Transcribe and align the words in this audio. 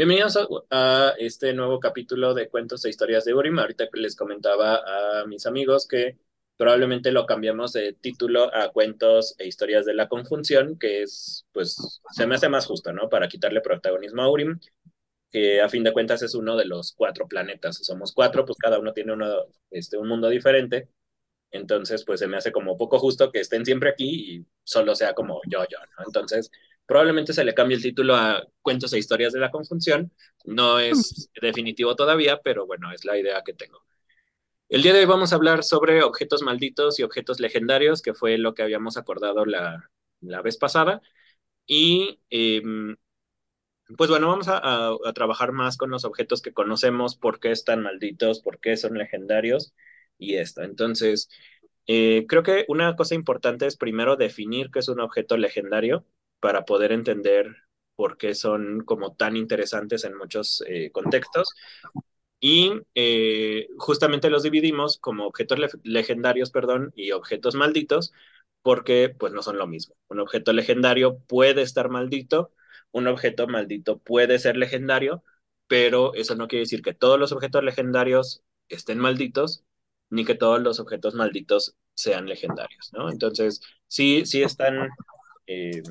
Bienvenidos 0.00 0.38
a, 0.38 0.46
a 0.70 1.14
este 1.18 1.52
nuevo 1.52 1.78
capítulo 1.78 2.32
de 2.32 2.48
Cuentos 2.48 2.82
e 2.86 2.88
Historias 2.88 3.26
de 3.26 3.34
Urim. 3.34 3.58
Ahorita 3.58 3.84
les 3.92 4.16
comentaba 4.16 4.76
a 4.76 5.26
mis 5.26 5.44
amigos 5.44 5.86
que 5.86 6.16
probablemente 6.56 7.12
lo 7.12 7.26
cambiamos 7.26 7.74
de 7.74 7.92
título 7.92 8.50
a 8.54 8.72
Cuentos 8.72 9.34
e 9.36 9.46
Historias 9.46 9.84
de 9.84 9.92
la 9.92 10.08
Conjunción, 10.08 10.78
que 10.78 11.02
es, 11.02 11.44
pues, 11.52 12.00
se 12.12 12.26
me 12.26 12.36
hace 12.36 12.48
más 12.48 12.64
justo, 12.64 12.94
¿no? 12.94 13.10
Para 13.10 13.28
quitarle 13.28 13.60
protagonismo 13.60 14.22
a 14.22 14.30
Urim, 14.30 14.58
que 15.30 15.60
a 15.60 15.68
fin 15.68 15.84
de 15.84 15.92
cuentas 15.92 16.22
es 16.22 16.34
uno 16.34 16.56
de 16.56 16.64
los 16.64 16.94
cuatro 16.94 17.28
planetas. 17.28 17.76
Somos 17.82 18.14
cuatro, 18.14 18.46
pues 18.46 18.56
cada 18.56 18.78
uno 18.78 18.94
tiene 18.94 19.12
uno, 19.12 19.30
este, 19.70 19.98
un 19.98 20.08
mundo 20.08 20.30
diferente. 20.30 20.88
Entonces, 21.50 22.06
pues 22.06 22.20
se 22.20 22.26
me 22.26 22.38
hace 22.38 22.52
como 22.52 22.78
poco 22.78 22.98
justo 22.98 23.30
que 23.30 23.40
estén 23.40 23.66
siempre 23.66 23.90
aquí 23.90 24.36
y 24.36 24.46
solo 24.64 24.94
sea 24.94 25.12
como 25.12 25.42
yo, 25.46 25.62
yo, 25.68 25.78
¿no? 25.98 26.04
Entonces, 26.06 26.50
probablemente 26.90 27.32
se 27.32 27.44
le 27.44 27.54
cambie 27.54 27.76
el 27.76 27.84
título 27.84 28.16
a 28.16 28.44
Cuentos 28.62 28.92
e 28.92 28.98
Historias 28.98 29.32
de 29.32 29.38
la 29.38 29.52
Conjunción. 29.52 30.10
No 30.44 30.80
es 30.80 31.30
definitivo 31.40 31.94
todavía, 31.94 32.40
pero 32.42 32.66
bueno, 32.66 32.90
es 32.90 33.04
la 33.04 33.16
idea 33.16 33.42
que 33.46 33.52
tengo. 33.52 33.84
El 34.68 34.82
día 34.82 34.92
de 34.92 34.98
hoy 34.98 35.04
vamos 35.06 35.32
a 35.32 35.36
hablar 35.36 35.62
sobre 35.62 36.02
objetos 36.02 36.42
malditos 36.42 36.98
y 36.98 37.04
objetos 37.04 37.38
legendarios, 37.38 38.02
que 38.02 38.12
fue 38.12 38.38
lo 38.38 38.54
que 38.54 38.64
habíamos 38.64 38.96
acordado 38.96 39.46
la, 39.46 39.88
la 40.20 40.42
vez 40.42 40.56
pasada. 40.56 41.00
Y 41.64 42.18
eh, 42.28 42.60
pues 43.96 44.10
bueno, 44.10 44.26
vamos 44.26 44.48
a, 44.48 44.58
a, 44.58 44.96
a, 45.04 45.12
trabajar 45.12 45.52
más 45.52 45.76
con 45.76 45.90
los 45.90 46.04
objetos 46.04 46.42
que 46.42 46.52
conocemos, 46.52 47.14
por 47.14 47.38
qué 47.38 47.52
están 47.52 47.84
malditos, 47.84 48.40
por 48.40 48.58
qué 48.58 48.76
son 48.76 48.98
legendarios 48.98 49.74
y 50.18 50.38
esto. 50.38 50.62
Entonces, 50.62 51.28
eh, 51.86 52.26
creo 52.28 52.42
que 52.42 52.64
una 52.66 52.96
cosa 52.96 53.14
importante 53.14 53.66
es 53.66 53.76
primero 53.76 54.16
definir 54.16 54.72
qué 54.72 54.80
es 54.80 54.88
un 54.88 54.98
objeto 54.98 55.36
legendario 55.36 56.04
para 56.40 56.64
poder 56.64 56.92
entender 56.92 57.56
por 57.96 58.16
qué 58.16 58.34
son 58.34 58.80
como 58.84 59.14
tan 59.14 59.36
interesantes 59.36 60.04
en 60.04 60.16
muchos 60.16 60.64
eh, 60.66 60.90
contextos. 60.90 61.54
Y 62.40 62.72
eh, 62.94 63.68
justamente 63.78 64.30
los 64.30 64.42
dividimos 64.42 64.98
como 64.98 65.26
objetos 65.26 65.58
le 65.58 65.68
legendarios, 65.84 66.50
perdón, 66.50 66.92
y 66.96 67.12
objetos 67.12 67.54
malditos, 67.54 68.12
porque 68.62 69.14
pues 69.18 69.32
no 69.32 69.42
son 69.42 69.58
lo 69.58 69.66
mismo. 69.66 69.94
Un 70.08 70.20
objeto 70.20 70.52
legendario 70.52 71.18
puede 71.20 71.62
estar 71.62 71.90
maldito, 71.90 72.52
un 72.92 73.06
objeto 73.08 73.46
maldito 73.46 73.98
puede 73.98 74.38
ser 74.38 74.56
legendario, 74.56 75.22
pero 75.66 76.14
eso 76.14 76.34
no 76.34 76.48
quiere 76.48 76.62
decir 76.62 76.82
que 76.82 76.94
todos 76.94 77.18
los 77.18 77.32
objetos 77.32 77.62
legendarios 77.64 78.42
estén 78.68 78.98
malditos, 78.98 79.64
ni 80.10 80.24
que 80.24 80.34
todos 80.34 80.60
los 80.60 80.80
objetos 80.80 81.14
malditos 81.14 81.76
sean 81.94 82.26
legendarios, 82.26 82.90
¿no? 82.92 83.10
Entonces, 83.10 83.60
sí, 83.86 84.24
sí 84.26 84.42
están, 84.42 84.88
eh, 85.46 85.82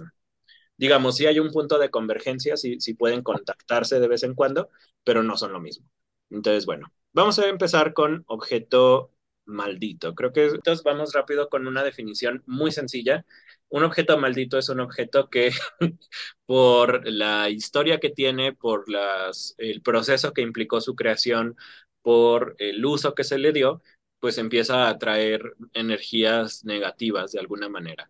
digamos, 0.79 1.17
sí 1.17 1.27
hay 1.27 1.39
un 1.39 1.51
punto 1.51 1.77
de 1.79 1.91
convergencia, 1.91 2.57
sí, 2.57 2.79
sí 2.79 2.93
pueden 2.95 3.21
contactarse 3.23 3.99
de 3.99 4.07
vez 4.07 4.23
en 4.23 4.33
cuando, 4.35 4.69
pero 5.03 5.23
no 5.23 5.37
son 5.37 5.53
lo 5.53 5.59
mismo. 5.61 5.87
Entonces, 6.31 6.65
bueno, 6.65 6.91
vamos 7.13 7.37
a 7.39 7.47
empezar 7.49 7.93
con 7.93 8.23
objeto 8.27 9.11
maldito. 9.45 10.15
Creo 10.15 10.31
que 10.33 10.45
entonces 10.47 10.83
vamos 10.83 11.13
rápido 11.13 11.49
con 11.49 11.67
una 11.67 11.83
definición 11.83 12.43
muy 12.47 12.71
sencilla. 12.71 13.25
Un 13.69 13.83
objeto 13.83 14.17
maldito 14.17 14.57
es 14.57 14.69
un 14.69 14.79
objeto 14.79 15.29
que 15.29 15.51
por 16.45 17.07
la 17.07 17.49
historia 17.49 17.99
que 17.99 18.09
tiene, 18.09 18.53
por 18.53 18.89
las, 18.89 19.55
el 19.57 19.81
proceso 19.81 20.33
que 20.33 20.41
implicó 20.41 20.81
su 20.81 20.95
creación, 20.95 21.55
por 22.01 22.55
el 22.59 22.85
uso 22.85 23.13
que 23.15 23.23
se 23.23 23.37
le 23.37 23.51
dio, 23.51 23.81
pues 24.19 24.37
empieza 24.37 24.85
a 24.87 24.89
atraer 24.91 25.41
energías 25.73 26.63
negativas 26.65 27.31
de 27.31 27.39
alguna 27.39 27.69
manera. 27.69 28.09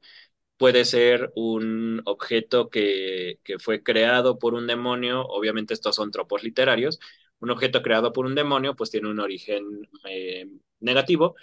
Puede 0.59 0.85
ser 0.85 1.31
un 1.35 2.03
objeto 2.05 2.69
que, 2.69 3.39
que 3.45 3.59
fue 3.59 3.83
creado 3.83 4.39
por 4.39 4.55
un 4.55 4.67
demonio, 4.67 5.25
obviamente 5.27 5.73
estos 5.73 5.95
son 5.95 6.11
tropos 6.11 6.43
literarios, 6.43 6.99
un 7.39 7.51
objeto 7.51 7.81
creado 7.81 8.13
por 8.13 8.25
un 8.27 8.35
demonio 8.35 8.75
pues 8.75 8.91
tiene 8.91 9.09
un 9.09 9.21
origen 9.21 9.87
eh, 10.09 10.47
negativo 10.81 11.35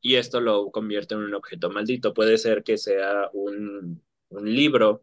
y 0.00 0.16
esto 0.16 0.40
lo 0.40 0.70
convierte 0.72 1.14
en 1.14 1.22
un 1.22 1.34
objeto 1.34 1.70
maldito. 1.70 2.14
Puede 2.14 2.38
ser 2.38 2.64
que 2.64 2.76
sea 2.78 3.30
un, 3.32 4.02
un 4.30 4.54
libro 4.54 5.02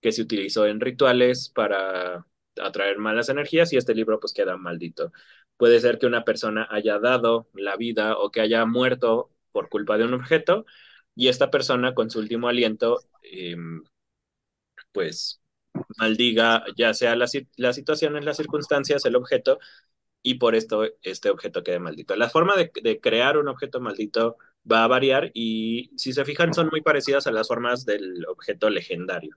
que 0.00 0.12
se 0.12 0.22
utilizó 0.22 0.66
en 0.66 0.80
rituales 0.80 1.50
para 1.50 2.26
atraer 2.60 2.98
malas 2.98 3.28
energías 3.30 3.72
y 3.72 3.78
este 3.78 3.94
libro 3.94 4.20
pues 4.20 4.32
queda 4.34 4.56
maldito. 4.58 5.12
Puede 5.56 5.80
ser 5.80 5.98
que 5.98 6.06
una 6.06 6.24
persona 6.24 6.68
haya 6.70 6.98
dado 6.98 7.48
la 7.54 7.76
vida 7.76 8.18
o 8.18 8.30
que 8.30 8.40
haya 8.42 8.66
muerto 8.66 9.30
por 9.52 9.68
culpa 9.70 9.98
de 9.98 10.04
un 10.04 10.14
objeto 10.14 10.66
y 11.16 11.28
esta 11.28 11.50
persona 11.50 11.94
con 11.94 12.10
su 12.10 12.20
último 12.20 12.48
aliento 12.48 13.00
eh, 13.22 13.56
pues 14.92 15.40
maldiga 15.98 16.64
ya 16.76 16.94
sea 16.94 17.16
la, 17.16 17.26
la 17.56 17.72
situación, 17.72 18.24
las 18.24 18.36
circunstancias, 18.36 19.04
el 19.04 19.16
objeto 19.16 19.58
y 20.22 20.34
por 20.34 20.54
esto 20.54 20.84
este 21.02 21.30
objeto 21.30 21.62
quede 21.62 21.78
maldito. 21.78 22.16
La 22.16 22.30
forma 22.30 22.54
de, 22.56 23.00
crear 23.00 23.38
un 23.38 23.48
objeto 23.48 23.80
maldito 23.80 24.36
va 24.70 24.84
a 24.84 24.88
variar 24.88 25.30
y 25.34 25.90
si 25.96 26.12
se 26.12 26.24
fijan 26.24 26.52
son 26.54 26.68
muy 26.70 26.82
parecidas 26.82 27.26
a 27.26 27.32
las 27.32 27.48
formas 27.48 27.84
del 27.86 28.26
objeto 28.26 28.70
legendario. 28.70 29.36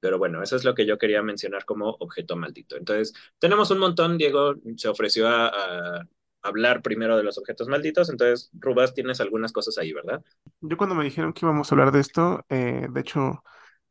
Pero 0.00 0.18
bueno, 0.18 0.42
eso 0.42 0.56
es 0.56 0.64
lo 0.64 0.74
que 0.74 0.86
yo 0.86 0.98
quería 0.98 1.22
mencionar 1.22 1.64
como 1.64 1.90
objeto 2.00 2.36
maldito. 2.36 2.76
Entonces, 2.76 3.14
tenemos 3.38 3.70
un 3.70 3.78
montón. 3.78 4.18
Diego 4.18 4.56
se 4.76 4.88
ofreció 4.88 5.28
a 5.28 6.06
hablar 6.44 6.82
primero 6.82 7.16
de 7.16 7.24
los 7.24 7.38
objetos 7.38 7.68
malditos. 7.68 8.10
Entonces, 8.10 8.50
Rubas, 8.54 8.94
tienes 8.94 9.20
algunas 9.20 9.52
cosas 9.52 9.78
ahí, 9.78 9.92
¿verdad? 9.92 10.22
Yo 10.60 10.76
cuando 10.76 10.94
me 10.94 11.04
dijeron 11.04 11.32
que 11.32 11.44
íbamos 11.44 11.70
a 11.70 11.74
hablar 11.74 11.92
de 11.92 12.00
esto, 12.00 12.44
eh, 12.48 12.86
de 12.90 13.00
hecho, 13.00 13.42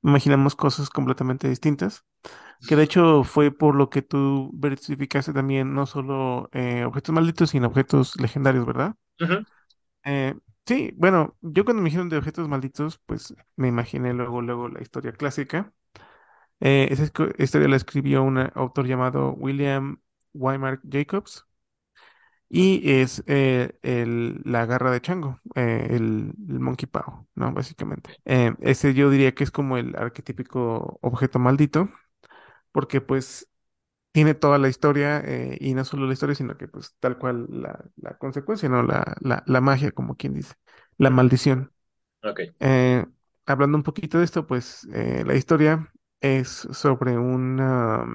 imaginamos 0.01 0.55
cosas 0.55 0.89
completamente 0.89 1.49
distintas. 1.49 2.05
Que 2.67 2.75
de 2.77 2.83
hecho 2.83 3.23
fue 3.25 3.51
por 3.51 3.75
lo 3.75 3.89
que 3.89 4.01
tú 4.01 4.51
verificaste 4.53 5.33
también, 5.33 5.73
no 5.73 5.85
solo 5.85 6.49
eh, 6.53 6.85
objetos 6.85 7.13
malditos, 7.13 7.49
sino 7.49 7.67
objetos 7.67 8.15
legendarios, 8.19 8.65
¿verdad? 8.65 8.95
Uh 9.21 9.25
-huh. 9.25 9.45
eh, 10.05 10.35
sí, 10.65 10.93
bueno, 10.97 11.37
yo 11.41 11.65
cuando 11.65 11.81
me 11.81 11.87
dijeron 11.89 12.09
de 12.09 12.17
objetos 12.17 12.47
malditos, 12.47 12.99
pues 13.05 13.35
me 13.55 13.67
imaginé 13.67 14.13
luego, 14.13 14.41
luego 14.41 14.67
la 14.69 14.81
historia 14.81 15.11
clásica. 15.13 15.73
Eh, 16.61 16.89
esa 16.91 17.05
historia 17.39 17.67
la 17.69 17.75
escribió 17.77 18.23
un 18.23 18.39
autor 18.55 18.87
llamado 18.87 19.33
William 19.33 20.01
Wymark 20.33 20.81
Jacobs 20.89 21.45
y 22.55 22.83
es 22.91 23.23
eh, 23.25 23.79
el, 23.81 24.39
la 24.45 24.67
garra 24.67 24.91
de 24.91 25.01
chango, 25.01 25.39
eh, 25.55 25.87
el, 25.89 26.35
el, 26.47 26.59
monkey 26.59 26.85
paw, 26.85 27.25
¿no? 27.33 27.51
Básicamente. 27.51 28.15
Eh, 28.25 28.53
ese 28.59 28.93
yo 28.93 29.09
diría 29.09 29.33
que 29.33 29.43
es 29.43 29.49
como 29.49 29.75
el 29.75 29.95
arquetípico 29.95 30.99
objeto 31.01 31.39
maldito, 31.39 31.89
porque 32.71 33.01
pues 33.01 33.49
tiene 34.11 34.35
toda 34.35 34.59
la 34.59 34.69
historia 34.69 35.23
y 35.59 35.73
no 35.73 35.83
solo 35.83 36.05
la 36.05 36.13
historia, 36.13 36.35
sino 36.35 36.55
que 36.55 36.67
pues 36.67 36.95
tal 36.99 37.17
cual 37.17 37.47
la, 37.49 37.85
la 37.95 38.19
consecuencia, 38.19 38.69
¿no? 38.69 38.83
La, 38.83 39.15
la, 39.21 39.43
la, 39.47 39.59
magia, 39.59 39.91
como 39.91 40.15
quien 40.15 40.35
dice, 40.35 40.53
la 40.99 41.09
maldición. 41.09 41.71
Okay. 42.21 42.53
hablando 43.47 43.79
un 43.79 43.83
poquito 43.83 44.19
de 44.19 44.25
esto, 44.25 44.45
pues 44.45 44.87
la 44.91 45.33
historia 45.33 45.91
es 46.21 46.67
sobre 46.71 47.17
una 47.17 48.05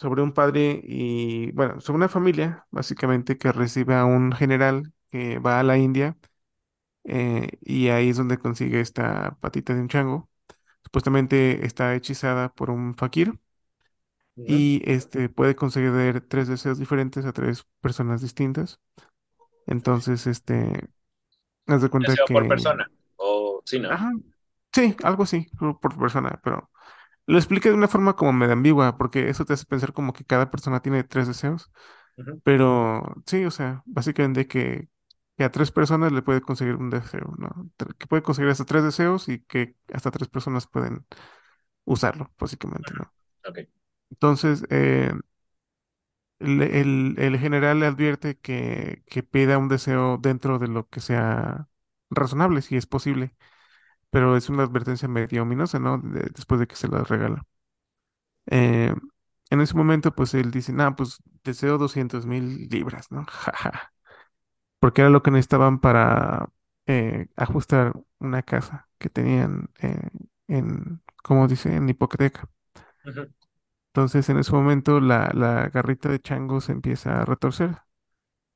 sobre 0.00 0.22
un 0.22 0.32
padre 0.32 0.80
y, 0.82 1.52
bueno, 1.52 1.78
sobre 1.82 1.98
una 1.98 2.08
familia, 2.08 2.66
básicamente, 2.70 3.36
que 3.36 3.52
recibe 3.52 3.94
a 3.94 4.06
un 4.06 4.32
general 4.32 4.94
que 5.10 5.38
va 5.38 5.60
a 5.60 5.62
la 5.62 5.76
India 5.76 6.16
eh, 7.04 7.48
y 7.60 7.88
ahí 7.88 8.08
es 8.08 8.16
donde 8.16 8.38
consigue 8.38 8.80
esta 8.80 9.36
patita 9.40 9.74
de 9.74 9.82
un 9.82 9.88
chango. 9.88 10.30
Supuestamente 10.82 11.66
está 11.66 11.94
hechizada 11.94 12.48
por 12.48 12.70
un 12.70 12.94
fakir 12.94 13.38
y 14.34 14.80
este 14.90 15.28
puede 15.28 15.54
conceder 15.54 16.22
tres 16.22 16.48
deseos 16.48 16.78
diferentes 16.78 17.26
a 17.26 17.34
tres 17.34 17.66
personas 17.82 18.22
distintas. 18.22 18.80
Entonces, 19.66 20.26
este, 20.26 20.88
haz 21.66 21.82
de 21.82 21.90
cuenta 21.90 22.12
Deseo 22.12 22.24
que... 22.24 22.32
por 22.32 22.48
persona, 22.48 22.90
o 23.16 23.60
sí, 23.66 23.78
¿no? 23.78 23.90
Ajá. 23.90 24.12
Sí, 24.72 24.96
algo 25.02 25.24
así, 25.24 25.46
por 25.58 25.98
persona, 25.98 26.40
pero 26.42 26.69
lo 27.30 27.38
expliqué 27.38 27.68
de 27.68 27.76
una 27.76 27.88
forma 27.88 28.16
como 28.16 28.32
medio 28.32 28.52
ambigua, 28.54 28.96
porque 28.98 29.28
eso 29.28 29.44
te 29.44 29.52
hace 29.52 29.64
pensar 29.64 29.92
como 29.92 30.12
que 30.12 30.24
cada 30.24 30.50
persona 30.50 30.80
tiene 30.80 31.04
tres 31.04 31.28
deseos. 31.28 31.70
Uh 32.16 32.22
-huh. 32.22 32.40
Pero 32.44 33.14
sí, 33.26 33.44
o 33.44 33.50
sea, 33.50 33.82
básicamente 33.86 34.46
que, 34.48 34.88
que, 35.36 35.44
a 35.44 35.52
tres 35.52 35.70
personas 35.70 36.12
le 36.12 36.22
puede 36.22 36.40
conseguir 36.40 36.74
un 36.74 36.90
deseo, 36.90 37.34
¿no? 37.38 37.70
Que 37.98 38.06
puede 38.06 38.22
conseguir 38.22 38.50
hasta 38.50 38.64
tres 38.64 38.82
deseos 38.82 39.28
y 39.28 39.40
que 39.44 39.76
hasta 39.92 40.10
tres 40.10 40.28
personas 40.28 40.66
pueden 40.66 41.06
usarlo, 41.84 42.32
básicamente, 42.38 42.92
¿no? 42.94 43.12
Okay. 43.48 43.68
Entonces, 44.10 44.64
eh, 44.70 45.12
el, 46.40 46.62
el, 46.62 47.14
el, 47.18 47.38
general 47.38 47.80
le 47.80 47.86
advierte 47.86 48.38
que, 48.38 49.02
que 49.06 49.22
pida 49.22 49.58
un 49.58 49.68
deseo 49.68 50.18
dentro 50.18 50.58
de 50.58 50.68
lo 50.68 50.88
que 50.88 51.00
sea 51.00 51.68
razonable, 52.10 52.62
si 52.62 52.76
es 52.76 52.86
posible 52.86 53.36
pero 54.10 54.36
es 54.36 54.48
una 54.50 54.64
advertencia 54.64 55.08
medio 55.08 55.42
ominosa, 55.42 55.78
¿no? 55.78 55.98
De, 55.98 56.30
después 56.34 56.60
de 56.60 56.66
que 56.66 56.76
se 56.76 56.88
la 56.88 57.04
regala. 57.04 57.46
Eh, 58.46 58.94
en 59.50 59.60
ese 59.60 59.74
momento, 59.74 60.14
pues 60.14 60.34
él 60.34 60.50
dice, 60.50 60.72
nah, 60.72 60.92
pues 60.94 61.18
deseo 61.44 61.78
200 61.78 62.26
mil 62.26 62.68
libras, 62.68 63.10
¿no? 63.10 63.26
Porque 64.78 65.02
era 65.02 65.10
lo 65.10 65.22
que 65.22 65.30
necesitaban 65.30 65.80
para 65.80 66.50
eh, 66.86 67.28
ajustar 67.36 67.94
una 68.18 68.42
casa 68.42 68.88
que 68.98 69.10
tenían 69.10 69.70
eh, 69.80 70.10
en, 70.48 71.02
como 71.22 71.48
dice, 71.48 71.74
en 71.76 71.88
hipoteca. 71.88 72.48
Uh 73.04 73.10
-huh. 73.10 73.30
Entonces 73.88 74.28
en 74.28 74.38
ese 74.38 74.52
momento 74.52 75.00
la, 75.00 75.30
la 75.34 75.68
garrita 75.68 76.08
de 76.08 76.20
chango 76.20 76.60
se 76.60 76.72
empieza 76.72 77.20
a 77.22 77.24
retorcer 77.24 77.78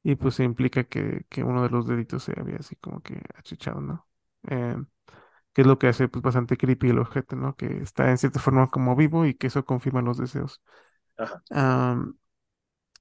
y 0.02 0.16
pues 0.16 0.36
se 0.36 0.44
implica 0.44 0.84
que, 0.84 1.26
que 1.30 1.44
uno 1.44 1.62
de 1.64 1.70
los 1.70 1.86
deditos 1.88 2.24
se 2.24 2.34
había 2.40 2.56
así 2.58 2.76
como 2.76 3.02
que 3.02 3.20
achuchado, 3.36 3.80
¿no? 3.80 4.08
Eh, 4.48 4.76
que 5.54 5.62
es 5.62 5.68
lo 5.68 5.78
que 5.78 5.88
hace 5.88 6.08
pues 6.08 6.22
bastante 6.22 6.56
creepy 6.58 6.90
el 6.90 7.00
objeto, 7.00 7.36
¿no? 7.36 7.56
Que 7.56 7.66
está 7.82 8.10
en 8.10 8.18
cierta 8.18 8.40
forma 8.40 8.70
como 8.70 8.96
vivo 8.96 9.26
y 9.26 9.34
que 9.34 9.48
eso 9.48 9.64
confirma 9.66 10.02
los 10.02 10.18
deseos. 10.18 10.62
Ajá, 11.50 11.96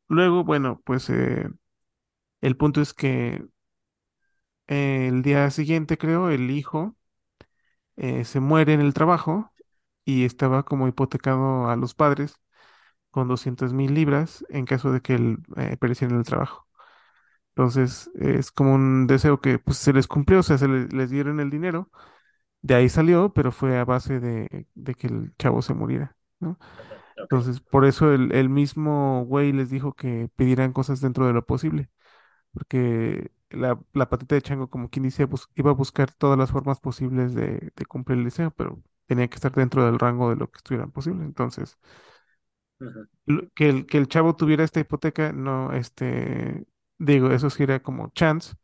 luego, 0.07 0.43
bueno, 0.43 0.81
pues 0.85 1.09
eh, 1.09 1.47
el 2.41 2.57
punto 2.57 2.81
es 2.81 2.93
que 2.93 3.45
el 4.67 5.21
día 5.23 5.49
siguiente, 5.51 5.97
creo, 5.97 6.29
el 6.29 6.49
hijo 6.51 6.95
eh, 7.97 8.25
se 8.25 8.39
muere 8.39 8.73
en 8.73 8.81
el 8.81 8.93
trabajo 8.93 9.51
y 10.05 10.25
estaba 10.25 10.63
como 10.65 10.87
hipotecado 10.87 11.69
a 11.69 11.75
los 11.75 11.93
padres 11.95 12.35
con 13.11 13.27
doscientas 13.29 13.73
mil 13.73 13.93
libras 13.95 14.45
en 14.49 14.65
caso 14.65 14.91
de 14.91 15.01
que 15.01 15.15
él 15.15 15.39
eh, 15.57 15.77
pereciera 15.77 16.13
en 16.13 16.19
el 16.21 16.25
trabajo. 16.27 16.67
Entonces 17.51 18.11
es 18.15 18.51
como 18.51 18.75
un 18.75 19.07
deseo 19.07 19.41
que 19.41 19.59
pues, 19.59 19.77
se 19.77 19.93
les 19.93 20.07
cumplió, 20.07 20.39
o 20.41 20.43
sea, 20.43 20.57
se 20.57 20.67
le- 20.67 20.87
les 20.89 21.09
dieron 21.11 21.39
el 21.39 21.49
dinero, 21.51 21.91
de 22.63 22.75
ahí 22.75 22.89
salió, 22.89 23.33
pero 23.33 23.53
fue 23.53 23.77
a 23.79 23.85
base 23.85 24.21
de, 24.21 24.67
de 24.75 24.95
que 24.95 25.07
el 25.09 25.35
chavo 25.39 25.63
se 25.63 25.75
muriera, 25.75 26.17
¿no? 26.41 26.59
Entonces 27.29 27.61
por 27.61 27.85
eso 27.85 28.13
el, 28.13 28.33
el 28.33 28.49
mismo 28.49 29.25
güey 29.25 29.53
les 29.53 29.69
dijo 29.71 29.93
que 29.95 30.29
pidieran 30.35 30.73
cosas 30.73 31.01
dentro 31.01 31.27
de 31.27 31.33
lo 31.33 31.45
posible, 31.45 31.89
porque 32.53 33.31
la, 33.51 33.79
la 33.93 34.09
patita 34.09 34.35
de 34.35 34.41
chango, 34.43 34.69
como 34.69 34.89
quien 34.89 35.03
dice, 35.03 35.27
iba 35.55 35.71
a 35.71 35.73
buscar 35.75 36.11
todas 36.13 36.37
las 36.39 36.51
formas 36.51 36.79
posibles 36.81 37.33
de, 37.35 37.71
de 37.75 37.85
cumplir 37.87 38.19
el 38.19 38.25
deseo, 38.25 38.51
pero 38.51 38.81
tenía 39.07 39.27
que 39.29 39.35
estar 39.35 39.53
dentro 39.53 39.85
del 39.85 39.99
rango 39.99 40.29
de 40.31 40.37
lo 40.37 40.51
que 40.51 40.57
estuviera 40.57 40.87
posible. 40.87 41.25
Entonces, 41.25 41.77
que 43.55 43.69
el, 43.69 43.85
que 43.85 43.97
el 43.97 44.07
chavo 44.07 44.35
tuviera 44.35 44.63
esta 44.63 44.79
hipoteca, 44.79 45.31
no, 45.33 45.73
este, 45.73 46.65
digo, 46.97 47.31
eso 47.31 47.49
sí 47.49 47.63
era 47.63 47.81
como 47.81 48.09
chance, 48.15 48.55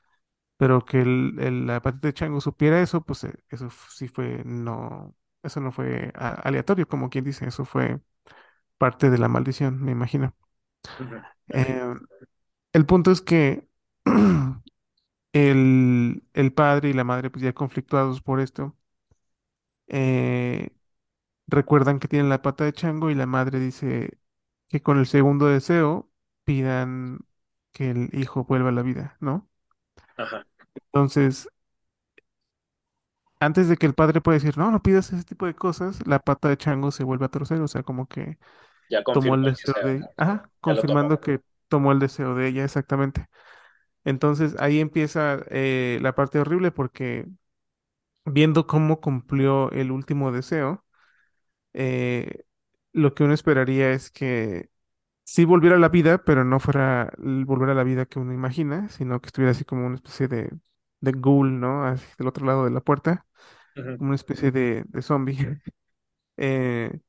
pero 0.59 0.85
que 0.85 1.01
el, 1.03 1.37
el- 1.41 1.67
la 1.67 1.81
patita 1.83 2.09
de 2.09 2.15
chango 2.15 2.41
supiera 2.41 2.81
eso, 2.81 3.03
pues 3.05 3.25
eh, 3.25 3.33
eso 3.49 3.69
sí 3.91 4.09
fue, 4.09 4.43
no, 4.45 5.15
eso 5.43 5.61
no 5.61 5.73
fue 5.73 6.13
aleatorio, 6.15 6.87
como 6.89 7.09
quien 7.11 7.25
dice, 7.25 7.47
eso 7.49 7.65
fue 7.65 8.01
parte 8.77 9.09
de 9.11 9.17
la 9.19 9.29
maldición, 9.29 9.81
me 9.83 9.91
imagino. 9.93 10.35
Eh, 11.49 11.93
el 12.73 12.85
punto 12.85 13.11
es 13.11 13.21
que 13.21 13.67
el, 15.33 16.23
el 16.33 16.53
padre 16.53 16.89
y 16.89 16.93
la 16.93 17.03
madre, 17.03 17.29
pues 17.31 17.43
ya 17.43 17.53
conflictuados 17.53 18.21
por 18.21 18.39
esto, 18.39 18.75
eh, 19.87 20.69
recuerdan 21.47 21.99
que 21.99 22.07
tienen 22.07 22.29
la 22.29 22.41
pata 22.41 22.65
de 22.65 22.73
chango 22.73 23.09
y 23.11 23.15
la 23.15 23.25
madre 23.27 23.59
dice 23.59 24.19
que 24.69 24.81
con 24.81 24.99
el 24.99 25.07
segundo 25.07 25.47
deseo 25.47 26.11
pidan 26.45 27.19
que 27.73 27.91
el 27.91 28.09
hijo 28.13 28.45
vuelva 28.45 28.69
a 28.71 28.73
la 28.73 28.83
vida, 28.83 29.17
¿no? 29.21 29.49
ajá, 30.17 30.45
Entonces, 30.75 31.47
antes 33.39 33.69
de 33.69 33.77
que 33.77 33.85
el 33.85 33.93
padre 33.95 34.21
pueda 34.21 34.37
decir, 34.37 34.57
no, 34.57 34.71
no 34.71 34.81
pidas 34.81 35.11
ese 35.13 35.23
tipo 35.23 35.45
de 35.45 35.55
cosas, 35.55 36.05
la 36.07 36.19
pata 36.19 36.49
de 36.49 36.57
chango 36.57 36.91
se 36.91 37.03
vuelve 37.03 37.25
a 37.25 37.29
torcer, 37.29 37.61
o 37.61 37.67
sea, 37.67 37.83
como 37.83 38.07
que 38.07 38.37
ya 38.89 39.03
tomó 39.11 39.35
el 39.35 39.45
deseo 39.45 39.75
deseo, 39.75 39.83
de, 39.83 40.09
ajá, 40.17 40.51
confirmando 40.61 41.19
que 41.21 41.41
tomó 41.69 41.91
el 41.93 41.99
deseo 41.99 42.35
de 42.35 42.47
ella 42.49 42.65
exactamente. 42.65 43.27
Entonces, 44.05 44.55
ahí 44.59 44.79
empieza 44.81 45.39
eh, 45.51 45.99
la 46.01 46.15
parte 46.15 46.39
horrible 46.39 46.71
porque 46.71 47.27
viendo 48.25 48.67
cómo 48.67 49.01
cumplió 49.01 49.71
el 49.71 49.91
último 49.91 50.31
deseo, 50.31 50.85
eh, 51.73 52.45
lo 52.93 53.13
que 53.15 53.23
uno 53.25 53.33
esperaría 53.33 53.91
es 53.91 54.11
que 54.11 54.69
sí 55.33 55.45
volviera 55.45 55.75
a 55.77 55.79
la 55.79 55.89
vida, 55.89 56.23
pero 56.23 56.43
no 56.43 56.59
fuera 56.59 57.11
el 57.23 57.45
volver 57.45 57.69
a 57.69 57.73
la 57.75 57.83
vida 57.83 58.05
que 58.05 58.19
uno 58.19 58.33
imagina, 58.33 58.89
sino 58.89 59.21
que 59.21 59.27
estuviera 59.27 59.51
así 59.51 59.65
como 59.65 59.85
una 59.85 59.95
especie 59.95 60.27
de, 60.27 60.51
de 61.01 61.11
ghoul, 61.13 61.59
¿no? 61.59 61.85
Así 61.85 62.05
del 62.17 62.27
otro 62.27 62.45
lado 62.45 62.65
de 62.65 62.71
la 62.71 62.81
puerta, 62.81 63.25
como 63.97 64.09
una 64.09 64.15
especie 64.15 64.51
de, 64.51 64.83
de 64.87 65.01
zombie. 65.01 65.37
Eh, 66.37 66.99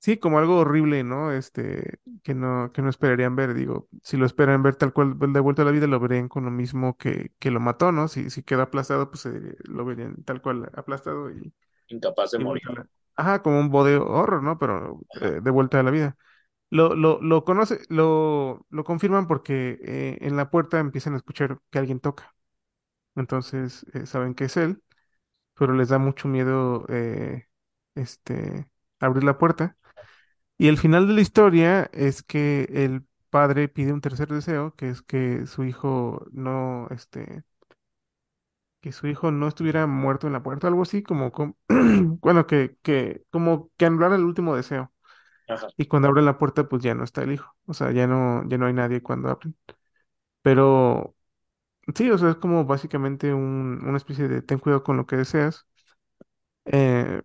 sí, 0.00 0.18
como 0.18 0.38
algo 0.38 0.58
horrible, 0.60 1.04
¿no? 1.04 1.32
Este, 1.32 1.98
que 2.24 2.34
no, 2.34 2.72
que 2.72 2.82
no 2.82 2.90
esperarían 2.90 3.36
ver. 3.36 3.54
Digo, 3.54 3.88
si 4.02 4.16
lo 4.18 4.26
esperan 4.26 4.62
ver 4.62 4.76
tal 4.76 4.92
cual 4.92 5.18
de 5.18 5.40
vuelta 5.40 5.62
a 5.62 5.64
la 5.66 5.70
vida, 5.72 5.86
lo 5.88 6.00
verían 6.00 6.28
con 6.28 6.44
lo 6.46 6.50
mismo 6.52 6.96
que, 6.98 7.32
que 7.40 7.50
lo 7.50 7.60
mató, 7.60 7.92
¿no? 7.92 8.08
Si, 8.08 8.30
si 8.30 8.42
quedó 8.44 8.62
aplastado, 8.62 9.10
pues 9.10 9.26
eh, 9.26 9.56
lo 9.64 9.84
verían 9.84 10.22
tal 10.24 10.42
cual 10.42 10.70
aplastado 10.74 11.30
y 11.32 11.54
Incapaz 11.88 12.30
de 12.30 12.38
Y 12.38 12.44
morir. 12.44 12.62
vuelta 12.62 12.88
Ajá, 13.16 13.42
como 13.42 13.58
un 13.60 13.70
body 13.70 13.94
horror, 13.94 14.42
¿no? 14.42 14.58
Pero 14.58 15.00
eh, 15.20 15.40
de 15.42 15.50
vuelta 15.50 15.80
a 15.80 15.82
la 15.82 15.90
vida. 15.90 16.16
Lo, 16.70 16.94
lo, 16.94 17.20
lo 17.20 17.44
conoce, 17.44 17.80
lo, 17.88 18.66
lo 18.70 18.84
confirman 18.84 19.26
porque 19.26 19.78
eh, 19.84 20.18
en 20.20 20.36
la 20.36 20.50
puerta 20.50 20.78
empiezan 20.78 21.14
a 21.14 21.16
escuchar 21.18 21.60
que 21.70 21.78
alguien 21.80 22.00
toca. 22.00 22.34
Entonces 23.16 23.86
eh, 23.94 24.06
saben 24.06 24.34
que 24.34 24.44
es 24.46 24.56
él, 24.56 24.82
pero 25.54 25.74
les 25.74 25.88
da 25.90 25.98
mucho 25.98 26.28
miedo 26.28 26.86
eh, 26.90 27.46
este, 27.96 28.68
abrir 29.00 29.24
la 29.24 29.38
puerta. 29.38 29.76
Y 30.58 30.68
el 30.68 30.78
final 30.78 31.08
de 31.08 31.14
la 31.14 31.20
historia 31.22 31.90
es 31.92 32.22
que 32.22 32.68
el 32.72 33.04
padre 33.30 33.68
pide 33.68 33.92
un 33.92 34.00
tercer 34.02 34.28
deseo, 34.28 34.74
que 34.76 34.90
es 34.90 35.02
que 35.02 35.46
su 35.46 35.64
hijo 35.64 36.26
no, 36.32 36.88
este, 36.90 37.44
que 38.80 38.92
su 38.92 39.06
hijo 39.08 39.30
no 39.30 39.48
estuviera 39.48 39.86
muerto 39.86 40.26
en 40.26 40.32
la 40.32 40.42
puerta, 40.42 40.66
algo 40.68 40.82
así, 40.82 41.02
como, 41.02 41.32
bueno, 41.68 42.46
que, 42.46 42.76
que, 42.82 43.24
como 43.30 43.70
que 43.76 43.86
anulara 43.86 44.16
el 44.16 44.24
último 44.24 44.56
deseo. 44.56 44.92
Ajá, 45.54 45.68
Y 45.76 45.86
cuando 45.86 46.08
abren 46.08 46.24
la 46.26 46.38
puerta, 46.38 46.68
pues 46.68 46.82
ya 46.82 46.94
no 46.94 47.04
está 47.04 47.22
el 47.22 47.32
hijo. 47.32 47.54
O 47.66 47.74
sea, 47.74 47.90
ya 47.92 48.06
no, 48.06 48.46
ya 48.48 48.58
no 48.58 48.66
hay 48.66 48.72
nadie 48.74 49.02
cuando 49.02 49.30
abren. 49.30 49.56
Pero 50.42 51.16
sí, 51.94 52.10
o 52.10 52.18
sea, 52.18 52.30
es 52.30 52.36
como 52.36 52.64
básicamente 52.66 53.34
un- 53.34 53.80
una 53.86 53.96
especie 53.98 54.28
de 54.28 54.42
ten 54.42 54.58
cuidado 54.60 54.84
con 54.84 54.96
lo 54.98 55.06
que 55.06 55.16
deseas. 55.16 55.66
Eh, 56.64 57.22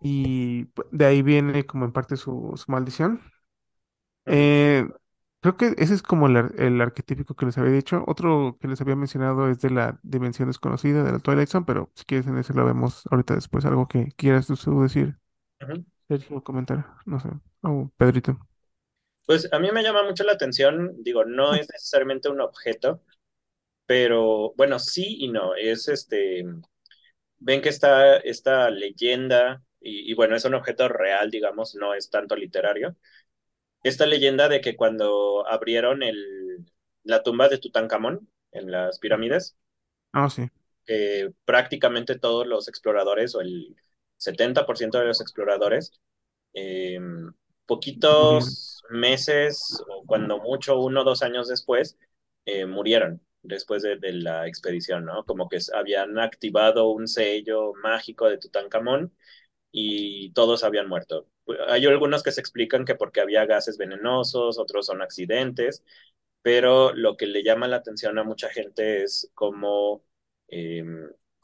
y 0.00 0.66
pu- 0.66 0.86
de 0.92 1.06
ahí 1.06 1.22
viene 1.22 1.66
como 1.66 1.84
en 1.84 1.92
parte 1.92 2.16
su, 2.16 2.52
su 2.56 2.70
maldición. 2.70 3.20
Eh, 4.26 4.88
creo 5.40 5.56
que 5.56 5.74
ese 5.78 5.94
es 5.94 6.02
como 6.02 6.26
el, 6.28 6.36
ar- 6.36 6.52
el 6.60 6.80
arquetípico 6.80 7.34
que 7.36 7.46
les 7.46 7.58
había 7.58 7.72
dicho. 7.72 8.04
Otro 8.06 8.56
que 8.60 8.68
les 8.68 8.80
había 8.80 8.96
mencionado 8.96 9.48
es 9.50 9.60
de 9.60 9.70
la 9.70 9.98
dimensión 10.02 10.48
desconocida, 10.48 11.02
de 11.04 11.12
la 11.12 11.18
Twilight 11.18 11.48
Zone, 11.48 11.66
pero 11.66 11.90
si 11.94 12.04
quieres 12.04 12.26
en 12.26 12.38
ese 12.38 12.54
lo 12.54 12.64
vemos 12.64 13.04
ahorita 13.10 13.34
después. 13.34 13.64
Algo 13.64 13.88
que 13.88 14.08
quieras 14.16 14.46
tú 14.46 14.80
decir, 14.82 15.18
ujú. 15.60 15.84
Sergio, 16.18 16.42
comentar, 16.42 16.96
no 17.06 17.18
sé. 17.20 17.28
O 17.62 17.90
Pedrito. 17.96 18.38
Pues 19.26 19.48
a 19.52 19.58
mí 19.58 19.70
me 19.72 19.82
llama 19.82 20.02
mucho 20.02 20.22
la 20.24 20.32
atención, 20.32 21.02
digo, 21.02 21.24
no 21.24 21.54
es 21.54 21.68
necesariamente 21.72 22.28
un 22.28 22.40
objeto, 22.42 23.02
pero 23.86 24.54
bueno, 24.56 24.78
sí 24.80 25.16
y 25.20 25.28
no, 25.28 25.54
es 25.56 25.88
este, 25.88 26.44
ven 27.38 27.62
que 27.62 27.70
está 27.70 28.18
esta 28.18 28.70
leyenda, 28.70 29.64
y, 29.80 30.10
y 30.12 30.14
bueno, 30.14 30.36
es 30.36 30.44
un 30.46 30.54
objeto 30.54 30.88
real, 30.88 31.30
digamos, 31.30 31.74
no 31.76 31.94
es 31.94 32.10
tanto 32.10 32.36
literario, 32.36 32.96
esta 33.84 34.06
leyenda 34.06 34.48
de 34.48 34.60
que 34.62 34.76
cuando 34.76 35.46
abrieron 35.48 36.02
el, 36.04 36.66
la 37.04 37.22
tumba 37.22 37.48
de 37.48 37.58
Tutankamón 37.58 38.30
en 38.52 38.70
las 38.72 38.98
pirámides, 39.00 39.56
Ah, 40.12 40.28
sí. 40.30 40.48
eh, 40.86 41.30
prácticamente 41.44 42.18
todos 42.18 42.46
los 42.46 42.68
exploradores 42.68 43.34
o 43.34 43.40
el 43.40 43.76
70% 44.18 44.98
de 44.98 45.06
los 45.06 45.20
exploradores, 45.20 45.92
eh, 46.54 46.98
poquitos 47.66 48.82
meses 48.90 49.82
o 49.88 50.04
cuando 50.06 50.38
mucho, 50.38 50.78
uno 50.80 51.02
o 51.02 51.04
dos 51.04 51.22
años 51.22 51.48
después, 51.48 51.98
eh, 52.46 52.66
murieron 52.66 53.22
después 53.42 53.82
de, 53.82 53.96
de, 53.98 54.12
la 54.12 54.46
expedición, 54.46 55.04
¿no? 55.04 55.24
Como 55.24 55.48
que 55.48 55.58
habían 55.74 56.18
activado 56.18 56.88
un 56.90 57.08
sello 57.08 57.72
mágico 57.82 58.28
de 58.28 58.38
Tutankamón 58.38 59.14
y 59.72 60.32
todos 60.32 60.64
habían 60.64 60.88
muerto. 60.88 61.28
Hay 61.68 61.84
algunos 61.86 62.22
que 62.22 62.32
se 62.32 62.40
explican 62.40 62.84
que 62.84 62.94
porque 62.94 63.20
había 63.20 63.46
gases 63.46 63.78
venenosos, 63.78 64.58
otros 64.58 64.86
son 64.86 65.02
accidentes, 65.02 65.84
pero 66.42 66.94
lo 66.94 67.16
que 67.16 67.26
le 67.26 67.42
llama 67.42 67.68
la 67.68 67.76
atención 67.76 68.18
a 68.18 68.24
mucha 68.24 68.50
gente 68.50 69.02
es 69.04 69.30
cómo, 69.34 70.04
eh, 70.48 70.84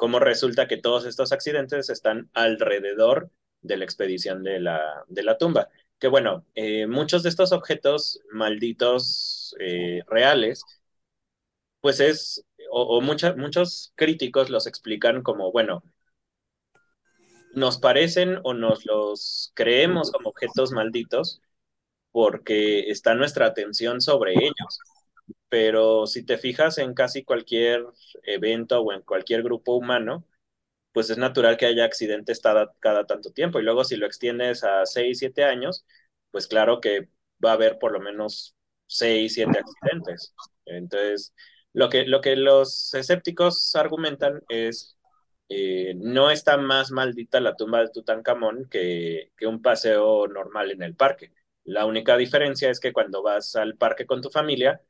cómo 0.01 0.19
resulta 0.19 0.67
que 0.67 0.79
todos 0.79 1.05
estos 1.05 1.31
accidentes 1.31 1.91
están 1.91 2.31
alrededor 2.33 3.31
de 3.61 3.77
la 3.77 3.85
expedición 3.85 4.43
de 4.43 4.59
la, 4.59 5.05
de 5.09 5.23
la 5.23 5.37
tumba. 5.37 5.69
Que 5.99 6.09
bueno, 6.09 6.47
eh, 6.55 6.87
muchos 6.87 7.23
de 7.23 7.29
estos 7.29 7.53
objetos 7.53 8.23
malditos 8.33 9.55
eh, 9.61 10.01
reales, 10.09 10.63
pues 11.83 12.01
es, 12.01 12.47
o, 12.71 13.03
muchos 13.03 13.93
críticos 13.95 14.49
los 14.49 14.67
explican 14.67 15.23
como, 15.23 15.53
bueno, 15.53 15.83
nos 17.55 17.77
parecen 17.79 18.39
o 18.43 18.55
nos 18.55 18.87
los 18.87 19.53
creemos 19.55 20.11
como 20.11 20.31
objetos 20.31 20.73
malditos 20.73 21.43
porque 22.11 22.91
está 22.91 23.15
nuestra 23.15 23.47
atención 23.47 24.01
sobre 24.01 24.33
ellos 24.33 24.81
pero 25.51 26.07
si 26.07 26.25
te 26.25 26.39
fijas 26.39 26.79
en 26.79 26.95
casi 26.95 27.25
cualquier 27.25 27.85
evento 28.25 28.81
o 28.83 28.93
en 28.95 29.03
cualquier 29.03 29.43
grupo 29.45 29.77
humano, 29.77 30.27
pues 30.93 31.11
es 31.11 31.19
natural 31.19 31.57
que 31.57 31.67
haya 31.67 31.85
accidentes 31.85 32.41
cada, 32.41 32.73
cada 32.81 33.07
tanto 33.07 33.33
tiempo. 33.33 33.61
Y 33.61 33.63
luego 33.65 33.85
si 33.85 33.97
lo 33.97 34.07
extiendes 34.07 34.65
a 34.65 34.87
6, 34.87 35.19
7 35.19 35.45
años, 35.45 35.87
pues 36.31 36.47
claro 36.49 36.81
que 36.81 37.09
va 37.45 37.51
a 37.53 37.55
haber 37.55 37.79
por 37.79 37.93
lo 37.93 38.01
menos 38.01 38.57
6, 38.87 39.35
7 39.35 39.59
accidentes. 39.61 40.35
Entonces, 40.67 41.35
lo 41.73 41.89
que, 41.89 42.05
lo 42.07 42.21
que 42.21 42.37
los 42.37 42.95
escépticos 42.95 43.75
argumentan 43.77 44.43
es, 44.49 44.97
eh, 45.49 45.95
no 45.97 46.31
está 46.31 46.57
más 46.57 46.91
maldita 46.91 47.41
la 47.41 47.57
tumba 47.57 47.81
de 47.81 47.91
Tutankamón 47.91 48.69
que, 48.71 49.33
que 49.37 49.47
un 49.47 49.63
paseo 49.63 50.27
normal 50.29 50.71
en 50.73 50.83
el 50.83 50.97
parque. 50.97 51.33
La 51.65 51.87
única 51.87 52.17
diferencia 52.17 52.71
es 52.71 52.81
que 52.81 52.93
cuando 52.93 53.23
vas 53.23 53.57
al 53.57 53.77
parque 53.77 54.07
con 54.07 54.23
tu 54.23 54.31
familia, 54.31 54.81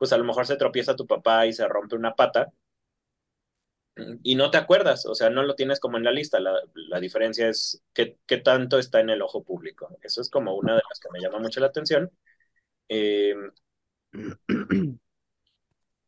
pues 0.00 0.12
a 0.14 0.18
lo 0.18 0.24
mejor 0.24 0.46
se 0.48 0.56
tropieza 0.56 0.96
tu 0.96 1.06
papá 1.06 1.46
y 1.46 1.52
se 1.52 1.68
rompe 1.68 1.94
una 1.94 2.16
pata 2.16 2.50
y 4.22 4.34
no 4.34 4.50
te 4.50 4.58
acuerdas, 4.58 5.06
o 5.06 5.14
sea, 5.14 5.30
no 5.30 5.42
lo 5.42 5.54
tienes 5.54 5.80
como 5.80 5.96
en 5.98 6.04
la 6.04 6.12
lista. 6.12 6.40
La, 6.40 6.54
la 6.74 7.00
diferencia 7.00 7.48
es 7.48 7.82
qué, 7.92 8.18
qué, 8.26 8.38
tanto 8.38 8.78
está 8.78 9.00
en 9.00 9.10
el 9.10 9.22
ojo 9.22 9.42
público. 9.44 9.88
Eso 10.02 10.20
es 10.22 10.30
como 10.30 10.54
una 10.56 10.74
de 10.74 10.82
las 10.88 11.00
que 11.00 11.08
me 11.12 11.20
llama 11.20 11.38
mucho 11.38 11.60
la 11.60 11.66
atención. 11.66 12.10
Eh, 12.88 13.34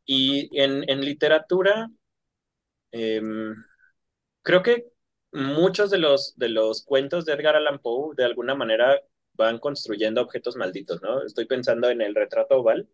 y 0.07 0.61
en, 0.61 0.89
en 0.89 1.01
literatura, 1.05 1.91
eh, 2.93 3.21
creo 4.43 4.63
que 4.63 4.87
muchos 5.33 5.91
de 5.91 5.99
los, 5.99 6.37
de 6.37 6.49
los 6.49 6.85
cuentos 6.85 7.25
de 7.25 7.33
Edgar 7.35 7.57
Allan 7.57 7.79
Poe, 7.81 8.15
de 8.17 8.25
alguna 8.25 8.55
manera, 8.55 9.01
van 9.35 9.59
construyendo 9.59 10.21
objetos 10.23 10.57
malditos, 10.57 11.03
¿no? 11.03 11.23
Estoy 11.25 11.47
pensando 11.47 11.89
en 11.91 12.03
el 12.03 12.15
retrato 12.15 12.59
oval 12.61 12.89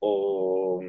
o 0.00 0.82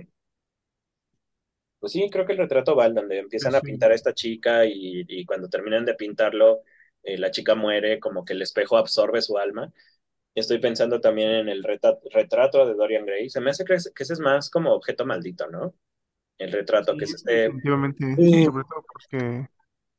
pues 1.82 1.94
sí, 1.94 2.10
creo 2.12 2.28
que 2.28 2.34
el 2.34 2.38
retrato 2.38 2.74
oval, 2.74 2.94
donde 2.94 3.18
empiezan 3.18 3.56
a 3.56 3.62
pintar 3.62 3.92
a 3.92 3.96
esta 3.96 4.14
chica 4.14 4.66
y, 4.66 5.04
y 5.08 5.26
cuando 5.26 5.50
terminan 5.50 5.84
de 5.84 5.96
pintarlo, 5.96 6.62
eh, 7.02 7.18
la 7.18 7.32
chica 7.32 7.56
muere, 7.56 8.00
como 8.00 8.24
que 8.24 8.34
el 8.34 8.42
espejo 8.44 8.78
absorbe 8.78 9.20
su 9.22 9.38
alma. 9.40 9.74
Estoy 10.36 10.60
pensando 10.60 11.02
también 11.02 11.32
en 11.32 11.50
el 11.50 11.64
retrato 11.64 12.68
de 12.68 12.76
Dorian 12.76 13.06
Gray. 13.06 13.32
Se 13.32 13.42
me 13.42 13.50
hace 13.50 13.66
que, 13.66 13.78
que, 13.96 14.04
ese 14.04 14.14
es 14.14 14.20
más 14.20 14.52
como 14.52 14.74
objeto 14.74 15.08
maldito, 15.08 15.48
¿no? 15.48 15.74
El 16.38 16.52
retrato, 16.52 16.94
sí, 16.94 16.98
que 17.00 17.06
es 17.06 17.14
este... 17.16 17.32
Definitivamente, 17.34 18.16
sí. 18.16 18.46
sobre 18.46 18.64
todo 18.64 18.86
porque, 18.94 19.48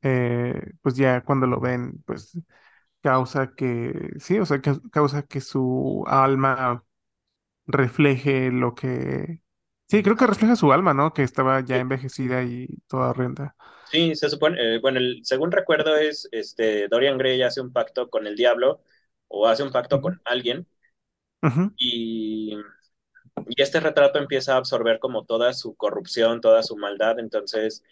eh, 0.03 0.73
pues 0.83 0.95
ya 0.95 1.23
cuando 1.23 1.49
lo 1.49 1.61
ven, 1.61 2.01
pues 2.07 2.39
causa 3.01 3.55
que, 3.57 4.11
sí, 4.21 4.39
o 4.39 4.47
sea, 4.47 4.61
que 4.61 4.73
causa 4.93 5.23
que 5.25 5.41
su 5.41 6.05
alma 6.07 6.85
refleje 7.67 8.51
lo 8.51 8.75
que 8.75 9.43
Sí, 9.93 10.03
creo 10.03 10.17
que 10.17 10.27
refleja 10.27 10.57
su 10.57 10.73
alma, 10.73 10.95
¿no? 10.95 11.13
Que 11.13 11.23
estaba 11.23 11.61
ya 11.61 11.77
envejecida 11.77 12.43
y 12.45 12.67
toda 12.89 13.11
horrenda. 13.11 13.55
Sí, 13.91 14.15
se 14.15 14.31
supone, 14.31 14.57
eh, 14.59 14.79
bueno, 14.79 14.99
el, 14.99 15.21
según 15.23 15.53
recuerdo 15.53 15.97
es, 15.97 16.31
este, 16.33 16.89
Dorian 16.89 17.19
Gray 17.19 17.43
hace 17.43 17.61
un 17.61 17.75
pacto 17.75 18.09
con 18.09 18.27
el 18.27 18.35
diablo 18.35 18.81
o 19.29 19.47
hace 19.47 19.63
un 19.63 19.71
pacto 19.71 20.01
con 20.01 20.19
alguien 20.25 20.67
uh 21.43 21.47
-huh. 21.47 21.75
y, 21.77 22.57
y, 23.49 23.61
este 23.63 23.81
retrato 23.81 24.19
empieza 24.19 24.55
a 24.55 24.57
absorber 24.57 24.99
como 24.99 25.27
toda 25.27 25.53
su 25.53 25.75
corrupción, 25.75 26.41
toda 26.41 26.63
su 26.63 26.79
maldad, 26.79 27.19
entonces 27.19 27.83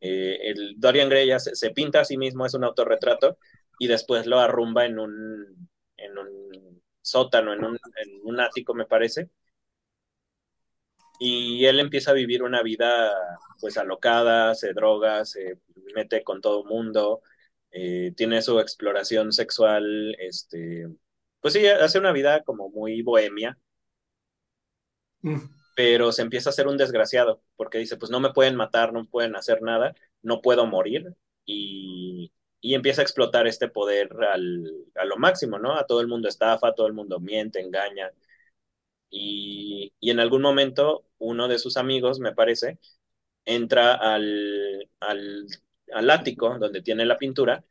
eh, 0.00 0.38
el 0.44 0.76
Dorian 0.78 1.08
Gray 1.08 1.26
ya 1.26 1.40
se, 1.40 1.56
se, 1.56 1.70
pinta 1.70 2.02
a 2.02 2.04
sí 2.04 2.16
mismo, 2.16 2.46
es 2.46 2.54
un 2.54 2.62
autorretrato 2.62 3.36
y 3.80 3.88
después 3.88 4.26
lo 4.26 4.38
arrumba 4.38 4.86
en 4.86 5.00
un, 5.00 5.68
en 5.96 6.18
un 6.18 6.67
sótano, 7.10 7.52
en 7.52 7.64
un, 7.64 7.74
en 7.76 8.20
un 8.24 8.40
ático 8.40 8.74
me 8.74 8.86
parece. 8.86 9.30
Y 11.20 11.64
él 11.66 11.80
empieza 11.80 12.12
a 12.12 12.14
vivir 12.14 12.42
una 12.42 12.62
vida 12.62 13.12
pues 13.60 13.76
alocada, 13.76 14.54
se 14.54 14.72
droga, 14.72 15.24
se 15.24 15.58
mete 15.94 16.22
con 16.22 16.40
todo 16.40 16.62
el 16.62 16.68
mundo, 16.68 17.22
eh, 17.70 18.12
tiene 18.16 18.42
su 18.42 18.60
exploración 18.60 19.32
sexual, 19.32 20.14
este, 20.18 20.88
pues 21.40 21.54
sí, 21.54 21.66
hace 21.66 21.98
una 21.98 22.12
vida 22.12 22.42
como 22.44 22.70
muy 22.70 23.02
bohemia, 23.02 23.58
mm. 25.22 25.38
pero 25.76 26.12
se 26.12 26.22
empieza 26.22 26.50
a 26.50 26.52
ser 26.52 26.66
un 26.68 26.76
desgraciado, 26.76 27.42
porque 27.56 27.78
dice, 27.78 27.96
pues 27.96 28.10
no 28.10 28.20
me 28.20 28.32
pueden 28.32 28.56
matar, 28.56 28.92
no 28.92 29.06
pueden 29.06 29.36
hacer 29.36 29.62
nada, 29.62 29.94
no 30.22 30.40
puedo 30.40 30.66
morir, 30.66 31.14
y, 31.44 32.32
y 32.60 32.74
empieza 32.74 33.02
a 33.02 33.04
explotar 33.04 33.46
este 33.46 33.68
poder 33.68 34.10
al, 34.32 34.86
a 34.96 35.04
lo 35.04 35.16
máximo, 35.16 35.58
¿no? 35.58 35.74
A 35.76 35.86
todo 35.86 36.00
el 36.00 36.08
mundo 36.08 36.28
estafa, 36.28 36.68
a 36.68 36.74
todo 36.74 36.86
el 36.86 36.92
mundo 36.94 37.20
miente, 37.20 37.60
engaña, 37.60 38.12
y, 39.10 39.92
y, 40.00 40.10
en 40.10 40.20
algún 40.20 40.42
momento 40.42 41.06
uno 41.18 41.48
de 41.48 41.58
sus 41.58 41.76
amigos, 41.76 42.20
me 42.20 42.34
parece, 42.34 42.78
entra 43.44 43.94
al, 43.94 44.88
al, 45.00 45.46
al, 45.92 46.10
ático 46.10 46.58
donde 46.58 46.82
tiene 46.82 47.06
la 47.06 47.18
pintura 47.18 47.64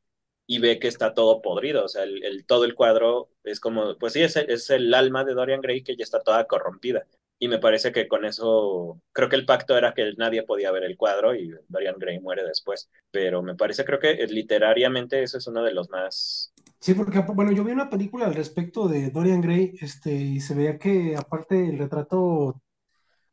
y 0.47 0.59
ve 0.59 0.79
que 0.79 0.87
está 0.87 1.13
todo 1.13 1.41
podrido, 1.41 1.85
o 1.85 1.87
sea, 1.89 2.03
el, 2.03 2.45
todo 2.47 2.65
el 2.65 2.75
cuadro 2.75 3.31
es 3.43 3.59
como, 3.59 3.97
pues 3.97 4.13
sí, 4.13 4.23
es, 4.23 4.69
el 4.69 4.93
alma 4.93 5.23
de 5.25 5.33
Dorian 5.33 5.61
Gray 5.61 5.83
que 5.83 5.95
ya 5.97 6.03
está 6.03 6.21
toda 6.21 6.47
corrompida. 6.47 7.07
Y 7.39 7.47
me 7.47 7.59
parece 7.59 7.91
que 7.91 8.07
con 8.07 8.25
eso, 8.25 9.01
creo 9.11 9.29
que 9.29 9.35
el 9.35 9.45
pacto 9.45 9.77
era 9.77 9.93
que 9.93 10.13
nadie 10.17 10.43
podía 10.43 10.71
ver 10.71 10.83
el 10.83 10.97
cuadro 10.97 11.35
y 11.35 11.51
Dorian 11.67 11.97
Gray 11.99 12.19
muere 12.19 12.43
después. 12.43 12.89
Pero 13.11 13.43
me 13.43 13.55
parece, 13.55 13.85
creo 13.85 13.99
que 13.99 14.15
literariamente 14.27 15.21
eso 15.23 15.37
es 15.37 15.47
uno 15.47 15.63
de 15.63 15.73
los 15.73 15.89
más 15.89 16.53
Sí, 16.79 16.93
porque, 16.93 17.19
bueno, 17.19 17.51
yo 17.51 17.63
vi 17.63 17.71
una 17.71 17.89
película 17.89 18.25
al 18.27 18.35
respecto 18.35 18.87
de 18.87 19.09
Dorian 19.09 19.41
Gray, 19.41 19.73
este, 19.81 20.13
y 20.13 20.39
se 20.39 20.53
veía 20.53 20.77
que 20.77 21.15
aparte 21.15 21.67
el 21.69 21.79
retrato, 21.79 22.61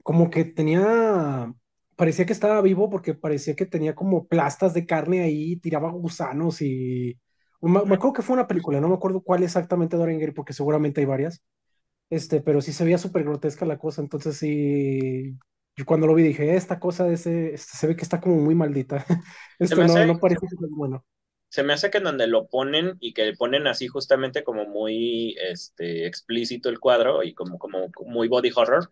como 0.02 0.30
que 0.30 0.44
tenía, 0.44 1.54
parecía 1.96 2.26
que 2.26 2.32
estaba 2.34 2.61
vivo 2.62 2.90
porque 2.90 3.14
parecía 3.14 3.56
que 3.56 3.66
tenía 3.66 3.94
como 3.94 4.26
plastas 4.28 4.75
de 4.75 4.87
carne 4.87 5.23
ahí, 5.23 5.56
tiraba 5.56 5.90
gusanos 5.90 6.62
y... 6.62 7.18
Me, 7.61 7.84
me 7.84 7.94
acuerdo 7.96 8.14
que 8.14 8.23
fue 8.23 8.34
una 8.34 8.46
película, 8.46 8.80
no 8.80 8.88
me 8.88 8.94
acuerdo 8.94 9.23
cuál 9.23 9.42
exactamente 9.42 9.96
Dorian 9.96 10.20
Gray, 10.20 10.34
porque 10.34 10.52
seguramente 10.52 11.00
hay 11.00 11.06
varias, 11.06 11.42
este, 12.11 12.40
pero 12.40 12.61
sí 12.61 12.73
se 12.73 12.84
veía 12.84 12.99
súper 12.99 13.25
grotesca 13.25 13.66
la 13.66 13.78
cosa, 13.78 14.02
entonces 14.02 14.37
sí, 14.37 15.37
yo 15.76 15.84
cuando 15.84 16.06
lo 16.06 16.14
vi 16.14 16.23
dije, 16.23 16.54
esta 16.56 16.78
cosa 16.78 17.11
ese, 17.11 17.54
este, 17.54 17.76
se 17.76 17.87
ve 17.87 17.96
que 17.96 18.02
está 18.02 18.20
como 18.20 18.37
muy 18.37 18.54
maldita, 18.54 19.04
esto 19.58 19.76
no, 19.76 19.84
hace... 19.84 20.06
no 20.06 20.18
parece 20.18 20.46
que 20.46 20.66
bueno 20.70 21.04
se 21.54 21.62
me 21.62 21.73
hace 21.73 21.88
que 21.88 21.99
en 21.99 22.04
donde 22.04 22.26
lo 22.26 22.49
ponen 22.49 22.96
y 22.99 23.14
que 23.14 23.32
ponen 23.38 23.68
así 23.68 23.87
justamente 23.87 24.42
como 24.42 24.64
muy 24.64 25.37
este, 25.38 26.04
explícito 26.04 26.68
el 26.68 26.80
cuadro 26.80 27.23
y 27.23 27.32
como, 27.32 27.61
como 27.61 27.88
muy 28.06 28.26
body 28.26 28.50
horror, 28.52 28.90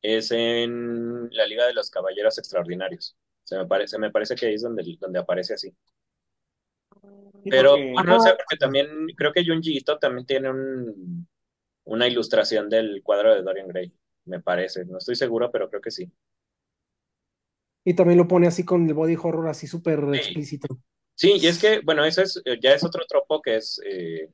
es 0.00 0.30
en 0.30 1.28
la 1.32 1.46
Liga 1.46 1.66
de 1.66 1.74
los 1.74 1.90
Caballeros 1.90 2.38
Extraordinarios. 2.38 3.14
Se 3.44 3.58
me 3.58 3.66
parece, 3.66 3.98
me 3.98 4.10
parece 4.10 4.36
que 4.36 4.46
ahí 4.46 4.54
es 4.54 4.62
donde, 4.62 4.96
donde 4.98 5.18
aparece 5.18 5.52
así. 5.52 5.76
Pero 7.44 7.72
porque... 7.72 7.92
no 8.06 8.20
sé, 8.20 8.30
porque 8.30 8.56
también 8.58 8.88
creo 9.14 9.34
que 9.34 9.44
Junji 9.44 9.76
Ito 9.76 9.98
también 9.98 10.24
tiene 10.24 10.48
un, 10.48 11.28
una 11.88 12.06
ilustración 12.06 12.68
del 12.68 13.02
cuadro 13.02 13.34
de 13.34 13.42
Dorian 13.42 13.68
Gray, 13.68 13.92
me 14.26 14.40
parece. 14.40 14.84
No 14.84 14.98
estoy 14.98 15.16
seguro, 15.16 15.50
pero 15.50 15.68
creo 15.68 15.80
que 15.80 15.90
sí. 15.90 16.10
Y 17.84 17.94
también 17.94 18.18
lo 18.18 18.28
pone 18.28 18.46
así 18.46 18.64
con 18.64 18.86
el 18.86 18.94
body 18.94 19.16
horror 19.16 19.48
así 19.48 19.66
súper 19.66 20.00
sí. 20.12 20.18
explícito. 20.18 20.68
Sí, 21.14 21.32
y 21.40 21.46
es 21.46 21.58
que, 21.58 21.80
bueno, 21.80 22.04
eso 22.04 22.22
es, 22.22 22.40
ya 22.60 22.74
es 22.74 22.84
otro 22.84 23.04
tropo 23.08 23.40
que 23.40 23.56
es, 23.56 23.80
eh, 23.84 24.30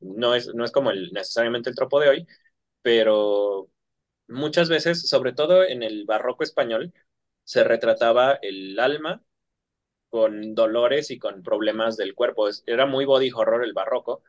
no 0.00 0.34
es, 0.34 0.52
no 0.54 0.64
es 0.64 0.72
como 0.72 0.90
el, 0.90 1.10
necesariamente 1.12 1.70
el 1.70 1.76
tropo 1.76 2.00
de 2.00 2.08
hoy, 2.08 2.26
pero 2.82 3.70
muchas 4.28 4.68
veces, 4.68 5.08
sobre 5.08 5.32
todo 5.32 5.64
en 5.64 5.82
el 5.82 6.04
barroco 6.04 6.42
español, 6.42 6.92
se 7.44 7.62
retrataba 7.64 8.38
el 8.42 8.78
alma 8.80 9.22
con 10.10 10.54
dolores 10.54 11.10
y 11.10 11.18
con 11.18 11.42
problemas 11.42 11.96
del 11.96 12.14
cuerpo. 12.14 12.48
Era 12.66 12.86
muy 12.86 13.04
body 13.04 13.30
horror 13.32 13.64
el 13.64 13.72
barroco, 13.72 14.22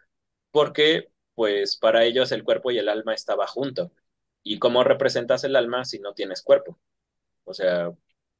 porque 0.51 1.09
pues 1.37 1.77
para 1.77 2.05
ellos 2.05 2.33
el 2.33 2.43
cuerpo 2.43 2.71
y 2.71 2.79
el 2.79 2.89
alma 2.89 3.13
estaba 3.13 3.47
junto. 3.47 3.91
¿Y 4.43 4.59
cómo 4.59 4.83
representas 4.83 5.43
el 5.45 5.55
alma 5.55 5.85
si 5.85 5.99
no 5.99 6.13
tienes 6.15 6.41
cuerpo? 6.41 6.79
O 7.45 7.53
sea, 7.53 7.91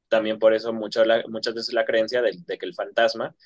también 0.08 0.38
por 0.40 0.54
eso 0.54 0.72
mucho 0.74 1.04
la, 1.04 1.24
muchas 1.28 1.54
veces 1.54 1.74
la 1.74 1.86
creencia 1.86 2.22
de, 2.22 2.32
de, 2.46 2.58
que 2.58 2.66
el 2.66 2.74
fantasma 2.74 3.36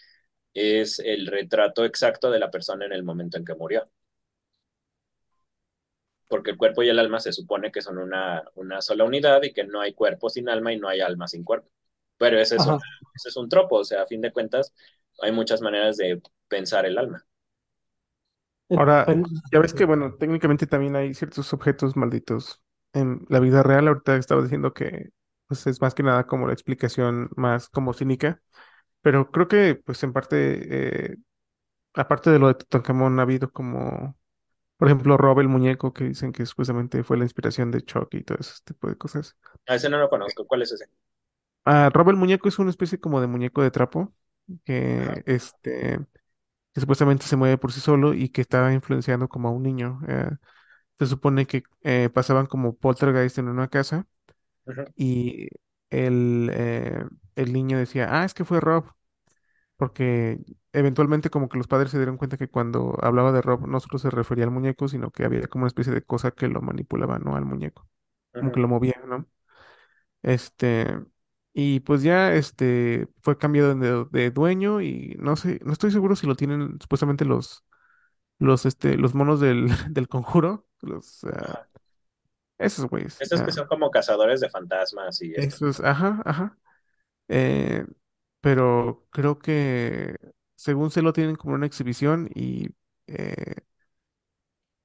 es 0.55 0.99
el 1.01 1.27
retrato 1.29 1.85
exacto 1.87 2.31
de 2.31 2.41
la 2.41 2.51
persona 2.51 2.87
en 2.87 2.93
el 2.95 3.05
momento 3.05 3.39
en 3.39 3.45
que 3.47 3.55
murió. 3.55 3.91
Porque 6.29 6.51
el 6.51 6.57
cuerpo 6.57 6.83
y 6.83 6.89
el 6.89 6.99
alma 6.99 7.21
se 7.21 7.33
supone 7.33 7.71
que 7.71 7.83
son 7.83 7.99
una, 7.99 8.43
una 8.55 8.81
sola 8.81 9.05
unidad 9.05 9.43
y 9.43 9.53
que 9.53 9.65
no 9.65 9.81
hay 9.81 9.93
cuerpo 9.95 10.31
sin 10.31 10.49
alma 10.49 10.73
y 10.73 10.79
no 10.79 10.89
hay 10.89 11.01
alma 11.01 11.29
sin 11.29 11.45
cuerpo. 11.45 11.71
Pero 12.17 12.41
ese 12.41 12.57
es, 12.57 12.67
un, 12.67 12.79
ese 13.15 13.29
es 13.29 13.37
un 13.37 13.49
tropo, 13.49 13.77
o 13.79 13.85
sea, 13.85 14.03
a 14.03 14.07
fin 14.07 14.21
de 14.23 14.33
cuentas, 14.33 14.73
hay 15.21 15.33
muchas 15.33 15.61
maneras 15.61 15.97
de 15.99 16.23
pensar 16.49 16.87
el 16.87 16.99
alma. 16.99 17.27
Ahora, 18.77 19.07
ya 19.51 19.61
ves 19.61 19.75
que, 19.75 19.85
bueno, 19.85 20.15
técnicamente 20.15 20.67
también 20.67 20.97
hay 20.97 21.15
ciertos 21.15 21.53
objetos 21.53 21.97
malditos 21.97 22.63
en 22.93 23.25
la 23.29 23.41
vida 23.41 23.63
real. 23.63 23.89
Ahorita 23.89 24.17
estaba 24.17 24.43
diciendo 24.43 24.73
que 24.73 25.11
pues, 25.47 25.67
es 25.67 25.81
más 25.81 25.95
que 25.95 26.03
nada 26.03 26.27
como 26.27 26.47
la 26.47 26.53
explicación 26.53 27.31
más 27.37 27.69
como 27.69 27.93
cínica. 27.93 28.41
Pero 29.03 29.31
creo 29.31 29.49
que, 29.49 29.75
pues, 29.75 30.03
en 30.03 30.13
parte, 30.13 31.13
eh, 31.13 31.17
aparte 31.95 32.31
de 32.31 32.39
lo 32.39 32.49
de 32.49 32.55
Tutankamón, 32.55 33.19
ha 33.19 33.23
habido 33.23 33.51
como, 33.51 34.17
por 34.77 34.89
ejemplo, 34.89 35.17
Rob 35.17 35.41
el 35.41 35.49
muñeco, 35.49 35.93
que 35.93 36.05
dicen 36.05 36.33
que 36.33 36.47
supuestamente 36.47 37.05
fue 37.05 37.19
la 37.19 37.25
inspiración 37.25 37.71
de 37.71 37.83
Chucky 37.83 38.19
y 38.19 38.25
todo 38.25 38.39
ese 38.41 38.55
tipo 38.65 38.89
de 38.89 38.97
cosas. 38.97 39.37
A 39.67 39.75
ese 39.75 39.89
no 39.89 39.99
lo 39.99 40.09
conozco. 40.09 40.47
¿Cuál 40.47 40.63
es 40.63 40.73
ese? 40.73 40.87
Ah, 41.65 41.91
Rob 41.93 42.11
el 42.11 42.17
muñeco 42.17 42.49
es 42.49 42.59
una 42.59 42.71
especie 42.71 42.99
como 42.99 43.21
de 43.21 43.27
muñeco 43.27 43.63
de 43.63 43.71
trapo. 43.71 44.13
que 44.65 45.23
este 45.27 46.01
que 46.75 46.81
supuestamente 46.81 47.27
se 47.27 47.37
mueve 47.37 47.59
por 47.59 47.73
sí 47.73 47.81
solo 47.81 48.15
y 48.15 48.29
que 48.31 48.41
estaba 48.43 48.73
influenciando 48.73 49.29
como 49.29 49.49
a 49.49 49.51
un 49.53 49.63
niño. 49.63 50.01
Eh, 50.09 50.31
se 50.99 51.07
supone 51.07 51.47
que 51.47 51.65
eh, 51.83 52.11
pasaban 52.13 52.47
como 52.47 52.77
poltergeist 52.77 53.39
en 53.39 53.49
una 53.49 53.69
casa 53.69 54.07
y 54.97 55.49
el, 55.91 56.51
eh, 56.55 57.05
el 57.37 57.53
niño 57.53 57.79
decía, 57.79 58.09
ah, 58.11 58.25
es 58.25 58.35
que 58.35 58.45
fue 58.45 58.61
Rob, 58.61 58.87
porque 59.77 60.41
eventualmente 60.73 61.31
como 61.31 61.49
que 61.49 61.59
los 61.59 61.67
padres 61.69 61.91
se 61.91 61.99
dieron 61.99 62.17
cuenta 62.19 62.37
que 62.39 62.49
cuando 62.49 62.97
hablaba 63.03 63.33
de 63.33 63.43
Rob 63.43 63.67
no 63.67 63.81
solo 63.81 63.99
se 63.99 64.11
refería 64.11 64.45
al 64.45 64.51
muñeco, 64.51 64.89
sino 64.89 65.11
que 65.11 65.25
había 65.25 65.47
como 65.49 65.65
una 65.65 65.69
especie 65.69 65.93
de 65.93 66.03
cosa 66.05 66.31
que 66.33 66.49
lo 66.49 66.63
manipulaba, 66.63 67.19
¿no? 67.19 67.37
Al 67.37 67.45
muñeco, 67.45 67.89
como 68.39 68.53
que 68.53 68.61
lo 68.61 68.69
movía, 68.69 69.01
¿no? 69.07 69.29
Este, 70.23 70.87
y 71.55 71.81
pues 71.81 72.03
ya 72.03 72.33
este 72.35 73.09
fue 73.23 73.39
cambiado 73.39 73.75
de, 73.75 74.07
de 74.11 74.31
dueño 74.31 74.81
y 74.81 75.17
no 75.21 75.37
sé, 75.37 75.61
no 75.65 75.73
estoy 75.73 75.91
seguro 75.93 76.17
si 76.17 76.27
lo 76.27 76.37
tienen 76.37 76.79
supuestamente 76.81 77.25
los, 77.25 77.65
los, 78.39 78.67
este, 78.67 78.97
los 78.99 79.15
monos 79.15 79.41
del, 79.41 79.69
del 79.91 80.09
conjuro, 80.09 80.67
los, 80.83 81.25
Ajá. 81.35 81.69
esos 82.59 82.87
güeyes, 82.89 83.25
Estos 83.25 83.41
que 83.43 83.53
ah, 83.53 83.53
son 83.53 83.67
como 83.67 83.91
cazadores 83.91 84.41
de 84.43 84.51
fantasmas 84.51 85.23
y 85.23 85.35
esto. 85.35 85.65
esos, 85.65 85.81
ajá, 85.81 86.23
ajá. 86.25 86.59
Eh, 87.29 87.87
pero 88.41 89.07
creo 89.11 89.39
que 89.41 90.17
según 90.57 90.91
se 90.93 91.03
lo 91.03 91.13
tienen 91.13 91.37
como 91.37 91.55
una 91.57 91.67
exhibición 91.67 92.31
y 92.35 92.69
eh, 93.09 93.57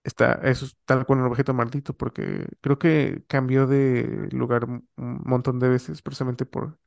está, 0.08 0.34
eso 0.44 0.66
es 0.66 0.78
tal 0.86 1.06
cual 1.06 1.20
un 1.20 1.26
objeto 1.26 1.54
maldito, 1.54 1.94
porque 1.96 2.48
creo 2.62 2.80
que 2.80 3.24
cambió 3.28 3.68
de 3.68 4.30
lugar 4.32 4.66
un 4.66 4.88
montón 4.96 5.60
de 5.60 5.70
veces 5.70 6.02
precisamente 6.02 6.46
por 6.46 6.80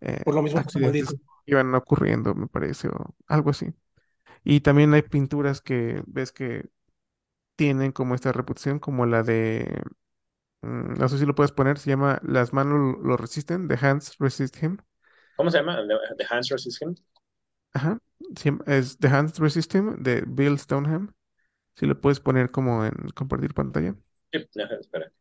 eh, 0.00 0.22
Por 0.24 0.34
lo 0.34 0.42
mismo 0.42 0.58
accidentes 0.58 1.10
que 1.10 1.52
iban 1.52 1.74
ocurriendo, 1.74 2.34
me 2.34 2.46
parece, 2.48 2.88
o 2.88 3.14
algo 3.26 3.50
así. 3.50 3.72
Y 4.44 4.60
también 4.60 4.94
hay 4.94 5.02
pinturas 5.02 5.60
que 5.60 6.02
ves 6.06 6.32
que 6.32 6.68
tienen 7.56 7.92
como 7.92 8.14
esta 8.14 8.32
reputación, 8.32 8.78
como 8.78 9.06
la 9.06 9.22
de, 9.22 9.82
mm, 10.62 10.94
no 10.98 11.08
sé 11.08 11.18
si 11.18 11.26
lo 11.26 11.34
puedes 11.34 11.52
poner, 11.52 11.78
se 11.78 11.90
llama 11.90 12.20
Las 12.22 12.52
manos 12.52 12.98
lo 13.02 13.16
resisten, 13.16 13.68
The 13.68 13.78
Hands 13.80 14.16
Resist 14.18 14.62
Him. 14.62 14.78
¿Cómo 15.36 15.50
se 15.50 15.58
llama? 15.58 15.78
¿The 16.18 16.26
Hans 16.30 16.48
Resist 16.48 16.82
Him? 16.82 16.94
Ajá, 17.72 17.98
es 18.66 18.98
The 18.98 19.08
Hands 19.08 19.38
Resist 19.38 19.74
Him 19.74 20.02
de 20.02 20.22
Bill 20.26 20.58
Stoneham. 20.58 21.12
Si 21.76 21.86
lo 21.86 22.00
puedes 22.00 22.20
poner 22.20 22.50
como 22.50 22.84
en 22.84 22.92
compartir 23.14 23.54
pantalla. 23.54 23.94
Sí, 24.32 24.38
espera. 24.80 25.12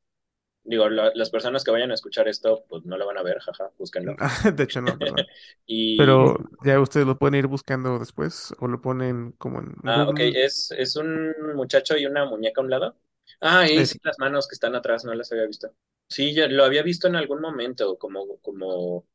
Digo, 0.63 0.89
la- 0.89 1.11
las 1.15 1.29
personas 1.31 1.63
que 1.63 1.71
vayan 1.71 1.91
a 1.91 1.95
escuchar 1.95 2.27
esto, 2.29 2.65
pues 2.69 2.85
no 2.85 2.97
lo 2.97 3.07
van 3.07 3.17
a 3.19 3.23
ver, 3.23 3.39
jaja, 3.39 3.71
búsquenlo. 3.77 4.17
De 4.55 4.63
hecho, 4.63 4.81
no, 4.81 4.97
perdón. 4.97 5.25
Y, 5.67 5.95
Pero 5.95 6.37
ya 6.63 6.79
ustedes 6.81 7.07
lo 7.07 7.17
pueden 7.19 7.35
ir 7.35 7.47
buscando 7.47 7.99
después 7.99 8.55
o 8.59 8.67
lo 8.67 8.81
ponen 8.81 9.33
como 9.33 9.59
en 9.61 9.75
ah, 9.83 10.05
ok, 10.09 10.19
Google. 10.19 10.35
es, 10.35 10.71
es 10.77 10.95
un 10.95 11.33
muchacho 11.55 11.97
y 11.97 12.05
una 12.05 12.25
muñeca 12.25 12.61
a 12.61 12.63
un 12.63 12.69
lado. 12.69 12.97
Ah, 13.41 13.67
y 13.69 13.83
Es, 13.83 13.85
sí, 13.85 13.99
las 14.03 14.19
manos 14.19 14.47
que 14.47 14.55
están 14.55 14.75
atrás, 14.75 15.05
no 15.05 15.13
las 15.13 15.31
había 15.31 15.45
visto. 15.47 15.73
Sí, 16.07 16.33
yo 16.33 16.47
lo 16.47 16.63
había 16.63 16.83
visto 16.83 17.07
en 17.07 17.15
algún 17.15 17.41
momento, 17.41 17.97
como, 17.97 18.37
como, 18.41 19.07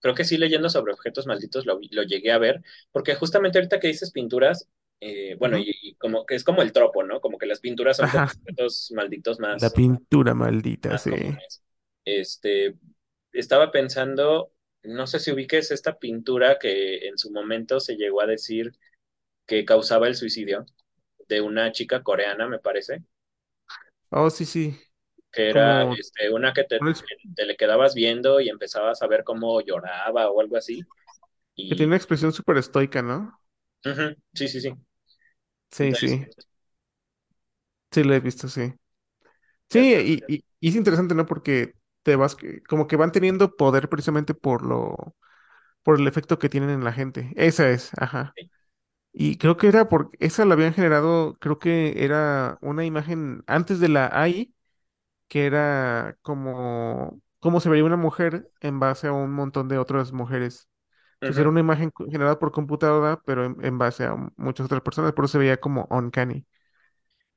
creo 0.00 0.14
que 0.14 0.24
sí 0.24 0.38
leyendo 0.38 0.70
sobre 0.70 0.92
objetos 0.94 1.26
malditos 1.26 1.66
lo, 1.66 1.80
lo 1.90 2.02
llegué 2.04 2.32
a 2.32 2.38
ver, 2.38 2.62
porque 2.92 3.14
justamente 3.16 3.58
ahorita 3.58 3.80
que 3.80 3.88
dices 3.88 4.12
pinturas, 4.12 4.68
eh, 5.00 5.36
bueno, 5.38 5.58
y, 5.58 5.70
y 5.82 5.94
como 5.96 6.26
que 6.26 6.34
es 6.36 6.44
como 6.44 6.62
el 6.62 6.72
tropo, 6.72 7.02
¿no? 7.04 7.20
Como 7.20 7.38
que 7.38 7.46
las 7.46 7.60
pinturas 7.60 7.96
son 7.98 8.10
objetos 8.14 8.92
malditos 8.94 9.40
la 9.56 9.68
más, 9.68 9.78
pintura 9.78 10.34
maldita, 10.34 10.90
más 10.90 11.06
sí. 11.06 11.10
comunes. 11.10 11.62
Este, 12.04 12.76
estaba 13.32 13.70
pensando, 13.72 14.52
no 14.82 15.06
sé 15.06 15.20
si 15.20 15.32
ubiques 15.32 15.70
esta 15.70 15.98
pintura 15.98 16.58
que 16.58 17.08
en 17.08 17.18
su 17.18 17.30
momento 17.32 17.80
se 17.80 17.96
llegó 17.96 18.20
a 18.22 18.26
decir 18.26 18.72
que 19.46 19.64
causaba 19.64 20.08
el 20.08 20.16
suicidio 20.16 20.66
de 21.28 21.40
una 21.42 21.72
chica 21.72 22.02
coreana, 22.04 22.48
me 22.48 22.58
parece, 22.60 23.04
Oh, 24.10 24.30
sí, 24.30 24.44
sí. 24.44 24.76
que 25.32 25.50
era 25.50 25.82
Como 25.82 25.96
este, 25.98 26.30
una 26.30 26.52
que 26.52 26.64
te, 26.64 26.80
le 27.46 27.56
quedabas 27.56 27.94
viendo 27.94 28.40
y 28.40 28.48
empezabas 28.48 29.02
a 29.02 29.06
ver 29.06 29.24
cómo 29.24 29.60
lloraba 29.60 30.30
o 30.30 30.40
algo 30.40 30.56
así. 30.56 30.88
que 31.68 31.74
tiene 31.76 31.88
una 31.88 31.96
expresión 31.96 32.32
súper 32.32 32.56
estoica, 32.58 33.02
¿no? 33.02 33.38
Ujú, 33.84 34.16
sí, 34.34 34.48
sí, 34.48 34.60
sí. 34.60 34.70
Sí, 35.70 35.94
sí. 35.94 36.26
Sí, 37.90 38.04
lo 38.04 38.14
he 38.14 38.20
visto, 38.20 38.48
sí. 38.48 38.74
Sí, 39.70 39.80
y, 40.28 40.34
y- 40.34 40.44
y 40.60 40.68
es 40.70 40.76
interesante, 40.76 41.14
¿no? 41.14 41.26
Porque 41.26 41.74
te 42.02 42.16
vas, 42.16 42.36
como 42.68 42.86
que 42.86 42.96
van 42.96 43.12
teniendo 43.12 43.56
poder 43.56 43.88
precisamente 43.88 44.34
por 44.34 44.62
lo, 44.64 45.16
por 45.82 46.00
el 46.00 46.08
efecto 46.08 46.38
que 46.38 46.48
tienen 46.50 46.70
en 46.70 46.84
la 46.84 46.92
gente. 46.92 47.32
Esa 47.36 47.70
es, 47.70 47.92
ajá. 47.98 48.36
Y 49.12 49.38
creo 49.38 49.56
que 49.58 49.68
era 49.68 49.88
porque 49.88 50.16
esa 50.20 50.44
la 50.46 50.54
habían 50.54 50.74
generado, 50.74 51.36
creo 51.40 51.58
que 51.58 52.04
era 52.04 52.58
una 52.62 52.84
imagen 52.86 53.44
antes 53.46 53.80
de 53.80 53.88
la 53.90 54.06
AI, 54.12 54.54
que 55.28 55.46
era 55.46 56.18
como 56.22 57.20
cómo 57.40 57.60
se 57.60 57.68
vería 57.70 57.84
una 57.86 57.96
mujer 57.96 58.50
en 58.60 58.80
base 58.80 59.08
a 59.08 59.12
un 59.12 59.32
montón 59.32 59.68
de 59.68 59.78
otras 59.78 60.12
mujeres. 60.12 60.68
Entonces 61.20 61.40
era 61.40 61.50
una 61.50 61.60
imagen 61.60 61.92
generada 62.10 62.38
por 62.38 62.52
computadora, 62.52 63.20
pero 63.26 63.44
en, 63.44 63.56
en 63.64 63.78
base 63.78 64.04
a 64.04 64.16
muchas 64.36 64.66
otras 64.66 64.82
personas, 64.82 65.12
por 65.12 65.24
eso 65.24 65.32
se 65.32 65.38
veía 65.38 65.58
como 65.58 65.86
uncanny. 65.90 66.46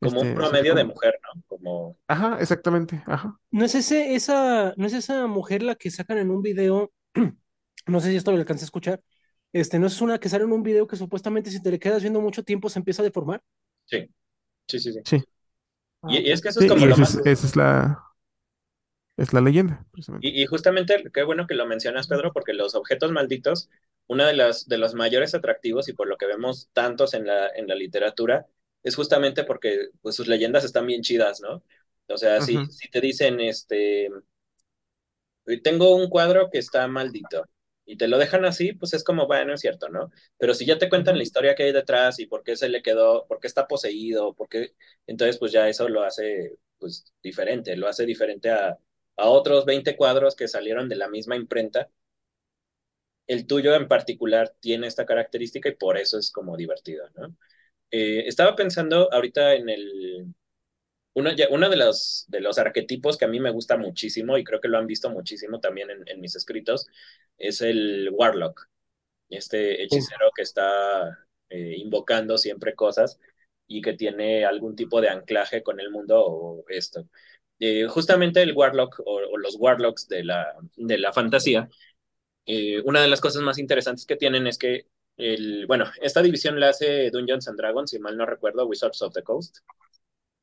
como 0.02 0.22
un 0.22 0.28
Este, 0.28 0.34
promedio 0.34 0.76
de 0.76 0.84
mujer, 0.84 1.20
¿no? 1.24 1.42
Como, 1.48 1.98
ajá, 2.08 2.38
exactamente, 2.42 3.02
ajá. 3.08 3.39
¿No 3.52 3.65
es 3.65 3.74
ese, 3.76 4.13
esa, 4.15 4.74
no 4.78 4.86
es 4.86 4.94
esa 4.94 5.26
mujer 5.28 5.63
la 5.63 5.76
que 5.76 5.89
sacan 5.92 6.18
en 6.20 6.30
un 6.32 6.42
video? 6.42 6.92
No 7.88 8.00
sé 8.02 8.10
si 8.12 8.18
esto 8.18 8.32
lo 8.32 8.38
alcancé 8.38 8.65
a 8.65 8.68
escuchar. 8.68 9.02
Este, 9.54 9.80
¿no 9.80 9.88
es 9.88 10.00
una 10.02 10.20
que 10.20 10.30
sale 10.30 10.44
en 10.44 10.52
un 10.52 10.62
video 10.63 10.86
que 10.88 10.96
supuestamente 10.96 11.50
si 11.50 11.60
te 11.62 11.72
le 11.72 11.80
quedas 11.80 12.02
viendo 12.04 12.22
mucho 12.22 12.44
tiempo 12.44 12.70
se 12.70 12.78
empieza 12.80 13.02
a 13.02 13.06
deformar? 13.06 13.42
sí, 13.86 14.10
sí, 14.68 14.80
sí, 14.80 14.94
sí. 14.94 15.02
Sí, 15.06 15.24
Ah, 16.04 16.22
Y, 16.22 16.30
y 16.30 16.32
es 16.32 16.42
que 16.42 16.50
eso 16.50 16.60
es 16.62 16.65
como 16.68 16.86
lo 16.88 16.98
es, 16.98 16.98
más, 16.98 17.22
esa 17.26 17.48
es 17.48 17.56
la, 17.56 18.04
es 19.19 19.34
la 19.34 19.41
leyenda, 19.41 19.86
y, 20.21 20.41
y 20.41 20.45
justamente 20.45 21.03
qué 21.13 21.23
bueno 21.23 21.45
que 21.47 21.55
lo 21.55 21.65
mencionas, 21.67 22.08
Pedro, 22.08 22.32
porque 22.34 22.53
los 22.53 22.75
objetos 22.75 23.12
malditos, 23.12 23.69
uno 24.08 24.25
de 24.25 24.34
los, 24.34 24.67
de 24.67 24.77
los 24.77 24.93
mayores 24.95 25.36
atractivos 25.36 25.89
y 25.89 25.93
por 25.93 26.08
lo 26.08 26.17
que 26.17 26.25
vemos 26.25 26.69
tantos 26.73 27.13
en 27.13 27.27
la, 27.27 27.49
en 27.49 27.67
la 27.67 27.75
literatura, 27.75 28.47
es 28.84 28.95
justamente 28.95 29.43
porque 29.43 29.89
pues, 30.01 30.15
sus 30.15 30.27
leyendas 30.27 30.63
están 30.63 30.88
bien 30.88 31.01
chidas, 31.01 31.41
¿no? 31.41 31.63
O 32.08 32.17
sea, 32.17 32.41
si, 32.41 32.58
si 32.67 32.89
te 32.89 33.01
dicen, 33.01 33.39
este, 33.39 34.10
tengo 35.63 35.95
un 35.95 36.10
cuadro 36.10 36.49
que 36.51 36.60
está 36.60 36.88
maldito 36.88 37.45
y 37.86 37.97
te 37.97 38.08
lo 38.08 38.17
dejan 38.17 38.45
así, 38.45 38.73
pues 38.73 38.93
es 38.93 39.03
como, 39.03 39.27
bueno, 39.27 39.53
es 39.53 39.62
cierto, 39.62 39.89
¿no? 39.89 40.12
Pero 40.38 40.53
si 40.53 40.65
ya 40.65 40.77
te 40.77 40.89
cuentan 40.89 41.17
la 41.17 41.23
historia 41.23 41.55
que 41.55 41.63
hay 41.63 41.71
detrás 41.71 42.19
y 42.19 42.27
por 42.27 42.43
qué 42.43 42.55
se 42.55 42.69
le 42.69 42.82
quedó, 42.82 43.25
por 43.27 43.39
qué 43.39 43.47
está 43.47 43.67
poseído, 43.67 44.34
por 44.34 44.47
qué, 44.49 44.73
entonces 45.08 45.38
pues 45.38 45.51
ya 45.51 45.67
eso 45.69 45.89
lo 45.89 46.03
hace 46.03 46.58
pues 46.77 47.13
diferente, 47.21 47.75
lo 47.75 47.88
hace 47.88 48.05
diferente 48.05 48.49
a, 48.51 48.77
a 49.19 49.29
otros 49.29 49.65
20 49.65 49.95
cuadros 49.95 50.36
que 50.36 50.47
salieron 50.47 50.89
de 50.89 50.95
la 50.95 51.10
misma 51.10 51.36
imprenta. 51.36 51.89
El 53.27 53.45
tuyo 53.47 53.75
en 53.75 53.88
particular 53.88 54.55
tiene 54.60 54.88
esta 54.88 55.05
característica 55.05 55.69
y 55.69 55.75
por 55.75 55.97
eso 55.97 56.17
es 56.17 56.32
como 56.32 56.58
divertido, 56.58 57.08
¿no? 57.15 57.36
Eh, 57.91 58.27
estaba 58.27 58.55
pensando 58.55 59.12
ahorita 59.12 59.55
en 59.55 59.69
el, 59.69 60.34
uno, 61.13 61.32
uno 61.51 61.69
de 61.69 61.77
los, 61.77 62.25
de 62.29 62.41
los 62.41 62.58
arquetipos 62.58 63.17
que 63.17 63.25
a 63.25 63.27
mí 63.27 63.39
me 63.39 63.51
gusta 63.51 63.77
muchísimo 63.77 64.38
y 64.38 64.43
creo 64.43 64.62
que 64.62 64.67
lo 64.67 64.77
han 64.77 64.88
visto 64.88 65.10
muchísimo 65.10 65.60
también 65.60 65.89
en, 66.05 66.21
mis 66.21 66.36
escritos 66.36 66.88
es 67.38 67.62
el 67.62 68.10
Warlock, 68.12 68.69
este 69.29 69.84
hechicero 69.84 70.32
que 70.36 70.43
está 70.43 71.27
eh, 71.49 71.75
invocando 71.77 72.38
siempre 72.38 72.75
cosas 72.75 73.19
y 73.67 73.82
que 73.82 73.93
tiene 73.93 74.45
algún 74.45 74.75
tipo 74.75 75.01
de 75.01 75.10
anclaje 75.10 75.63
con 75.63 75.79
el 75.79 75.91
mundo 75.91 76.23
o 76.25 76.65
esto. 76.69 77.08
Eh, 77.60 77.88
justamente 77.88 78.41
el 78.41 78.54
Warlock 78.54 79.02
o, 79.06 79.38
los 79.38 79.56
Warlocks 79.60 80.08
de 80.08 80.24
la, 80.24 80.56
de 80.78 80.98
la 80.98 81.13
fantasía, 81.13 81.69
eh, 82.45 82.82
una 82.86 83.02
de 83.02 83.08
las 83.10 83.22
cosas 83.22 83.41
más 83.43 83.58
interesantes 83.60 84.06
que 84.06 84.15
tienen 84.15 84.48
es 84.48 84.58
que 84.58 84.88
el, 85.17 85.67
bueno, 85.67 85.86
esta 86.02 86.22
división 86.22 86.60
la 86.60 86.69
hace 86.69 87.12
Dungeons 87.12 87.48
and 87.48 87.58
Dragons, 87.58 87.91
si 87.91 88.00
mal 88.00 88.17
no 88.17 88.26
recuerdo, 88.26 88.65
Wizards 88.67 89.02
of 89.02 89.13
the 89.13 89.24
Coast 89.24 89.58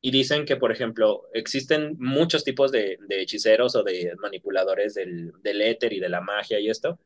y 0.00 0.10
dicen 0.10 0.44
que, 0.44 0.56
por 0.56 0.72
ejemplo, 0.72 1.24
existen 1.32 1.96
muchos 1.98 2.44
tipos 2.44 2.70
de, 2.72 2.98
de 3.08 3.22
hechiceros 3.22 3.74
o 3.76 3.82
de 3.82 4.14
manipuladores 4.18 4.94
del, 4.94 5.32
del 5.42 5.60
éter 5.62 5.92
y 5.92 6.00
de 6.00 6.08
la 6.08 6.20
magia 6.20 6.60
y 6.60 6.68
esto. 6.70 7.00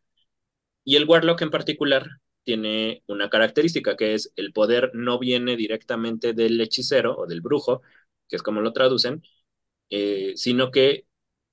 Y 0.84 0.96
el 0.96 1.06
Warlock 1.08 1.42
en 1.42 1.50
particular 1.50 2.06
tiene 2.44 3.02
una 3.06 3.30
característica 3.30 3.96
que 3.96 4.14
es 4.14 4.32
el 4.36 4.52
poder 4.52 4.90
no 4.94 5.18
viene 5.18 5.56
directamente 5.56 6.32
del 6.32 6.60
hechicero 6.60 7.16
o 7.16 7.26
del 7.26 7.40
brujo, 7.40 7.82
que 8.28 8.36
es 8.36 8.42
como 8.42 8.60
lo 8.60 8.72
traducen, 8.72 9.22
eh, 9.90 10.32
sino 10.36 10.70
que 10.70 11.06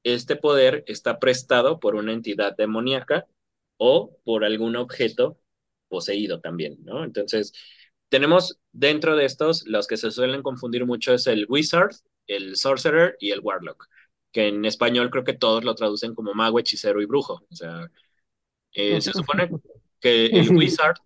este 0.04 0.36
poder 0.36 0.84
está 0.88 1.20
prestado 1.20 1.80
por 1.80 1.96
una 1.96 2.14
entidad 2.14 2.56
demoníaca 2.56 3.28
o 3.78 4.18
por 4.24 4.46
algún 4.46 4.76
objeto 4.76 5.38
poseído 5.90 6.40
también, 6.40 6.78
¿no? 6.84 7.04
Entonces, 7.04 7.54
tenemos 8.10 8.60
dentro 8.72 9.16
de 9.16 9.26
estos, 9.26 9.66
los 9.68 9.88
que 9.88 9.98
se 9.98 10.12
suelen 10.12 10.44
confundir 10.44 10.86
mucho 10.86 11.14
es 11.14 11.28
el 11.28 11.46
Wizard, 11.50 11.96
el 12.28 12.56
Sorcerer 12.56 13.18
y 13.20 13.32
el 13.32 13.42
Warlock, 13.42 13.88
que 14.32 14.48
en 14.48 14.66
español 14.66 15.10
creo 15.10 15.24
que 15.24 15.34
todos 15.34 15.64
lo 15.64 15.76
traducen 15.76 16.16
como 16.16 16.34
mago, 16.34 16.60
hechicero 16.60 17.02
y 17.02 17.06
brujo. 17.06 17.46
O 17.50 17.56
sea, 17.56 17.90
eh, 18.74 19.02
se 19.02 19.14
supone, 19.14 19.50
que 20.00 20.28
el 20.28 20.50
Wizard 20.56 20.98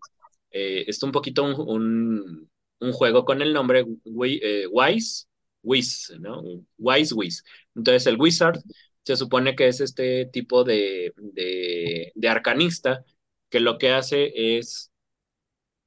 eh, 0.51 0.85
es 0.87 1.01
un 1.03 1.11
poquito 1.11 1.43
un, 1.43 2.49
un, 2.79 2.91
juego 2.91 3.25
con 3.25 3.41
el 3.41 3.53
nombre 3.53 3.85
eh, 4.25 4.67
Wise, 4.69 5.27
Wiz, 5.63 6.11
¿no? 6.19 6.43
Wise 6.77 7.13
Wiz. 7.13 7.43
Entonces 7.75 8.07
el 8.07 8.19
Wizard 8.19 8.59
se 9.03 9.15
supone 9.15 9.55
que 9.55 9.67
es 9.67 9.81
este 9.81 10.25
tipo 10.25 10.63
de, 10.63 11.13
de, 11.17 12.29
arcanista 12.29 13.03
que 13.49 13.59
lo 13.59 13.77
que 13.77 13.91
hace 13.91 14.57
es 14.57 14.91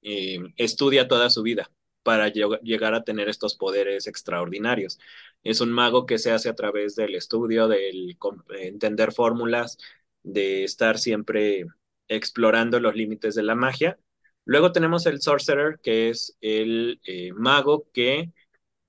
eh, 0.02 0.38
estudia 0.56 1.08
toda 1.08 1.30
su 1.30 1.42
vida 1.42 1.70
para 2.02 2.28
llegar 2.28 2.94
a 2.94 3.04
tener 3.04 3.28
estos 3.28 3.56
poderes 3.56 4.06
extraordinarios. 4.06 4.98
Es 5.42 5.60
un 5.60 5.72
mago 5.72 6.06
que 6.06 6.18
se 6.18 6.32
hace 6.32 6.48
a 6.50 6.54
través 6.54 6.96
del 6.96 7.14
estudio, 7.14 7.68
del 7.68 8.16
entender 8.60 9.12
fórmulas, 9.12 9.78
de 10.22 10.64
estar 10.64 10.98
siempre 10.98 11.66
explorando 12.08 12.80
los 12.80 12.94
límites 12.94 13.34
de 13.34 13.42
la 13.42 13.54
magia. 13.54 13.98
Luego 14.44 14.72
tenemos 14.72 15.06
el 15.06 15.22
sorcerer, 15.22 15.80
que 15.82 16.10
es 16.10 16.37
el 16.40 17.00
eh, 17.06 17.32
mago 17.32 17.88
que 17.92 18.32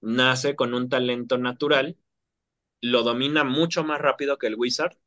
nace 0.06 0.56
con 0.56 0.74
un 0.74 0.90
talento 0.90 1.38
natural, 1.38 1.98
lo 2.82 3.04
domina 3.04 3.44
mucho 3.44 3.84
más 3.84 4.00
rápido 4.02 4.38
que 4.38 4.48
el 4.48 4.56
wizard, 4.56 4.98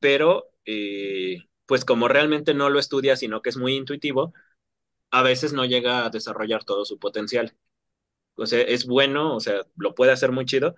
pero 0.00 0.52
eh, 0.66 1.38
pues 1.66 1.84
como 1.84 2.08
realmente 2.08 2.54
no 2.54 2.70
lo 2.70 2.78
estudia, 2.80 3.16
sino 3.16 3.42
que 3.42 3.50
es 3.50 3.56
muy 3.58 3.74
intuitivo, 3.76 4.34
a 5.10 5.22
veces 5.22 5.52
no 5.54 5.64
llega 5.66 6.06
a 6.06 6.10
desarrollar 6.10 6.64
todo 6.64 6.84
su 6.84 6.98
potencial. 6.98 7.56
O 8.36 8.46
sea, 8.46 8.62
es 8.62 8.86
bueno, 8.86 9.36
o 9.36 9.40
sea, 9.40 9.66
lo 9.76 9.94
puede 9.94 10.12
hacer 10.12 10.32
muy 10.32 10.46
chido, 10.46 10.76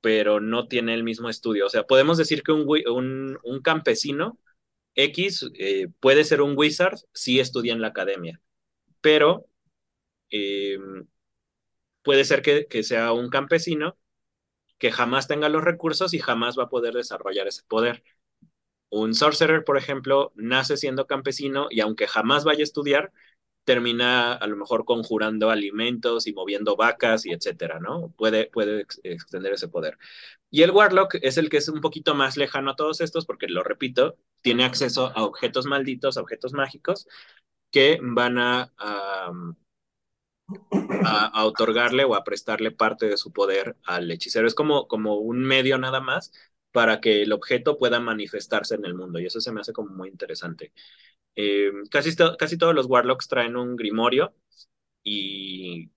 pero 0.00 0.40
no 0.40 0.68
tiene 0.68 0.94
el 0.94 1.02
mismo 1.04 1.28
estudio. 1.28 1.66
O 1.66 1.68
sea, 1.70 1.84
podemos 1.84 2.18
decir 2.18 2.42
que 2.42 2.52
un, 2.52 3.38
un, 3.42 3.62
campesino 3.62 4.38
X 4.94 5.50
eh, 5.54 5.88
puede 6.00 6.24
ser 6.24 6.42
un 6.42 6.54
wizard 6.56 6.98
si 7.12 7.40
estudia 7.40 7.72
en 7.72 7.80
la 7.80 7.88
academia, 7.88 8.40
pero 9.00 9.48
eh, 10.30 10.78
puede 12.06 12.24
ser 12.24 12.40
que, 12.40 12.82
sea 12.84 13.12
un 13.12 13.30
campesino 13.30 13.98
que 14.78 14.92
jamás 14.92 15.26
tenga 15.26 15.48
los 15.48 15.64
recursos 15.64 16.14
y 16.14 16.20
jamás 16.20 16.56
va 16.56 16.64
a 16.64 16.68
poder 16.68 16.94
desarrollar 16.94 17.48
ese 17.48 17.64
poder. 17.64 18.04
Un 18.90 19.14
sorcerer, 19.14 19.64
por 19.64 19.76
ejemplo, 19.76 20.32
nace 20.36 20.76
siendo 20.76 21.08
campesino 21.08 21.66
y 21.68 21.80
aunque 21.80 22.06
jamás 22.06 22.44
vaya 22.44 22.60
a 22.60 22.62
estudiar, 22.62 23.12
termina 23.64 24.34
a 24.34 24.46
lo 24.46 24.56
mejor 24.56 24.84
conjurando 24.84 25.50
alimentos 25.50 26.28
y 26.28 26.32
moviendo 26.32 26.76
vacas 26.76 27.26
y 27.26 27.32
etcétera, 27.32 27.80
¿no? 27.80 28.12
Puede, 28.16 28.46
puede 28.50 28.86
extender 29.02 29.54
ese 29.54 29.66
poder. 29.66 29.98
Y 30.48 30.62
el 30.62 30.70
Warlock 30.70 31.16
es 31.22 31.38
el 31.38 31.50
que 31.50 31.56
es 31.56 31.68
un 31.68 31.80
poquito 31.80 32.14
más 32.14 32.36
lejano 32.36 32.70
a 32.70 32.76
todos 32.76 33.00
estos 33.00 33.26
porque, 33.26 33.48
lo 33.48 33.64
repito, 33.64 34.16
tiene 34.42 34.64
acceso 34.64 35.12
a 35.16 35.24
objetos 35.24 35.66
malditos, 35.66 36.16
a 36.16 36.22
objetos 36.22 36.52
mágicos 36.52 37.08
que 37.72 37.98
van 38.00 38.38
a, 38.38 38.72
a, 41.04 41.44
otorgarle 41.44 42.04
o 42.04 42.14
a 42.14 42.24
prestarle 42.24 42.70
parte 42.70 43.06
de 43.06 43.16
su 43.16 43.32
poder 43.32 43.76
al 43.84 44.10
hechicero. 44.10 44.46
Es 44.46 44.54
como, 44.54 44.88
como 44.88 45.16
un 45.16 45.40
medio 45.40 45.78
nada 45.78 46.00
más 46.00 46.32
para 46.72 47.00
que 47.00 47.22
el 47.22 47.32
objeto 47.32 47.78
pueda 47.78 48.00
manifestarse 48.00 48.74
en 48.74 48.84
el 48.84 48.94
mundo 48.94 49.18
y 49.18 49.26
eso 49.26 49.40
se 49.40 49.52
me 49.52 49.60
hace 49.60 49.72
como 49.72 49.90
muy 49.94 50.08
interesante. 50.08 50.72
Eh, 51.36 51.72
casi, 51.90 52.14
casi 52.38 52.58
todos 52.58 52.74
los 52.74 52.86
Warlocks 52.86 53.28
traen 53.28 53.56
un 53.56 53.76
grimorio 53.76 54.34
y 55.02 55.90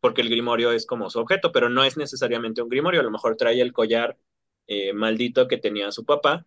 porque 0.00 0.22
el 0.22 0.30
grimorio 0.30 0.72
es 0.72 0.86
como 0.86 1.10
su 1.10 1.20
objeto, 1.20 1.52
pero 1.52 1.70
no 1.70 1.84
es 1.84 1.96
necesariamente 1.96 2.62
un 2.62 2.68
grimorio, 2.68 3.00
a 3.00 3.04
lo 3.04 3.10
mejor 3.10 3.36
trae 3.36 3.60
el 3.60 3.72
collar 3.72 4.18
eh, 4.66 4.92
maldito 4.92 5.48
que 5.48 5.58
tenía 5.58 5.92
su 5.92 6.04
papá, 6.04 6.46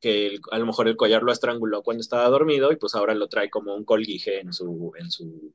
que 0.00 0.38
a 0.52 0.58
lo 0.58 0.66
mejor 0.66 0.88
el 0.88 0.96
collar 0.96 1.22
lo 1.22 1.32
estranguló 1.32 1.82
cuando 1.82 2.02
estaba 2.02 2.28
dormido 2.28 2.72
y 2.72 2.76
pues 2.76 2.94
ahora 2.94 3.14
lo 3.14 3.28
trae 3.28 3.50
como 3.50 3.74
un 3.74 3.84
colguije 3.84 4.40
en 4.40 4.52
su, 4.52 4.92
en 4.98 5.10
su 5.10 5.54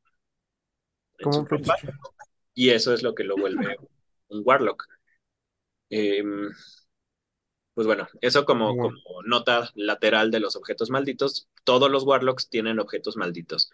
y 2.54 2.70
eso 2.70 2.94
es 2.94 3.04
lo 3.04 3.16
que 3.16 3.24
lo 3.24 3.36
vuelve 3.36 3.78
un 4.30 4.42
Warlock. 4.46 4.88
Em, 5.90 6.50
pues 7.74 7.88
bueno, 7.88 8.08
eso 8.22 8.46
como, 8.46 8.76
como, 8.76 9.24
nota 9.26 9.70
lateral 9.76 10.32
de 10.32 10.40
los 10.40 10.56
objetos 10.56 10.90
malditos. 10.90 11.50
Todos 11.64 11.90
los 11.90 12.04
Warlocks 12.04 12.50
tienen 12.50 12.80
objetos 12.80 13.18
malditos. 13.18 13.72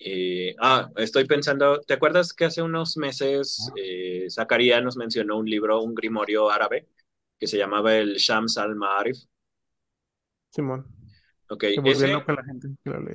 Eh, 0.00 0.56
ah, 0.58 0.90
estoy 0.96 1.26
pensando, 1.26 1.80
¿te 1.80 1.94
acuerdas 1.94 2.32
que 2.32 2.46
hace 2.46 2.62
unos 2.62 2.96
meses 2.96 3.70
eh, 3.76 4.26
Zacarías 4.30 4.82
nos 4.82 4.96
mencionó 4.96 5.38
un 5.38 5.48
libro, 5.48 5.80
un 5.82 5.94
grimorio 5.94 6.50
árabe, 6.50 6.88
que 7.38 7.46
se 7.46 7.58
llamaba 7.58 7.96
el 7.96 8.16
Shams 8.16 8.58
al-Ma'arif? 8.58 9.18
Simón. 10.50 11.01
Ok, 11.52 11.64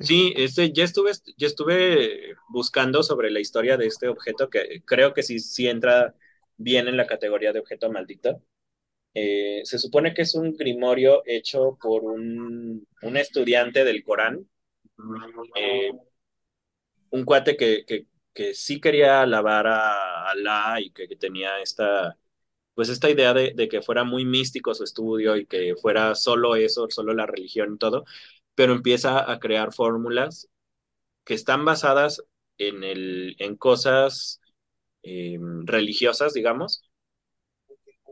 Sí, 0.00 0.32
este, 0.36 0.72
ya, 0.72 0.84
estuve, 0.84 1.10
ya 1.36 1.48
estuve 1.48 2.36
buscando 2.48 3.02
sobre 3.02 3.32
la 3.32 3.40
historia 3.40 3.76
de 3.76 3.86
este 3.86 4.06
objeto 4.06 4.48
que 4.48 4.80
creo 4.84 5.12
que 5.12 5.24
sí, 5.24 5.40
sí 5.40 5.66
entra 5.66 6.14
bien 6.56 6.86
en 6.86 6.96
la 6.96 7.08
categoría 7.08 7.52
de 7.52 7.58
objeto 7.58 7.90
maldito. 7.90 8.40
Eh, 9.12 9.62
se 9.64 9.80
supone 9.80 10.14
que 10.14 10.22
es 10.22 10.36
un 10.36 10.56
grimorio 10.56 11.22
hecho 11.26 11.76
por 11.82 12.04
un, 12.04 12.86
un 13.02 13.16
estudiante 13.16 13.82
del 13.82 14.04
Corán, 14.04 14.48
eh, 15.56 15.90
un 17.10 17.24
cuate 17.24 17.56
que, 17.56 17.84
que, 17.84 18.06
que, 18.32 18.54
sí 18.54 18.80
quería 18.80 19.22
alabar 19.22 19.66
a 19.66 20.30
Alá 20.30 20.80
y 20.80 20.90
que, 20.92 21.08
que 21.08 21.16
tenía 21.16 21.60
esta, 21.60 22.16
pues 22.78 22.90
esta 22.90 23.10
idea 23.10 23.34
de, 23.34 23.68
que 23.68 23.82
fuera 23.82 24.04
muy 24.04 24.24
místico 24.24 24.72
su 24.72 24.84
estudio 24.84 25.36
y 25.36 25.46
que 25.46 25.74
fuera 25.74 26.14
solo 26.14 26.54
eso, 26.54 26.86
solo 26.88 27.12
la 27.12 27.26
religión 27.26 27.74
y 27.74 27.78
todo, 27.78 28.04
pero 28.54 28.72
empieza 28.72 29.28
a 29.28 29.40
crear 29.40 29.72
fórmulas 29.74 30.48
que 31.24 31.34
están 31.34 31.64
basadas 31.64 32.22
en, 32.56 32.84
el, 32.84 33.34
en 33.40 33.56
cosas 33.56 34.40
eh, 35.02 35.40
religiosas, 35.64 36.34
digamos, 36.34 36.84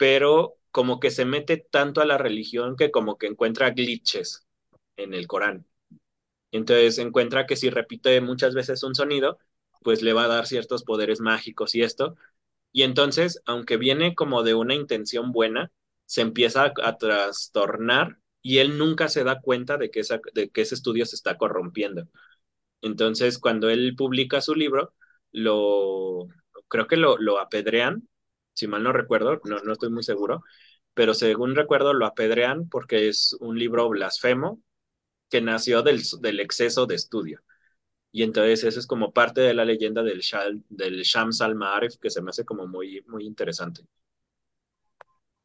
pero 0.00 0.57
como 0.72 0.98
que 0.98 1.12
se 1.12 1.24
mete 1.24 1.59
tanto 1.59 2.00
a 2.00 2.05
la 2.05 2.18
religión 2.18 2.74
que 2.74 2.90
como 2.90 3.18
que 3.18 3.29
encuentra 3.29 3.70
glitches 3.70 4.48
en 4.96 5.14
el 5.14 5.29
Corán. 5.29 5.64
Entonces 6.50 6.98
encuentra 6.98 7.46
que 7.46 7.55
si 7.55 7.70
repite 7.70 8.20
muchas 8.20 8.52
veces 8.52 8.83
un 8.83 8.96
sonido, 8.96 9.38
pues 9.85 10.02
le 10.02 10.12
va 10.12 10.24
a 10.24 10.29
dar 10.29 10.48
ciertos 10.48 10.83
poderes 10.83 11.20
mágicos 11.20 11.76
y 11.76 11.83
esto, 11.83 12.16
y 12.72 12.83
entonces, 12.83 13.42
aunque 13.46 13.76
viene 13.76 14.14
como 14.14 14.42
de 14.42 14.55
una 14.55 14.74
intención 14.74 15.33
buena, 15.33 15.72
se 16.07 16.22
empieza 16.22 16.72
a, 16.83 16.98
trastornar 16.98 18.18
y 18.42 18.59
él 18.59 18.79
nunca 18.79 19.09
se 19.09 19.24
da 19.24 19.40
cuenta 19.40 19.76
de 19.79 19.90
que, 19.90 20.02
de 20.35 20.50
que 20.50 20.61
ese 20.62 20.74
estudio 20.74 21.07
se 21.07 21.16
está 21.16 21.37
corrompiendo. 21.38 22.05
Entonces, 22.83 23.38
cuando 23.38 23.70
él 23.70 23.94
publica 23.96 24.40
su 24.40 24.55
libro, 24.55 24.94
lo 25.33 26.29
creo 26.68 26.87
que 26.87 26.96
lo, 26.96 27.18
lo 27.18 27.38
apedrean, 27.40 28.09
si 28.55 28.66
mal 28.68 28.83
no 28.83 28.92
recuerdo, 28.92 29.40
no, 29.44 29.59
no 29.61 29.72
estoy 29.72 29.90
muy 29.90 30.02
seguro, 30.02 30.42
pero 30.94 31.14
según 31.14 31.55
recuerdo 31.57 31.92
lo 31.94 32.07
apedrean 32.07 32.68
porque 32.68 33.09
es 33.09 33.37
un 33.40 33.59
libro 33.59 33.88
blasfemo 33.88 34.62
que 35.31 35.40
nació 35.42 35.83
del, 35.83 36.02
del 36.20 36.40
exceso 36.40 36.87
de 36.87 36.96
estudio. 36.96 37.42
Y 38.16 38.22
entonces 38.22 38.64
eso 38.64 38.81
es 38.81 38.87
como 38.87 39.12
parte 39.12 39.42
de 39.42 39.52
la 39.52 39.66
leyenda 39.66 40.02
del, 40.02 40.20
Shal, 40.20 40.62
del 40.70 41.02
Shams 41.02 41.42
al-Ma'arif 41.42 41.98
que 41.98 42.09
se 42.09 42.22
me 42.22 42.31
hace 42.31 42.46
como 42.46 42.66
muy, 42.66 43.05
muy 43.07 43.26
interesante. 43.26 43.83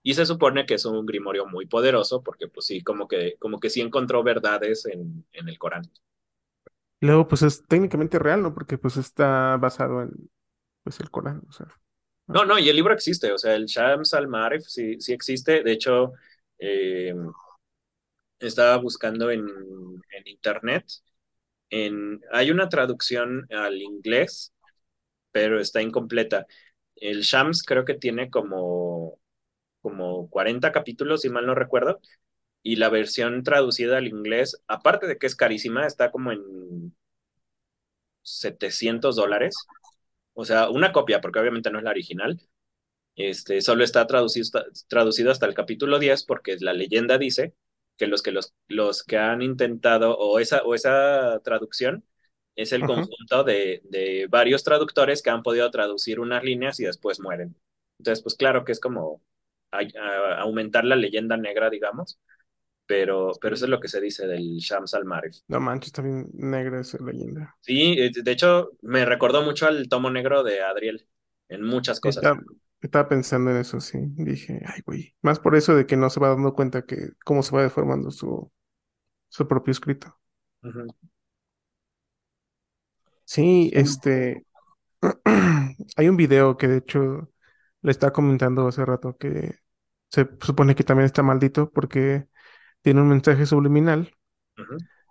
Y 0.01 0.13
se 0.13 0.25
supone 0.25 0.65
que 0.65 0.75
es 0.75 0.85
un 0.85 1.05
grimorio 1.05 1.45
muy 1.45 1.65
poderoso 1.65 2.23
porque 2.23 2.47
pues 2.47 2.67
sí, 2.67 2.81
como 2.81 3.09
que, 3.09 3.35
como 3.39 3.59
que 3.59 3.69
sí 3.69 3.81
encontró 3.81 4.23
verdades 4.23 4.85
en, 4.85 5.25
en 5.33 5.49
el 5.49 5.59
Corán. 5.59 5.83
Luego 7.01 7.27
pues 7.27 7.41
es 7.41 7.67
técnicamente 7.67 8.17
real, 8.17 8.41
¿no? 8.41 8.53
Porque 8.53 8.77
pues 8.77 8.95
está 8.95 9.57
basado 9.57 10.03
en 10.03 10.29
pues 10.83 10.97
el 11.01 11.11
Corán, 11.11 11.41
o 11.49 11.51
sea. 11.51 11.67
No, 12.27 12.45
no, 12.45 12.57
y 12.57 12.69
el 12.69 12.75
libro 12.77 12.93
existe, 12.93 13.33
o 13.33 13.37
sea, 13.37 13.53
el 13.53 13.65
Shams 13.65 14.13
al-Ma'arif 14.13 14.63
sí, 14.63 14.95
sí 15.01 15.11
existe. 15.11 15.61
De 15.61 15.73
hecho, 15.73 16.13
eh, 16.57 17.13
estaba 18.39 18.77
buscando 18.77 19.29
en, 19.29 19.41
en 19.41 20.27
internet 20.27 20.85
hay 22.31 22.51
una 22.51 22.69
traducción 22.69 23.47
al 23.51 23.81
inglés, 23.81 24.53
pero 25.31 25.59
está 25.59 25.81
incompleta. 25.81 26.45
El 26.95 27.21
Shams 27.21 27.63
creo 27.63 27.85
que 27.85 27.95
tiene 27.95 28.29
como, 28.29 29.19
como 29.81 30.29
40 30.29 30.71
capítulos, 30.71 31.21
si 31.21 31.29
mal 31.29 31.45
no 31.47 31.55
recuerdo, 31.55 32.01
y 32.63 32.77
la 32.77 32.89
versión 32.89 33.43
traducida 33.43 33.97
al 33.97 34.07
inglés, 34.07 34.61
aparte 34.67 35.07
de 35.07 35.17
que 35.17 35.27
es 35.27 35.35
carísima, 35.35 35.87
está 35.87 36.11
como 36.11 36.31
en 36.31 36.95
700 38.23 39.15
dólares. 39.15 39.55
O 40.33 40.45
sea, 40.45 40.69
una 40.69 40.91
copia, 40.91 41.21
porque 41.21 41.39
obviamente 41.39 41.71
no 41.71 41.79
es 41.79 41.83
la 41.83 41.91
original. 41.91 42.39
Este, 43.15 43.61
solo 43.61 43.83
está 43.83 44.07
traducido, 44.07 44.63
traducido 44.87 45.31
hasta 45.31 45.45
el 45.47 45.53
capítulo 45.53 45.99
10 45.99 46.23
porque 46.25 46.57
la 46.59 46.73
leyenda 46.73 47.17
dice 47.17 47.55
que 47.97 48.07
los 48.07 48.21
que, 48.21 48.31
los, 48.31 48.53
los 48.67 49.03
que 49.03 49.17
han 49.17 49.41
intentado, 49.41 50.17
o 50.17 50.39
esa, 50.39 50.63
o 50.63 50.75
esa 50.75 51.39
traducción, 51.43 52.03
es 52.55 52.73
el 52.73 52.85
conjunto 52.85 53.43
de, 53.43 53.81
de, 53.85 54.27
varios 54.29 54.63
traductores 54.63 55.21
que 55.21 55.29
han 55.29 55.43
podido 55.43 55.69
traducir 55.71 56.19
unas 56.19 56.43
líneas 56.43 56.79
y 56.79 56.85
después 56.85 57.19
mueren. 57.19 57.55
Entonces, 57.99 58.23
pues 58.23 58.35
claro 58.35 58.65
que 58.65 58.71
es 58.71 58.79
como 58.79 59.21
aumentar 60.37 60.83
la 60.83 60.95
leyenda 60.95 61.37
negra, 61.37 61.69
digamos, 61.69 62.19
pero, 62.85 63.31
pero 63.39 63.55
eso 63.55 63.65
es 63.65 63.71
lo 63.71 63.79
que 63.79 63.87
se 63.87 64.01
dice 64.01 64.27
del 64.27 64.57
Shams 64.57 64.93
al-Marif. 64.93 65.37
No 65.47 65.59
manches, 65.59 65.93
bien 66.03 66.29
negra 66.33 66.81
esa 66.81 66.97
leyenda. 67.03 67.55
Sí, 67.61 67.95
eh, 67.97 68.11
de 68.13 68.31
hecho, 68.31 68.71
me 68.81 69.05
recordó 69.05 69.43
mucho 69.43 69.67
al 69.67 69.87
tomo 69.87 70.09
negro 70.09 70.43
de 70.43 70.61
Adriel 70.61 71.07
en 71.47 71.63
muchas 71.63 71.99
cosas. 72.01 72.23
Estaba 72.87 73.09
pensando 73.09 73.51
en 73.51 73.57
eso, 73.57 73.79
sí. 73.81 73.99
Dije, 74.15 74.61
ay, 74.65 74.81
güey. 74.85 75.15
Más 75.21 75.39
por 75.39 75.55
eso 75.55 75.75
de 75.75 75.85
que 75.85 75.97
no 75.97 76.09
se 76.09 76.19
va 76.19 76.29
dando 76.29 76.53
cuenta 76.53 76.85
que 76.85 77.11
cómo 77.25 77.43
se 77.43 77.55
va 77.55 77.63
deformando 77.63 78.11
su, 78.11 78.51
su 79.29 79.47
propio 79.47 79.71
escrito. 79.71 80.17
Sí, 83.25 83.71
este. 83.73 84.45
Hay 85.97 86.09
un 86.09 86.17
video 86.17 86.57
que 86.57 86.67
de 86.67 86.77
hecho 86.79 87.31
le 87.81 87.91
estaba 87.91 88.13
comentando 88.13 88.67
hace 88.67 88.85
rato 88.85 89.17
que 89.17 89.59
se 90.09 90.29
supone 90.41 90.75
que 90.75 90.83
también 90.83 91.05
está 91.07 91.23
maldito 91.23 91.71
porque 91.71 92.27
tiene 92.81 93.01
un 93.01 93.09
mensaje 93.09 93.45
subliminal. 93.45 94.15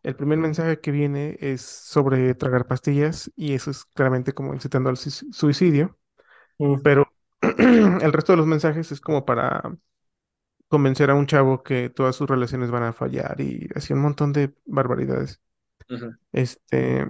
El 0.02 0.16
primer 0.16 0.38
mensaje 0.38 0.80
que 0.80 0.90
viene 0.92 1.36
es 1.40 1.60
sobre 1.62 2.34
tragar 2.34 2.66
pastillas 2.66 3.30
y 3.36 3.54
eso 3.54 3.70
es 3.70 3.84
claramente 3.84 4.32
como 4.32 4.54
incitando 4.54 4.88
al 4.90 4.96
suicidio, 4.96 5.98
pero 6.84 7.06
el 7.58 8.12
resto 8.12 8.32
de 8.32 8.38
los 8.38 8.46
mensajes 8.46 8.92
es 8.92 9.00
como 9.00 9.24
para 9.24 9.62
convencer 10.68 11.10
a 11.10 11.14
un 11.14 11.26
chavo 11.26 11.62
que 11.62 11.90
todas 11.90 12.16
sus 12.16 12.28
relaciones 12.28 12.70
van 12.70 12.84
a 12.84 12.92
fallar 12.92 13.40
y 13.40 13.68
así 13.74 13.92
un 13.92 14.00
montón 14.02 14.32
de 14.32 14.54
barbaridades. 14.66 15.40
Este, 16.32 17.06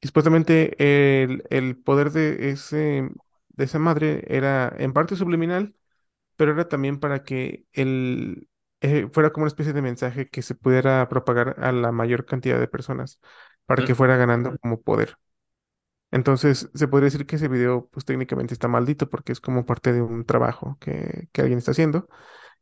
y 0.00 0.06
supuestamente 0.08 1.24
el, 1.24 1.44
el 1.50 1.76
poder 1.78 2.12
de 2.12 2.50
ese, 2.50 3.10
de 3.50 3.64
esa 3.64 3.78
madre 3.78 4.24
era 4.28 4.74
en 4.78 4.92
parte 4.92 5.16
subliminal, 5.16 5.76
pero 6.36 6.52
era 6.52 6.68
también 6.68 7.00
para 7.00 7.24
que 7.24 7.66
el, 7.72 8.48
eh, 8.82 9.08
fuera 9.12 9.32
como 9.32 9.44
una 9.44 9.48
especie 9.48 9.72
de 9.74 9.82
mensaje 9.82 10.28
que 10.30 10.42
se 10.42 10.54
pudiera 10.56 11.08
propagar 11.08 11.56
a 11.64 11.72
la 11.72 11.92
mayor 11.92 12.26
cantidad 12.26 12.60
de 12.60 12.68
personas, 12.68 13.20
para 13.66 13.84
que 13.84 13.94
fuera 13.96 14.16
ganando 14.16 14.58
como 14.58 14.82
poder. 14.82 15.16
Entonces, 16.10 16.70
se 16.74 16.88
podría 16.88 17.06
decir 17.06 17.26
que 17.26 17.36
ese 17.36 17.48
video, 17.48 17.88
pues 17.92 18.04
técnicamente 18.06 18.54
está 18.54 18.68
maldito 18.68 19.08
porque 19.10 19.32
es 19.32 19.40
como 19.40 19.66
parte 19.66 19.92
de 19.92 20.02
un 20.02 20.24
trabajo 20.24 20.78
que, 20.80 21.28
que 21.32 21.42
alguien 21.42 21.58
está 21.58 21.72
haciendo. 21.72 22.08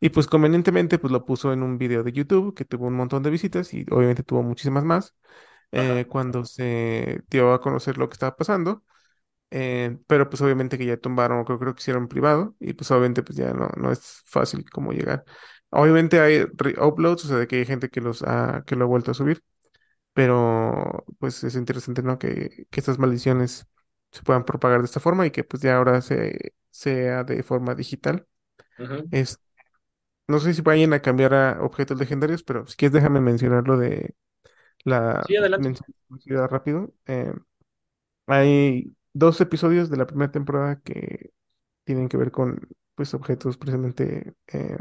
Y 0.00 0.10
pues 0.10 0.26
convenientemente, 0.28 0.98
pues 0.98 1.12
lo 1.12 1.24
puso 1.26 1.52
en 1.52 1.62
un 1.62 1.78
video 1.78 2.02
de 2.04 2.12
YouTube 2.12 2.54
que 2.54 2.64
tuvo 2.66 2.86
un 2.88 2.94
montón 2.94 3.22
de 3.22 3.30
visitas 3.30 3.74
y 3.74 3.84
obviamente 3.90 4.22
tuvo 4.24 4.42
muchísimas 4.42 4.84
más 4.84 5.16
eh, 5.72 6.06
cuando 6.10 6.44
se 6.44 7.22
dio 7.30 7.52
a 7.54 7.60
conocer 7.62 7.98
lo 7.98 8.08
que 8.08 8.14
estaba 8.14 8.36
pasando. 8.36 8.84
eh, 9.50 9.98
pero 10.06 10.28
pues 10.28 10.42
obviamente 10.42 10.78
que 10.78 10.86
ya 10.86 10.96
tumbaron, 10.96 11.44
creo, 11.44 11.58
creo 11.58 11.74
que 11.74 11.80
hicieron 11.80 12.08
privado 12.08 12.56
y 12.60 12.74
pues 12.74 12.90
obviamente 12.90 13.22
pues 13.22 13.38
ya 13.38 13.52
no, 13.52 13.68
no 13.76 13.92
es 13.92 14.22
fácil 14.26 14.68
como 14.70 14.92
llegar. 14.92 15.24
Obviamente 15.70 16.20
hay 16.20 16.42
uploads, 16.80 17.24
o 17.26 17.28
sea, 17.28 17.36
de 17.38 17.46
que 17.46 17.56
hay 17.56 17.66
gente 17.66 17.88
que 17.90 18.00
los 18.00 18.22
ha, 18.22 18.64
que 18.66 18.76
lo 18.76 18.84
ha 18.84 18.88
vuelto 18.88 19.10
a 19.12 19.14
subir, 19.14 19.42
pero 20.16 21.04
pues 21.18 21.44
es 21.44 21.56
interesante, 21.56 22.02
¿no? 22.02 22.18
Que, 22.18 22.66
que 22.70 22.80
estas 22.80 22.98
maldiciones 22.98 23.66
se 24.10 24.22
puedan 24.22 24.46
propagar 24.46 24.80
de 24.80 24.86
esta 24.86 24.98
forma 24.98 25.26
y 25.26 25.30
que 25.30 25.44
pues 25.44 25.62
ya 25.62 25.76
ahora 25.76 26.00
se, 26.00 26.54
sea 26.70 27.22
de 27.22 27.42
forma 27.42 27.74
digital. 27.74 28.26
Es, 29.10 29.38
no 30.26 30.40
sé 30.40 30.54
si 30.54 30.62
vayan 30.62 30.94
a 30.94 31.02
cambiar 31.02 31.34
a 31.34 31.62
objetos 31.62 31.98
legendarios, 31.98 32.42
pero 32.42 32.66
si 32.66 32.76
quieres 32.76 32.94
déjame 32.94 33.20
mencionar 33.20 33.68
lo 33.68 33.76
de 33.76 34.14
la 34.84 35.22
Sí, 35.26 35.34
conocida 36.08 36.46
rápido. 36.46 36.94
Eh, 37.04 37.34
hay 38.26 38.96
dos 39.12 39.38
episodios 39.42 39.90
de 39.90 39.98
la 39.98 40.06
primera 40.06 40.32
temporada 40.32 40.80
que 40.80 41.30
tienen 41.84 42.08
que 42.08 42.16
ver 42.16 42.30
con 42.30 42.66
pues 42.94 43.12
objetos 43.12 43.58
precisamente 43.58 44.32
eh, 44.46 44.78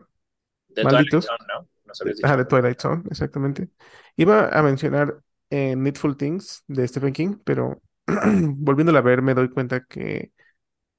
De 0.69 0.82
Twilight 0.82 0.93
malditos. 0.93 1.26
Zone, 1.26 1.38
¿no? 1.54 1.67
Habías 2.00 2.19
ah, 2.24 2.38
de 2.38 2.45
Twilight 2.45 2.80
Zone, 2.80 3.04
exactamente. 3.12 3.69
Iba 4.15 4.48
a 4.48 4.63
mencionar 4.63 5.21
eh, 5.49 5.75
Needful 5.75 6.17
Things 6.17 6.63
de 6.67 6.88
Stephen 6.88 7.13
King, 7.13 7.38
pero 7.43 7.81
volviéndola 8.08 8.99
a 8.99 9.01
ver 9.01 9.21
me 9.21 9.34
doy 9.34 9.49
cuenta 9.49 9.86
que 9.86 10.31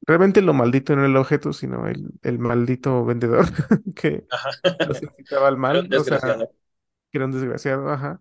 realmente 0.06 0.42
lo 0.42 0.54
maldito 0.54 0.94
no 0.94 1.02
era 1.02 1.10
el 1.10 1.16
objeto, 1.16 1.52
sino 1.52 1.86
el, 1.88 2.10
el 2.22 2.38
maldito 2.38 3.04
vendedor 3.04 3.46
que 3.94 4.26
Era 5.30 5.48
un 5.50 5.58
mal, 5.58 5.88
o 5.94 6.04
sea, 6.04 6.20
que 6.20 7.18
era 7.18 7.26
un 7.26 7.32
desgraciado, 7.32 7.90
ajá. 7.90 8.20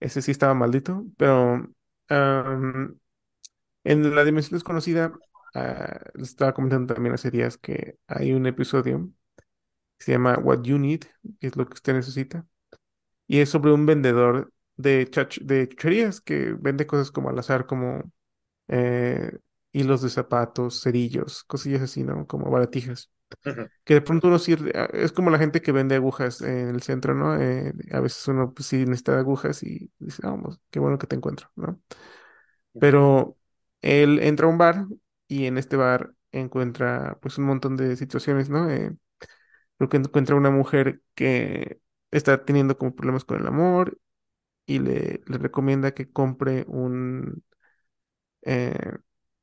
Ese 0.00 0.22
sí 0.22 0.30
estaba 0.30 0.54
maldito, 0.54 1.04
pero 1.16 1.68
en 3.84 4.14
La 4.14 4.24
Dimensión 4.24 4.56
Desconocida, 4.56 5.12
les 6.14 6.28
estaba 6.30 6.54
comentando 6.54 6.94
también 6.94 7.14
hace 7.14 7.30
días 7.30 7.58
que 7.58 7.98
hay 8.06 8.32
un 8.32 8.46
episodio 8.46 9.10
que 9.98 10.04
se 10.04 10.12
llama 10.12 10.38
What 10.38 10.62
You 10.62 10.78
Need, 10.78 11.02
que 11.40 11.48
es 11.48 11.56
lo 11.56 11.66
que 11.66 11.74
usted 11.74 11.94
necesita, 11.94 12.46
y 13.28 13.40
es 13.40 13.50
sobre 13.50 13.72
un 13.72 13.86
vendedor 13.86 14.53
de, 14.76 15.10
chach- 15.10 15.40
de 15.42 15.68
chucherías 15.68 16.20
que 16.20 16.54
vende 16.60 16.86
cosas 16.86 17.10
como 17.10 17.30
al 17.30 17.38
azar, 17.38 17.66
como 17.66 18.02
eh, 18.68 19.32
hilos 19.72 20.02
de 20.02 20.10
zapatos, 20.10 20.82
cerillos, 20.82 21.44
cosillas 21.44 21.82
así, 21.82 22.04
¿no? 22.04 22.26
Como 22.26 22.50
baratijas. 22.50 23.10
Que 23.84 23.94
de 23.94 24.02
pronto 24.02 24.28
uno 24.28 24.38
sí, 24.38 24.56
ah, 24.74 24.88
es 24.92 25.12
como 25.12 25.30
la 25.30 25.38
gente 25.38 25.62
que 25.62 25.72
vende 25.72 25.96
agujas 25.96 26.40
en 26.42 26.68
el 26.70 26.82
centro, 26.82 27.14
¿no? 27.14 27.40
Eh, 27.40 27.72
a 27.92 28.00
veces 28.00 28.26
uno 28.28 28.54
pues, 28.54 28.68
sí 28.68 28.78
necesita 28.86 29.18
agujas 29.18 29.62
y 29.62 29.90
dice, 29.98 30.22
"Ah, 30.24 30.30
vamos, 30.30 30.60
qué 30.70 30.80
bueno 30.80 30.98
que 30.98 31.06
te 31.08 31.16
encuentro, 31.16 31.50
¿no? 31.56 31.80
Pero 32.78 33.36
él 33.82 34.18
entra 34.22 34.46
a 34.46 34.50
un 34.50 34.58
bar 34.58 34.86
y 35.28 35.46
en 35.46 35.58
este 35.58 35.76
bar 35.76 36.14
encuentra 36.32 37.18
pues 37.22 37.38
un 37.38 37.44
montón 37.46 37.76
de 37.76 37.96
situaciones, 37.96 38.50
¿no? 38.50 38.70
Eh, 38.70 38.94
creo 39.78 39.88
que 39.90 39.98
encuentra 39.98 40.36
una 40.36 40.50
mujer 40.50 41.02
que 41.14 41.80
está 42.10 42.44
teniendo 42.44 42.78
como 42.78 42.94
problemas 42.96 43.24
con 43.24 43.40
el 43.40 43.46
amor 43.46 43.98
y 44.66 44.78
le, 44.80 45.22
le 45.26 45.38
recomienda 45.38 45.94
que 45.94 46.10
compre 46.12 46.64
un, 46.68 47.44
eh, 48.42 48.74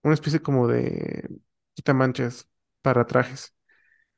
una 0.04 0.14
especie 0.14 0.42
como 0.42 0.68
de 0.68 1.30
quitamanchas 1.74 2.50
para 2.82 3.06
trajes. 3.06 3.56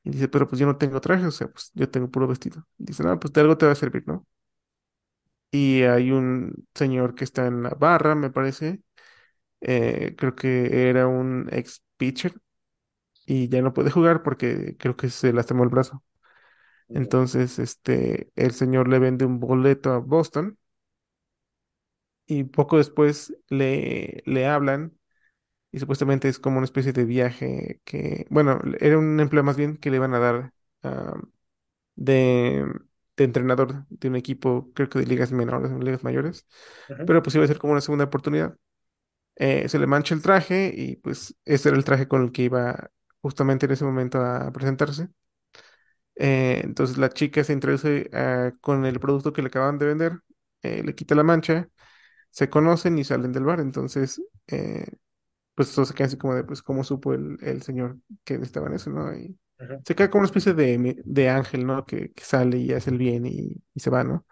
Y 0.03 0.11
dice, 0.11 0.29
pero 0.29 0.47
pues 0.47 0.59
yo 0.59 0.67
no 0.67 0.77
tengo 0.77 1.01
trajes, 1.01 1.27
o 1.27 1.31
sea, 1.31 1.47
pues 1.49 1.71
yo 1.75 1.89
tengo 1.91 2.11
puro 2.11 2.27
vestido. 2.27 2.67
dice, 2.77 3.03
no, 3.03 3.19
pues 3.19 3.33
de 3.33 3.41
algo 3.41 3.57
te 3.57 3.65
va 3.67 3.73
a 3.73 3.75
servir, 3.75 4.03
¿no? 4.07 4.27
Y 5.51 5.83
hay 5.83 6.11
un 6.11 6.67
señor 6.73 7.13
que 7.15 7.23
está 7.23 7.45
en 7.47 7.61
la 7.63 7.69
barra, 7.71 8.15
me 8.15 8.31
parece, 8.31 8.81
eh, 9.61 10.15
creo 10.17 10.35
que 10.35 10.89
era 10.89 11.07
un 11.07 11.49
ex 11.53 11.83
pitcher 11.97 12.35
y 13.27 13.49
ya 13.49 13.61
no 13.61 13.73
puede 13.73 13.91
jugar 13.91 14.23
porque 14.23 14.77
creo 14.79 14.97
que 14.97 15.09
se 15.09 15.33
lastimó 15.33 15.63
el 15.63 15.69
brazo. 15.69 16.03
Entonces, 16.89 17.59
este, 17.59 18.31
el 18.35 18.53
señor 18.53 18.89
le 18.89 18.99
vende 18.99 19.25
un 19.25 19.39
boleto 19.39 19.91
a 19.93 19.99
Boston 19.99 20.57
y 22.25 22.43
poco 22.45 22.77
después 22.77 23.35
le, 23.49 24.23
le 24.25 24.45
hablan 24.47 24.97
y 25.71 25.79
supuestamente 25.79 26.29
es 26.29 26.39
como 26.39 26.57
una 26.57 26.65
especie 26.65 26.93
de 26.93 27.05
viaje 27.05 27.81
que, 27.85 28.27
bueno, 28.29 28.59
era 28.79 28.97
un 28.99 29.19
empleo 29.19 29.43
más 29.43 29.57
bien 29.57 29.77
que 29.77 29.91
le 29.91 29.97
iban 29.97 30.13
a 30.15 30.19
dar 30.19 30.53
ah, 30.83 31.15
de, 31.95 32.65
de 33.17 33.23
entrenador 33.23 33.85
de 33.89 34.09
un 34.09 34.15
equipo, 34.17 34.71
creo 34.75 34.89
que 34.89 34.99
de 34.99 35.05
ligas 35.07 35.31
menores, 35.31 35.71
ligas 35.83 36.03
mayores, 36.03 36.47
pero 37.05 37.23
pues 37.23 37.35
iba 37.35 37.45
a 37.45 37.47
ser 37.49 37.59
como 37.59 37.73
una 37.73 37.81
segunda 37.81 38.05
oportunidad. 38.05 38.57
Eh, 39.37 39.69
se 39.69 39.79
le 39.79 39.87
mancha 39.87 40.15
el 40.15 40.21
traje 40.21 40.73
y 40.75 40.97
pues 40.97 41.35
ese 41.45 41.69
era 41.69 41.77
el 41.77 41.85
traje 41.85 42.07
con 42.07 42.23
el 42.23 42.31
que 42.31 42.43
iba 42.43 42.91
justamente 43.21 43.65
en 43.67 43.73
ese 43.73 43.85
momento 43.85 44.19
a 44.21 44.51
presentarse. 44.53 45.09
Eh, 46.15 46.61
entonces 46.63 46.97
la 46.97 47.09
chica 47.09 47.43
se 47.43 47.53
introduce 47.53 48.09
ah, 48.13 48.51
con 48.61 48.85
el 48.85 48.99
producto 48.99 49.33
que 49.33 49.41
le 49.41 49.47
acaban 49.47 49.77
de 49.79 49.87
vender, 49.87 50.19
eh, 50.61 50.83
le 50.83 50.93
quita 50.95 51.15
la 51.15 51.23
mancha, 51.23 51.69
se 52.33 52.49
conocen 52.51 52.99
y 52.99 53.05
salen 53.05 53.33
del 53.33 53.45
bar. 53.45 53.61
Entonces, 53.61 54.21
eh, 54.49 54.87
pues 55.55 55.73
todo 55.75 55.85
se 55.85 55.93
queda 55.93 56.07
así 56.07 56.17
como 56.17 56.35
de, 56.35 56.43
pues, 56.43 56.61
¿cómo 56.63 56.83
supo 56.83 57.13
el, 57.13 57.37
el 57.41 57.61
señor 57.63 57.99
que 58.23 58.35
estaba 58.35 58.67
en 58.67 58.73
eso, 58.75 58.89
¿no? 58.91 59.15
Y 59.15 59.37
se 59.85 59.95
queda 59.95 60.09
como 60.11 60.21
una 60.21 60.27
especie 60.27 60.53
de, 60.53 61.01
de 61.05 61.29
ángel, 61.29 61.65
¿no? 61.67 61.85
Que, 61.85 62.11
que 62.13 62.23
sale 62.23 62.57
y 62.59 62.73
hace 62.73 62.91
el 62.91 62.97
bien 62.99 63.25
y, 63.25 63.63
y 63.73 63.79
se 63.81 63.89
va, 63.91 64.03
¿no? 64.03 64.25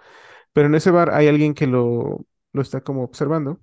Pero 0.54 0.68
en 0.68 0.76
ese 0.76 0.92
bar 0.92 1.12
hay 1.12 1.28
alguien 1.30 1.54
que 1.56 1.68
lo, 1.68 2.26
lo 2.54 2.62
está 2.64 2.82
como 2.84 3.04
observando 3.04 3.62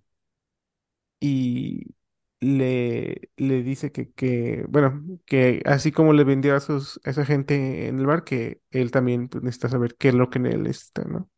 y 1.20 1.94
le, 2.40 3.30
le 3.36 3.62
dice 3.62 3.90
que, 3.92 4.12
que, 4.12 4.64
bueno, 4.68 5.04
que 5.26 5.62
así 5.66 5.92
como 5.92 6.12
le 6.12 6.24
vendió 6.24 6.54
a, 6.56 6.60
sus, 6.60 7.00
a 7.04 7.10
esa 7.10 7.24
gente 7.24 7.88
en 7.88 7.98
el 7.98 8.06
bar, 8.06 8.24
que 8.24 8.60
él 8.70 8.90
también 8.90 9.28
pues, 9.28 9.42
necesita 9.44 9.68
saber 9.70 9.96
qué 9.96 10.08
es 10.08 10.14
lo 10.14 10.30
que 10.30 10.38
en 10.38 10.46
él 10.46 10.66
está, 10.66 11.02
¿no? 11.04 11.30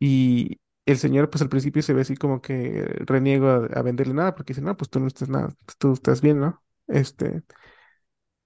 Y 0.00 0.60
el 0.92 0.98
señor, 0.98 1.30
pues 1.30 1.42
al 1.42 1.48
principio 1.50 1.82
se 1.82 1.94
ve 1.94 2.02
así 2.02 2.16
como 2.16 2.42
que 2.42 2.84
reniego 3.06 3.48
a, 3.50 3.66
a 3.66 3.82
venderle 3.82 4.14
nada, 4.14 4.34
porque 4.34 4.52
dice, 4.52 4.62
no, 4.62 4.76
pues 4.76 4.90
tú 4.90 5.00
no 5.00 5.06
estás 5.08 5.28
nada, 5.28 5.48
pues, 5.66 5.76
tú 5.78 5.92
estás 5.94 6.20
bien, 6.22 6.40
¿no? 6.40 6.62
Este, 6.88 7.42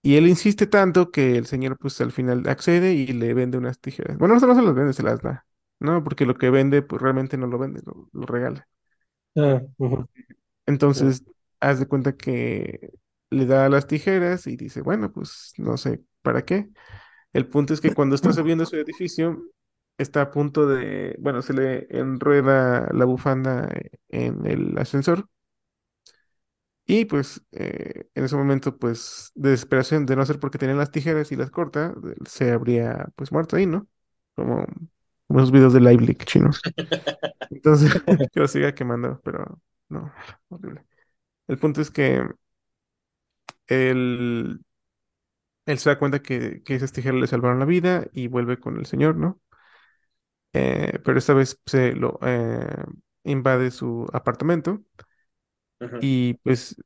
y 0.03 0.17
él 0.17 0.27
insiste 0.29 0.67
tanto 0.67 1.11
que 1.11 1.37
el 1.37 1.47
señor, 1.47 1.79
pues 1.79 2.01
al 2.01 2.13
final 2.13 2.49
accede 2.49 2.93
y 2.95 3.07
le 3.09 3.35
vende 3.35 3.59
unas 3.59 3.81
tijeras. 3.81 4.19
Bueno, 4.19 4.35
no, 4.35 4.41
se 4.41 4.47
las 4.63 4.75
vende, 4.75 4.93
se 4.93 5.03
las 5.03 5.21
da, 5.23 5.47
¿no? 5.79 6.03
Porque 6.03 6.27
lo 6.27 6.35
que 6.37 6.51
vende, 6.51 6.83
pues 6.83 7.01
realmente 7.01 7.37
no 7.39 7.47
lo 7.47 7.59
vende, 7.59 7.83
lo, 7.85 8.09
lo 8.13 8.27
regala. 8.27 8.69
ah. 9.37 10.07
Entonces, 10.67 11.25
haz 11.61 11.81
de 11.81 11.87
cuenta 11.87 12.17
que 12.17 12.91
le 13.31 13.47
da 13.47 13.69
las 13.69 13.87
tijeras 13.87 14.47
y 14.47 14.57
dice, 14.57 14.83
bueno, 14.83 15.13
pues 15.13 15.53
no 15.59 15.77
sé 15.77 16.03
para 16.23 16.45
qué. 16.45 16.71
El 17.33 17.49
punto 17.49 17.75
es 17.75 17.81
que 17.81 17.93
cuando 17.93 18.17
está 18.17 18.33
subiendo 18.33 18.67
su 18.67 18.77
edificio, 18.77 19.43
está 19.99 20.23
a 20.23 20.31
punto 20.31 20.67
de, 20.67 21.17
bueno, 21.21 21.43
se 21.43 21.55
le 21.55 21.87
enrueda 21.91 22.89
la 22.93 23.05
bufanda 23.05 23.69
en 24.09 24.47
el 24.47 24.79
ascensor 24.79 25.29
y 26.85 27.05
pues 27.05 27.43
eh, 27.53 28.09
en 28.15 28.25
ese 28.25 28.37
momento 28.37 28.77
pues 28.79 29.31
de 29.35 29.51
desesperación 29.51 30.05
de 30.07 30.17
no 30.17 30.27
ser 30.27 30.41
porque 30.41 30.59
tenía 30.59 30.75
las 30.75 30.91
tijeras 30.91 31.31
y 31.33 31.37
las 31.37 31.51
corta, 31.51 31.95
se 32.27 32.51
habría 32.53 33.09
pues 33.17 33.33
muerto 33.33 33.57
ahí, 33.57 33.67
¿no? 33.67 33.87
Como, 34.35 34.67
esos 35.31 35.53
videos 35.53 35.73
de 35.73 35.81
Live 35.81 36.05
Leak 36.05 36.25
chinos. 36.25 36.61
Entonces, 37.51 37.93
que 38.33 38.41
lo 38.41 38.49
siga 38.49 38.75
quemando, 38.75 39.21
pero 39.25 39.61
no, 39.89 40.13
horrible. 40.49 40.85
El 41.49 41.59
punto 41.59 41.81
es 41.83 41.91
que 41.91 42.23
él, 43.67 44.61
él 45.67 45.79
se 45.79 45.91
da 45.91 45.99
cuenta 45.99 46.23
que, 46.23 46.63
que 46.63 46.75
esas 46.75 46.93
tijeras 46.93 47.21
le 47.21 47.27
salvaron 47.27 47.59
la 47.59 47.65
vida 47.65 48.07
y 48.13 48.29
vuelve 48.29 48.59
con 48.59 48.79
el 48.79 48.87
señor, 48.87 49.17
¿no? 49.17 49.41
Eh, 50.53 50.99
pero 51.05 51.19
esta 51.19 51.35
vez 51.35 51.59
se 51.67 51.95
lo 51.95 52.19
eh, 52.23 52.67
invade 53.25 53.71
su 53.71 54.07
apartamento 54.13 54.83
y 55.99 56.35
pues 56.35 56.77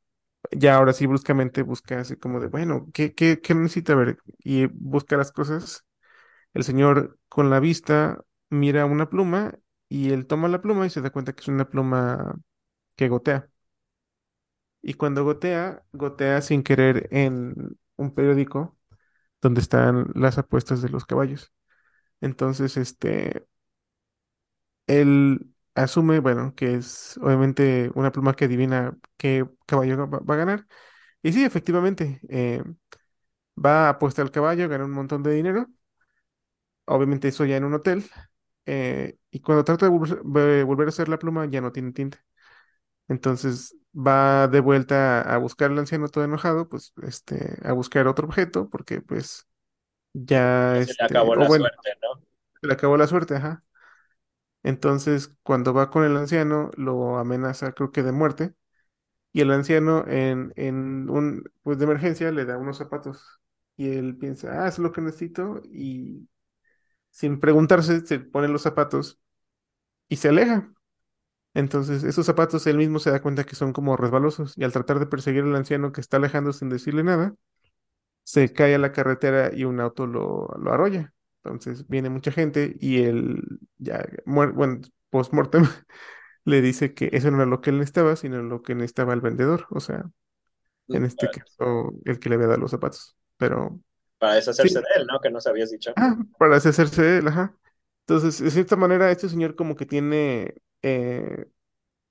ya 0.52 0.76
ahora 0.76 0.92
sí 0.92 1.07
bruscamente 1.07 1.62
busca 1.62 2.00
así 2.00 2.16
como 2.16 2.40
de, 2.40 2.48
bueno, 2.48 2.88
¿qué, 2.94 3.14
qué, 3.14 3.40
qué 3.40 3.55
necesita 3.55 3.94
ver? 3.94 4.18
Y 4.38 4.66
busca 4.68 5.16
las 5.16 5.33
cosas. 5.33 5.85
El 6.55 6.64
señor 6.64 7.18
con 7.29 7.50
la 7.50 7.61
vista 7.61 8.24
mira 8.50 8.87
una 8.87 9.11
pluma 9.11 9.59
y 9.88 10.12
él 10.12 10.26
toma 10.26 10.48
la 10.48 10.62
pluma 10.62 10.87
y 10.87 10.90
se 10.90 11.02
da 11.02 11.11
cuenta 11.11 11.35
que 11.35 11.42
es 11.42 11.48
una 11.48 11.68
pluma 11.70 12.37
que 12.96 13.09
gotea. 13.11 13.50
Y 14.83 14.94
cuando 14.94 15.24
gotea, 15.24 15.85
gotea 15.92 16.40
sin 16.42 16.62
querer 16.62 17.09
en 17.11 17.76
un 17.96 18.14
periódico 18.14 18.76
donde 19.42 19.61
están 19.62 20.09
las 20.14 20.38
apuestas 20.38 20.83
de 20.83 20.90
los 20.90 21.07
caballos. 21.07 21.52
Entonces, 22.20 22.76
este, 22.79 23.46
él 24.87 25.53
asume, 25.75 26.20
bueno, 26.20 26.55
que 26.55 26.75
es 26.77 27.18
obviamente 27.18 27.90
una 27.94 28.12
pluma 28.12 28.35
que 28.35 28.46
adivina 28.46 28.96
qué 29.16 29.46
caballo 29.66 30.09
va, 30.09 30.20
va 30.20 30.35
a 30.35 30.38
ganar. 30.38 30.66
Y 31.22 31.33
sí, 31.33 31.44
efectivamente, 31.44 32.20
eh, 32.31 32.62
va 33.64 33.87
a 33.87 33.90
apostar 33.90 34.25
al 34.25 34.31
caballo, 34.33 34.68
gana 34.68 34.85
un 34.87 34.92
montón 34.92 35.22
de 35.22 35.33
dinero. 35.35 35.68
Obviamente 36.87 37.29
eso 37.29 37.44
ya 37.44 37.57
en 37.57 37.64
un 37.64 37.75
hotel. 37.75 38.05
eh, 38.66 39.16
y 39.31 39.40
cuando 39.40 39.64
trata 39.64 39.87
de 39.87 39.90
volver, 40.64 40.87
a 40.87 40.90
hacer 40.90 41.09
la 41.09 41.18
pluma, 41.18 41.46
ya 41.46 41.61
no 41.61 41.72
tiene 41.72 41.92
tinta. 41.92 42.25
Entonces 43.09 43.77
va 43.96 44.49
de 44.49 44.61
vuelta 44.61 45.22
a 45.22 45.38
buscar 45.38 45.70
al 45.72 45.79
anciano 45.81 46.09
todo 46.09 46.25
enojado, 46.25 46.68
pues, 46.68 46.92
este, 47.05 47.59
a 47.64 47.72
buscar 47.72 48.09
otro 48.09 48.27
objeto, 48.29 48.70
porque 48.70 49.01
pues 49.03 49.46
ya, 50.14 50.77
se 50.79 50.92
le 50.92 50.92
este, 50.92 51.05
acabó 51.05 51.35
la 51.37 51.49
bueno, 51.49 51.66
suerte, 51.66 51.90
¿no? 52.03 52.20
se 52.61 52.66
le 52.66 52.72
acabó 52.75 52.96
la 52.96 53.07
suerte, 53.07 53.37
ajá. 53.37 53.64
Entonces, 54.66 55.37
cuando 55.44 55.74
va 55.74 55.90
con 55.90 56.05
el 56.05 56.16
anciano, 56.18 56.70
lo 56.76 57.18
amenaza, 57.18 57.72
creo 57.72 57.92
que 57.92 58.02
de 58.05 58.12
muerte, 58.12 58.55
y 59.33 59.42
el 59.42 59.50
anciano 59.52 60.07
en, 60.09 60.52
en 60.57 61.11
un, 61.11 61.44
pues 61.62 61.79
de 61.79 61.85
emergencia 61.85 62.33
le 62.33 62.44
da 62.46 62.59
unos 62.59 62.79
zapatos, 62.79 63.40
y 63.76 63.90
él 63.90 64.16
piensa, 64.18 64.64
ah, 64.64 64.68
es 64.68 64.79
lo 64.79 64.92
que 64.92 65.00
necesito, 65.02 65.62
y 65.64 66.29
sin 67.11 67.40
preguntarse, 67.40 68.07
se 68.07 68.20
pone 68.20 68.48
los 68.48 68.62
zapatos 68.62 69.20
y 70.09 70.16
se 70.16 70.29
aleja. 70.31 70.72
Entonces, 71.55 72.05
esos 72.05 72.26
zapatos 72.26 72.66
él 72.68 72.79
mismo 72.79 72.98
se 73.00 73.11
da 73.11 73.22
cuenta 73.22 73.44
que 73.44 73.57
son 73.57 73.72
como 73.72 73.96
resbalosos, 73.96 74.55
y 74.59 74.64
al 74.64 74.72
tratar 74.72 74.98
de 75.00 75.07
perseguir 75.07 75.44
al 75.44 75.57
anciano 75.57 75.92
que 75.92 76.00
está 76.02 76.18
alejando 76.18 76.52
sin 76.55 76.68
decirle 76.70 77.05
nada, 77.05 77.35
se 78.24 78.52
cae 78.55 78.76
a 78.76 78.79
la 78.79 78.92
carretera 78.92 79.52
y 79.55 79.64
un 79.64 79.81
auto 79.81 80.07
lo, 80.09 80.48
lo 80.61 80.72
arrolla. 80.74 81.14
Entonces 81.53 81.87
viene 81.89 82.11
mucha 82.11 82.33
gente 82.33 82.77
y 82.81 83.03
él 83.03 83.43
ya, 83.79 84.07
bueno, 84.27 84.81
post-mortem 85.11 85.65
le 86.45 86.61
dice 86.63 86.95
que 86.95 87.11
eso 87.13 87.31
no 87.31 87.39
era 87.39 87.47
lo 87.47 87.61
que 87.61 87.71
él 87.71 87.79
necesitaba, 87.79 88.17
sino 88.17 88.43
lo 88.43 88.63
que 88.63 88.75
necesitaba 88.75 89.15
el 89.15 89.21
vendedor, 89.21 89.67
o 89.71 89.81
sea, 89.81 90.11
en 90.89 91.05
este 91.05 91.29
caso, 91.31 91.93
el 92.05 92.19
que 92.21 92.29
le 92.29 92.37
había 92.37 92.49
dado 92.49 92.61
los 92.61 92.71
zapatos. 92.71 93.17
Pero 93.37 93.81
para 94.19 94.35
deshacerse 94.35 94.79
sí, 94.79 94.81
de 94.81 94.87
él, 94.97 95.07
¿no? 95.07 95.21
Que 95.21 95.31
nos 95.31 95.47
habías 95.47 95.71
dicho. 95.71 95.93
ah, 95.97 96.17
para 96.39 96.55
deshacerse 96.57 97.03
de 97.03 97.19
él, 97.19 97.29
ajá. 97.29 97.57
Entonces, 98.01 98.41
de 98.43 98.51
cierta 98.51 98.77
manera, 98.77 99.11
este 99.11 99.29
señor 99.29 99.57
como 99.57 99.77
que 99.77 99.87
tiene, 99.87 100.55
eh, 100.83 101.47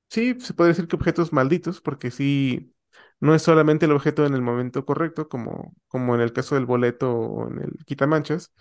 sí, 0.10 0.38
se 0.40 0.54
puede 0.54 0.70
decir 0.72 0.88
que 0.88 0.96
objetos 0.96 1.34
malditos, 1.34 1.82
porque 1.82 2.12
sí, 2.12 2.76
no 3.20 3.36
es 3.36 3.42
solamente 3.44 3.86
el 3.86 3.92
objeto 3.94 4.26
en 4.26 4.34
el 4.36 4.42
momento 4.42 4.86
correcto, 4.86 5.30
como, 5.30 5.76
como 5.88 6.16
en 6.16 6.22
el 6.22 6.34
caso 6.34 6.56
del 6.56 6.66
boleto 6.66 7.14
o 7.14 7.48
en 7.50 7.62
el 7.64 7.86
quitamanchas, 7.86 8.54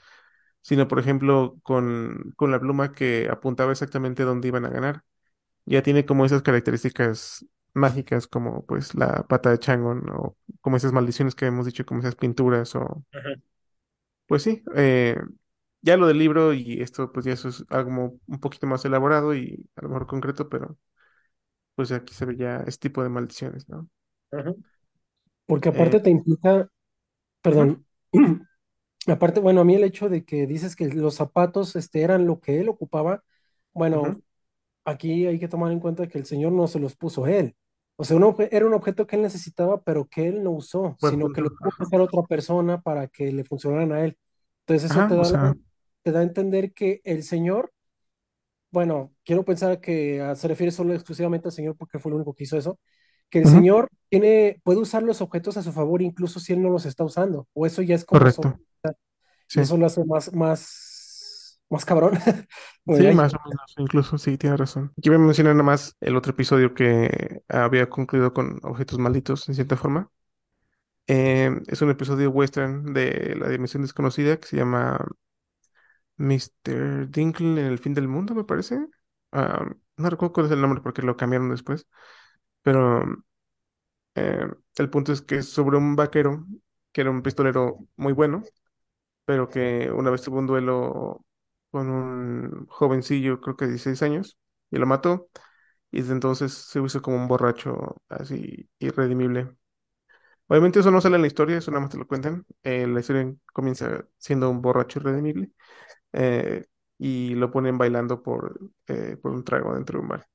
sino, 0.65 0.89
por 0.89 1.01
ejemplo, 1.01 1.59
con, 1.65 2.35
con 2.37 2.53
la 2.53 2.61
pluma 2.61 2.93
que 2.95 3.29
apuntaba 3.31 3.73
exactamente 3.73 4.25
dónde 4.25 4.49
iban 4.49 4.67
a 4.67 4.71
ganar. 4.71 5.05
Ya 5.67 5.83
tiene 5.83 6.07
como 6.07 6.25
esas 6.27 6.43
características 6.43 7.47
mágicas, 7.75 8.27
como 8.29 8.67
pues 8.67 8.95
la 8.95 9.27
pata 9.29 9.51
de 9.51 9.59
Changon, 9.61 10.09
o 10.11 10.37
como 10.63 10.77
esas 10.79 10.93
maldiciones 10.93 11.35
que 11.37 11.47
hemos 11.47 11.67
dicho, 11.67 11.87
como 11.87 12.01
esas 12.01 12.17
pinturas, 12.17 12.75
o 12.77 13.05
pues 14.27 14.43
sí, 14.43 14.63
eh, 14.77 15.17
ya 15.83 15.97
lo 15.97 16.07
del 16.07 16.19
libro 16.19 16.53
y 16.55 16.81
esto, 16.83 17.13
pues 17.13 17.27
ya 17.27 17.33
eso 17.33 17.49
es 17.49 17.65
algo 17.71 18.19
un 18.27 18.41
poquito 18.41 18.67
más 18.67 18.85
elaborado 18.85 19.35
y 19.35 19.69
a 19.77 19.83
lo 19.83 19.89
mejor 19.91 20.07
concreto, 20.07 20.49
pero 20.49 20.79
pues 21.75 21.93
aquí 21.93 22.15
se 22.15 22.27
ve 22.27 22.37
ya 22.37 22.59
este 22.67 22.89
tipo 22.91 23.03
de 23.03 23.09
maldiciones, 23.11 23.69
¿no? 23.69 23.89
Porque 25.47 25.69
Eh, 25.71 25.71
aparte 25.71 26.01
te 26.01 26.11
implica, 26.11 26.69
perdón, 27.43 27.87
aparte, 29.09 29.41
bueno, 29.41 29.61
a 29.61 29.65
mí 29.65 29.75
el 29.75 29.85
hecho 29.85 30.09
de 30.09 30.25
que 30.25 30.47
dices 30.47 30.77
que 30.77 30.89
los 30.89 31.15
zapatos 31.17 31.77
este, 31.77 32.03
eran 32.03 32.27
lo 32.27 32.41
que 32.41 32.61
él 32.61 32.69
ocupaba, 32.69 33.23
bueno, 33.75 34.09
ujú, 34.09 34.23
aquí 34.85 35.27
hay 35.27 35.39
que 35.41 35.49
tomar 35.49 35.73
en 35.73 35.81
cuenta 35.81 36.09
que 36.09 36.19
el 36.19 36.27
Señor 36.27 36.53
no 36.53 36.69
se 36.69 36.81
los 36.81 36.97
puso 36.97 37.27
él. 37.27 37.57
O 37.97 38.05
sea, 38.05 38.17
un 38.17 38.25
obje- 38.25 38.49
era 38.53 38.67
un 38.67 38.75
objeto 38.75 39.07
que 39.07 39.17
él 39.17 39.23
necesitaba, 39.23 39.83
pero 39.83 40.07
que 40.09 40.29
él 40.29 40.43
no 40.45 40.53
usó, 40.53 40.97
buen 41.01 41.15
sino 41.17 41.33
que 41.33 41.43
lo 41.43 41.51
tuvo 41.51 41.73
que 41.73 41.83
Ajá, 41.83 41.85
hacer 41.85 42.01
otra 42.01 42.23
persona 42.25 42.81
para 42.83 43.09
que 43.09 43.33
le 43.33 43.45
funcionaran 43.45 43.93
a 43.93 44.05
él. 44.05 44.19
Entonces 44.61 44.91
eso 44.93 45.05
Ajá, 45.05 45.07
te 45.07 45.15
o 45.17 45.25
da, 45.25 45.29
la- 45.31 45.39
sea, 45.39 45.55
te 46.03 46.13
da 46.13 46.21
a 46.21 46.23
entender 46.25 46.73
que 46.75 47.01
el 47.05 47.23
Señor, 47.25 47.73
bueno, 48.71 49.15
quiero 49.25 49.45
pensar 49.45 49.81
que 49.81 50.21
ah, 50.21 50.35
se 50.35 50.49
refiere 50.49 50.73
solo 50.73 50.95
exclusivamente 50.95 51.49
al 51.49 51.53
Señor 51.53 51.77
porque 51.77 51.99
fue 51.99 52.11
el 52.11 52.17
único 52.17 52.35
que 52.35 52.45
hizo 52.45 52.59
eso, 52.59 52.81
que 53.35 53.41
el 53.41 53.49
Señor 53.49 53.89
tiene, 54.09 54.61
puede 54.63 54.79
usar 54.79 55.03
los 55.03 55.21
objetos 55.21 55.57
a 55.57 55.63
su 55.65 55.73
favor 55.73 56.01
incluso 56.03 56.39
si 56.39 56.53
él 56.53 56.63
no 56.63 56.71
los 56.71 56.87
está 56.87 57.03
usando, 57.03 57.49
o 57.53 57.67
eso 57.67 57.83
ya 57.83 57.97
es 57.97 58.05
como 58.05 58.21
correcto. 58.21 58.57
Sí, 59.49 59.59
eso 59.59 59.77
lo 59.77 59.87
hace 59.87 60.05
más, 60.05 60.33
más, 60.33 61.61
más 61.69 61.85
cabrón. 61.85 62.13
Sí, 62.87 63.13
más 63.13 63.35
o 63.35 63.39
menos, 63.45 63.75
incluso, 63.79 64.19
sí, 64.19 64.37
tiene 64.37 64.59
razón. 64.59 64.93
Aquí 64.99 65.09
voy 65.09 65.17
a 65.17 65.19
mencionar 65.19 65.55
nada 65.55 65.65
más 65.65 65.97
el 66.01 66.17
otro 66.17 66.33
episodio 66.33 66.75
que 66.75 67.41
había 67.49 67.89
concluido 67.89 68.35
con 68.35 68.61
objetos 68.63 68.99
malditos, 68.99 69.49
en 69.49 69.55
cierta 69.55 69.77
forma. 69.77 70.11
Eh, 71.07 71.51
es 71.67 71.81
un 71.81 71.91
episodio 71.91 72.31
western 72.31 72.93
de 72.93 73.35
la 73.37 73.49
Dimensión 73.49 73.83
Desconocida 73.83 74.37
que 74.37 74.47
se 74.47 74.59
llama 74.59 75.05
Mr. 76.19 77.11
Dinkle 77.11 77.61
en 77.61 77.67
el 77.67 77.79
fin 77.79 77.95
del 77.95 78.07
mundo, 78.07 78.35
me 78.35 78.45
parece. 78.45 78.87
Ah, 79.33 79.65
no 79.97 80.11
recuerdo 80.11 80.35
cuál 80.35 80.47
es 80.47 80.53
el 80.53 80.61
nombre 80.61 80.83
porque 80.83 81.01
lo 81.01 81.17
cambiaron 81.17 81.49
después, 81.49 81.87
pero 82.65 83.05
eh, 84.15 84.47
el 84.77 84.91
punto 84.91 85.13
es 85.13 85.23
que 85.23 85.37
es 85.37 85.49
sobre 85.49 85.77
un 85.77 85.97
vaquero 85.97 86.47
que 86.93 87.01
era 87.03 87.11
un 87.11 87.23
pistolero 87.23 87.79
muy 87.97 88.13
bueno, 88.13 88.43
pero 89.27 89.49
que 89.49 89.91
una 89.93 90.11
vez 90.11 90.23
tuvo 90.23 90.39
un 90.41 90.47
duelo 90.49 91.25
con 91.71 91.91
un 91.91 92.67
jovencillo, 92.69 93.41
creo 93.41 93.57
que 93.57 93.67
de 93.67 93.73
16 93.73 94.03
años, 94.03 94.39
y 94.71 94.79
lo 94.79 94.87
mató, 94.87 95.29
y 95.93 96.01
desde 96.03 96.13
entonces 96.15 96.53
se 96.55 96.83
hizo 96.83 97.03
como 97.03 97.17
un 97.19 97.29
borracho 97.29 97.97
así 98.09 98.69
irredimible. 98.81 99.57
Obviamente 100.49 100.81
eso 100.81 100.91
no 100.91 101.01
sale 101.01 101.17
en 101.17 101.23
la 101.23 101.29
historia, 101.29 101.59
eso 101.59 101.71
nada 101.71 101.83
más 101.83 101.91
te 101.91 101.99
lo 101.99 102.07
cuentan. 102.07 102.45
Eh, 102.63 102.87
la 102.87 103.01
historia 103.01 103.35
comienza 103.53 104.07
siendo 104.19 104.51
un 104.51 104.63
borracho 104.63 105.01
irredimible 105.01 105.51
eh, 106.13 106.65
y 106.99 107.35
lo 107.37 107.51
ponen 107.53 107.79
bailando 107.79 108.23
por, 108.23 108.61
eh, 108.89 109.19
por 109.23 109.33
un 109.33 109.45
trago 109.45 109.75
dentro 109.75 109.99
de 109.99 110.03
un 110.05 110.09
bar. 110.11 110.29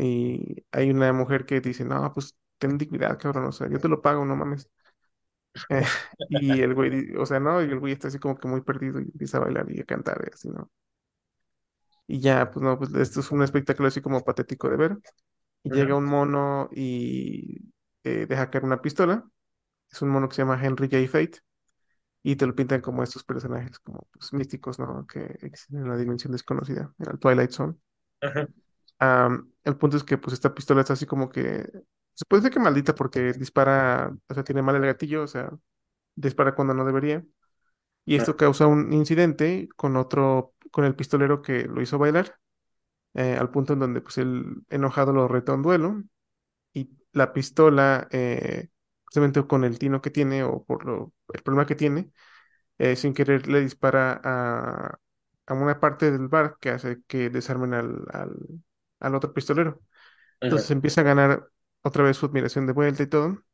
Y 0.00 0.66
hay 0.72 0.90
una 0.90 1.12
mujer 1.12 1.46
que 1.46 1.60
dice, 1.60 1.84
no, 1.84 2.12
pues 2.14 2.36
ten 2.58 2.78
dignidad, 2.78 3.18
cabrón, 3.18 3.46
o 3.46 3.52
sea, 3.52 3.68
yo 3.68 3.78
te 3.80 3.88
lo 3.88 4.02
pago, 4.02 4.24
no 4.24 4.36
mames. 4.36 4.70
Eh, 5.68 5.82
y 6.28 6.60
el 6.62 6.74
güey, 6.74 7.14
o 7.16 7.26
sea, 7.26 7.40
no, 7.40 7.60
y 7.62 7.64
el 7.66 7.78
güey 7.78 7.92
está 7.92 8.08
así 8.08 8.18
como 8.18 8.36
que 8.38 8.48
muy 8.48 8.62
perdido 8.62 9.00
y 9.00 9.04
empieza 9.04 9.38
a 9.38 9.40
bailar 9.40 9.70
y 9.70 9.80
a 9.80 9.84
cantar 9.84 10.22
y 10.26 10.34
así, 10.34 10.48
¿no? 10.48 10.70
Y 12.06 12.20
ya, 12.20 12.50
pues 12.50 12.62
no, 12.64 12.76
pues 12.78 12.92
esto 12.94 13.20
es 13.20 13.30
un 13.30 13.42
espectáculo 13.42 13.88
así 13.88 14.00
como 14.00 14.24
patético 14.24 14.68
de 14.68 14.76
ver. 14.76 14.98
Y 15.64 15.70
llega 15.72 15.96
un 15.96 16.04
mono 16.06 16.68
y 16.72 17.72
eh, 18.04 18.26
deja 18.28 18.50
caer 18.50 18.64
una 18.64 18.82
pistola. 18.82 19.28
Es 19.90 20.02
un 20.02 20.10
mono 20.10 20.28
que 20.28 20.36
se 20.36 20.42
llama 20.42 20.60
Henry 20.64 20.88
J. 20.90 21.08
Fate. 21.08 21.40
Y 22.22 22.36
te 22.36 22.46
lo 22.46 22.54
pintan 22.56 22.80
como 22.82 23.02
estos 23.04 23.24
personajes, 23.24 23.78
como 23.80 24.06
pues, 24.12 24.32
místicos, 24.34 24.78
¿no? 24.80 25.06
Que 25.06 25.20
existen 25.42 25.80
en 25.80 25.88
la 25.90 25.96
dimensión 25.96 26.32
desconocida, 26.32 26.94
en 26.98 27.10
el 27.12 27.18
Twilight 27.18 27.52
Zone. 27.52 27.76
ujú, 28.22 28.46
El 29.00 29.76
punto 29.76 29.96
es 29.96 30.04
que 30.04 30.18
pues 30.18 30.34
esta 30.34 30.54
pistola 30.54 30.80
está 30.80 30.94
así 30.94 31.06
como 31.06 31.30
que 31.30 31.66
se 32.14 32.24
puede 32.26 32.42
decir 32.42 32.54
que 32.54 32.60
maldita 32.60 32.94
porque 32.94 33.32
dispara, 33.32 34.14
o 34.28 34.34
sea, 34.34 34.44
tiene 34.44 34.62
mal 34.62 34.76
el 34.76 34.82
gatillo, 34.86 35.22
o 35.22 35.26
sea, 35.26 35.50
dispara 36.16 36.54
cuando 36.54 36.74
no 36.74 36.84
debería. 36.84 37.24
Y 38.04 38.16
esto 38.16 38.36
causa 38.36 38.66
un 38.66 38.92
incidente 38.92 39.68
con 39.76 39.96
otro, 39.96 40.54
con 40.72 40.84
el 40.84 40.96
pistolero 40.96 41.42
que 41.42 41.64
lo 41.66 41.82
hizo 41.82 41.98
bailar, 41.98 42.36
eh, 43.14 43.36
al 43.38 43.50
punto 43.50 43.74
en 43.74 43.80
donde 43.80 44.00
pues 44.02 44.18
el 44.18 44.64
enojado 44.70 45.12
lo 45.12 45.28
retó 45.28 45.52
a 45.52 45.56
un 45.56 45.62
duelo 45.62 46.02
y 46.74 46.90
la 47.12 47.32
pistola, 47.32 48.08
eh, 48.12 48.68
justamente 49.06 49.46
con 49.46 49.64
el 49.64 49.78
tino 49.78 50.02
que 50.02 50.10
tiene 50.10 50.44
o 50.44 50.64
por 50.64 50.84
lo, 50.86 51.14
el 51.34 51.42
problema 51.42 51.66
que 51.66 51.76
tiene, 51.76 52.12
eh, 52.78 52.96
sin 52.96 53.14
querer 53.14 53.48
le 53.48 53.60
dispara 53.60 54.20
a, 54.24 54.98
a 55.46 55.54
una 55.54 55.80
parte 55.80 56.10
del 56.12 56.28
bar 56.28 56.58
que 56.60 56.70
hace 56.70 57.02
que 57.08 57.30
desarmen 57.30 57.74
al, 57.74 58.04
al, 58.12 58.36
al 59.00 59.14
otro 59.14 59.32
pistolero. 59.34 59.80
Entonces 60.42 60.70
empieza 60.72 61.02
a 61.02 61.04
ganar 61.04 61.50
otra 61.82 62.04
vez 62.04 62.16
su 62.18 62.26
admiración 62.26 62.66
de 62.66 62.74
vuelta 62.74 63.02
y 63.04 63.08
todo. 63.08 63.44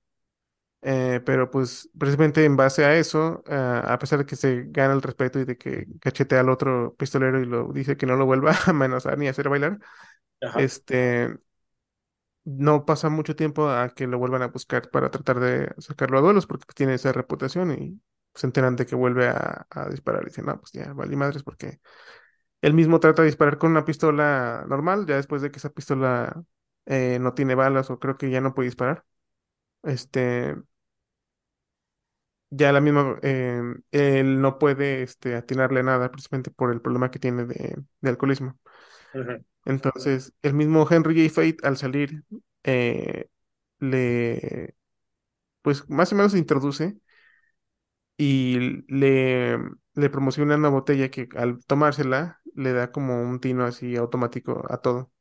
Eh, 0.83 1.21
pero 1.27 1.51
pues 1.51 1.91
precisamente 1.99 2.45
en 2.45 2.57
base 2.57 2.85
a 2.85 2.97
eso, 2.97 3.43
ah, 3.49 3.83
a 3.93 3.99
pesar 3.99 4.21
de 4.21 4.27
que 4.27 4.37
se 4.37 4.67
gana 4.69 4.95
el 4.95 5.03
respeto 5.03 5.41
y 5.41 5.45
de 5.45 5.59
que 5.59 5.87
cachetea 6.01 6.41
al 6.41 6.51
otro 6.51 6.95
pistolero 6.97 7.41
y 7.41 7.47
lo 7.47 7.73
dice 7.73 7.97
que 7.97 8.07
no 8.07 8.17
lo 8.17 8.27
vuelva 8.27 8.53
a 8.67 8.71
amenazar 8.71 9.19
ni 9.19 9.27
a 9.27 9.31
hacer 9.31 9.49
bailar, 9.49 9.81
Ajá. 10.41 10.63
este, 10.63 11.39
no 12.45 12.85
pasa 12.87 13.09
mucho 13.09 13.35
tiempo 13.37 13.69
a 13.71 13.91
que 13.95 14.07
lo 14.07 14.19
vuelvan 14.19 14.43
a 14.43 14.49
buscar 14.49 14.91
para 14.91 15.11
tratar 15.11 15.41
de 15.41 15.75
sacarlo 15.79 16.19
a 16.19 16.21
duelos 16.21 16.47
porque 16.47 16.65
pues, 16.67 16.75
tiene 16.77 16.95
esa 16.95 17.13
reputación 17.13 17.73
y 17.73 18.01
se 18.35 18.47
enteran 18.47 18.77
de 18.77 18.87
que 18.87 18.95
vuelve 18.95 19.29
a, 19.29 19.67
a 19.71 19.89
disparar 19.89 20.23
y 20.23 20.27
dicen, 20.27 20.47
no, 20.47 20.61
pues 20.61 20.73
ya, 20.73 20.93
vale 20.93 21.17
madres 21.17 21.43
porque 21.43 21.81
él 22.67 22.75
mismo 22.75 22.99
trata 23.01 23.23
de 23.23 23.27
disparar 23.29 23.59
con 23.59 23.71
una 23.71 23.85
pistola 23.85 24.64
normal, 24.69 25.07
ya 25.07 25.17
después 25.17 25.41
de 25.43 25.51
que 25.53 25.59
esa 25.59 25.71
pistola 25.71 26.43
eh, 26.87 27.19
no 27.21 27.33
tiene 27.35 27.55
balas 27.55 27.91
o 27.91 27.99
creo 28.01 28.19
que 28.19 28.31
ya 28.31 28.41
no 28.41 28.55
puede 28.55 28.67
disparar. 28.69 29.05
Este, 29.85 30.57
ya 32.51 32.73
la 32.73 32.81
misma, 32.81 33.19
eh, 33.23 33.61
él 33.93 34.41
no 34.41 34.59
puede 34.59 35.03
este, 35.03 35.35
atinarle 35.37 35.83
nada 35.83 36.11
precisamente 36.11 36.51
por 36.51 36.73
el 36.73 36.81
problema 36.81 37.11
que 37.11 37.19
tiene 37.19 37.45
de, 37.47 37.77
de 38.01 38.11
alcoholismo. 38.11 38.59
Entonces, 39.64 40.33
el 40.43 40.55
mismo 40.55 40.87
Henry 40.91 41.29
J. 41.29 41.35
Fate 41.35 41.57
al 41.67 41.77
salir, 41.77 42.25
eh, 42.64 43.29
le, 43.81 44.77
pues 45.62 45.89
más 45.91 46.12
o 46.12 46.17
menos 46.17 46.33
se 46.33 46.39
introduce 46.39 46.99
y 48.17 48.85
le, 48.89 49.59
le 49.95 50.11
promociona 50.11 50.57
una 50.57 50.69
botella 50.69 51.11
que 51.11 51.29
al 51.37 51.64
tomársela 51.67 52.41
le 52.57 52.73
da 52.73 52.93
como 52.93 53.23
un 53.23 53.41
tino 53.41 53.65
así 53.65 53.97
automático 53.97 54.65
a 54.71 54.79
todo. 54.79 55.13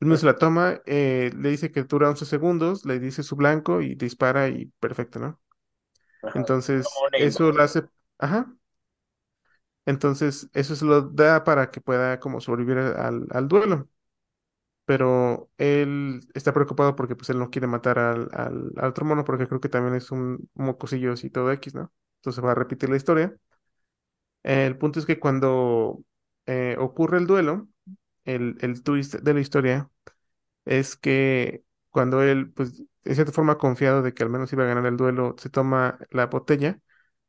Ujú, 0.00 0.16
se 0.16 0.26
la 0.26 0.36
toma, 0.38 0.80
eh, 0.86 1.32
le 1.36 1.50
dice 1.50 1.72
que 1.72 1.84
dura 1.84 2.10
11 2.10 2.26
segundos, 2.26 2.84
le 2.86 2.98
dice 3.00 3.22
su 3.22 3.36
blanco 3.36 3.82
y 3.82 3.94
dispara 3.96 4.48
y 4.48 4.66
perfecto, 4.80 5.18
¿no? 5.20 5.40
Ajá. 6.22 6.34
Entonces, 6.34 7.06
eso 7.16 7.52
lo 7.52 7.62
hace, 7.62 7.84
ajá, 8.18 8.54
entonces 9.86 10.48
eso 10.54 10.76
se 10.76 10.84
lo 10.84 11.02
da 11.02 11.44
para 11.44 11.70
que 11.70 11.80
pueda 11.80 12.20
como 12.20 12.40
sobrevivir 12.40 12.78
al, 12.78 13.26
al 13.30 13.48
duelo. 13.48 13.88
Pero 14.86 15.50
él 15.58 16.20
está 16.34 16.52
preocupado 16.52 16.96
porque 16.96 17.16
pues 17.16 17.30
él 17.30 17.38
no 17.38 17.50
quiere 17.50 17.66
matar 17.68 17.98
al, 17.98 18.28
al, 18.32 18.72
al 18.76 18.90
otro 18.90 19.04
mono 19.06 19.24
porque 19.24 19.46
creo 19.48 19.60
que 19.60 19.68
también 19.68 19.94
es 19.96 20.10
un 20.10 20.48
mocosillo 20.54 21.14
y 21.22 21.30
todo 21.30 21.52
X, 21.52 21.74
¿no? 21.74 21.92
Entonces 22.18 22.44
va 22.44 22.52
a 22.52 22.54
repetir 22.56 22.90
la 22.90 22.96
historia. 22.96 23.36
el 24.42 24.78
punto 24.78 24.98
es 25.00 25.06
que 25.06 25.18
cuando 25.20 26.02
eh, 26.50 26.76
ocurre 26.78 27.18
el 27.18 27.26
duelo, 27.28 27.68
el, 28.24 28.58
el 28.62 28.82
twist 28.84 29.16
de 29.16 29.34
la 29.34 29.40
historia 29.40 29.90
es 30.64 30.96
que 30.96 31.64
cuando 31.90 32.22
él, 32.22 32.52
pues, 32.52 32.84
de 33.04 33.14
cierta 33.14 33.32
forma 33.32 33.58
confiado 33.58 34.02
de 34.02 34.14
que 34.14 34.22
al 34.22 34.30
menos 34.30 34.52
iba 34.52 34.64
a 34.64 34.66
ganar 34.68 34.86
el 34.86 34.96
duelo, 34.96 35.34
se 35.38 35.50
toma 35.50 35.98
la 36.10 36.26
botella. 36.26 36.80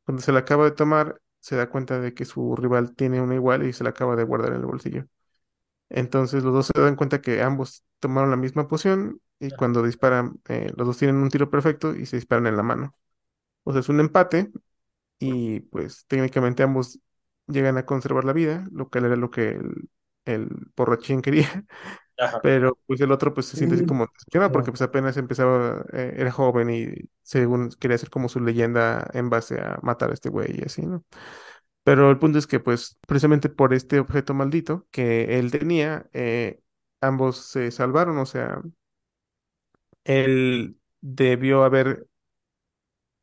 Cuando 0.04 0.22
se 0.22 0.32
la 0.32 0.40
acaba 0.40 0.64
de 0.66 0.72
tomar, 0.72 1.20
se 1.40 1.56
da 1.56 1.70
cuenta 1.70 2.00
de 2.00 2.14
que 2.14 2.24
su 2.24 2.56
rival 2.56 2.94
tiene 2.96 3.20
una 3.22 3.34
igual 3.36 3.64
y 3.66 3.72
se 3.72 3.84
la 3.84 3.90
acaba 3.90 4.16
de 4.16 4.24
guardar 4.24 4.50
en 4.54 4.60
el 4.60 4.66
bolsillo. 4.66 5.06
Entonces 5.90 6.42
los 6.44 6.52
dos 6.54 6.66
se 6.74 6.80
dan 6.80 6.96
cuenta 6.96 7.20
que 7.20 7.42
ambos 7.42 7.84
tomaron 8.00 8.30
la 8.30 8.36
misma 8.36 8.66
poción 8.68 9.20
y 9.38 9.50
cuando 9.52 9.82
disparan, 9.82 10.40
eh, 10.48 10.72
los 10.76 10.86
dos 10.86 10.98
tienen 10.98 11.16
un 11.16 11.28
tiro 11.30 11.50
perfecto 11.50 11.94
y 11.94 12.06
se 12.06 12.16
disparan 12.16 12.46
en 12.46 12.56
la 12.56 12.62
mano. 12.62 12.94
O 13.64 13.72
sea, 13.72 13.80
es 13.80 13.88
un 13.88 14.00
empate 14.00 14.52
y 15.18 15.60
pues 15.62 16.06
técnicamente 16.08 16.62
ambos 16.62 17.00
llegan 17.48 17.78
a 17.78 17.86
conservar 17.86 18.24
la 18.24 18.32
vida, 18.32 18.66
lo 18.72 18.88
cual 18.90 19.06
era 19.06 19.16
lo 19.16 19.30
que 19.30 19.50
el, 19.50 19.90
el 20.24 20.48
borrachín 20.76 21.22
quería. 21.22 21.48
Ajá. 22.18 22.42
Pero 22.42 22.78
pues 22.86 23.00
el 23.00 23.12
otro 23.12 23.34
pues 23.34 23.46
se 23.46 23.56
siente 23.56 23.76
así 23.76 23.84
Sí, 23.84 23.86
como 23.86 24.06
decepcionado 24.06 24.52
porque 24.52 24.70
pues 24.72 24.82
apenas 24.82 25.16
empezaba, 25.16 25.84
eh, 25.92 26.14
era 26.18 26.32
joven 26.32 26.70
y 26.70 26.88
según 27.22 27.70
quería 27.80 27.96
hacer 27.96 28.10
como 28.10 28.28
su 28.28 28.40
leyenda 28.40 29.08
en 29.14 29.30
base 29.30 29.60
a 29.60 29.78
matar 29.82 30.10
a 30.10 30.14
este 30.14 30.28
güey 30.30 30.60
y 30.60 30.64
así, 30.66 30.82
¿no? 30.86 31.04
Pero 31.84 32.10
el 32.10 32.18
punto 32.18 32.38
es 32.38 32.46
que 32.46 32.60
pues 32.60 32.98
precisamente 33.06 33.48
por 33.48 33.74
este 33.74 33.98
objeto 34.00 34.34
maldito 34.34 34.86
que 34.90 35.38
él 35.38 35.50
tenía, 35.50 36.08
eh, 36.12 36.60
ambos 37.00 37.38
se 37.38 37.70
salvaron, 37.72 38.18
o 38.18 38.26
sea, 38.26 38.62
él 40.04 40.76
debió 41.00 41.64
haber 41.64 42.06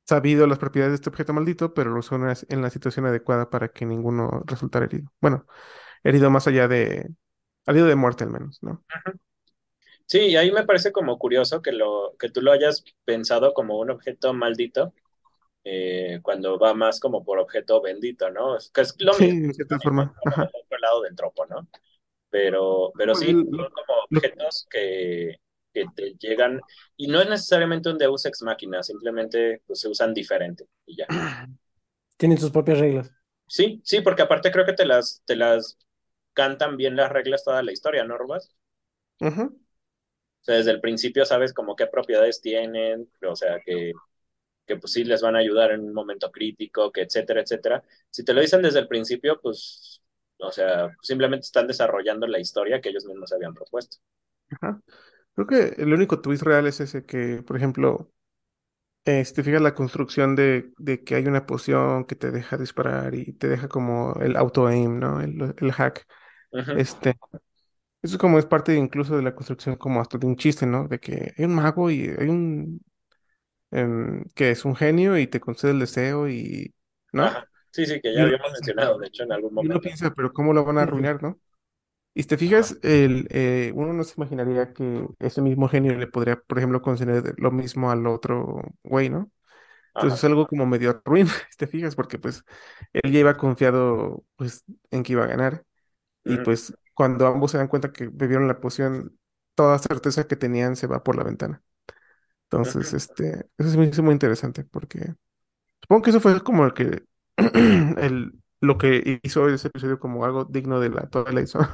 sabido 0.10 0.48
las 0.48 0.60
propiedades 0.60 0.94
de 0.94 0.96
este 0.98 1.10
objeto 1.10 1.34
maldito, 1.34 1.74
pero 1.74 1.92
lo 1.92 2.00
usó 2.00 2.16
en 2.18 2.62
la 2.62 2.70
situación 2.72 3.06
adecuada 3.06 3.50
para 3.50 3.70
que 3.70 3.86
ninguno 3.86 4.44
resultara 4.48 4.86
herido. 4.86 5.12
Bueno, 5.22 5.46
herido 6.04 6.30
más 6.32 6.48
allá 6.48 6.68
de, 6.68 7.10
herido 7.68 7.88
de 7.88 7.96
muerte 7.96 8.26
al 8.26 8.32
menos, 8.32 8.60
¿no? 8.64 8.84
Sí, 10.06 10.20
y 10.22 10.36
ahí 10.38 10.52
me 10.52 10.66
parece 10.66 10.92
como 10.92 11.18
curioso 11.20 11.62
que 11.62 11.72
lo 11.72 12.16
que 12.20 12.30
tú 12.30 12.42
lo 12.42 12.52
hayas 12.52 12.84
pensado 13.06 13.54
como 13.54 13.80
un 13.80 13.92
objeto 13.92 14.34
maldito, 14.34 14.94
eh, 15.64 16.20
cuando 16.24 16.60
va 16.60 16.74
más 16.74 17.00
como 17.00 17.24
por 17.26 17.40
objeto 17.40 17.82
bendito, 17.82 18.30
¿no? 18.32 18.58
Es 18.58 18.72
que 18.72 18.82
es 18.82 18.96
lo 19.00 19.14
Sí, 19.14 19.26
mismo, 19.26 19.48
de 19.48 19.54
cierta 19.54 19.80
forma. 19.80 20.14
del 20.26 20.50
otro 20.64 20.78
lado 20.80 21.02
del 21.04 21.16
tropo, 21.16 21.46
¿no? 21.48 21.68
Pero, 22.30 22.94
pero 22.98 23.14
No, 23.14 23.20
sí, 23.20 23.28
son 23.34 23.48
como 23.72 24.00
objetos 24.06 24.68
que, 24.70 25.38
que 25.74 25.86
te 25.96 26.16
llegan, 26.20 26.60
y 26.98 27.08
no 27.08 27.22
es 27.22 27.30
necesariamente 27.30 27.90
un 27.90 27.98
Deus 27.98 28.26
ex 28.26 28.42
machina, 28.42 28.84
simplemente 28.84 29.62
pues, 29.66 29.80
se 29.80 29.88
usan 29.88 30.14
diferente 30.14 30.68
y 30.86 30.98
ya. 30.98 31.08
Tienen 32.18 32.38
sus 32.38 32.52
propias 32.52 32.80
reglas. 32.80 33.12
Sí, 33.48 33.82
sí, 33.84 34.02
porque 34.02 34.22
aparte 34.22 34.52
creo 34.52 34.66
que 34.66 34.74
te 34.74 34.86
las, 34.86 35.24
te 35.26 35.36
las 35.36 35.78
cantan 36.34 36.78
bien 36.78 36.96
las 36.96 37.12
reglas 37.12 37.44
toda 37.44 37.64
la 37.64 37.72
historia, 37.72 38.04
¿no, 38.04 38.18
Rubas? 38.18 38.56
Ajá. 39.22 39.50
O 40.42 40.44
sea, 40.44 40.56
desde 40.56 40.72
el 40.72 40.82
principio 40.82 41.26
sabes 41.26 41.54
como 41.54 41.76
qué 41.76 41.88
propiedades 41.88 42.42
tienen, 42.42 43.10
o 43.28 43.36
sea, 43.36 43.60
que, 43.66 43.94
que 44.66 44.78
pues 44.78 44.94
sí 44.94 45.04
les 45.04 45.22
van 45.22 45.36
a 45.36 45.40
ayudar 45.40 45.72
en 45.72 45.82
un 45.82 45.94
momento 45.94 46.32
crítico, 46.32 46.92
que 46.92 47.02
etcétera, 47.02 47.42
etcétera. 47.42 47.84
Si 48.10 48.24
te 48.24 48.34
lo 48.34 48.42
dicen 48.42 48.62
desde 48.62 48.80
el 48.80 48.88
principio, 48.88 49.40
pues, 49.42 50.02
o 50.40 50.52
sea, 50.52 50.90
simplemente 51.02 51.46
están 51.46 51.68
desarrollando 51.68 52.28
la 52.28 52.40
historia 52.40 52.80
que 52.82 52.90
ellos 52.90 53.06
mismos 53.06 53.34
habían 53.34 53.54
propuesto. 53.54 53.98
Ajá. 54.52 54.82
Creo 55.40 55.48
que 55.48 55.82
el 55.82 55.94
único 55.94 56.20
twist 56.22 56.44
real 56.44 56.68
es 56.68 56.82
ese 56.82 57.06
que, 57.06 57.42
por 57.44 57.56
ejemplo, 57.58 58.12
eh, 59.06 59.26
si 59.26 59.34
te 59.34 59.44
fijas 59.44 59.62
la 59.62 59.76
construcción 59.76 60.36
de, 60.36 60.74
de 60.78 61.04
que 61.04 61.16
hay 61.16 61.28
una 61.28 61.46
poción 61.48 62.06
que 62.06 62.16
te 62.16 62.32
deja 62.32 62.58
disparar 62.58 63.16
y 63.16 63.34
te 63.34 63.50
deja 63.50 63.68
como 63.70 64.14
el 64.22 64.36
auto-aim, 64.38 65.00
¿no? 65.00 65.22
El, 65.22 65.56
el 65.60 65.72
hack. 65.74 66.08
Este, 66.74 67.16
eso 68.04 68.18
como 68.20 68.40
es 68.40 68.46
parte 68.48 68.76
incluso 68.76 69.18
de 69.18 69.24
la 69.24 69.36
construcción 69.36 69.76
como 69.78 70.02
hasta 70.02 70.18
de 70.20 70.28
un 70.28 70.38
chiste, 70.38 70.66
¿no? 70.68 70.88
De 70.88 71.00
que 71.00 71.34
hay 71.38 71.46
un 71.46 71.56
mago 71.56 71.92
y 71.92 72.04
hay 72.10 72.30
un 72.30 72.82
em, 73.72 74.26
que 74.36 74.52
es 74.52 74.66
un 74.66 74.76
genio 74.76 75.18
y 75.20 75.28
te 75.28 75.40
concede 75.42 75.72
el 75.74 75.80
deseo 75.80 76.30
y, 76.30 76.76
¿no? 77.14 77.26
Ajá. 77.28 77.48
Sí, 77.72 77.86
sí, 77.86 78.02
que 78.02 78.14
ya 78.14 78.24
habíamos 78.24 78.52
mencionado, 78.52 78.98
de 79.00 79.08
hecho, 79.08 79.24
en 79.24 79.32
algún 79.32 79.54
y 79.58 79.68
uno 79.68 79.80
momento. 79.80 79.82
piensa, 79.82 80.14
pero 80.14 80.34
¿cómo 80.34 80.54
lo 80.54 80.66
van 80.66 80.78
a 80.78 80.84
arruinar, 80.84 81.22
no? 81.24 81.40
Y 82.14 82.24
si 82.24 82.28
te 82.30 82.38
fijas, 82.38 82.78
el, 82.84 83.28
eh, 83.32 83.72
uno 83.76 83.94
no 83.94 84.04
se 84.04 84.16
imaginaría 84.18 84.74
que 84.74 85.08
ese 85.20 85.42
mismo 85.42 85.70
genio 85.70 85.96
le 85.98 86.08
podría, 86.08 86.38
por 86.42 86.58
ejemplo, 86.58 86.82
conceder 86.82 87.36
lo 87.38 87.52
mismo 87.52 87.92
al 87.92 88.08
otro 88.08 88.62
güey, 88.84 89.10
¿no? 89.10 89.32
Entonces 89.96 90.16
ajá. 90.16 90.16
es 90.20 90.24
algo 90.26 90.48
como 90.48 90.66
medio 90.66 91.02
ruin, 91.06 91.28
si 91.28 91.58
te 91.58 91.68
fijas, 91.68 91.96
porque 91.96 92.20
pues 92.20 92.44
él 92.94 93.12
ya 93.12 93.20
iba 93.20 93.38
confiado 93.38 94.24
pues 94.38 94.64
en 94.92 95.04
que 95.04 95.14
iba 95.14 95.24
a 95.26 95.28
ganar 95.28 95.66
y 96.26 96.38
pues 96.38 96.74
cuando 96.94 97.28
ambos 97.28 97.52
se 97.52 97.58
dan 97.58 97.68
cuenta 97.68 97.92
que 97.94 98.08
bebieron 98.12 98.48
la 98.48 98.60
poción, 98.60 99.18
toda 99.56 99.80
certeza 99.80 100.28
que 100.28 100.36
tenían 100.36 100.76
se 100.76 100.88
va 100.88 101.04
por 101.04 101.16
la 101.16 101.24
ventana. 101.24 101.64
Entonces, 102.46 102.94
este, 102.94 103.48
eso 103.58 103.78
me 103.78 103.86
hizo 103.86 104.04
muy 104.04 104.14
interesante 104.14 104.64
porque 104.64 105.14
supongo 105.82 106.02
que 106.04 106.10
eso 106.12 106.20
fue 106.22 106.42
como 106.44 106.66
el 106.66 106.74
que 106.74 107.04
el, 107.38 108.34
lo 108.62 108.78
que 108.78 109.20
hizo 109.24 109.48
ese 109.50 109.68
episodio 109.70 110.00
como 110.00 110.26
algo 110.26 110.46
digno 110.46 110.80
de 110.80 110.90
la 110.90 111.10
Twilight 111.10 111.48
Zone, 111.50 111.68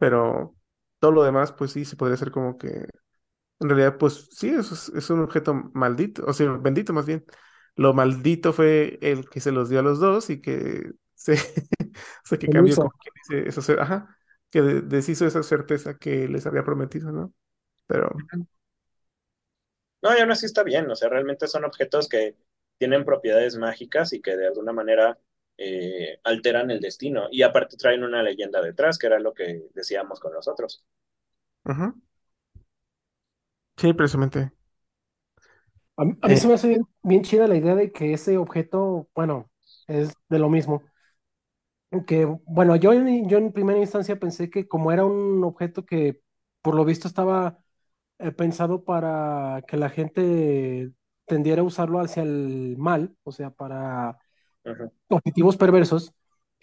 pero 0.00 0.56
todo 1.00 1.12
lo 1.12 1.24
demás 1.24 1.52
pues 1.52 1.72
sí 1.72 1.86
se 1.86 1.96
podría 1.96 2.16
hacer 2.16 2.32
como 2.32 2.58
que 2.58 2.88
en 3.60 3.68
realidad, 3.68 3.98
pues 3.98 4.28
sí, 4.32 4.48
es, 4.50 4.90
es 4.90 5.10
un 5.10 5.20
objeto 5.22 5.54
maldito, 5.74 6.24
o 6.26 6.32
sea, 6.32 6.50
bendito 6.52 6.92
más 6.92 7.06
bien. 7.06 7.24
Lo 7.76 7.92
maldito 7.94 8.52
fue 8.52 8.98
el 9.02 9.28
que 9.30 9.40
se 9.40 9.52
los 9.52 9.68
dio 9.68 9.80
a 9.80 9.82
los 9.82 10.00
dos 10.00 10.30
y 10.30 10.40
que 10.40 10.92
se, 11.14 11.34
o 11.34 11.36
sea, 12.26 12.38
que 12.38 12.48
El 12.48 12.50
cambió 12.50 12.78
como 12.78 12.92
quien 13.00 13.14
dice, 13.42 13.48
esa 13.48 13.60
cer- 13.62 13.80
ajá, 13.80 14.16
que 14.50 14.62
de- 14.62 14.82
deshizo 14.82 15.26
esa 15.26 15.42
certeza 15.42 15.98
que 15.98 16.28
les 16.28 16.46
había 16.46 16.64
prometido, 16.64 17.12
¿no? 17.12 17.34
Pero. 17.86 18.26
No, 20.02 20.16
y 20.16 20.20
aún 20.20 20.30
así 20.30 20.46
está 20.46 20.62
bien, 20.62 20.90
o 20.90 20.94
sea, 20.96 21.08
realmente 21.10 21.46
son 21.46 21.64
objetos 21.64 22.08
que 22.08 22.36
tienen 22.78 23.04
propiedades 23.04 23.56
mágicas 23.56 24.12
y 24.14 24.22
que 24.22 24.36
de 24.36 24.46
alguna 24.46 24.72
manera 24.72 25.18
eh, 25.60 26.20
alteran 26.24 26.72
el 26.72 26.80
destino. 26.80 27.28
Y 27.32 27.42
aparte 27.44 27.78
traen 27.78 28.04
una 28.04 28.24
leyenda 28.24 28.62
detrás, 28.62 28.98
que 28.98 29.08
era 29.08 29.20
lo 29.20 29.34
que 29.34 29.64
decíamos 29.74 30.20
con 30.20 30.34
nosotros. 30.34 30.84
Sí, 33.76 33.92
precisamente. 33.94 34.52
A 35.96 36.04
mí, 36.04 36.14
a 36.22 36.28
mí 36.28 36.36
Eh, 36.36 36.38
se 36.38 36.48
me 36.48 36.54
hace 36.54 36.80
bien, 37.02 37.22
chida 37.22 37.46
la 37.46 37.56
idea 37.56 37.74
de 37.74 37.92
que 37.92 38.12
ese 38.14 38.38
objeto, 38.38 39.08
bueno, 39.14 39.50
es 39.86 40.12
de 40.28 40.38
lo 40.38 40.48
mismo. 40.50 40.82
Que, 42.06 42.24
bueno, 42.46 42.76
yo 42.76 42.92
en, 42.92 43.28
yo 43.28 43.38
en 43.38 43.52
primera 43.52 43.78
instancia 43.80 44.16
pensé 44.18 44.48
que 44.48 44.68
como 44.68 44.92
era 44.92 45.04
un 45.04 45.42
objeto 45.42 45.84
que 45.84 46.20
por 46.62 46.76
lo 46.76 46.84
visto 46.84 47.08
estaba 47.08 47.58
eh, 48.18 48.32
pensado 48.32 48.84
para 48.84 49.62
que 49.68 49.76
la 49.76 49.90
gente 49.90 50.92
tendiera 51.26 51.62
a 51.62 51.64
usarlo 51.64 52.00
hacia 52.00 52.22
el 52.24 52.76
mal, 52.78 53.16
o 53.24 53.32
sea, 53.32 53.50
para 53.50 54.18
Objetivos 55.08 55.56
perversos, 55.56 56.14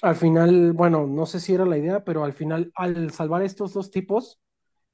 al 0.02 0.16
final, 0.16 0.72
bueno, 0.74 1.06
no 1.08 1.26
sé 1.26 1.40
si 1.40 1.54
era 1.54 1.66
la 1.66 1.78
idea, 1.78 2.04
pero 2.06 2.24
al 2.24 2.34
final, 2.34 2.72
al 2.76 3.12
salvar 3.12 3.42
a 3.42 3.46
estos 3.46 3.74
dos 3.74 3.92
tipos, 3.92 4.40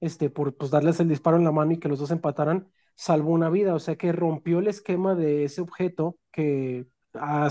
este, 0.01 0.29
por 0.29 0.55
pues, 0.57 0.71
darles 0.71 0.99
el 0.99 1.09
disparo 1.09 1.37
en 1.37 1.43
la 1.43 1.51
mano 1.51 1.71
y 1.73 1.79
que 1.79 1.89
los 1.89 1.99
dos 1.99 2.11
empataran, 2.11 2.69
salvó 2.95 3.31
una 3.31 3.49
vida, 3.49 3.75
o 3.75 3.79
sea 3.79 3.95
que 3.97 4.11
rompió 4.11 4.59
el 4.59 4.67
esquema 4.67 5.15
de 5.15 5.43
ese 5.45 5.61
objeto 5.61 6.17
que, 6.31 6.87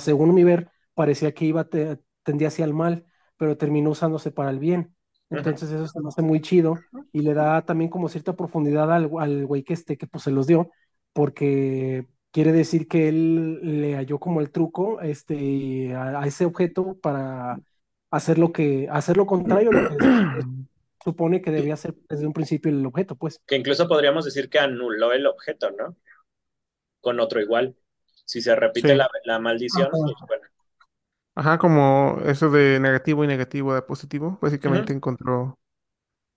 según 0.00 0.34
mi 0.34 0.44
ver, 0.44 0.70
parecía 0.94 1.32
que 1.34 1.44
iba 1.46 1.64
te- 1.68 1.98
tendía 2.22 2.48
hacia 2.48 2.64
el 2.64 2.74
mal, 2.74 3.06
pero 3.36 3.56
terminó 3.56 3.90
usándose 3.90 4.30
para 4.32 4.50
el 4.50 4.58
bien. 4.58 4.94
Entonces 5.30 5.70
eso 5.70 5.86
se 5.88 6.00
me 6.00 6.08
hace 6.08 6.22
muy 6.22 6.40
chido 6.40 6.86
y 7.12 7.20
le 7.22 7.34
da 7.34 7.62
también 7.64 7.90
como 7.90 8.08
cierta 8.08 8.36
profundidad 8.36 8.92
al, 8.92 9.10
al 9.18 9.46
güey 9.46 9.62
que 9.64 9.72
este 9.74 9.96
que 9.98 10.06
pues 10.06 10.24
se 10.24 10.30
los 10.30 10.46
dio, 10.46 10.70
porque 11.12 12.06
quiere 12.32 12.52
decir 12.52 12.88
que 12.88 13.08
él 13.08 13.60
le 13.80 13.96
halló 13.96 14.18
como 14.18 14.40
el 14.40 14.50
truco 14.50 15.00
este, 15.00 15.94
a, 15.94 16.20
a 16.22 16.26
ese 16.26 16.46
objeto 16.46 16.98
para 17.00 17.60
hacer 18.10 18.38
lo 18.38 18.52
que, 18.52 18.88
hacer 18.90 19.16
lo 19.16 19.26
contrario 19.26 19.70
a 19.70 19.74
lo 19.74 19.88
que 19.90 19.96
supone 21.04 21.42
que 21.42 21.50
debía 21.50 21.76
ser 21.76 21.94
desde 22.08 22.26
un 22.26 22.32
principio 22.32 22.70
el 22.70 22.84
objeto, 22.86 23.16
pues. 23.16 23.40
Que 23.46 23.56
incluso 23.56 23.88
podríamos 23.88 24.24
decir 24.24 24.48
que 24.48 24.58
anuló 24.58 25.12
el 25.12 25.26
objeto, 25.26 25.70
¿no? 25.70 25.96
Con 27.00 27.20
otro 27.20 27.40
igual. 27.40 27.76
Si 28.24 28.40
se 28.40 28.54
repite 28.54 28.88
sí. 28.88 28.94
la, 28.94 29.08
la 29.24 29.38
maldición, 29.38 29.88
pues 29.90 30.02
Ajá. 30.02 30.26
bueno. 30.26 30.44
Ajá, 31.34 31.58
como 31.58 32.18
eso 32.26 32.50
de 32.50 32.78
negativo 32.80 33.24
y 33.24 33.26
negativo 33.26 33.74
a 33.74 33.86
positivo. 33.86 34.38
Básicamente 34.42 34.92
encontró 34.92 35.58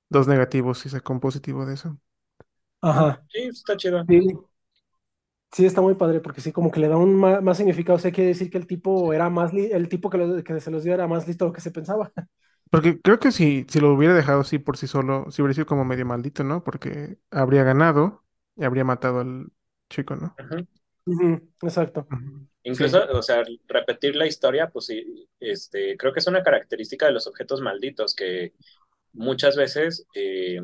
dos 0.10 0.28
negativos 0.28 0.86
y 0.86 0.90
sacó 0.90 1.14
un 1.14 1.20
positivo 1.22 1.66
de 1.66 1.76
eso. 1.76 2.00
Ajá. 2.82 3.24
Sí, 3.32 3.42
está 3.44 3.76
chido. 3.78 4.04
Sí, 4.08 4.28
sí, 5.52 5.66
está 5.66 5.82
muy 5.82 5.96
padre 5.96 6.20
porque 6.22 6.42
sí, 6.42 6.52
como 6.52 6.72
que 6.72 6.80
le 6.80 6.88
da 6.88 6.98
un 6.98 7.16
más, 7.16 7.58
significado. 7.58 7.96
O 7.98 8.00
sea, 8.00 8.12
quiere 8.12 8.30
decir 8.30 8.50
que 8.50 8.58
el 8.58 8.68
tipo 8.68 9.14
era 9.14 9.30
más, 9.30 9.54
li- 9.54 9.72
el 9.72 9.90
tipo 9.90 10.10
que, 10.10 10.18
lo- 10.18 10.44
que 10.44 10.60
se 10.62 10.72
los 10.72 10.84
dio 10.84 10.94
era 10.94 11.08
más 11.08 11.28
listo 11.28 11.46
de 11.46 11.50
lo 11.50 11.54
que 11.54 11.62
se 11.62 11.72
pensaba. 11.72 12.12
Porque 12.70 13.00
creo 13.02 13.20
que 13.20 13.32
si, 13.32 13.66
si 13.70 13.80
lo 13.80 13.94
hubiera 13.94 14.14
dejado 14.14 14.42
así 14.42 14.60
por 14.60 14.78
sí 14.78 14.88
solo, 14.88 15.26
sí 15.32 15.42
hubiera 15.42 15.54
sido 15.54 15.66
como 15.66 15.86
medio 15.86 16.06
maldito, 16.06 16.44
¿no? 16.44 16.64
Porque 16.64 17.18
habría 17.32 17.64
ganado 17.64 18.26
y 18.56 18.66
habría 18.66 18.84
matado 18.84 19.20
al 19.22 19.52
chico, 19.90 20.16
¿no? 20.16 20.40
Ujú, 21.06 21.50
exacto. 21.62 22.08
Incluso, 22.64 23.00
Sí. 23.00 23.10
o 23.18 23.22
sea, 23.22 23.44
repetir 23.68 24.16
la 24.16 24.28
historia, 24.28 24.70
pues 24.70 24.86
sí, 24.88 25.30
este, 25.40 25.98
creo 25.98 26.14
que 26.14 26.20
es 26.20 26.28
una 26.28 26.44
característica 26.44 27.06
de 27.08 27.14
los 27.14 27.28
objetos 27.28 27.62
malditos, 27.62 28.16
que 28.16 28.54
muchas 29.14 29.58
veces 29.58 30.08
eh, 30.16 30.60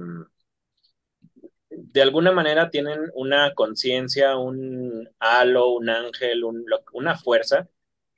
de 1.84 2.01
alguna 2.01 2.32
manera 2.32 2.69
tienen 2.69 3.09
una 3.13 3.53
conciencia, 3.53 4.38
un 4.38 5.09
halo, 5.19 5.69
un 5.69 5.89
ángel, 5.89 6.43
una 6.93 7.17
fuerza 7.17 7.69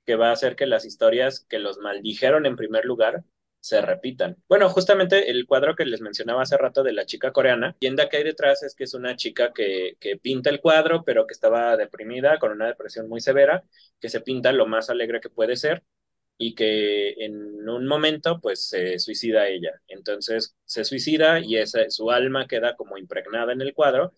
que 0.06 0.16
va 0.16 0.30
a 0.30 0.34
hacer 0.34 0.56
que 0.56 0.66
las 0.66 0.86
historias 0.86 1.46
que 1.50 1.60
los 1.60 1.78
maldijeron 1.80 2.46
en 2.46 2.56
primer 2.56 2.86
lugar 2.86 3.24
se 3.60 3.82
repitan. 3.82 4.36
Bueno, 4.50 4.68
justamente 4.70 5.32
el 5.32 5.46
cuadro 5.48 5.76
que 5.76 5.86
les 5.86 6.02
mencionaba 6.02 6.42
hace 6.42 6.58
rato 6.58 6.84
de 6.84 6.92
la 6.92 7.06
chica 7.06 7.32
coreana, 7.32 7.78
y 7.80 7.96
que 7.96 8.18
hay 8.18 8.24
detrás 8.24 8.62
es 8.62 8.76
que 8.76 8.84
es 8.84 8.94
una 8.94 9.16
chica 9.16 9.54
que, 9.54 9.96
que 10.02 10.18
pinta 10.18 10.50
el 10.50 10.60
cuadro, 10.60 11.04
pero 11.06 11.26
que 11.26 11.34
estaba 11.34 11.78
deprimida, 11.78 12.40
con 12.40 12.52
una 12.52 12.68
depresión 12.68 13.08
muy 13.08 13.22
severa, 13.22 13.64
que 14.02 14.10
se 14.10 14.20
pinta 14.20 14.52
lo 14.52 14.66
más 14.66 14.90
alegre 14.90 15.22
que 15.22 15.30
puede 15.30 15.56
ser 15.56 15.84
y 16.38 16.56
que 16.56 17.12
en 17.26 17.68
un 17.70 17.88
momento 17.88 18.40
pues 18.42 18.68
se 18.70 19.00
suicida 19.00 19.48
ella. 19.48 19.72
Entonces 19.88 20.56
se 20.66 20.84
suicida 20.84 21.40
y 21.40 21.58
esa, 21.58 21.90
su 21.90 22.12
alma 22.12 22.48
queda 22.48 22.76
como 22.76 22.98
impregnada 22.98 23.54
en 23.54 23.62
el 23.62 23.74
cuadro 23.74 24.14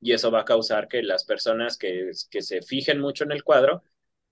y 0.00 0.12
eso 0.12 0.30
va 0.30 0.40
a 0.40 0.44
causar 0.44 0.88
que 0.88 1.02
las 1.02 1.24
personas 1.24 1.76
que, 1.78 2.10
que 2.30 2.42
se 2.42 2.62
fijen 2.62 3.00
mucho 3.00 3.24
en 3.24 3.32
el 3.32 3.44
cuadro 3.44 3.82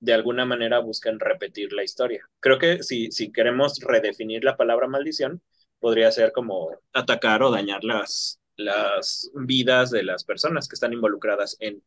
de 0.01 0.13
alguna 0.15 0.45
manera 0.45 0.79
busquen 0.81 1.21
repetir 1.21 1.73
la 1.73 1.83
historia. 1.85 2.29
Creo 2.41 2.59
que 2.59 2.83
si, 2.83 3.11
si 3.11 3.33
queremos 3.33 3.79
redefinir 3.81 4.45
la 4.45 4.57
palabra 4.57 4.87
maldición, 4.89 5.43
podría 5.79 6.11
ser 6.13 6.33
como 6.33 6.71
atacar 6.93 7.43
o 7.43 7.51
dañar 7.51 7.83
las, 7.85 8.41
las 8.57 9.31
vidas 9.35 9.91
de 9.91 10.03
las 10.03 10.25
personas 10.25 10.69
que 10.69 10.75
están 10.75 10.93
involucradas 10.93 11.57
en 11.61 11.83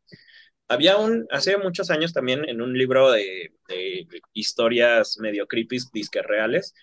había 0.69 0.97
un, 0.97 1.27
hace 1.31 1.57
muchos 1.57 1.89
años 1.89 2.13
también 2.13 2.47
en 2.47 2.61
un 2.61 2.77
libro 2.77 3.11
de, 3.11 3.51
historias 4.33 5.17
medio 5.19 5.47
creepy, 5.47 5.77
disque 5.91 6.21
reales, 6.21 6.73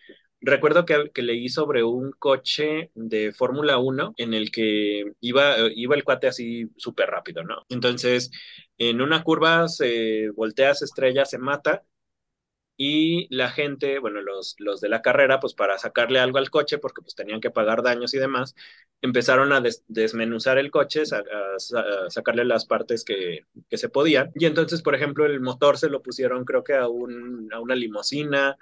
recuerdo 0.41 0.85
que, 0.85 1.11
que 1.15 1.23
leí 1.23 1.49
sobre 1.49 1.83
un 1.83 2.13
coche 2.19 2.91
de 2.95 3.33
Fórmula 3.33 3.79
Uno 3.79 4.13
en 4.17 4.35
el 4.35 4.51
que 4.51 5.13
iba, 5.21 5.57
iba 5.75 5.95
el 5.95 6.05
cuate 6.05 6.27
así 6.29 6.69
súper 6.77 7.09
rápido, 7.09 7.43
¿no? 7.45 7.65
Entonces, 7.69 8.31
en 8.77 9.01
una 9.01 9.23
curva 9.23 9.69
se 9.69 10.31
voltea, 10.31 10.75
se 10.75 10.85
estrella, 10.85 11.25
se 11.25 11.39
mata 11.39 11.83
y 12.77 13.35
la 13.35 13.51
gente, 13.51 13.99
bueno, 13.99 14.21
los, 14.21 14.55
los 14.59 14.81
de 14.81 14.89
la 14.89 15.03
carrera, 15.03 15.41
pues 15.41 15.55
para 15.55 15.79
sacarle 15.79 16.19
algo 16.21 16.39
al 16.39 16.51
coche, 16.51 16.79
porque 16.79 17.03
pues 17.03 17.15
tenían 17.15 17.41
que 17.41 17.51
pagar 17.51 17.83
daños 17.83 18.15
y 18.15 18.19
demás, 18.19 18.55
empezaron 19.01 19.53
a 19.53 19.61
des 19.61 19.85
desmenuzar 19.89 20.59
el 20.59 20.71
coche, 20.71 21.03
a 21.13 22.11
sacarle 22.11 22.45
las 22.45 22.67
partes 22.67 23.05
que, 23.05 23.41
que, 23.69 23.79
se 23.79 23.89
podían. 23.89 24.31
Y 24.35 24.47
entonces, 24.47 24.83
por 24.83 24.95
ejemplo, 24.95 25.27
el 25.27 25.41
motor 25.41 25.79
se 25.79 25.89
lo 25.89 26.03
pusieron 26.03 26.45
creo 26.45 26.65
que 26.65 26.75
a, 26.75 26.89
un, 26.89 27.49
a 27.53 27.61
una 27.61 27.75
limusina, 27.75 28.57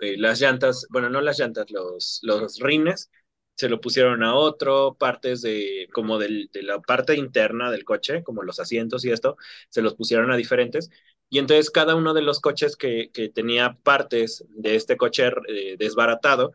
eh, 0.00 0.16
las 0.18 0.40
llantas, 0.40 0.86
bueno, 0.90 1.10
no 1.10 1.20
las 1.20 1.38
llantas, 1.38 1.70
los, 1.70 2.20
los 2.22 2.58
rines, 2.60 3.10
se 3.56 3.68
lo 3.68 3.80
pusieron 3.80 4.22
a 4.24 4.34
otro, 4.34 4.96
partes 4.98 5.40
de 5.42 5.88
como 5.92 6.18
del, 6.18 6.50
de 6.52 6.62
la 6.62 6.80
parte 6.80 7.14
interna 7.16 7.70
del 7.70 7.84
coche, 7.84 8.22
como 8.24 8.42
los 8.42 8.58
asientos 8.60 9.04
y 9.04 9.10
esto, 9.12 9.36
se 9.68 9.82
los 9.82 9.94
pusieron 9.94 10.32
a 10.32 10.36
diferentes. 10.36 10.90
Y 11.34 11.40
entonces 11.40 11.68
cada 11.68 11.96
uno 11.96 12.14
de 12.14 12.22
los 12.22 12.38
coches 12.38 12.76
que, 12.76 13.10
que 13.12 13.28
tenía 13.28 13.76
partes 13.82 14.44
de 14.50 14.76
este 14.76 14.96
coche 14.96 15.32
eh, 15.48 15.74
desbaratado, 15.76 16.52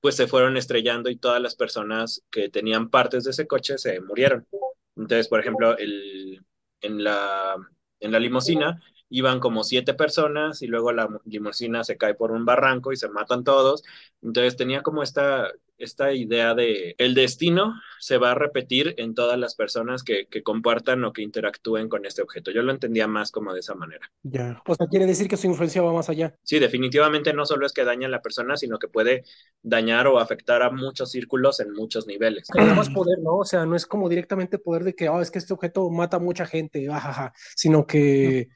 pues 0.00 0.14
se 0.14 0.28
fueron 0.28 0.56
estrellando 0.56 1.10
y 1.10 1.16
todas 1.16 1.42
las 1.42 1.56
personas 1.56 2.22
que 2.30 2.48
tenían 2.48 2.90
partes 2.90 3.24
de 3.24 3.32
ese 3.32 3.48
coche 3.48 3.76
se 3.76 4.00
murieron. 4.00 4.46
Entonces, 4.94 5.26
por 5.26 5.40
ejemplo, 5.40 5.76
el, 5.76 6.44
en, 6.80 7.02
la, 7.02 7.56
en 7.98 8.12
la 8.12 8.20
limusina 8.20 8.80
iban 9.10 9.40
como 9.40 9.64
siete 9.64 9.92
personas 9.92 10.62
y 10.62 10.68
luego 10.68 10.92
la 10.92 11.08
limusina 11.24 11.84
se 11.84 11.98
cae 11.98 12.14
por 12.14 12.30
un 12.30 12.44
barranco 12.44 12.92
y 12.92 12.96
se 12.96 13.08
matan 13.08 13.44
todos. 13.44 13.82
Entonces 14.22 14.56
tenía 14.56 14.82
como 14.82 15.02
esta, 15.02 15.50
esta 15.76 16.12
idea 16.12 16.54
de 16.54 16.94
el 16.96 17.14
destino 17.14 17.74
se 17.98 18.18
va 18.18 18.30
a 18.30 18.34
repetir 18.34 18.94
en 18.98 19.14
todas 19.14 19.38
las 19.38 19.56
personas 19.56 20.04
que, 20.04 20.26
que 20.26 20.42
compartan 20.42 21.04
o 21.04 21.12
que 21.12 21.22
interactúen 21.22 21.88
con 21.88 22.06
este 22.06 22.22
objeto. 22.22 22.52
Yo 22.52 22.62
lo 22.62 22.70
entendía 22.70 23.08
más 23.08 23.32
como 23.32 23.52
de 23.52 23.60
esa 23.60 23.74
manera. 23.74 24.10
Ya. 24.22 24.62
O 24.66 24.74
sea, 24.74 24.86
quiere 24.86 25.06
decir 25.06 25.26
que 25.26 25.36
su 25.36 25.48
influencia 25.48 25.82
va 25.82 25.92
más 25.92 26.08
allá. 26.08 26.36
Sí, 26.44 26.60
definitivamente 26.60 27.32
no 27.32 27.44
solo 27.44 27.66
es 27.66 27.72
que 27.72 27.84
daña 27.84 28.06
a 28.06 28.10
la 28.10 28.22
persona, 28.22 28.56
sino 28.56 28.78
que 28.78 28.88
puede 28.88 29.24
dañar 29.62 30.06
o 30.06 30.20
afectar 30.20 30.62
a 30.62 30.70
muchos 30.70 31.10
círculos 31.10 31.58
en 31.58 31.72
muchos 31.72 32.06
niveles. 32.06 32.46
Da 32.54 32.74
más 32.74 32.90
poder, 32.90 33.18
¿no? 33.18 33.38
O 33.38 33.44
sea, 33.44 33.66
no 33.66 33.74
es 33.74 33.86
como 33.86 34.08
directamente 34.08 34.58
poder 34.58 34.84
de 34.84 34.94
que, 34.94 35.08
oh, 35.08 35.20
es 35.20 35.32
que 35.32 35.38
este 35.38 35.52
objeto 35.52 35.90
mata 35.90 36.18
a 36.18 36.20
mucha 36.20 36.46
gente, 36.46 36.88
ajaja, 36.88 37.32
sino 37.56 37.86
que 37.86 38.48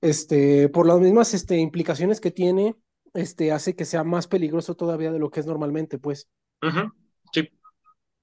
este, 0.00 0.68
por 0.68 0.86
las 0.86 1.00
mismas 1.00 1.34
este, 1.34 1.56
implicaciones 1.56 2.20
que 2.20 2.30
tiene, 2.30 2.76
este, 3.14 3.52
hace 3.52 3.74
que 3.74 3.84
sea 3.84 4.04
más 4.04 4.26
peligroso 4.26 4.74
todavía 4.74 5.12
de 5.12 5.18
lo 5.18 5.30
que 5.30 5.40
es 5.40 5.46
normalmente, 5.46 5.98
pues. 5.98 6.28
Uh 6.62 6.66
-huh. 6.68 6.92
Sí. 7.32 7.48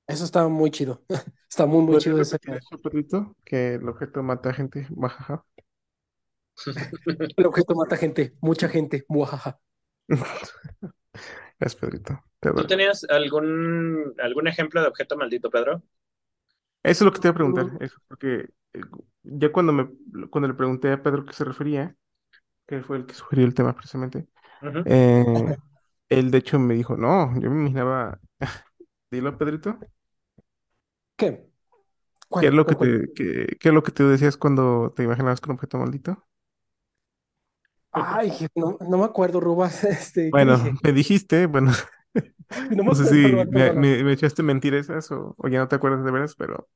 Eso 0.07 0.23
está 0.23 0.47
muy 0.47 0.71
chido. 0.71 1.03
está 1.49 1.65
muy, 1.65 1.79
muy 1.79 1.87
¿Puedes 1.87 2.03
chido 2.03 2.21
ese. 2.21 2.39
Pedrito? 2.81 3.35
Que 3.43 3.75
el 3.75 3.87
objeto 3.87 4.23
mata 4.23 4.53
gente. 4.53 4.87
Bajaja. 4.89 5.43
El 7.37 7.45
objeto 7.45 7.75
mata 7.75 7.97
gente, 7.97 8.35
mucha 8.41 8.67
gente. 8.67 9.05
Muajaja. 9.07 9.59
Gracias, 11.59 11.75
Pedrito. 11.79 12.23
Te 12.39 12.51
¿Tú 12.51 12.67
tenías 12.67 13.03
algún, 13.09 14.13
algún 14.19 14.47
ejemplo 14.47 14.81
de 14.81 14.87
objeto 14.87 15.17
maldito, 15.17 15.49
Pedro? 15.49 15.83
Eso 16.87 17.03
es 17.03 17.05
lo 17.05 17.11
que 17.13 17.19
te 17.19 17.27
iba 17.27 17.31
a 17.31 17.35
preguntar, 17.35 17.71
eso, 17.81 17.97
porque 18.07 18.49
eh, 18.73 18.81
ya 19.23 19.51
cuando 19.51 19.73
me 19.73 19.89
cuando 20.29 20.47
le 20.47 20.53
pregunté 20.53 20.91
a 20.91 21.01
Pedro 21.03 21.25
qué 21.25 21.33
se 21.33 21.43
refería, 21.45 21.95
que 22.67 22.81
fue 22.83 22.97
el 22.97 23.05
que 23.07 23.15
sugirió 23.15 23.45
el 23.45 23.53
tema 23.55 23.75
precisamente, 23.75 24.27
Uh 24.61 24.67
-huh. 24.67 24.85
eh, 24.85 25.57
él 26.09 26.31
de 26.31 26.39
hecho 26.39 26.59
me 26.59 26.75
dijo, 26.75 26.97
no, 26.97 27.33
yo 27.41 27.49
me 27.51 27.61
imaginaba, 27.61 28.19
dilo 29.11 29.37
Pedrito, 29.37 29.79
¿Qué? 31.15 31.49
¿qué 32.39 32.47
es 32.47 32.53
lo 32.53 32.65
que 32.65 32.75
te, 32.75 33.13
qué, 33.15 33.57
qué 33.59 33.69
es 33.69 33.73
lo 33.73 33.83
que 33.83 33.91
tú 33.91 34.07
decías 34.09 34.37
cuando 34.37 34.93
te 34.95 35.03
imaginabas 35.03 35.41
con 35.41 35.55
objeto 35.55 35.77
maldito? 35.77 36.27
Ay, 37.91 38.31
no, 38.55 38.77
no 38.81 38.97
me 38.97 39.05
acuerdo, 39.05 39.39
Rubas. 39.39 39.83
Este, 39.83 40.33
¿qué 40.35 40.45
Bueno, 40.45 40.57
dije? 40.57 40.79
me 40.83 40.91
dijiste, 40.93 41.45
bueno, 41.47 41.71
No 42.71 42.83
me 42.83 42.91
no 42.91 42.95
sé 42.95 43.05
acuerdo, 43.05 43.45
si 43.45 43.47
me, 43.49 43.73
me, 43.73 44.03
me 44.03 44.13
echaste 44.13 44.43
mentiras 44.43 44.81
esas 44.89 45.11
o, 45.11 45.35
o 45.37 45.47
ya 45.49 45.59
no 45.59 45.67
te 45.67 45.75
acuerdas 45.75 46.03
de 46.05 46.11
veras, 46.11 46.35
pero 46.35 46.69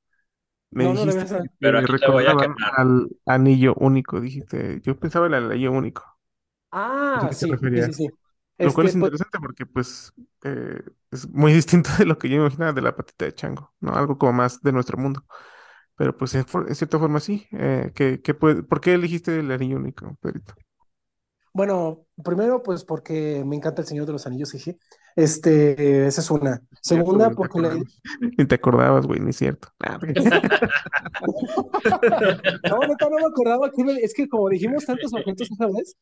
me 0.72 0.86
No, 0.86 0.94
no 0.94 1.06
le 1.06 1.14
dijiste 1.14 1.38
que 1.40 1.50
Pero 1.60 1.78
te 1.78 1.80
aquí 1.80 1.96
te 1.96 2.08
voy 2.08 2.26
a 2.28 2.36
recordaban 2.36 2.38
quemar. 2.38 2.58
al 2.78 3.10
anillo 3.26 3.76
único, 3.78 4.22
dijiste. 4.22 4.82
Yo 4.84 5.00
pensaba 5.00 5.28
en 5.28 5.34
el 5.36 5.52
anillo 5.52 5.72
único. 5.74 6.04
No 7.14 7.20
sé 7.22 7.28
a 7.28 7.28
Ah, 7.28 7.30
qué 7.30 7.36
te 7.36 7.48
sí, 7.48 7.58
sí, 7.74 7.82
sí, 7.82 7.94
referías. 7.94 8.06
sí. 8.08 8.08
Lo 8.62 8.74
cual 8.74 8.88
Este, 8.88 8.90
es 8.90 8.96
pues, 8.96 9.12
interesante 9.12 9.40
porque, 9.40 9.66
pues, 9.66 10.14
eh, 10.44 10.82
es 11.12 11.30
muy 11.30 11.54
distinto 11.54 11.90
de 11.98 12.06
lo 12.06 12.18
que 12.18 12.30
yo 12.30 12.38
imaginaba 12.38 12.74
de 12.74 12.82
la 12.82 12.96
patita 12.96 13.26
de 13.26 13.36
chango, 13.36 13.74
¿no? 13.82 13.96
Algo 13.96 14.18
como 14.18 14.34
más 14.34 14.62
de 14.62 14.72
nuestro 14.74 14.98
mundo. 14.98 15.26
Pero, 15.98 16.18
pues, 16.18 16.36
en, 16.36 16.46
en 16.68 16.76
cierta 16.76 17.00
forma 17.00 17.20
sí. 17.22 17.48
Eh, 17.54 17.92
¿qué- 17.96 18.22
qué 18.24 18.34
puede- 18.36 18.64
¿por 18.64 18.82
qué 18.82 18.94
elegiste 18.96 19.40
el 19.40 19.52
anillo 19.52 19.78
único, 19.78 20.18
Pedrito? 20.22 20.56
bueno, 21.54 22.06
primero, 22.24 22.64
pues 22.64 22.86
porque 22.86 23.44
me 23.46 23.56
encanta 23.58 23.82
El 23.82 23.88
Señor 23.88 24.06
de 24.06 24.14
los 24.14 24.26
Anillos, 24.28 24.52
jeje. 24.52 24.78
Este, 25.16 26.08
esa 26.08 26.22
es 26.22 26.32
una. 26.32 26.62
Segunda, 26.82 27.30
porque 27.32 27.60
le... 27.62 27.70
Ni 28.38 28.46
te 28.46 28.56
acordabas, 28.56 29.06
güey, 29.06 29.20
ni 29.20 29.30
es 29.32 29.38
cierto. 29.38 29.70
Ah, 29.84 30.00
No, 32.70 32.80
neta, 32.88 33.10
no 33.10 33.18
me 33.20 33.26
acordaba. 33.26 33.70
Es 34.02 34.14
que 34.14 34.28
como 34.28 34.50
dijimos 34.50 34.86
tantos 34.86 35.14
objetos 35.14 35.50
esa 35.52 35.68
vez, 35.68 35.96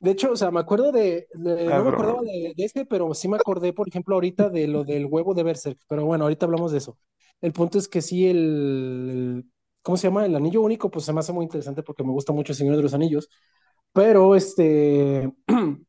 de 0.00 0.12
hecho, 0.12 0.32
o 0.32 0.36
sea, 0.36 0.50
me 0.50 0.60
acuerdo 0.60 0.92
de, 0.92 1.28
de- 1.34 1.66
no 1.74 1.84
me 1.84 1.90
acordaba 1.90 2.22
de, 2.22 2.54
de 2.56 2.64
este, 2.64 2.86
pero 2.86 3.14
sí 3.14 3.28
me 3.28 3.36
acordé, 3.36 3.72
por 3.72 3.88
ejemplo, 3.88 4.14
ahorita 4.16 4.50
de 4.50 4.68
lo 4.68 4.84
del 4.84 5.06
huevo 5.06 5.34
de 5.34 5.42
Berserk. 5.44 5.78
Pero 5.88 6.04
bueno, 6.06 6.24
ahorita 6.24 6.46
hablamos 6.46 6.72
de 6.72 6.78
eso. 6.78 6.98
El 7.40 7.52
punto 7.52 7.78
es 7.78 7.88
que 7.88 8.02
sí, 8.02 8.28
el, 8.28 8.38
el- 9.10 9.52
¿cómo 9.82 9.96
se 9.96 10.08
llama? 10.08 10.26
El 10.26 10.36
anillo 10.36 10.62
único, 10.62 10.90
pues 10.90 11.04
se 11.06 11.12
me 11.12 11.20
hace 11.20 11.32
muy 11.32 11.44
interesante 11.44 11.82
porque 11.82 12.04
me 12.04 12.12
gusta 12.12 12.32
mucho 12.32 12.52
El 12.52 12.58
Señor 12.58 12.76
de 12.76 12.82
los 12.82 12.94
Anillos. 12.94 13.28
Pero 13.92 14.34
este, 14.36 15.32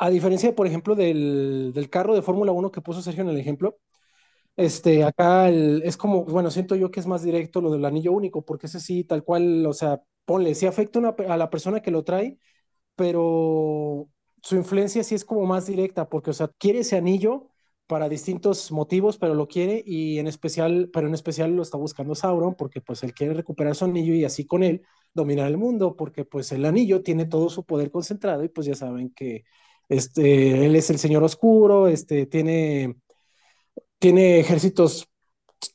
a 0.00 0.10
diferencia, 0.10 0.54
por 0.54 0.66
ejemplo, 0.66 0.94
del, 0.94 1.72
del 1.74 1.90
carro 1.90 2.14
de 2.14 2.22
Fórmula 2.22 2.52
Uno 2.52 2.70
que 2.72 2.80
puso 2.80 3.02
Sergio 3.02 3.22
en 3.24 3.30
el 3.30 3.38
ejemplo, 3.38 3.78
este, 4.56 5.04
acá 5.04 5.48
el- 5.48 5.82
es 5.84 5.96
como, 5.96 6.24
bueno, 6.26 6.50
siento 6.50 6.76
yo 6.76 6.90
que 6.90 7.00
es 7.00 7.06
más 7.06 7.22
directo 7.24 7.60
lo 7.60 7.70
del 7.72 7.84
anillo 7.84 8.12
único, 8.12 8.44
porque 8.44 8.66
ese 8.66 8.80
sí, 8.80 9.04
tal 9.04 9.24
cual, 9.24 9.66
o 9.66 9.72
sea, 9.74 10.02
ponle, 10.26 10.54
sí 10.54 10.66
afecta 10.66 10.98
una 11.00 11.10
a 11.28 11.36
la 11.36 11.50
persona 11.50 11.80
que 11.82 11.90
lo 11.92 12.04
trae, 12.04 12.38
pero 12.96 14.08
su 14.42 14.56
influencia 14.56 15.04
sí 15.04 15.14
es 15.14 15.24
como 15.24 15.46
más 15.46 15.66
directa, 15.66 16.08
porque, 16.08 16.30
o 16.30 16.32
sea, 16.32 16.48
quiere 16.58 16.80
ese 16.80 16.96
anillo 16.96 17.48
para 17.86 18.08
distintos 18.08 18.70
motivos, 18.72 19.18
pero 19.18 19.34
lo 19.34 19.48
quiere 19.48 19.82
y 19.86 20.18
en 20.18 20.26
especial, 20.28 20.90
pero 20.92 21.08
en 21.08 21.14
especial 21.14 21.52
lo 21.56 21.62
está 21.62 21.76
buscando 21.78 22.14
Sauron, 22.14 22.54
porque 22.54 22.80
pues 22.80 23.02
él 23.02 23.14
quiere 23.14 23.34
recuperar 23.34 23.74
su 23.74 23.84
anillo 23.86 24.14
y 24.14 24.24
así 24.24 24.46
con 24.46 24.62
él 24.62 24.82
dominar 25.14 25.48
el 25.48 25.58
mundo, 25.58 25.96
porque 25.96 26.24
pues 26.24 26.52
el 26.52 26.64
anillo 26.66 27.02
tiene 27.02 27.26
todo 27.26 27.48
su 27.50 27.64
poder 27.66 27.90
concentrado 27.90 28.44
y 28.44 28.48
pues 28.48 28.66
ya 28.68 28.74
saben 28.76 29.10
que 29.12 29.44
este, 29.90 30.66
él 30.66 30.76
es 30.76 30.90
el 30.90 30.98
Señor 31.00 31.24
Oscuro, 31.24 31.88
este, 31.88 32.26
tiene, 32.26 32.96
tiene 33.98 34.40
ejércitos 34.40 35.08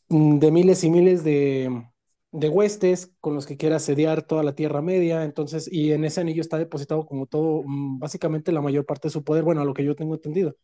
de 0.09 0.51
miles 0.51 0.83
y 0.83 0.91
miles 0.91 1.23
de, 1.23 1.85
de 2.31 2.49
huestes 2.49 3.13
con 3.21 3.35
los 3.35 3.45
que 3.45 3.57
quiere 3.57 3.75
asediar 3.75 4.23
toda 4.23 4.43
la 4.43 4.55
Tierra 4.55 4.81
Media. 4.83 5.23
Entonces, 5.23 5.69
y 5.71 5.93
en 5.93 6.05
ese 6.05 6.21
anillo 6.21 6.41
está 6.41 6.57
depositado 6.59 7.05
como 7.07 7.27
todo, 7.27 7.63
mm, 7.65 7.99
básicamente 7.99 8.51
la 8.51 8.61
mayor 8.61 8.85
parte 8.85 9.09
de 9.09 9.13
su 9.13 9.23
poder, 9.25 9.43
bueno, 9.43 9.61
a 9.61 9.65
lo 9.65 9.73
que 9.73 9.85
yo 9.85 9.95
tengo 9.95 10.15
entendido. 10.15 10.55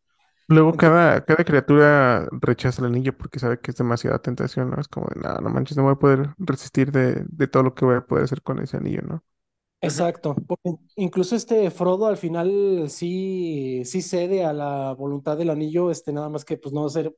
Luego 0.47 0.75
Entonces, 0.75 0.75
cada, 0.75 1.23
cada 1.25 1.43
criatura 1.45 2.27
rechaza 2.31 2.81
el 2.81 2.87
anillo 2.87 3.17
porque 3.17 3.39
sabe 3.39 3.59
que 3.61 3.71
es 3.71 3.77
demasiada 3.77 4.19
tentación, 4.21 4.69
¿no? 4.71 4.81
Es 4.81 4.87
como 4.89 5.07
de, 5.07 5.21
no, 5.21 5.35
no 5.39 5.49
manches, 5.49 5.77
no 5.77 5.83
voy 5.83 5.93
a 5.93 5.95
poder 5.95 6.35
resistir 6.37 6.91
de, 6.91 7.23
de 7.29 7.47
todo 7.47 7.63
lo 7.63 7.73
que 7.73 7.85
voy 7.85 7.95
a 7.95 8.05
poder 8.05 8.25
hacer 8.25 8.41
con 8.41 8.59
ese 8.59 8.75
anillo, 8.77 9.01
¿no? 9.01 9.23
Exacto. 9.83 10.35
Porque 10.47 10.71
incluso 10.95 11.35
este 11.35 11.71
Frodo 11.71 12.05
al 12.05 12.17
final 12.17 12.85
sí, 12.89 13.81
sí 13.85 14.01
cede 14.01 14.45
a 14.45 14.53
la 14.53 14.93
voluntad 14.93 15.37
del 15.37 15.49
anillo, 15.49 15.89
este, 15.89 16.13
nada 16.13 16.29
más 16.29 16.45
que 16.45 16.57
pues 16.57 16.71
no 16.73 16.87
ser, 16.89 17.15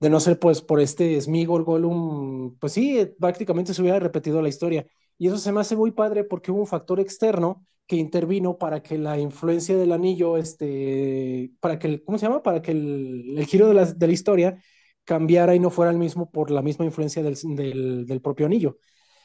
de 0.00 0.10
no 0.10 0.20
ser 0.20 0.38
pues 0.38 0.62
por 0.62 0.80
este 0.80 1.20
Smigol 1.20 1.64
Gollum, 1.64 2.56
pues 2.58 2.72
sí, 2.74 3.06
prácticamente 3.20 3.74
se 3.74 3.82
hubiera 3.82 4.00
repetido 4.00 4.42
la 4.42 4.48
historia. 4.50 4.86
Y 5.18 5.28
eso 5.28 5.38
se 5.38 5.52
me 5.52 5.60
hace 5.60 5.76
muy 5.76 5.92
padre 5.92 6.24
porque 6.24 6.52
hubo 6.52 6.60
un 6.60 6.66
factor 6.66 7.00
externo 7.00 7.66
que 7.86 7.96
intervino 7.96 8.58
para 8.58 8.82
que 8.82 8.98
la 8.98 9.18
influencia 9.18 9.76
del 9.76 9.92
anillo, 9.92 10.36
este, 10.38 11.52
para 11.60 11.78
que 11.78 11.88
el, 11.88 12.04
¿cómo 12.04 12.18
se 12.18 12.26
llama? 12.26 12.42
Para 12.42 12.62
que 12.62 12.72
el, 12.72 13.34
el 13.38 13.46
giro 13.46 13.68
de 13.68 13.74
la, 13.74 13.86
de 13.86 14.06
la 14.06 14.12
historia 14.12 14.62
cambiara 15.04 15.54
y 15.54 15.60
no 15.60 15.70
fuera 15.70 15.90
el 15.92 15.98
mismo 15.98 16.30
por 16.30 16.50
la 16.50 16.62
misma 16.62 16.84
influencia 16.86 17.22
del, 17.22 17.36
del, 17.56 18.06
del 18.06 18.20
propio 18.22 18.46
anillo. 18.46 18.78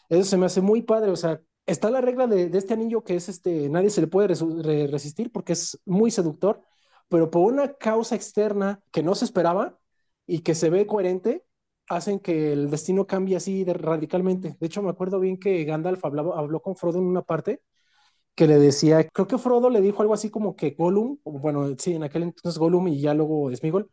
Eso 0.10 0.24
se 0.24 0.38
me 0.38 0.46
hace 0.48 0.62
muy 0.62 0.82
padre, 0.82 1.12
o 1.12 1.16
sea, 1.16 1.42
está 1.70 1.92
la 1.92 2.02
regla 2.02 2.28
de, 2.28 2.50
este 2.58 2.74
anillo 2.74 3.04
que 3.04 3.16
es 3.16 3.30
este, 3.30 3.70
nadie 3.70 3.90
se 3.90 4.02
le 4.02 4.08
puede 4.08 4.28
resistir 4.88 5.32
porque 5.32 5.54
es 5.54 5.80
muy 5.86 6.12
seductor, 6.12 6.62
pero 7.08 7.30
por 7.32 7.52
una 7.52 7.74
causa 7.76 8.16
externa 8.16 8.82
que 8.92 9.04
no 9.04 9.16
se 9.16 9.26
esperaba 9.26 9.80
y 10.26 10.40
que 10.42 10.56
se 10.56 10.70
ve 10.70 10.88
coherente, 10.88 11.46
hacen 11.88 12.20
que 12.20 12.54
el 12.54 12.70
destino 12.70 13.08
cambie 13.08 13.36
así 13.38 13.66
radicalmente. 13.66 14.56
De 14.60 14.68
hecho, 14.68 14.82
me 14.84 14.90
acuerdo 14.92 15.20
bien 15.20 15.40
que 15.40 15.64
Gandalf 15.66 16.04
hablaba, 16.06 16.38
habló 16.40 16.62
con 16.62 16.76
Frodo 16.76 17.00
en 17.00 17.06
una 17.06 17.24
parte 17.24 17.62
que 18.36 18.48
le 18.48 18.58
decía, 18.60 19.08
creo 19.10 19.28
que 19.28 19.38
Frodo 19.38 19.70
le 19.70 19.82
dijo 19.82 20.02
algo 20.02 20.14
así 20.14 20.30
como 20.30 20.56
que 20.56 20.72
Gollum, 20.72 21.20
bueno, 21.26 21.76
sí, 21.78 21.96
en 21.96 22.04
aquel 22.04 22.24
entonces 22.24 22.60
Gollum 22.60 22.88
y 22.88 23.02
ya 23.02 23.14
luego 23.14 23.54
Smigol, 23.56 23.90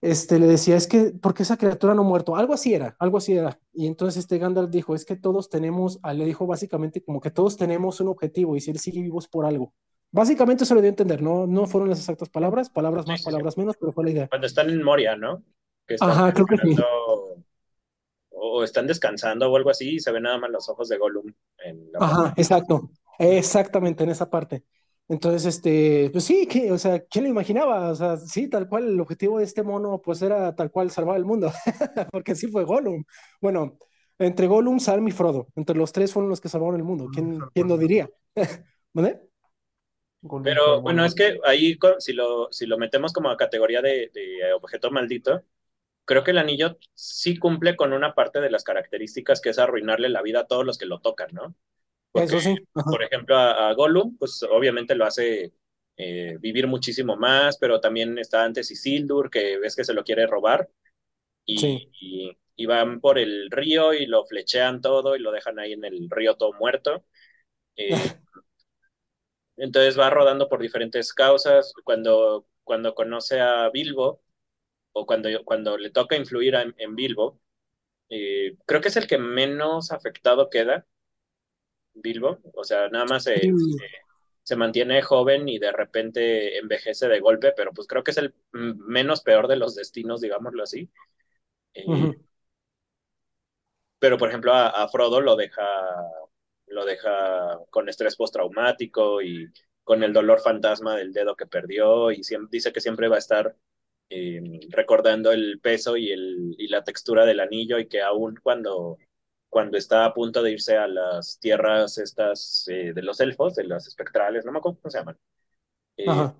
este, 0.00 0.38
le 0.38 0.46
decía, 0.46 0.76
es 0.76 0.86
que, 0.86 1.12
¿por 1.12 1.34
qué 1.34 1.44
esa 1.44 1.56
criatura 1.56 1.94
no 1.94 2.02
ha 2.02 2.04
muerto? 2.04 2.36
Algo 2.36 2.54
así 2.54 2.74
era, 2.74 2.94
algo 2.98 3.18
así 3.18 3.34
era. 3.34 3.58
Y 3.72 3.86
entonces 3.86 4.20
este 4.20 4.38
Gandalf 4.38 4.70
dijo, 4.70 4.94
es 4.94 5.04
que 5.04 5.16
todos 5.16 5.48
tenemos, 5.48 5.98
ah, 6.02 6.12
le 6.12 6.26
dijo 6.26 6.46
básicamente 6.46 7.02
como 7.02 7.20
que 7.20 7.30
todos 7.30 7.56
tenemos 7.56 8.00
un 8.00 8.08
objetivo 8.08 8.56
y 8.56 8.60
si 8.60 8.70
él 8.70 8.78
sigue 8.78 9.00
vivo 9.00 9.18
es 9.18 9.28
por 9.28 9.46
algo. 9.46 9.72
Básicamente 10.10 10.64
eso 10.64 10.74
lo 10.74 10.80
dio 10.80 10.88
a 10.88 10.90
entender, 10.90 11.22
no, 11.22 11.46
no 11.46 11.66
fueron 11.66 11.88
las 11.88 11.98
exactas 11.98 12.28
palabras, 12.28 12.70
palabras 12.70 13.06
más, 13.06 13.18
sí, 13.18 13.24
sí. 13.24 13.30
palabras 13.30 13.56
menos, 13.56 13.76
pero 13.78 13.92
fue 13.92 14.04
la 14.04 14.10
idea. 14.10 14.28
Cuando 14.28 14.46
están 14.46 14.70
en 14.70 14.82
Moria, 14.82 15.16
¿no? 15.16 15.42
Que 15.86 15.94
están 15.94 16.10
Ajá, 16.10 16.32
creo 16.32 16.46
que 16.46 16.56
sí. 16.58 16.76
o 18.30 18.62
están 18.62 18.86
descansando 18.86 19.50
o 19.50 19.56
algo 19.56 19.70
así 19.70 19.94
y 19.94 20.00
se 20.00 20.12
ven 20.12 20.22
nada 20.24 20.38
más 20.38 20.50
los 20.50 20.68
ojos 20.68 20.88
de 20.88 20.98
Gollum 20.98 21.32
en 21.64 21.92
la 21.92 21.98
pantalla. 21.98 22.22
Ajá, 22.22 22.34
exacto, 22.36 22.90
exactamente 23.18 24.04
en 24.04 24.10
esa 24.10 24.30
parte. 24.30 24.64
Entonces, 25.08 25.44
este, 25.44 26.08
pues 26.10 26.24
sí, 26.24 26.46
que, 26.46 26.72
o 26.72 26.78
sea, 26.78 27.00
¿quién 27.00 27.24
lo 27.24 27.30
imaginaba? 27.30 27.90
O 27.90 27.94
sea, 27.94 28.16
sí, 28.16 28.48
tal 28.48 28.68
cual, 28.68 28.88
el 28.88 29.00
objetivo 29.00 29.38
de 29.38 29.44
este 29.44 29.62
mono, 29.62 30.00
pues 30.00 30.22
era 30.22 30.54
tal 30.54 30.70
cual 30.70 30.90
salvar 30.90 31.16
el 31.16 31.26
mundo, 31.26 31.52
porque 32.12 32.32
así 32.32 32.46
fue 32.48 32.64
Gollum. 32.64 33.04
Bueno, 33.40 33.78
entre 34.18 34.46
Gollum, 34.46 34.80
Sam 34.80 35.06
y 35.08 35.10
Frodo, 35.10 35.48
entre 35.56 35.76
los 35.76 35.92
tres 35.92 36.12
fueron 36.12 36.30
los 36.30 36.40
que 36.40 36.48
salvaron 36.48 36.76
el 36.76 36.84
mundo. 36.84 37.04
Gollum 37.04 37.12
¿Quién, 37.12 37.40
quién 37.52 37.68
lo 37.68 37.76
diría? 37.76 38.08
¿Vale? 38.94 39.20
Pero 40.42 40.80
bueno, 40.80 41.04
es 41.04 41.14
que 41.14 41.38
ahí 41.44 41.76
si 41.98 42.14
lo, 42.14 42.50
si 42.50 42.64
lo 42.64 42.78
metemos 42.78 43.12
como 43.12 43.28
a 43.28 43.36
categoría 43.36 43.82
de, 43.82 44.10
de 44.14 44.54
objeto 44.54 44.90
maldito, 44.90 45.44
creo 46.06 46.24
que 46.24 46.30
el 46.30 46.38
anillo 46.38 46.78
sí 46.94 47.36
cumple 47.36 47.76
con 47.76 47.92
una 47.92 48.14
parte 48.14 48.40
de 48.40 48.50
las 48.50 48.64
características 48.64 49.42
que 49.42 49.50
es 49.50 49.58
arruinarle 49.58 50.08
la 50.08 50.22
vida 50.22 50.40
a 50.40 50.46
todos 50.46 50.64
los 50.64 50.78
que 50.78 50.86
lo 50.86 51.00
tocan, 51.00 51.28
¿no? 51.32 51.54
Porque, 52.14 52.26
Eso 52.26 52.40
sí. 52.40 52.56
Ajá. 52.74 52.90
por 52.90 53.02
ejemplo, 53.04 53.36
a, 53.36 53.70
a 53.70 53.74
Gollum, 53.74 54.18
pues 54.18 54.42
obviamente 54.50 54.96
lo 54.96 55.06
hace 55.06 55.54
eh, 55.98 56.38
vivir 56.40 56.68
muchísimo 56.68 57.16
más, 57.16 57.58
pero 57.58 57.80
también 57.80 58.18
está 58.18 58.44
antes 58.44 58.70
Isildur, 58.72 59.30
que 59.30 59.58
ves 59.58 59.76
que 59.76 59.84
se 59.84 59.94
lo 59.94 60.04
quiere 60.04 60.26
robar, 60.28 60.70
y, 61.46 61.60
Sí. 61.60 61.88
y, 62.00 62.38
y 62.56 62.66
van 62.66 63.00
por 63.00 63.18
el 63.18 63.50
río 63.50 63.94
y 63.94 64.06
lo 64.06 64.26
flechean 64.26 64.80
todo 64.82 65.16
y 65.16 65.20
lo 65.20 65.32
dejan 65.32 65.58
ahí 65.60 65.72
en 65.74 65.84
el 65.84 66.08
río 66.10 66.36
todo 66.36 66.52
muerto. 66.54 67.04
Eh, 67.76 68.18
entonces 69.56 69.98
va 69.98 70.10
rodando 70.10 70.48
por 70.48 70.60
diferentes 70.60 71.12
causas. 71.12 71.72
Cuando, 71.84 72.46
cuando 72.64 72.94
conoce 72.94 73.40
a 73.40 73.68
Bilbo, 73.70 74.22
o 74.92 75.06
cuando, 75.06 75.30
cuando 75.44 75.78
le 75.78 75.90
toca 75.90 76.16
influir 76.16 76.54
en, 76.56 76.74
en 76.78 76.96
Bilbo, 76.96 77.40
eh, 78.10 78.56
creo 78.66 78.80
que 78.82 78.88
es 78.88 78.96
el 78.96 79.06
que 79.08 79.18
menos 79.18 79.92
afectado 79.92 80.50
queda, 80.50 80.86
Bilbo. 81.94 82.40
O 82.54 82.64
sea, 82.64 82.88
nada 82.88 83.04
más 83.06 83.24
se, 83.24 83.56
Sí. 83.58 83.78
se 84.42 84.56
mantiene 84.56 85.02
joven 85.02 85.48
y 85.48 85.58
de 85.58 85.72
repente 85.72 86.58
envejece 86.58 87.08
de 87.08 87.20
golpe, 87.20 87.52
pero 87.56 87.72
pues 87.72 87.88
creo 87.88 88.04
que 88.04 88.12
es 88.12 88.18
el 88.18 88.34
mm, 88.52 88.72
menos 88.90 89.22
peor 89.22 89.48
de 89.48 89.56
los 89.56 89.74
destinos, 89.76 90.20
digámoslo 90.20 90.62
así. 90.62 90.90
Eh, 91.74 92.10
pero 93.98 94.18
por 94.18 94.28
ejemplo 94.28 94.52
a, 94.52 94.68
a 94.68 94.88
Frodo 94.88 95.20
lo 95.20 95.36
deja, 95.36 95.62
lo 96.66 96.84
deja 96.84 97.58
con 97.70 97.88
estrés 97.88 98.16
postraumático 98.16 99.22
y 99.22 99.48
con 99.82 100.02
el 100.02 100.12
dolor 100.12 100.40
fantasma 100.40 100.96
del 100.96 101.12
dedo 101.12 101.36
que 101.36 101.46
perdió 101.46 102.10
y 102.10 102.22
siempre, 102.24 102.48
dice 102.52 102.72
que 102.72 102.80
siempre 102.80 103.08
va 103.08 103.16
a 103.16 103.18
estar 103.18 103.56
eh, 104.10 104.40
recordando 104.70 105.32
el 105.32 105.60
peso 105.60 105.96
y, 105.96 106.10
el, 106.12 106.54
y 106.58 106.68
la 106.68 106.84
textura 106.84 107.24
del 107.26 107.40
anillo 107.40 107.78
y 107.78 107.88
que 107.88 108.02
aún 108.02 108.36
cuando, 108.42 108.98
cuando 109.54 109.78
está 109.78 110.06
a 110.06 110.14
punto 110.14 110.42
de 110.42 110.52
irse 110.52 110.76
a 110.78 110.88
las 110.88 111.40
tierras 111.40 111.98
estas 111.98 112.66
eh, 112.68 112.92
de 112.94 113.02
los 113.02 113.20
elfos, 113.20 113.56
de 113.56 113.64
las 113.64 113.88
espectrales, 113.88 114.44
no 114.46 114.52
me 114.52 114.58
acuerdo 114.60 114.80
cómo 114.82 114.92
se 114.92 114.98
llaman, 115.00 115.18
eh, 115.98 116.28
Ajá. 116.28 116.34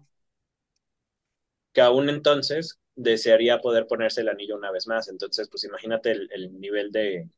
que 1.73 1.81
aún 1.81 2.09
entonces 2.09 2.79
desearía 2.95 3.61
poder 3.61 3.87
ponerse 3.87 4.21
el 4.21 4.29
anillo 4.29 4.57
una 4.57 4.71
vez 4.71 4.87
más. 4.87 5.09
Entonces, 5.09 5.49
pues 5.51 5.65
imagínate 5.65 6.13
el, 6.13 6.29
el 6.33 6.61
nivel 6.61 6.93
de, 6.93 7.29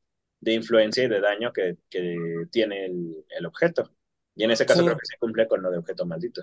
de 0.41 0.53
influencia 0.55 1.05
y 1.05 1.09
de 1.09 1.21
daño 1.21 1.53
que, 1.53 1.79
que 1.91 2.17
tiene 2.51 2.87
el, 2.87 3.25
el 3.31 3.47
objeto. 3.47 3.91
Y 4.35 4.45
en 4.45 4.51
ese 4.51 4.67
caso 4.67 4.85
Sí. 4.85 4.85
creo 4.85 4.97
que 4.99 5.07
se 5.07 5.19
cumple 5.19 5.49
con 5.49 5.63
lo 5.63 5.71
de 5.71 5.79
objeto 5.79 6.05
maldito. 6.07 6.43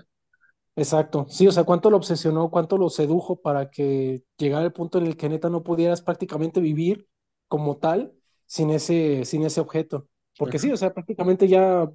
Exacto, 0.76 1.26
sí, 1.28 1.46
o 1.46 1.52
sea, 1.52 1.62
cuánto 1.64 1.88
lo 1.88 1.96
obsesionó, 1.98 2.50
cuánto 2.50 2.76
lo 2.78 2.90
sedujo 2.90 3.40
para 3.40 3.70
que 3.70 4.24
llegara 4.36 4.64
el 4.64 4.72
punto 4.72 4.98
en 4.98 5.06
el 5.06 5.16
que 5.16 5.28
neta 5.28 5.48
no 5.48 5.62
pudieras 5.62 6.02
prácticamente 6.02 6.60
vivir 6.60 7.06
como 7.46 7.76
tal 7.78 8.12
sin 8.46 8.70
ese, 8.70 9.24
sin 9.24 9.44
ese 9.44 9.60
objeto. 9.60 10.08
Porque 10.38 10.58
sí, 10.58 10.70
o 10.72 10.76
sea, 10.76 10.92
prácticamente 10.92 11.48
ya 11.48 11.88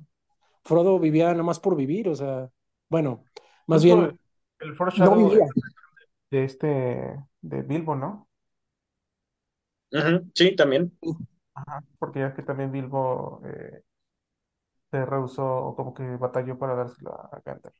Frodo 0.63 0.99
vivía 0.99 1.31
nada 1.31 1.43
más 1.43 1.59
por 1.59 1.75
vivir, 1.75 2.09
o 2.09 2.15
sea, 2.15 2.49
bueno, 2.89 3.23
más 3.67 3.83
bien 3.83 3.99
el, 3.99 4.19
el 4.59 4.69
no 4.69 4.75
foreshadow 4.75 5.29
vivía. 5.29 5.47
de 6.31 6.43
este, 6.43 6.67
de 7.41 7.61
Bilbo, 7.63 7.95
¿no? 7.95 8.27
Sí, 10.35 10.55
también. 10.55 10.91
Ajá. 11.53 11.83
Porque 11.97 12.19
ya 12.19 12.33
que 12.33 12.43
también 12.43 12.71
Bilbo 12.71 13.41
eh, 13.45 13.81
se 14.91 15.05
rehusó 15.05 15.45
o 15.45 15.75
como 15.75 15.93
que 15.93 16.03
batalló 16.17 16.57
para 16.57 16.75
dárselo 16.75 17.13
a 17.13 17.41
Gandalf. 17.43 17.75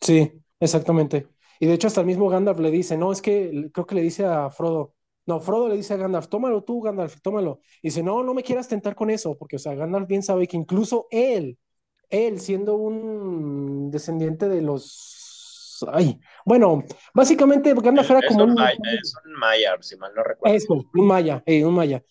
Sí, 0.00 0.32
exactamente. 0.60 1.28
Y 1.58 1.66
de 1.66 1.74
hecho 1.74 1.86
hasta 1.86 2.00
el 2.00 2.06
mismo 2.06 2.28
Gandalf 2.28 2.58
le 2.58 2.70
dice, 2.70 2.96
no, 2.96 3.12
es 3.12 3.22
que 3.22 3.70
creo 3.72 3.86
que 3.86 3.94
le 3.94 4.02
dice 4.02 4.24
a 4.24 4.50
Frodo, 4.50 4.94
no, 5.26 5.40
Frodo 5.40 5.68
le 5.68 5.76
dice 5.76 5.94
a 5.94 5.96
Gandalf, 5.96 6.28
tómalo 6.28 6.62
tú, 6.64 6.80
Gandalf, 6.80 7.20
tómalo. 7.20 7.60
Y 7.82 7.88
dice, 7.88 8.02
no, 8.02 8.22
no 8.22 8.34
me 8.34 8.42
quieras 8.42 8.68
tentar 8.68 8.94
con 8.94 9.10
eso, 9.10 9.36
porque, 9.36 9.56
o 9.56 9.58
sea, 9.58 9.74
Gandalf 9.74 10.06
bien 10.08 10.22
sabe 10.22 10.46
que 10.46 10.56
incluso 10.56 11.08
él, 11.10 11.58
él 12.10 12.40
siendo 12.40 12.76
un 12.76 13.90
descendiente 13.90 14.48
de 14.48 14.62
los... 14.62 15.84
Ay, 15.92 16.18
bueno, 16.44 16.84
básicamente 17.12 17.74
Gandalf 17.74 18.06
Es, 18.06 18.10
era 18.10 18.22
como 18.28 18.44
un, 18.44 18.50
un... 18.50 18.54
May- 18.56 18.78
es 19.00 19.14
un 19.24 19.32
Maiar, 19.34 19.84
si 19.84 19.96
mal 19.96 20.12
no 20.14 20.22
recuerdo. 20.22 20.56
Eso, 20.56 20.74
un 20.94 21.06
maya, 21.06 21.42
eh, 21.46 21.64
un 21.64 21.74
maya. 21.74 22.02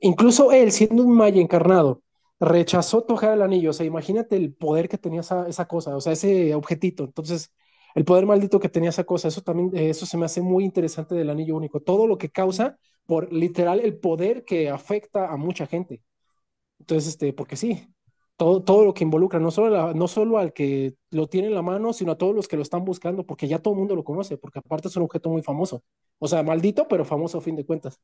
Incluso 0.00 0.52
él, 0.52 0.72
siendo 0.72 1.02
un 1.02 1.14
maya 1.14 1.40
encarnado, 1.40 2.02
rechazó 2.38 3.02
tocar 3.02 3.34
el 3.34 3.42
anillo. 3.42 3.70
O 3.70 3.72
sea, 3.72 3.84
imagínate 3.84 4.36
el 4.36 4.54
poder 4.54 4.88
que 4.88 4.96
tenía 4.98 5.20
esa, 5.20 5.48
esa 5.48 5.66
cosa, 5.66 5.96
o 5.96 6.00
sea, 6.00 6.12
ese 6.12 6.54
objetito. 6.54 7.04
Entonces, 7.04 7.52
el 7.94 8.04
poder 8.04 8.26
maldito 8.26 8.60
que 8.60 8.68
tenía 8.68 8.90
esa 8.90 9.04
cosa, 9.04 9.28
eso 9.28 9.42
también, 9.42 9.70
eh, 9.76 9.90
eso 9.90 10.06
se 10.06 10.16
me 10.16 10.26
hace 10.26 10.40
muy 10.42 10.64
interesante 10.64 11.14
del 11.14 11.30
anillo 11.30 11.56
único. 11.56 11.80
Todo 11.80 12.06
lo 12.06 12.18
que 12.18 12.30
causa 12.30 12.78
por 13.06 13.32
literal 13.32 13.80
el 13.80 13.98
poder 13.98 14.44
que 14.44 14.70
afecta 14.70 15.30
a 15.32 15.36
mucha 15.36 15.66
gente. 15.66 16.02
Entonces, 16.80 17.08
este, 17.10 17.32
porque 17.32 17.56
sí, 17.56 17.88
todo, 18.36 18.62
todo 18.64 18.84
lo 18.84 18.94
que 18.94 19.04
involucra, 19.04 19.38
no 19.40 19.50
solo, 19.50 19.94
no 19.94 20.08
solo 20.08 20.38
al 20.38 20.52
que 20.52 20.94
lo 21.10 21.28
tiene 21.28 21.48
en 21.48 21.54
la 21.54 21.62
mano, 21.62 21.92
sino 21.92 22.12
a 22.12 22.18
todos 22.18 22.34
los 22.34 22.48
que 22.48 22.56
lo 22.56 22.62
están 22.62 22.84
buscando, 22.84 23.24
porque 23.26 23.48
ya 23.48 23.58
todo 23.58 23.74
el 23.74 23.80
mundo 23.80 23.96
lo 23.96 24.04
conoce, 24.04 24.38
porque 24.38 24.60
aparte 24.60 24.88
es 24.88 24.96
un 24.96 25.04
objeto 25.04 25.30
muy 25.30 25.42
famoso. 25.42 25.82
O 26.18 26.28
sea, 26.28 26.42
maldito, 26.42 26.88
pero 26.88 27.04
famoso 27.04 27.38
a 27.38 27.42
fin 27.42 27.56
de 27.56 27.66
cuentas. 27.66 28.00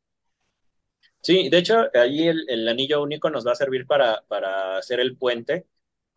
Sí, 1.23 1.49
de 1.49 1.59
hecho, 1.59 1.87
ahí 1.95 2.29
el, 2.29 2.45
el 2.49 2.69
anillo 2.69 3.03
único 3.03 3.31
nos 3.31 3.47
va 3.47 3.53
a 3.53 3.55
servir 3.57 3.87
para, 3.87 4.23
para 4.29 4.79
hacer 4.79 5.01
el 5.01 5.17
puente 5.17 5.67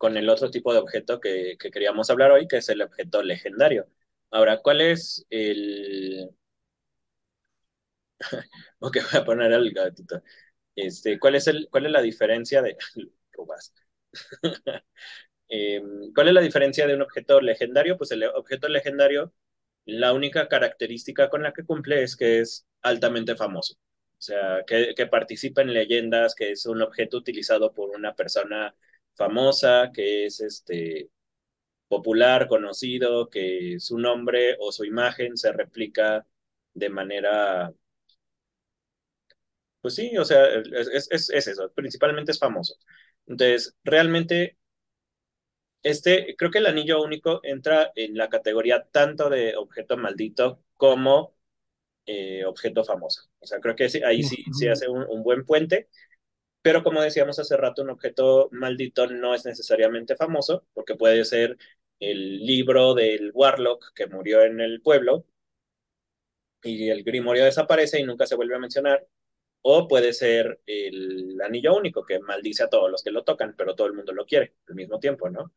con 0.00 0.16
el 0.18 0.30
otro 0.30 0.50
tipo 0.50 0.72
de 0.74 0.80
objeto 0.80 1.20
que, 1.20 1.56
que 1.60 1.70
queríamos 1.72 2.10
hablar 2.10 2.32
hoy, 2.32 2.48
que 2.48 2.58
es 2.58 2.70
el 2.70 2.82
objeto 2.82 3.22
legendario. 3.22 3.86
Ahora, 4.32 4.60
¿cuál 4.62 4.80
es 4.82 5.26
el... 5.30 6.30
Ok, 8.80 8.96
voy 9.12 9.20
a 9.20 9.24
poner 9.24 9.52
el 9.52 9.72
gatito. 9.72 10.22
Este, 10.76 11.18
¿cuál 11.18 11.36
es 11.36 11.46
el, 11.48 11.68
cuál 11.70 11.86
es 11.86 11.92
la 11.92 12.02
diferencia 12.02 12.62
de... 12.62 12.76
Eh, 15.48 15.82
¿cuál 16.14 16.28
es 16.28 16.34
la 16.34 16.40
diferencia 16.42 16.86
de 16.86 16.94
un 16.94 17.02
objeto 17.02 17.40
legendario? 17.40 17.96
Pues 17.98 18.12
el 18.12 18.24
objeto 18.24 18.68
legendario, 18.68 19.32
la 19.86 20.12
única 20.14 20.48
característica 20.48 21.28
con 21.30 21.42
la 21.42 21.52
que 21.52 21.64
cumple 21.64 22.02
es 22.02 22.16
que 22.16 22.40
es 22.40 22.66
altamente 22.82 23.36
famoso. 23.36 23.74
O 23.74 24.22
sea, 24.22 24.64
que 24.66 25.06
participa 25.06 25.62
en 25.62 25.74
leyendas, 25.74 26.34
que 26.34 26.52
es 26.52 26.66
un 26.66 26.82
objeto 26.82 27.16
utilizado 27.18 27.72
por 27.74 27.90
una 27.90 28.14
persona 28.14 28.74
famosa, 29.14 29.90
que 29.94 30.26
es 30.26 30.40
este 30.40 31.10
popular, 31.88 32.48
conocido, 32.48 33.30
que 33.30 33.76
su 33.80 33.98
nombre 33.98 34.56
o 34.60 34.72
su 34.72 34.84
imagen 34.84 35.36
se 35.38 35.52
replica 35.52 36.26
de 36.74 36.90
manera, 36.90 37.72
pues 39.80 39.94
sí, 39.94 40.16
o 40.18 40.24
sea, 40.24 40.46
es, 40.48 41.08
es, 41.10 41.30
es 41.30 41.46
eso, 41.48 41.70
principalmente 41.74 42.32
es 42.32 42.38
famoso. 42.38 42.74
Entonces, 43.26 43.76
realmente 43.84 44.56
Este, 45.82 46.36
creo 46.36 46.50
que 46.50 46.58
el 46.58 46.66
anillo 46.66 47.02
único 47.02 47.40
entra 47.42 47.90
en 47.96 48.16
la 48.16 48.28
categoría 48.28 48.84
tanto 48.90 49.30
de 49.30 49.56
objeto 49.56 49.96
maldito 49.96 50.62
como 50.76 51.34
eh, 52.06 52.44
objeto 52.46 52.84
famoso. 52.84 53.30
O 53.40 53.46
sea, 53.46 53.60
creo 53.60 53.76
que 53.76 53.88
ahí 54.06 54.22
sí, 54.24 54.48
sí 54.52 54.68
hace 54.68 54.88
un, 54.88 55.04
un 55.08 55.22
buen 55.24 55.44
puente, 55.46 55.88
pero 56.62 56.82
como 56.82 57.02
decíamos 57.02 57.38
hace 57.38 57.56
rato, 57.56 57.82
un 57.82 57.90
objeto 57.90 58.48
maldito 58.52 59.06
no 59.06 59.34
es 59.34 59.44
necesariamente 59.46 60.16
famoso, 60.16 60.64
porque 60.74 60.94
puede 60.96 61.24
ser 61.24 61.56
el 62.00 62.44
libro 62.46 62.94
del 62.94 63.30
Warlock 63.34 63.92
que 63.94 64.06
murió 64.06 64.42
en 64.42 64.60
el 64.60 64.80
pueblo 64.82 65.26
y 66.62 66.88
el 66.90 67.02
grimorio 67.04 67.44
desaparece 67.44 68.00
y 68.00 68.04
nunca 68.04 68.26
se 68.26 68.36
vuelve 68.36 68.54
a 68.56 68.58
mencionar, 68.58 69.06
o 69.62 69.88
puede 69.88 70.12
ser 70.12 70.60
el 70.66 71.40
anillo 71.42 71.76
único 71.76 72.04
que 72.04 72.20
maldice 72.20 72.64
a 72.64 72.68
todos 72.70 72.90
los 72.90 73.02
que 73.04 73.10
lo 73.12 73.24
tocan, 73.24 73.54
pero 73.56 73.74
todo 73.76 73.88
el 73.88 73.94
mundo 73.94 74.12
lo 74.12 74.26
quiere 74.26 74.54
al 74.68 74.74
mismo 74.76 75.00
tiempo, 75.00 75.30
¿no? 75.30 75.52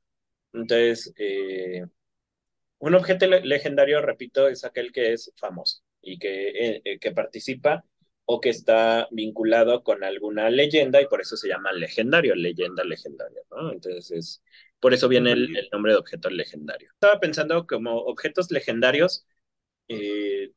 Entonces, 0.54 1.14
eh, 1.18 1.86
Un 2.80 2.96
objeto 2.96 3.28
le- 3.28 3.42
legendario, 3.46 4.02
repito, 4.02 4.48
es 4.50 4.66
aquel 4.66 4.92
que 4.92 5.14
es 5.14 5.32
famoso 5.38 5.82
y 6.02 6.20
que, 6.20 6.50
eh, 6.50 6.82
eh, 6.86 7.00
que 7.00 7.12
participa 7.12 7.86
o 8.26 8.40
que 8.42 8.50
está 8.50 9.08
vinculado 9.12 9.84
con 9.84 10.04
alguna 10.04 10.50
leyenda 10.50 11.02
y 11.02 11.08
por 11.08 11.22
eso 11.22 11.38
se 11.38 11.50
llama 11.50 11.72
legendario, 11.74 12.36
leyenda 12.36 12.84
legendaria, 12.84 13.42
¿no? 13.52 13.72
Entonces, 13.74 14.12
es- 14.12 14.44
por 14.80 14.94
eso 14.94 15.08
viene 15.10 15.32
el, 15.34 15.56
el 15.58 15.70
nombre 15.72 15.94
de 15.94 16.00
objeto 16.00 16.30
legendario. 16.30 16.90
Estaba 16.94 17.20
pensando 17.20 17.66
como 17.68 17.98
objetos 18.00 18.52
legendarios, 18.52 19.26
eh, 19.90 20.52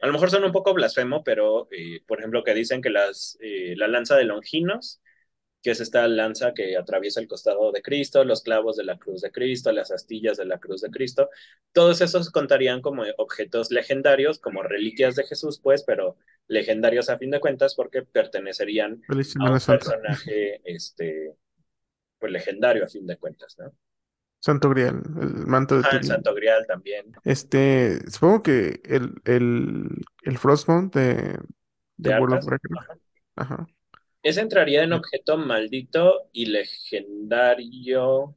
a 0.00 0.06
lo 0.06 0.12
mejor 0.12 0.30
son 0.30 0.44
un 0.44 0.52
poco 0.52 0.74
blasfemo, 0.74 1.24
pero, 1.24 1.68
eh, 1.72 2.02
por 2.06 2.18
ejemplo, 2.18 2.44
que 2.44 2.54
dicen 2.54 2.82
que 2.82 2.90
las, 2.90 3.36
eh, 3.40 3.74
la 3.76 3.88
lanza 3.88 4.16
de 4.16 4.24
Longinos 4.24 5.00
que 5.68 5.72
es 5.72 5.80
esta 5.80 6.08
lanza 6.08 6.54
que 6.54 6.78
atraviesa 6.78 7.20
el 7.20 7.28
costado 7.28 7.70
de 7.72 7.82
Cristo, 7.82 8.24
los 8.24 8.40
clavos 8.42 8.76
de 8.76 8.84
la 8.84 8.98
cruz 8.98 9.20
de 9.20 9.30
Cristo, 9.30 9.70
las 9.70 9.90
astillas 9.90 10.38
de 10.38 10.46
la 10.46 10.58
cruz 10.58 10.80
de 10.80 10.90
Cristo. 10.90 11.28
Todos 11.72 12.00
esos 12.00 12.30
contarían 12.30 12.80
como 12.80 13.02
objetos 13.18 13.70
legendarios, 13.70 14.38
como 14.38 14.62
reliquias 14.62 15.14
de 15.14 15.24
Jesús, 15.24 15.60
pues, 15.62 15.82
pero 15.84 16.16
legendarios 16.46 17.10
a 17.10 17.18
fin 17.18 17.30
de 17.30 17.38
cuentas 17.40 17.74
porque 17.74 18.00
pertenecerían 18.00 19.02
a 19.40 19.50
un 19.52 19.60
personaje, 19.60 20.62
este, 20.64 21.34
pues 22.18 22.32
legendario 22.32 22.84
a 22.84 22.88
fin 22.88 23.06
de 23.06 23.18
cuentas, 23.18 23.56
¿no? 23.58 23.70
Santo 24.40 24.70
Grial, 24.70 25.02
el 25.20 25.46
manto 25.46 25.76
de 25.76 25.80
Ajá, 25.82 25.96
el. 25.98 26.04
Santo 26.04 26.34
Grial 26.34 26.66
también, 26.66 27.12
Este, 27.24 28.10
supongo 28.10 28.42
que 28.42 28.80
el, 28.84 29.20
el, 29.24 29.88
el 30.22 30.38
Frostmount 30.38 30.94
de, 30.94 31.38
de 31.96 32.10
de 32.10 32.14
World 32.14 32.34
of 32.36 32.44
Arthas. 32.44 32.46
Warcraft. 32.46 32.80
Ajá. 32.80 32.98
Ajá. 33.36 33.66
Ese 34.28 34.40
entraría 34.42 34.82
en 34.84 34.92
objeto 34.92 35.36
maldito 35.38 36.28
y 36.32 36.46
legendario. 36.46 38.36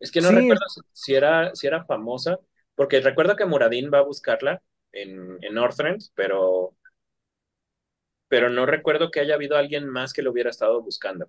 Es 0.00 0.10
que 0.12 0.20
no 0.20 0.30
Sí, 0.30 0.32
recuerdo 0.32 0.62
si, 0.92 1.14
era, 1.14 1.54
si 1.54 1.66
era 1.66 1.84
famosa, 1.84 2.38
porque 2.74 3.00
recuerdo 3.00 3.36
que 3.36 3.46
Muradin 3.46 3.90
va 3.92 3.98
a 3.98 4.02
buscarla 4.02 4.62
en, 4.92 5.38
en 5.42 5.54
Northrend, 5.54 6.02
pero, 6.14 6.76
pero 8.28 8.48
no 8.48 8.64
recuerdo 8.64 9.10
que 9.10 9.20
haya 9.20 9.34
habido 9.34 9.56
alguien 9.56 9.86
más 9.86 10.12
que 10.14 10.22
lo 10.22 10.30
hubiera 10.32 10.48
estado 10.50 10.80
buscando. 10.82 11.28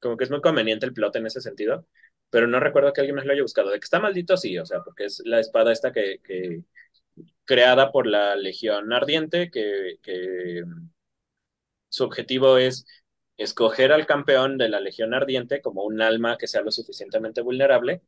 Como 0.00 0.16
que 0.16 0.24
es 0.24 0.30
muy 0.30 0.40
conveniente 0.40 0.86
el 0.86 0.92
plot 0.94 1.16
en 1.16 1.26
ese 1.26 1.40
sentido, 1.40 1.86
pero 2.30 2.46
no 2.48 2.58
recuerdo 2.60 2.92
que 2.92 3.00
alguien 3.00 3.16
más 3.16 3.24
lo 3.26 3.32
haya 3.32 3.42
buscado. 3.42 3.70
De 3.70 3.78
que 3.78 3.84
está 3.84 4.00
maldito, 4.00 4.36
sí, 4.36 4.58
o 4.58 4.66
sea, 4.66 4.80
porque 4.82 5.04
es 5.06 5.22
la 5.24 5.38
espada 5.40 5.72
esta 5.72 5.92
que, 5.92 6.20
que 6.24 6.64
creada 7.44 7.92
por 7.92 8.06
la 8.06 8.36
Legión 8.36 8.92
Ardiente, 8.92 9.50
que, 9.50 9.98
que 10.02 10.64
su 11.92 12.04
objetivo 12.04 12.56
es 12.56 12.86
escoger 13.36 13.92
al 13.92 14.06
campeón 14.06 14.56
de 14.56 14.70
la 14.70 14.80
Legión 14.80 15.12
Ardiente 15.12 15.60
como 15.60 15.84
un 15.84 16.00
alma 16.00 16.38
que 16.38 16.46
sea 16.46 16.62
lo 16.62 16.70
suficientemente 16.70 17.42
vulnerable 17.42 18.00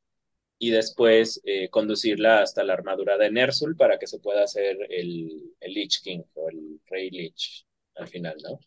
y 0.58 0.70
después 0.70 1.42
eh, 1.44 1.68
conducirla 1.68 2.40
hasta 2.40 2.64
la 2.64 2.72
armadura 2.72 3.18
de 3.18 3.30
Nersul 3.30 3.76
para 3.76 3.98
que 3.98 4.06
se 4.06 4.20
pueda 4.20 4.44
hacer 4.44 4.78
el, 4.88 5.54
el 5.60 5.74
Lich 5.74 6.00
King 6.02 6.22
o 6.34 6.48
el 6.48 6.80
Rey 6.86 7.10
Lich 7.10 7.66
al 7.96 8.08
final, 8.08 8.36
¿no? 8.42 8.58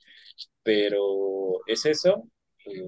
Pero 0.62 1.62
es 1.66 1.86
eso. 1.88 2.30
Eh, 2.66 2.84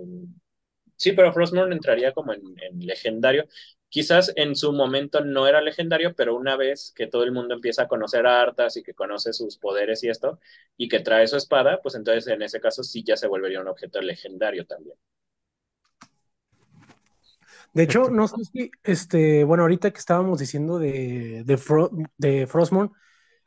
sí, 0.95 1.13
pero 1.13 1.33
Frostmourne 1.33 1.73
entraría 1.73 2.13
como 2.13 2.33
en, 2.33 2.43
legendario. 2.79 3.47
Quizás 3.89 4.31
en 4.35 4.55
su 4.55 4.71
momento 4.71 5.21
no 5.21 5.47
era 5.47 5.61
legendario, 5.61 6.13
pero 6.15 6.35
una 6.35 6.55
vez 6.55 6.93
que 6.95 7.07
todo 7.07 7.23
el 7.23 7.31
mundo 7.31 7.55
empieza 7.55 7.83
a 7.83 7.87
conocer 7.87 8.27
a 8.27 8.41
Arthas 8.41 8.77
y 8.77 8.83
que 8.83 8.93
conoce 8.93 9.33
sus 9.33 9.57
poderes 9.57 10.03
y 10.03 10.09
esto, 10.09 10.39
y 10.77 10.87
que 10.87 10.99
trae 10.99 11.27
su 11.27 11.37
espada, 11.37 11.79
pues 11.81 11.95
entonces 11.95 12.27
en 12.27 12.41
ese 12.43 12.61
caso 12.61 12.83
sí 12.83 13.03
ya 13.03 13.17
se 13.17 13.27
volvería 13.27 13.61
un 13.61 13.67
objeto 13.67 13.99
legendario 14.01 14.65
también. 14.65 14.95
De 17.73 17.83
hecho, 17.83 18.09
no 18.09 18.27
sé 18.27 18.43
si, 18.51 18.71
este, 18.83 19.43
bueno, 19.43 19.63
ahorita 19.63 19.91
que 19.91 19.99
estábamos 19.99 20.39
diciendo 20.39 20.79
de, 20.79 21.43
de, 21.45 21.57
Fro 21.57 21.91
de 22.17 22.47
Frostmourne, 22.47 22.91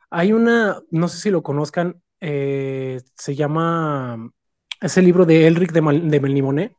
hay 0.09 0.31
una, 0.31 0.81
no 0.91 1.07
sé 1.07 1.17
si 1.17 1.29
lo 1.29 1.43
conozcan, 1.43 2.01
eh, 2.19 3.01
se 3.15 3.35
llama, 3.35 4.31
ese 4.79 5.01
libro 5.01 5.25
de 5.25 5.47
Elric 5.47 5.71
de, 5.71 5.81
Mal 5.81 6.09
de 6.09 6.19
Melnimoné. 6.19 6.75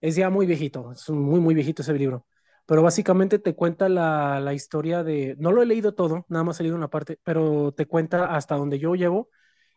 Es 0.00 0.16
ya 0.16 0.30
muy 0.30 0.46
viejito, 0.46 0.92
es 0.92 1.08
muy, 1.10 1.40
muy 1.40 1.54
viejito 1.54 1.82
ese 1.82 1.94
libro. 1.94 2.26
Pero 2.70 2.82
básicamente 2.84 3.40
te 3.40 3.56
cuenta 3.56 3.88
la, 3.90 4.40
la 4.40 4.54
historia 4.54 5.04
de, 5.04 5.36
no 5.40 5.52
lo 5.52 5.62
he 5.62 5.66
leído 5.66 5.94
todo, 5.94 6.24
nada 6.28 6.44
más 6.44 6.60
he 6.60 6.64
leído 6.64 6.76
una 6.76 6.88
parte, 6.90 7.18
pero 7.24 7.72
te 7.72 7.86
cuenta 7.86 8.26
hasta 8.36 8.56
donde 8.56 8.78
yo 8.78 8.94
llevo, 8.94 9.28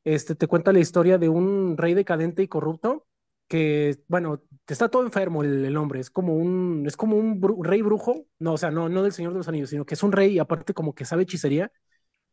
este, 0.04 0.36
te 0.36 0.48
cuenta 0.48 0.72
la 0.74 0.80
historia 0.80 1.18
de 1.18 1.30
un 1.30 1.76
rey 1.78 1.94
decadente 1.96 2.44
y 2.44 2.48
corrupto 2.48 3.08
que, 3.48 4.00
bueno, 4.08 4.44
está 4.68 4.90
todo 4.90 5.04
enfermo 5.04 5.44
el, 5.44 5.66
el 5.66 5.78
hombre, 5.78 6.00
es 6.02 6.12
como 6.12 6.36
un, 6.36 6.84
es 6.88 6.96
como 6.98 7.18
un 7.18 7.42
bru- 7.42 7.64
rey 7.64 7.82
brujo, 7.82 8.26
no, 8.40 8.54
o 8.54 8.58
sea, 8.58 8.72
no, 8.72 8.90
no 8.90 9.04
del 9.04 9.12
Señor 9.14 9.34
de 9.34 9.40
los 9.40 9.48
Anillos, 9.48 9.70
sino 9.72 9.86
que 9.86 9.96
es 9.96 10.04
un 10.04 10.12
rey 10.12 10.34
y 10.34 10.40
aparte 10.40 10.74
como 10.76 10.94
que 10.96 11.06
sabe 11.06 11.24
hechicería, 11.24 11.72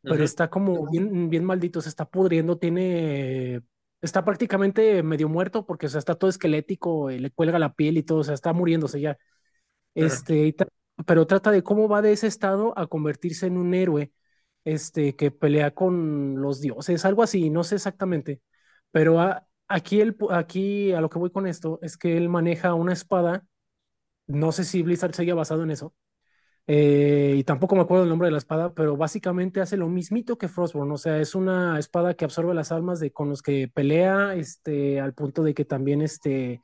pero 0.06 0.24
Ujú, 0.24 0.24
está 0.24 0.50
como 0.50 0.86
bien, 0.88 1.30
bien 1.30 1.44
maldito, 1.44 1.80
se 1.80 1.88
está 1.88 2.04
pudriendo, 2.08 2.58
tiene, 2.58 3.62
está 4.00 4.24
prácticamente 4.24 5.02
medio 5.02 5.28
muerto 5.28 5.66
porque, 5.66 5.86
o 5.86 5.88
sea, 5.88 5.98
está 6.00 6.14
todo 6.16 6.30
esquelético, 6.30 7.10
eh, 7.10 7.20
le 7.20 7.30
cuelga 7.30 7.58
la 7.58 7.74
piel 7.74 7.98
y 7.98 8.02
todo, 8.02 8.18
o 8.20 8.24
sea, 8.24 8.34
está 8.34 8.52
muriéndose 8.52 9.00
ya. 9.00 9.18
Este, 9.94 10.54
pero 11.06 11.26
trata 11.26 11.50
de 11.50 11.62
cómo 11.62 11.88
va 11.88 12.02
de 12.02 12.12
ese 12.12 12.26
estado 12.26 12.76
a 12.78 12.86
convertirse 12.86 13.46
en 13.46 13.56
un 13.56 13.74
héroe, 13.74 14.12
este, 14.64 15.16
que 15.16 15.30
pelea 15.30 15.72
con 15.72 16.40
los 16.40 16.60
dioses, 16.60 17.04
algo 17.04 17.22
así, 17.22 17.50
no 17.50 17.64
sé 17.64 17.76
exactamente. 17.76 18.40
Pero 18.90 19.18
aquí, 19.68 20.00
el, 20.00 20.16
aquí 20.30 20.92
a 20.92 21.00
lo 21.00 21.10
que 21.10 21.18
voy 21.18 21.30
con 21.30 21.46
esto 21.46 21.78
es 21.82 21.96
que 21.96 22.16
él 22.16 22.28
maneja 22.28 22.74
una 22.74 22.92
espada, 22.92 23.44
no 24.26 24.52
sé 24.52 24.64
si 24.64 24.82
Blizzard 24.82 25.14
se 25.14 25.22
haya 25.22 25.34
basado 25.34 25.62
en 25.64 25.70
eso, 25.70 25.94
eh, 26.66 27.34
y 27.36 27.44
tampoco 27.44 27.74
me 27.74 27.82
acuerdo 27.82 28.04
el 28.04 28.10
nombre 28.10 28.28
de 28.28 28.32
la 28.32 28.38
espada, 28.38 28.74
pero 28.74 28.96
básicamente 28.96 29.60
hace 29.60 29.76
lo 29.76 29.88
mismito 29.88 30.38
que 30.38 30.48
Frostborn, 30.48 30.92
o 30.92 30.98
sea, 30.98 31.18
es 31.18 31.34
una 31.34 31.78
espada 31.78 32.14
que 32.14 32.24
absorbe 32.24 32.54
las 32.54 32.72
almas 32.72 33.00
de 33.00 33.12
con 33.12 33.28
los 33.30 33.42
que 33.42 33.68
pelea, 33.68 34.34
este, 34.36 35.00
al 35.00 35.14
punto 35.14 35.42
de 35.42 35.54
que 35.54 35.64
también, 35.64 36.02
este, 36.02 36.60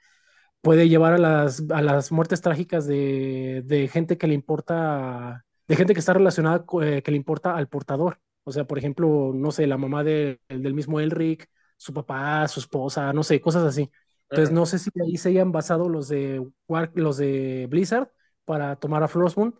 puede 0.67 0.89
llevar 0.89 1.15
a 1.15 1.19
las, 1.19 1.63
a 1.71 1.83
las 1.83 2.11
muertes 2.13 2.41
trágicas 2.43 2.87
de, 2.87 3.63
de 3.65 3.89
gente 3.89 4.19
que 4.19 4.27
le 4.27 4.35
importa, 4.35 5.45
de 5.69 5.77
gente 5.77 5.95
que 5.95 6.01
está 6.01 6.13
relacionada, 6.15 6.65
eh, 6.83 7.03
que 7.03 7.11
le 7.13 7.17
importa 7.17 7.57
al 7.57 7.69
portador. 7.69 8.21
O 8.45 8.53
sea, 8.53 8.67
por 8.67 8.79
ejemplo, 8.79 9.33
no 9.35 9.51
sé, 9.53 9.67
la 9.67 9.77
mamá 9.79 10.05
de- 10.05 10.41
del 10.49 10.75
mismo 10.75 11.01
Elric, 11.01 11.49
su 11.77 11.93
papá, 11.95 12.47
su 12.49 12.61
esposa, 12.61 13.13
no 13.13 13.23
sé, 13.23 13.41
cosas 13.41 13.65
así. 13.65 13.91
Entonces, 14.31 14.53
no 14.53 14.67
sé 14.67 14.79
si 14.79 14.91
ahí 15.01 15.17
se 15.19 15.29
hayan 15.31 15.53
basado 15.53 15.89
los 15.89 16.09
de, 16.09 16.41
War- 16.69 16.91
los 16.95 17.17
de 17.19 17.67
Blizzard 17.71 18.11
para 18.45 18.77
tomar 18.77 19.03
a 19.03 19.09
Frostmourne, 19.09 19.55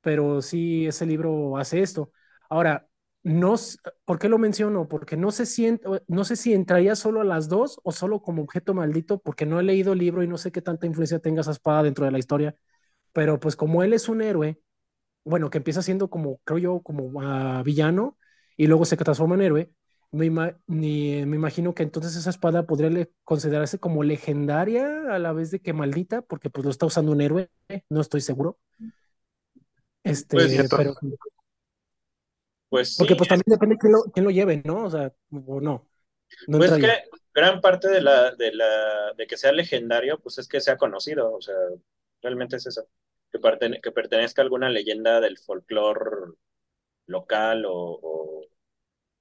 pero 0.00 0.42
sí, 0.42 0.86
ese 0.86 1.06
libro 1.06 1.56
hace 1.58 1.80
esto. 1.82 2.12
Ahora, 2.48 2.88
no, 3.22 3.54
¿por 4.04 4.18
qué 4.18 4.28
lo 4.28 4.38
menciono? 4.38 4.88
Porque 4.88 5.16
no 5.16 5.30
sé 5.30 5.46
si, 5.46 5.78
no 6.08 6.24
sé 6.24 6.36
si 6.36 6.54
entraría 6.54 6.96
solo 6.96 7.20
a 7.20 7.24
las 7.24 7.48
dos 7.48 7.78
o 7.84 7.92
solo 7.92 8.22
como 8.22 8.42
objeto 8.42 8.74
maldito, 8.74 9.18
porque 9.18 9.46
no 9.46 9.60
he 9.60 9.62
leído 9.62 9.92
el 9.92 9.98
libro 9.98 10.22
y 10.22 10.28
no 10.28 10.38
sé 10.38 10.52
qué 10.52 10.62
tanta 10.62 10.86
influencia 10.86 11.18
tenga 11.18 11.42
esa 11.42 11.50
espada 11.52 11.82
dentro 11.82 12.04
de 12.06 12.12
la 12.12 12.18
historia. 12.18 12.54
Pero 13.12 13.40
pues 13.40 13.56
como 13.56 13.82
él 13.84 13.92
es 13.94 14.08
un 14.08 14.22
héroe, 14.22 14.60
bueno, 15.24 15.50
que 15.50 15.58
empieza 15.58 15.82
siendo 15.82 16.10
como, 16.10 16.38
creo 16.44 16.58
yo, 16.58 16.80
como 16.82 17.20
ah, 17.22 17.62
villano 17.64 18.18
y 18.56 18.66
luego 18.68 18.84
se 18.86 18.96
transforma 18.96 19.34
en 19.36 19.42
héroe, 19.42 19.72
me, 20.12 20.26
ima- 20.26 20.58
me 20.66 21.20
imagino 21.36 21.74
que 21.74 21.82
entonces 21.84 22.16
esa 22.16 22.30
espada 22.30 22.66
podría 22.66 23.08
considerarse 23.24 23.78
como 23.80 24.04
legendaria 24.04 24.86
a 25.14 25.18
la 25.18 25.32
vez 25.32 25.50
de 25.50 25.60
que 25.60 25.72
maldita, 25.74 26.22
porque 26.22 26.50
pues 26.50 26.64
lo 26.64 26.70
está 26.70 26.86
usando 26.86 27.12
un 27.12 27.20
héroe, 27.22 27.50
no 27.90 28.00
estoy 28.00 28.20
seguro. 28.22 28.58
Este, 30.04 30.36
Pues, 30.64 30.72
pero 30.74 30.94
pues 32.70 32.96
porque 32.96 33.16
sí, 33.16 33.16
pues 33.16 33.28
también 33.28 33.44
depende 33.46 33.78
quién 33.78 33.92
lo, 33.92 34.02
quién 34.12 34.24
lo 34.24 34.30
lleve, 34.30 34.62
¿no? 34.64 34.84
O 34.84 34.90
sea, 34.90 35.12
o 35.46 35.60
no, 35.60 35.88
no 36.46 36.58
Pues 36.58 36.70
que 36.78 36.86
gran 37.34 37.60
parte 37.60 37.88
de 37.88 38.00
la, 38.02 38.34
de 38.34 38.52
la, 38.54 39.12
de 39.16 39.26
que 39.26 39.36
sea 39.36 39.52
legendario, 39.52 40.18
pues 40.20 40.38
es 40.38 40.48
que 40.48 40.60
sea 40.60 40.76
conocido, 40.76 41.32
o 41.34 41.40
sea, 41.40 41.54
realmente 42.22 42.56
es 42.56 42.66
eso, 42.66 42.88
que, 43.32 43.38
pertene- 43.40 43.80
que 43.80 43.92
pertenezca 43.92 44.42
a 44.42 44.44
alguna 44.44 44.68
leyenda 44.70 45.20
del 45.20 45.38
folclore 45.38 46.34
local 47.06 47.64
o, 47.66 47.72
o 48.02 48.46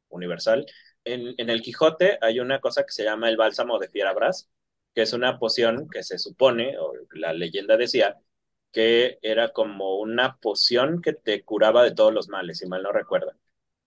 universal. 0.10 0.66
En, 1.06 1.36
en 1.38 1.50
el 1.50 1.62
Quijote 1.62 2.18
hay 2.22 2.40
una 2.42 2.60
cosa 2.62 2.84
que 2.86 2.92
se 2.94 3.04
llama 3.06 3.30
el 3.30 3.38
bálsamo 3.38 3.80
de 3.80 3.90
Fierabrás, 3.90 4.50
que 4.96 5.04
es 5.04 5.14
una 5.14 5.40
poción 5.40 5.90
que 5.90 6.04
se 6.04 6.20
supone, 6.20 6.78
o 6.80 6.94
la 7.14 7.34
leyenda 7.34 7.78
decía, 7.78 8.18
que 8.72 9.20
era 9.22 9.52
como 9.54 9.98
una 10.00 10.38
poción 10.38 11.02
que 11.02 11.14
te 11.14 11.44
curaba 11.44 11.84
de 11.84 11.92
todos 11.94 12.14
los 12.14 12.30
males, 12.30 12.60
si 12.60 12.68
mal 12.68 12.84
no 12.84 12.92
recuerdo. 12.92 13.34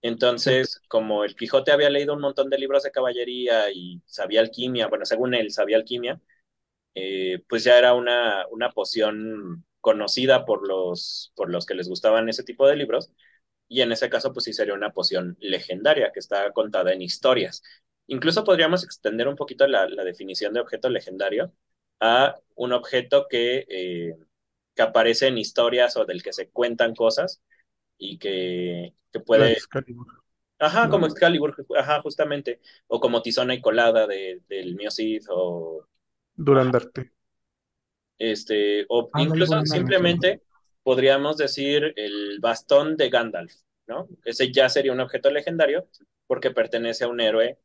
Entonces, 0.02 0.80
como 0.88 1.24
el 1.24 1.36
Quijote 1.36 1.72
había 1.72 1.90
leído 1.90 2.14
un 2.14 2.20
montón 2.22 2.50
de 2.50 2.58
libros 2.58 2.82
de 2.84 2.90
caballería 2.92 3.70
y 3.72 4.02
sabía 4.06 4.40
alquimia, 4.40 4.88
bueno, 4.88 5.04
según 5.06 5.34
él 5.34 5.52
sabía 5.52 5.76
alquimia, 5.76 6.20
eh, 6.94 7.42
pues 7.48 7.64
ya 7.64 7.78
era 7.78 7.94
una, 7.94 8.46
una 8.50 8.70
poción 8.72 9.64
conocida 9.80 10.44
por 10.44 10.66
los, 10.68 11.32
por 11.36 11.50
los 11.50 11.66
que 11.66 11.74
les 11.74 11.88
gustaban 11.88 12.28
ese 12.28 12.44
tipo 12.44 12.66
de 12.68 12.76
libros, 12.76 13.10
y 13.68 13.80
en 13.82 13.92
ese 13.92 14.10
caso, 14.10 14.32
pues 14.32 14.44
sí 14.44 14.52
sería 14.52 14.74
una 14.74 14.92
poción 14.92 15.36
legendaria 15.40 16.12
que 16.12 16.20
está 16.20 16.52
contada 16.52 16.92
en 16.92 17.02
historias. 17.02 17.62
Incluso 18.06 18.44
podríamos 18.44 18.84
extender 18.84 19.28
un 19.28 19.36
poquito 19.36 19.66
la, 19.66 19.88
la 19.88 20.04
definición 20.04 20.52
de 20.54 20.60
objeto 20.60 20.90
legendario 20.90 21.52
a 22.00 22.36
un 22.54 22.72
objeto 22.72 23.26
que, 23.30 23.66
eh, 23.68 24.16
que 24.74 24.82
aparece 24.82 25.28
en 25.28 25.38
historias 25.38 25.96
o 25.96 26.04
del 26.04 26.22
que 26.22 26.32
se 26.32 26.50
cuentan 26.50 26.94
cosas 26.94 27.42
y 27.98 28.18
que, 28.18 28.94
que 29.12 29.20
puede 29.20 29.52
Excalibur, 29.52 30.22
Ajá, 30.58 30.88
como. 30.88 31.06
Excalibur, 31.06 31.54
ajá, 31.76 32.00
justamente. 32.02 32.60
O 32.86 33.00
como 33.00 33.22
Tizona 33.22 33.54
y 33.54 33.60
Colada 33.60 34.06
de, 34.06 34.42
del 34.48 34.76
Mio 34.76 34.90
Cid, 34.90 35.24
o, 35.30 35.86
Durandarte. 36.36 37.12
este, 38.18 38.86
o 38.88 39.10
Ándale, 39.12 39.28
incluso 39.28 39.60
simplemente 39.66 40.42
podríamos 40.82 41.36
decir 41.36 41.92
el 41.96 42.38
bastón 42.40 42.96
de 42.96 43.10
Gandalf, 43.10 43.54
¿no? 43.86 44.08
Ese 44.24 44.52
ya 44.52 44.68
sería 44.68 44.92
un 44.92 45.00
objeto 45.00 45.30
legendario 45.30 45.88
porque 46.26 46.50
pertenece 46.50 47.04
a 47.04 47.08
un 47.08 47.20
héroe 47.20 47.58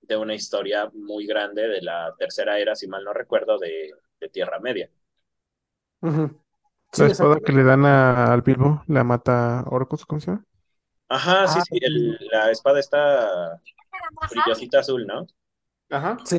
de 0.00 0.16
una 0.16 0.34
historia 0.34 0.90
muy 0.94 1.26
grande 1.26 1.68
de 1.68 1.82
la 1.82 2.14
tercera 2.18 2.58
era, 2.58 2.74
si 2.74 2.86
mal 2.88 3.04
no 3.04 3.12
recuerdo, 3.12 3.58
de, 3.58 3.92
de 4.20 4.28
Tierra 4.28 4.58
Media. 4.60 4.90
La 6.02 6.47
Sí, 6.92 7.04
espada 7.06 7.40
que 7.44 7.52
le 7.52 7.64
dan 7.64 7.84
a- 7.86 8.32
al 8.32 8.42
Bilbo, 8.42 8.82
la 8.88 9.04
mata 9.04 9.64
Orcos, 9.68 10.04
¿cómo 10.06 10.20
se 10.20 10.26
llama? 10.32 10.44
Ajá, 11.08 11.46
sí, 11.48 11.60
Ah, 11.60 11.62
sí, 11.62 11.78
el- 11.80 12.18
la 12.30 12.50
espada 12.50 12.80
está 12.80 13.60
brillosita 14.30 14.80
azul, 14.80 15.06
¿no? 15.06 15.26
Ajá. 15.90 16.18
sí, 16.24 16.38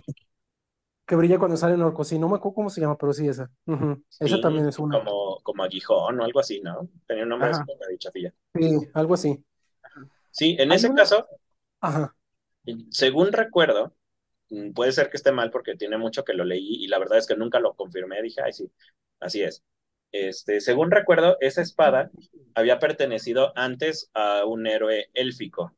que 1.05 1.15
brilla 1.15 1.39
cuando 1.39 1.57
sale 1.57 1.73
en 1.75 1.81
orco. 1.81 2.03
Sí, 2.03 2.19
no 2.19 2.29
me 2.29 2.35
acuerdo 2.37 2.55
cómo 2.55 2.69
se 2.69 2.81
llama, 2.81 2.97
pero 2.97 3.13
sí, 3.13 3.27
esa. 3.27 3.51
Esa 4.19 4.39
Sí, 4.39 4.41
también 4.41 4.67
es 4.67 4.79
una. 4.79 5.05
como, 5.05 5.39
como 5.43 5.63
aguijón 5.63 6.19
o 6.19 6.23
algo 6.23 6.39
así, 6.39 6.61
¿no? 6.61 6.89
Tenía 7.07 7.23
un 7.23 7.29
nombre 7.29 7.53
súper 7.53 7.77
chafilla. 7.97 8.33
Sí, 8.53 8.89
algo 8.93 9.13
así. 9.15 9.43
Sí, 10.31 10.55
en 10.59 10.71
ese 10.71 10.91
una. 10.91 10.93
caso, 10.93 11.27
Ajá. 11.81 12.15
según 12.91 13.31
recuerdo, 13.31 13.95
mm, 14.49 14.73
puede 14.73 14.91
ser 14.91 15.09
que 15.09 15.17
esté 15.17 15.31
mal 15.31 15.51
porque 15.51 15.75
tiene 15.75 15.97
mucho 15.97 16.23
que 16.25 16.33
lo 16.33 16.45
leí 16.45 16.83
y 16.85 16.87
la 16.87 16.99
verdad 16.99 17.17
es 17.19 17.27
que 17.27 17.35
nunca 17.37 17.59
lo 17.59 17.75
confirmé. 17.75 18.21
Dije, 18.21 18.41
ay, 18.43 18.53
sí, 18.53 18.71
así 19.19 19.43
es. 19.43 19.63
Este, 20.11 20.61
según 20.61 20.91
recuerdo, 20.91 21.37
esa 21.39 21.61
espada 21.61 22.11
había 22.55 22.79
pertenecido 22.79 23.53
antes 23.55 24.09
a 24.13 24.45
un 24.45 24.67
héroe 24.67 25.09
élfico 25.13 25.73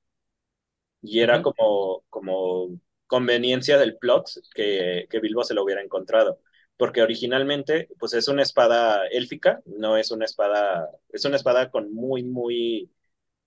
y 1.02 1.20
era 1.22 1.42
como, 1.42 2.04
como 2.10 2.80
conveniencia 3.08 3.78
del 3.78 3.98
plot 3.98 4.30
que, 4.54 5.08
que 5.10 5.20
Bilbo 5.20 5.44
se 5.44 5.54
lo 5.54 5.64
hubiera 5.64 5.82
encontrado. 5.82 6.40
Porque 6.78 7.02
originalmente, 7.02 7.90
pues 8.00 8.14
es 8.14 8.28
una 8.28 8.42
espada 8.44 9.06
élfica, 9.08 9.62
no 9.66 9.98
es 9.98 10.12
una 10.12 10.26
espada, 10.26 10.90
es 11.10 11.26
una 11.26 11.36
espada 11.36 11.70
con 11.70 11.94
muy, 11.94 12.24
muy 12.24 12.90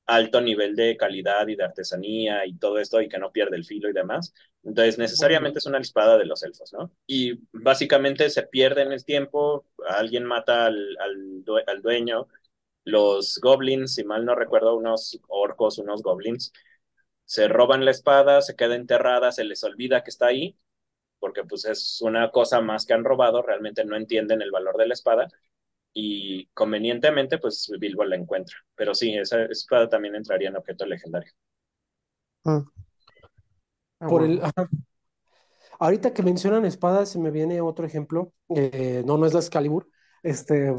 alto 0.06 0.40
nivel 0.40 0.76
de 0.76 0.96
calidad 0.96 1.48
y 1.48 1.56
de 1.56 1.64
artesanía 1.64 2.46
y 2.46 2.56
todo 2.58 2.78
esto 2.78 3.00
y 3.00 3.08
que 3.08 3.18
no 3.18 3.32
pierde 3.32 3.56
el 3.56 3.64
filo 3.64 3.88
y 3.90 3.92
demás. 3.92 4.34
Entonces, 4.62 4.98
necesariamente 4.98 5.58
es 5.58 5.66
una 5.66 5.78
espada 5.78 6.18
de 6.18 6.26
los 6.26 6.42
elfos, 6.42 6.72
¿no? 6.72 6.92
Y 7.06 7.40
básicamente 7.52 8.30
se 8.30 8.42
pierde 8.44 8.82
en 8.82 8.92
el 8.92 9.04
tiempo, 9.04 9.66
alguien 9.88 10.24
mata 10.24 10.66
al, 10.66 10.96
al, 11.00 11.44
due 11.44 11.64
al 11.66 11.82
dueño, 11.82 12.28
los 12.84 13.38
goblins, 13.42 13.94
si 13.94 14.04
mal 14.04 14.24
no 14.24 14.34
recuerdo, 14.34 14.76
unos 14.76 15.20
orcos, 15.28 15.78
unos 15.78 16.02
goblins, 16.02 16.52
se 17.24 17.48
roban 17.48 17.84
la 17.84 17.90
espada, 17.92 18.42
se 18.42 18.56
queda 18.56 18.76
enterrada, 18.76 19.32
se 19.32 19.44
les 19.44 19.64
olvida 19.64 20.04
que 20.04 20.10
está 20.10 20.26
ahí, 20.26 20.56
porque 21.18 21.44
pues 21.44 21.64
es 21.66 22.00
una 22.02 22.30
cosa 22.30 22.60
más 22.60 22.86
que 22.86 22.94
han 22.94 23.04
robado, 23.04 23.42
realmente 23.42 23.84
no 23.84 23.96
entienden 23.96 24.42
el 24.42 24.50
valor 24.50 24.76
de 24.76 24.88
la 24.88 24.94
espada, 24.94 25.28
y 25.94 26.46
convenientemente, 26.48 27.38
pues 27.38 27.70
Bilbo 27.78 28.04
la 28.04 28.16
encuentra. 28.16 28.56
Pero 28.74 28.94
sí, 28.94 29.16
esa 29.16 29.44
espada 29.44 29.88
también 29.88 30.16
entraría 30.16 30.48
en 30.48 30.56
objeto 30.56 30.84
legendario. 30.84 31.32
Ah, 32.44 32.64
ah, 34.00 34.08
Por 34.08 34.24
el. 34.24 34.40
Ahorita 35.78 36.12
que 36.14 36.22
mencionan 36.22 36.64
espadas, 36.64 37.08
se 37.10 37.18
me 37.18 37.30
viene 37.30 37.60
otro 37.60 37.86
ejemplo. 37.86 38.32
Eh, 38.54 39.02
no, 39.06 39.18
no 39.18 39.26
es 39.26 39.32
la 39.34 39.40
Excalibur. 39.40 39.88
Este, 40.22 40.72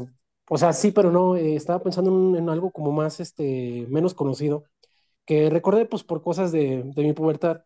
o 0.48 0.58
sea, 0.58 0.72
sí, 0.72 0.92
pero 0.92 1.10
no. 1.10 1.36
eh, 1.36 1.56
estaba 1.56 1.82
pensando 1.82 2.38
en, 2.38 2.48
algo 2.48 2.70
como 2.72 2.92
más, 2.92 3.20
este, 3.20 3.86
menos 3.88 4.14
conocido, 4.14 4.64
que 5.26 5.50
recordé, 5.50 5.86
pues, 5.86 6.04
por 6.04 6.22
cosas 6.22 6.52
de, 6.52 6.84
de 6.96 7.02
mi 7.04 7.12
pubertad. 7.14 7.64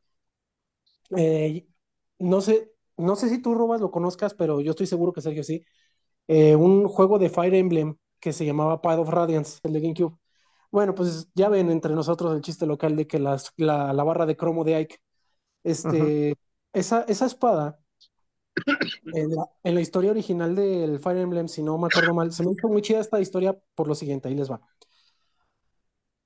Eh, 1.16 1.66
no 2.18 2.41
sé, 2.41 2.72
no 2.97 3.16
sé 3.16 3.28
si 3.28 3.41
tú, 3.43 3.55
Robas, 3.55 3.81
lo 3.81 3.91
conozcas, 3.91 4.35
pero 4.35 4.61
yo 4.61 4.70
estoy 4.72 4.87
seguro 4.87 5.12
que 5.12 5.20
Sergio 5.20 5.43
sí, 5.45 5.64
un 6.28 6.89
juego 6.89 7.18
de 7.18 7.31
Fire 7.31 7.55
Emblem 7.55 7.97
que 8.20 8.33
se 8.33 8.45
llamaba 8.47 8.81
Path 8.83 8.99
of 9.01 9.09
Radiance, 9.09 9.59
el 9.64 9.72
de 9.72 9.81
GameCube. 9.81 10.16
Bueno, 10.70 10.95
pues 10.95 11.28
ya 11.35 11.49
ven 11.49 11.70
entre 11.70 11.95
nosotros 11.95 12.35
el 12.35 12.43
chiste 12.43 12.66
local 12.66 12.97
de 12.97 13.07
que 13.07 13.18
las- 13.18 13.53
la, 13.57 13.93
la 13.93 14.05
barra 14.05 14.26
de 14.26 14.37
cromo 14.37 14.64
de 14.64 14.76
Ike, 14.76 14.97
este, 15.64 16.37
esa, 16.73 17.03
esa 17.03 17.27
espada, 17.27 17.79
en 19.14 19.75
la, 19.75 19.81
historia 19.81 20.11
original 20.11 20.55
del 20.55 20.99
Fire 20.99 21.18
Emblem, 21.18 21.49
si 21.49 21.62
no 21.62 21.79
me 21.79 21.87
acuerdo 21.87 22.14
mal, 22.14 22.33
se 22.33 22.45
me 22.45 22.53
hizo 22.53 22.68
muy 22.68 22.83
chida 22.83 23.01
esta 23.01 23.21
historia 23.21 23.59
por 23.75 23.89
lo 23.89 23.95
siguiente, 23.95 24.29
ahí 24.29 24.35
les 24.35 24.51
va. 24.51 24.61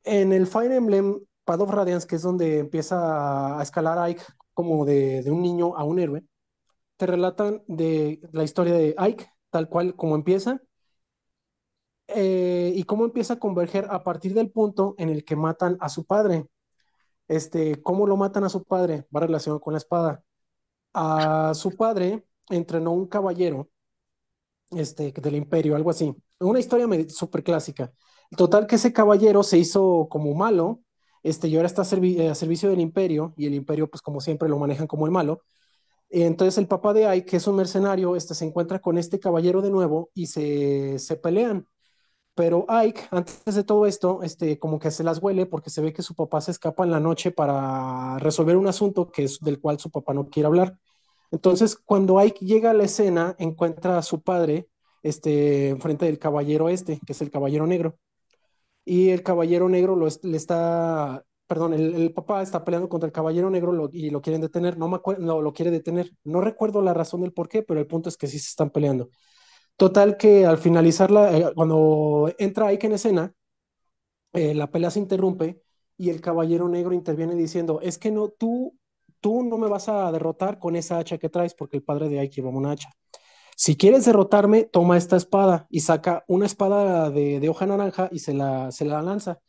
En 0.05 0.33
el 0.33 0.47
Fire 0.47 0.73
Emblem 0.73 1.21
Path 1.45 1.61
of 1.61 1.71
Radiance, 1.71 2.07
que 2.07 2.17
es 2.17 2.23
donde 2.23 2.59
empieza 2.59 3.59
a 3.59 3.63
escalar 3.63 3.99
Ike 3.99 4.23
como 4.53 4.85
de, 4.85 5.23
de 5.23 5.31
un 5.31 5.43
niño 5.43 5.77
a 5.77 5.85
un 5.85 5.99
héroe, 5.99 6.25
te 6.97 7.07
relatan 7.07 7.63
de 7.67 8.21
la 8.33 8.45
historia 8.45 8.75
de 8.75 8.95
Ike, 8.99 9.29
tal 9.51 9.69
cual 9.69 9.95
como 9.97 10.15
empieza, 10.15 10.61
eh, 12.09 12.73
y 12.75 12.85
cómo 12.85 13.05
empieza 13.05 13.35
a 13.35 13.39
converger 13.39 13.87
a 13.91 14.03
partir 14.05 14.35
del 14.35 14.51
punto 14.51 14.95
en 14.99 15.09
el 15.09 15.25
que 15.25 15.37
matan 15.37 15.77
a 15.81 15.89
su 15.89 16.05
padre. 16.05 16.47
Este, 17.29 17.83
¿cómo 17.83 18.07
lo 18.07 18.17
matan 18.17 18.45
a 18.45 18.49
su 18.51 18.65
padre? 18.65 19.07
Va 19.15 19.21
relacionado 19.21 19.61
con 19.61 19.73
la 19.75 19.79
espada. 19.79 20.23
A 20.95 21.53
su 21.55 21.73
padre 21.73 22.25
entrenó 22.49 22.93
un 22.93 23.07
caballero 23.07 23.69
este, 24.71 25.13
del 25.13 25.37
imperio, 25.37 25.77
algo 25.77 25.91
así. 25.91 26.15
Una 26.41 26.61
historia 26.61 26.87
súper 27.09 27.43
clásica. 27.43 27.93
Total 28.37 28.67
que 28.67 28.77
ese 28.77 28.93
caballero 28.93 29.43
se 29.43 29.59
hizo 29.59 30.09
como 30.11 30.35
malo, 30.35 30.81
este, 31.23 31.49
y 31.49 31.57
ahora 31.57 31.67
está 31.67 31.83
eh, 31.83 32.29
a 32.29 32.35
servicio 32.35 32.71
del 32.71 32.81
imperio, 32.81 33.35
y 33.37 33.47
el 33.47 33.55
imperio, 33.55 33.89
pues 33.89 34.03
como 34.03 34.21
siempre, 34.21 34.49
lo 34.49 34.59
manejan 34.59 34.87
como 34.87 35.07
el 35.07 35.13
malo. 35.13 35.43
Entonces 36.11 36.59
el 36.59 36.69
papá 36.69 36.93
de 36.93 37.07
Ike, 37.07 37.27
que 37.27 37.37
es 37.39 37.47
un 37.47 37.57
mercenario, 37.57 38.17
este, 38.17 38.35
se 38.35 38.45
encuentra 38.45 38.79
con 38.81 38.99
este 38.99 39.19
caballero 39.19 39.63
de 39.63 39.71
nuevo 39.71 40.11
y 40.15 40.27
se, 40.27 40.99
se 40.99 41.17
pelean. 41.17 41.67
Pero 42.35 42.67
Ike, 42.69 43.03
antes 43.11 43.55
de 43.55 43.65
todo 43.65 43.87
esto, 43.87 44.23
este, 44.23 44.59
como 44.59 44.79
que 44.79 44.91
se 44.91 45.05
las 45.05 45.23
huele 45.23 45.47
porque 45.47 45.71
se 45.71 45.81
ve 45.81 45.93
que 45.93 46.03
su 46.03 46.15
papá 46.15 46.41
se 46.41 46.51
escapa 46.51 46.85
en 46.85 46.91
la 46.91 47.01
noche 47.01 47.31
para 47.31 48.19
resolver 48.19 48.57
un 48.57 48.67
asunto 48.67 49.11
que 49.11 49.25
es 49.25 49.39
del 49.41 49.61
cual 49.61 49.79
su 49.79 49.91
papá 49.91 50.15
no 50.15 50.29
quiere 50.29 50.49
hablar. 50.49 50.77
Entonces, 51.31 51.77
cuando 51.77 52.19
Ike 52.19 52.45
llega 52.45 52.71
a 52.71 52.75
la 52.75 52.85
escena, 52.85 53.37
encuentra 53.39 53.99
a 53.99 54.03
su 54.03 54.23
padre, 54.23 54.69
este, 55.03 55.69
enfrente 55.71 56.07
del 56.07 56.19
caballero 56.19 56.69
este, 56.69 57.01
que 57.07 57.13
es 57.13 57.21
el 57.23 57.31
caballero 57.31 57.67
negro. 57.67 57.99
Y 58.85 59.11
el 59.11 59.23
caballero 59.23 59.69
negro 59.69 59.97
lo 59.97 60.09
le 60.23 60.37
está, 60.37 61.25
perdón, 61.47 61.73
el, 61.75 62.13
papá 62.13 62.43
está 62.43 62.65
peleando 62.65 62.89
contra 62.89 63.07
el 63.07 63.13
caballero 63.13 63.51
negro 63.51 63.89
y 63.93 64.11
lo 64.11 64.21
quieren 64.21 64.43
detener. 64.43 64.79
No 64.79 64.89
me 64.89 64.97
acuerdo, 64.97 65.25
no, 65.25 65.41
lo 65.43 65.53
quiere 65.53 65.71
detener. 65.71 66.11
No 66.25 66.41
recuerdo 66.41 66.83
la 66.83 66.95
razón 66.95 67.23
del 67.23 67.33
por 67.33 67.49
qué, 67.49 67.63
pero 67.63 67.81
el 67.81 67.87
punto 67.87 68.09
es 68.09 68.17
que 68.17 68.27
sí 68.27 68.39
se 68.39 68.49
están 68.49 68.71
peleando. 68.71 69.11
Total 69.77 70.17
que 70.17 70.47
al 70.47 70.59
finalizar 70.59 71.11
la, 71.11 71.37
eh, 71.37 71.53
cuando 71.55 72.33
entra 72.39 72.69
Ike 72.69 72.87
en 72.87 72.93
escena, 72.95 73.35
eh, 74.33 74.55
la 74.55 74.71
pelea 74.71 74.91
se 74.91 74.99
interrumpe 75.01 75.63
y 75.97 76.11
el 76.11 76.21
caballero 76.21 76.69
negro 76.69 76.93
interviene 76.95 77.35
diciendo, 77.35 77.81
es 77.83 77.99
que 77.99 78.11
no, 78.11 78.29
tú, 78.31 78.77
tú 79.21 79.43
no 79.45 79.59
me 79.59 79.69
vas 79.69 79.89
a 79.89 80.11
derrotar 80.13 80.59
con 80.59 80.77
esa 80.77 80.99
hacha 80.99 81.19
que 81.19 81.29
traes 81.29 81.55
porque 81.55 81.77
el 81.77 81.83
padre 81.85 82.09
de 82.09 82.21
Ike 82.21 82.37
lleva 82.37 82.51
una 82.51 82.73
hacha. 82.73 82.91
Si 83.57 83.77
quieres 83.77 84.07
derrotarme, 84.07 84.65
toma 84.65 84.97
esta 84.99 85.17
espada 85.17 85.67
y 85.71 85.81
saca 85.81 86.25
una 86.29 86.47
espada 86.47 87.11
de, 87.11 87.41
de 87.41 87.49
hoja 87.51 87.67
naranja 87.67 88.09
y 88.13 88.21
se 88.21 88.35
la, 88.35 88.73
se 88.73 88.85
la 88.87 89.03
lanza. 89.03 89.41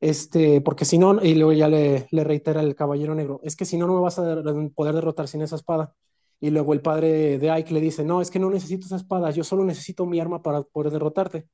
Este, 0.00 0.60
porque 0.62 0.84
si 0.84 0.98
no, 0.98 1.22
y 1.24 1.34
luego 1.34 1.52
ya 1.52 1.68
le, 1.68 2.08
le 2.10 2.24
reitera 2.24 2.60
el 2.62 2.74
caballero 2.76 3.14
negro, 3.14 3.40
es 3.44 3.56
que 3.56 3.64
si 3.66 3.78
no, 3.78 3.86
no 3.86 3.94
me 3.94 4.00
vas 4.02 4.18
a 4.18 4.24
der- 4.24 4.72
poder 4.74 4.94
derrotar 4.94 5.28
sin 5.28 5.42
esa 5.42 5.56
espada. 5.56 5.94
Y 6.42 6.50
luego 6.50 6.74
el 6.74 6.82
padre 6.82 7.38
de 7.38 7.50
Ike 7.52 7.72
le 7.72 7.80
dice, 7.80 8.04
no, 8.04 8.20
es 8.20 8.28
que 8.28 8.40
no 8.40 8.50
necesito 8.50 8.84
esa 8.86 8.96
espada, 8.96 9.30
yo 9.30 9.44
solo 9.44 9.64
necesito 9.64 10.06
mi 10.06 10.18
arma 10.18 10.42
para 10.42 10.62
poder 10.62 10.92
derrotarte. 10.92 11.46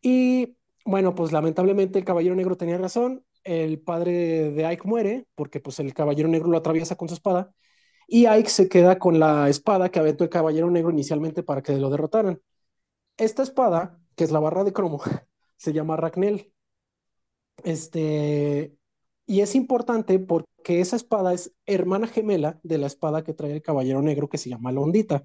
Y 0.00 0.56
bueno, 0.86 1.14
pues 1.14 1.30
lamentablemente 1.30 1.98
el 1.98 2.04
caballero 2.06 2.34
negro 2.34 2.56
tenía 2.56 2.78
razón, 2.78 3.22
el 3.44 3.80
padre 3.82 4.50
de 4.52 4.64
Ike 4.64 4.88
muere 4.88 5.26
porque 5.34 5.60
pues 5.60 5.78
el 5.78 5.92
caballero 5.92 6.28
negro 6.28 6.48
lo 6.48 6.56
atraviesa 6.56 6.96
con 6.96 7.08
su 7.08 7.14
espada 7.14 7.52
y 8.08 8.24
Ike 8.26 8.48
se 8.48 8.68
queda 8.70 8.98
con 8.98 9.18
la 9.20 9.50
espada 9.50 9.90
que 9.90 9.98
aventó 10.00 10.24
el 10.24 10.30
caballero 10.30 10.70
negro 10.70 10.90
inicialmente 10.90 11.42
para 11.42 11.62
que 11.62 11.76
lo 11.76 11.90
derrotaran. 11.90 12.40
Esta 13.18 13.42
espada, 13.42 14.00
que 14.16 14.24
es 14.24 14.30
la 14.32 14.40
barra 14.40 14.64
de 14.64 14.72
cromo, 14.72 15.02
se 15.56 15.74
llama 15.74 15.96
Ragnell. 15.96 16.52
Este, 17.64 18.74
y 19.26 19.40
es 19.40 19.54
importante 19.54 20.18
porque 20.18 20.80
esa 20.80 20.96
espada 20.96 21.34
es 21.34 21.52
hermana 21.66 22.06
gemela 22.06 22.58
de 22.62 22.78
la 22.78 22.86
espada 22.86 23.22
que 23.24 23.34
trae 23.34 23.52
el 23.52 23.62
caballero 23.62 24.02
negro 24.02 24.28
que 24.28 24.38
se 24.38 24.50
llama 24.50 24.72
Londita. 24.72 25.24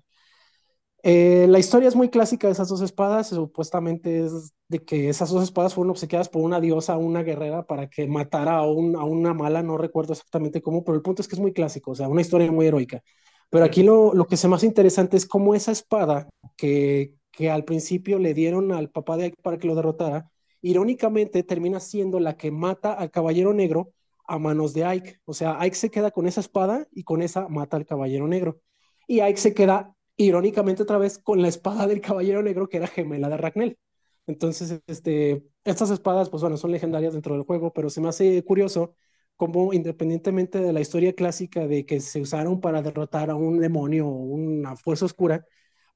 Eh, 1.03 1.45
la 1.47 1.59
historia 1.59 1.87
es 1.87 1.95
muy 1.95 2.09
clásica 2.09 2.47
de 2.47 2.53
esas 2.53 2.67
dos 2.69 2.81
espadas, 2.81 3.29
supuestamente 3.29 4.25
es 4.25 4.51
de 4.67 4.83
que 4.83 5.09
esas 5.09 5.29
dos 5.29 5.43
espadas 5.43 5.73
fueron 5.73 5.91
obsequiadas 5.91 6.27
por 6.27 6.41
una 6.41 6.59
diosa, 6.59 6.97
una 6.97 7.23
guerrera, 7.23 7.65
para 7.65 7.87
que 7.89 8.07
matara 8.07 8.57
a, 8.57 8.67
un, 8.67 8.95
a 8.95 9.03
una 9.05 9.33
mala, 9.33 9.63
no 9.63 9.77
recuerdo 9.77 10.13
exactamente 10.13 10.61
cómo, 10.61 10.83
pero 10.83 10.95
el 10.95 11.01
punto 11.03 11.21
es 11.21 11.27
que 11.27 11.35
es 11.35 11.41
muy 11.41 11.53
clásico, 11.53 11.91
o 11.91 11.95
sea, 11.95 12.07
una 12.09 12.21
historia 12.21 12.51
muy 12.51 12.65
heroica. 12.67 13.01
Pero 13.49 13.63
aquí 13.63 13.83
lo, 13.83 14.13
lo 14.13 14.25
que 14.27 14.35
se 14.37 14.47
más 14.49 14.63
interesante 14.63 15.15
es 15.17 15.25
cómo 15.25 15.55
esa 15.55 15.71
espada 15.71 16.27
que, 16.57 17.13
que 17.31 17.49
al 17.49 17.63
principio 17.63 18.19
le 18.19 18.33
dieron 18.33 18.71
al 18.73 18.89
papá 18.89 19.15
de 19.17 19.25
Ike 19.25 19.41
para 19.41 19.57
que 19.57 19.67
lo 19.67 19.75
derrotara, 19.75 20.29
irónicamente 20.69 21.43
termina 21.43 21.79
siendo 21.79 22.19
la 22.19 22.37
que 22.37 22.51
mata 22.51 22.93
al 22.93 23.11
caballero 23.11 23.53
negro 23.53 23.93
a 24.25 24.39
manos 24.39 24.73
de 24.73 24.85
Ike. 24.85 25.19
O 25.25 25.33
sea, 25.33 25.57
Ike 25.61 25.75
se 25.75 25.89
queda 25.91 26.11
con 26.11 26.27
esa 26.27 26.41
espada 26.41 26.87
y 26.91 27.03
con 27.03 27.21
esa 27.21 27.47
mata 27.47 27.77
al 27.77 27.85
caballero 27.85 28.27
negro. 28.27 28.59
Y 29.07 29.21
Ike 29.21 29.39
se 29.39 29.53
queda 29.53 29.95
irónicamente 30.17 30.83
otra 30.83 30.97
vez 30.97 31.19
con 31.19 31.41
la 31.41 31.47
espada 31.47 31.87
del 31.87 32.01
Caballero 32.01 32.43
Negro 32.43 32.67
que 32.67 32.77
era 32.77 32.87
gemela 32.87 33.29
de 33.29 33.37
Ragnell. 33.37 33.77
Entonces, 34.25 34.81
este, 34.87 35.43
estas 35.63 35.89
espadas, 35.91 36.29
pues 36.29 36.41
bueno, 36.41 36.57
son 36.57 36.71
legendarias 36.71 37.13
dentro 37.13 37.35
del 37.35 37.43
juego, 37.43 37.71
pero 37.71 37.89
se 37.89 38.01
me 38.01 38.09
hace 38.09 38.43
curioso 38.43 38.93
cómo 39.37 39.73
independientemente 39.73 40.59
de 40.59 40.73
la 40.73 40.81
historia 40.81 41.13
clásica 41.13 41.67
de 41.67 41.85
que 41.85 42.01
se 42.01 42.19
usaron 42.21 42.59
para 42.59 42.81
derrotar 42.81 43.29
a 43.29 43.35
un 43.35 43.59
demonio 43.59 44.07
o 44.07 44.11
una 44.11 44.75
fuerza 44.75 45.05
oscura, 45.05 45.45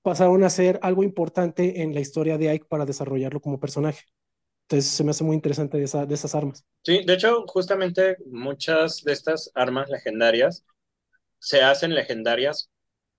pasaron 0.02 0.44
a 0.44 0.50
ser 0.50 0.80
algo 0.84 1.04
importante 1.04 1.82
en 1.82 1.94
la 1.94 2.00
historia 2.00 2.38
de 2.38 2.50
Ike 2.50 2.68
para 2.70 2.86
desarrollarlo 2.86 3.42
como 3.42 3.60
personaje. 3.60 4.04
Entonces, 4.72 4.92
se 4.92 5.04
me 5.04 5.12
hace 5.12 5.24
muy 5.24 5.36
interesante 5.36 5.78
de, 5.78 5.84
esa, 5.86 6.06
de 6.06 6.16
esas 6.16 6.36
armas. 6.36 6.66
Sí, 6.84 7.04
de 7.06 7.14
hecho, 7.14 7.46
justamente 7.48 8.18
muchas 8.26 9.04
de 9.04 9.14
estas 9.14 9.52
armas 9.54 9.90
legendarias 9.90 10.66
se 11.40 11.62
hacen 11.64 11.94
legendarias, 11.96 12.72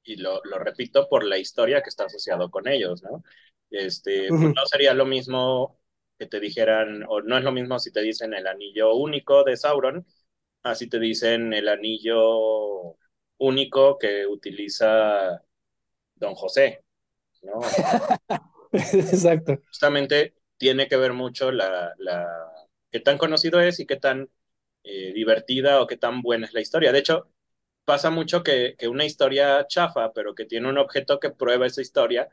y 0.05 0.17
lo, 0.17 0.41
lo 0.45 0.59
repito, 0.61 1.09
por 1.09 1.25
la 1.25 1.39
historia 1.39 1.83
que 1.83 1.91
está 1.91 2.07
asociado 2.07 2.51
con 2.51 2.69
ellos, 2.69 3.03
¿no? 3.03 3.25
Este, 3.71 4.31
Uh 4.31 4.35
-huh. 4.39 4.55
no 4.57 4.67
sería 4.67 4.95
lo 4.95 5.07
mismo 5.07 5.81
que 6.19 6.27
te 6.27 6.41
dijeran, 6.41 7.05
o 7.09 7.23
no 7.23 7.39
es 7.39 7.45
lo 7.45 7.53
mismo 7.53 7.79
si 7.81 7.93
te 7.93 8.03
dicen 8.03 8.35
el 8.35 8.47
anillo 8.49 8.95
único 8.97 9.45
de 9.45 9.57
Sauron, 9.57 10.07
así 10.63 10.89
te 10.89 11.01
dicen 11.01 11.53
el 11.55 11.69
anillo 11.69 12.97
único 13.39 13.99
que 13.99 14.27
utiliza 14.27 15.43
Don 16.17 16.35
José, 16.35 16.85
¿no? 17.43 17.61
Exacto. 18.73 19.59
Justamente 19.69 20.35
tiene 20.63 20.87
que 20.89 20.97
ver 20.97 21.13
mucho 21.13 21.51
la, 21.51 21.93
la 21.99 22.25
qué 22.93 23.01
tan 23.01 23.19
conocido 23.19 23.61
es 23.61 23.81
y 23.81 23.87
qué 23.87 23.97
tan 23.97 24.31
eh, 24.85 25.13
divertida 25.13 25.83
o 25.83 25.89
qué 25.89 25.97
tan 25.97 26.23
buena 26.23 26.47
es 26.47 26.55
la 26.55 26.61
historia. 26.61 26.93
De 26.93 27.01
hecho, 27.01 27.29
pasa 27.85 28.11
mucho 28.11 28.45
que, 28.45 28.77
que, 28.79 28.87
una 28.89 29.05
historia 29.05 29.67
chafa, 29.69 30.13
pero 30.13 30.35
que 30.37 30.47
tiene 30.47 30.69
un 30.69 30.79
objeto 30.79 31.19
que 31.21 31.31
prueba 31.31 31.67
esa 31.67 31.83
historia, 31.83 32.29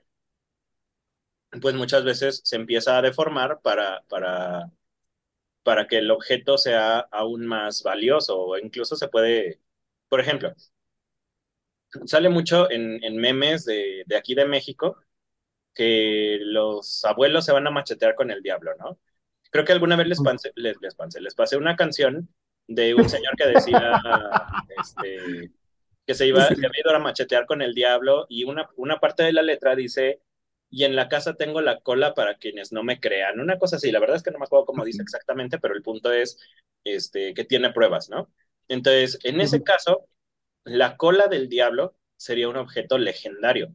pues 1.62 1.76
muchas 1.76 2.04
veces 2.04 2.42
se 2.44 2.56
empieza 2.56 2.98
a 2.98 3.02
deformar 3.02 3.62
para, 3.62 4.04
para, 4.10 4.72
para 5.64 5.88
que 5.88 6.00
el 6.00 6.12
objeto 6.12 6.58
sea 6.58 7.00
aún 7.00 7.46
más 7.48 7.84
valioso 7.84 8.40
o 8.40 8.58
incluso 8.60 8.96
se 8.96 9.10
puede, 9.10 9.62
por 10.10 10.22
ejemplo, 10.22 10.54
sale 12.06 12.30
mucho 12.30 12.70
en, 12.72 13.04
en 13.04 13.18
memes 13.18 13.66
de, 13.66 14.04
de, 14.06 14.16
aquí 14.18 14.36
de 14.36 14.46
México 14.46 14.98
que 15.74 16.40
los 16.42 17.06
abuelos 17.06 17.46
se 17.46 17.52
van 17.52 17.68
a 17.68 17.72
machetear 17.72 18.16
con 18.16 18.32
el 18.32 18.42
diablo, 18.42 18.72
¿no? 18.78 19.00
Creo 19.52 19.66
que 19.66 19.72
alguna 19.72 19.96
vez 19.96 20.08
les, 20.08 20.22
pasé, 20.22 20.52
les, 20.56 20.80
les, 20.82 20.96
pasé, 20.96 21.22
les 21.22 21.36
pasé 21.36 21.58
una 21.58 21.76
canción 21.76 22.30
de 22.68 22.94
un 22.94 23.10
señor 23.10 23.36
que 23.36 23.48
decía, 23.48 24.02
este, 24.82 25.52
que 26.06 26.14
se 26.14 26.28
iba, 26.28 26.46
se 26.46 26.54
había 26.54 26.82
ido 26.84 26.96
a 26.96 27.00
machetear 27.00 27.46
con 27.46 27.62
el 27.62 27.74
diablo 27.74 28.26
y 28.30 28.44
una, 28.44 28.70
una 28.76 29.00
parte 29.00 29.24
de 29.24 29.34
la 29.34 29.42
letra 29.42 29.76
dice, 29.76 30.22
y 30.70 30.84
en 30.84 30.96
la 30.96 31.10
casa 31.10 31.36
tengo 31.36 31.62
la 31.62 31.80
cola 31.80 32.14
para 32.14 32.38
quienes 32.38 32.72
no 32.72 32.84
me 32.84 33.00
crean, 33.00 33.40
una 33.40 33.58
cosa 33.58 33.78
así, 33.78 33.92
la 33.92 34.00
verdad 34.00 34.18
es 34.18 34.24
que 34.24 34.32
no 34.32 34.40
me 34.40 34.46
acuerdo 34.46 34.66
cómo 34.66 34.86
dice 34.86 35.02
exactamente, 35.02 35.58
pero 35.60 35.74
el 35.74 35.82
punto 35.82 36.12
es 36.12 36.38
este, 36.84 37.34
que 37.34 37.44
tiene 37.46 37.72
pruebas, 37.72 38.10
¿no? 38.10 38.32
Entonces, 38.68 39.20
en 39.24 39.42
ese 39.42 39.64
caso, 39.64 40.08
la 40.64 40.96
cola 40.98 41.28
del 41.28 41.50
diablo 41.50 41.96
sería 42.18 42.50
un 42.50 42.58
objeto 42.58 42.98
legendario. 42.98 43.74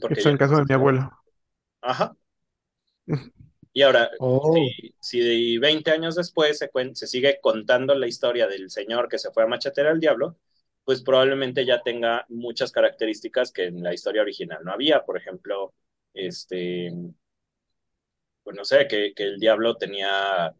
Porque 0.00 0.18
Esto 0.18 0.28
en 0.28 0.36
caso 0.36 0.56
de 0.56 0.64
mi 0.68 0.74
abuelo. 0.74 1.10
Ajá. 1.80 2.16
Y 3.70 3.82
ahora, 3.82 4.10
oh. 4.18 4.54
si, 4.54 4.92
si 4.98 5.58
20 5.58 5.92
años 5.92 6.16
después 6.16 6.58
se, 6.58 6.68
se, 6.94 7.06
sigue 7.06 7.38
contando 7.40 7.94
la 7.94 8.08
historia 8.08 8.48
del 8.48 8.70
señor 8.70 9.08
que 9.08 9.18
se 9.18 9.30
fue 9.30 9.44
a 9.44 9.46
machetear 9.46 9.86
al 9.86 10.00
diablo, 10.00 10.36
pues 10.82 11.02
probablemente 11.02 11.64
ya 11.64 11.80
tenga 11.82 12.24
muchas 12.28 12.72
características 12.72 13.52
que 13.52 13.66
en 13.66 13.82
la 13.84 13.94
historia 13.94 14.22
original 14.22 14.64
no 14.64 14.72
había. 14.72 15.04
Por 15.04 15.16
ejemplo, 15.16 15.74
este, 16.12 16.90
pues 18.42 18.56
no 18.56 18.64
sé, 18.64 18.88
que, 18.88 19.12
que 19.14 19.22
el 19.22 19.38
diablo 19.38 19.76
tenía 19.76 20.52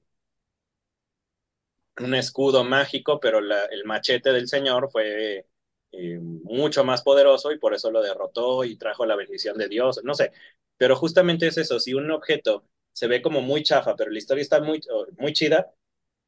un 2.01 2.15
escudo 2.15 2.65
mágico, 2.65 3.19
pero 3.21 3.41
la, 3.41 3.65
el 3.67 3.85
machete 3.85 4.33
del 4.33 4.49
señor 4.49 4.91
fue 4.91 5.47
eh, 5.93 6.19
mucho 6.21 6.85
más 6.85 7.03
poderoso 7.03 7.53
y 7.53 7.59
por 7.59 7.75
eso 7.75 7.91
lo 7.91 8.03
derrotó 8.03 8.65
y 8.65 8.77
trajo 8.77 9.07
la 9.07 9.17
bendición 9.17 9.57
de 9.59 9.69
Dios, 9.69 10.01
no 10.05 10.15
sé. 10.15 10.33
Pero 10.77 10.97
justamente 10.97 11.47
es 11.49 11.59
eso, 11.59 11.81
si 11.81 11.95
un 11.95 12.11
objeto 12.11 12.65
se 12.93 13.07
ve 13.09 13.23
como 13.23 13.41
muy 13.43 13.63
chafa, 13.63 13.97
pero 13.97 14.11
la 14.11 14.19
historia 14.19 14.43
está 14.43 14.61
muy, 14.61 14.81
muy 15.19 15.33
chida, 15.33 15.73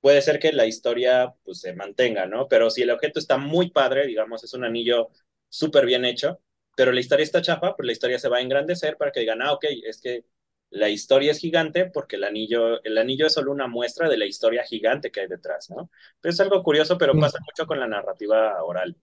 puede 0.00 0.22
ser 0.22 0.38
que 0.38 0.52
la 0.52 0.66
historia 0.66 1.34
pues 1.44 1.60
se 1.60 1.74
mantenga, 1.74 2.26
¿no? 2.26 2.48
Pero 2.48 2.70
si 2.70 2.82
el 2.82 2.90
objeto 2.90 3.18
está 3.18 3.36
muy 3.38 3.70
padre, 3.70 4.06
digamos, 4.06 4.44
es 4.44 4.54
un 4.54 4.64
anillo 4.64 5.10
súper 5.48 5.86
bien 5.86 6.04
hecho, 6.04 6.40
pero 6.76 6.92
la 6.92 7.00
historia 7.00 7.24
está 7.24 7.42
chafa, 7.42 7.76
pues 7.76 7.86
la 7.86 7.92
historia 7.92 8.18
se 8.18 8.28
va 8.28 8.38
a 8.38 8.40
engrandecer 8.40 8.96
para 8.96 9.12
que 9.12 9.20
digan, 9.20 9.42
ah, 9.42 9.52
ok, 9.52 9.64
es 9.84 10.00
que 10.00 10.24
la 10.70 10.88
historia 10.88 11.32
es 11.32 11.38
gigante 11.38 11.86
porque 11.86 12.16
el 12.16 12.24
anillo, 12.24 12.82
el 12.84 12.96
anillo 12.98 13.26
es 13.26 13.34
solo 13.34 13.50
una 13.52 13.66
muestra 13.66 14.08
de 14.08 14.16
la 14.16 14.26
historia 14.26 14.64
gigante 14.64 15.10
que 15.10 15.20
hay 15.20 15.28
detrás, 15.28 15.68
¿no? 15.70 15.90
Pero 16.20 16.32
es 16.32 16.40
algo 16.40 16.62
curioso, 16.62 16.96
pero 16.98 17.18
pasa 17.18 17.38
mucho 17.44 17.66
con 17.66 17.80
la 17.80 17.88
narrativa 17.88 18.62
oral. 18.64 18.96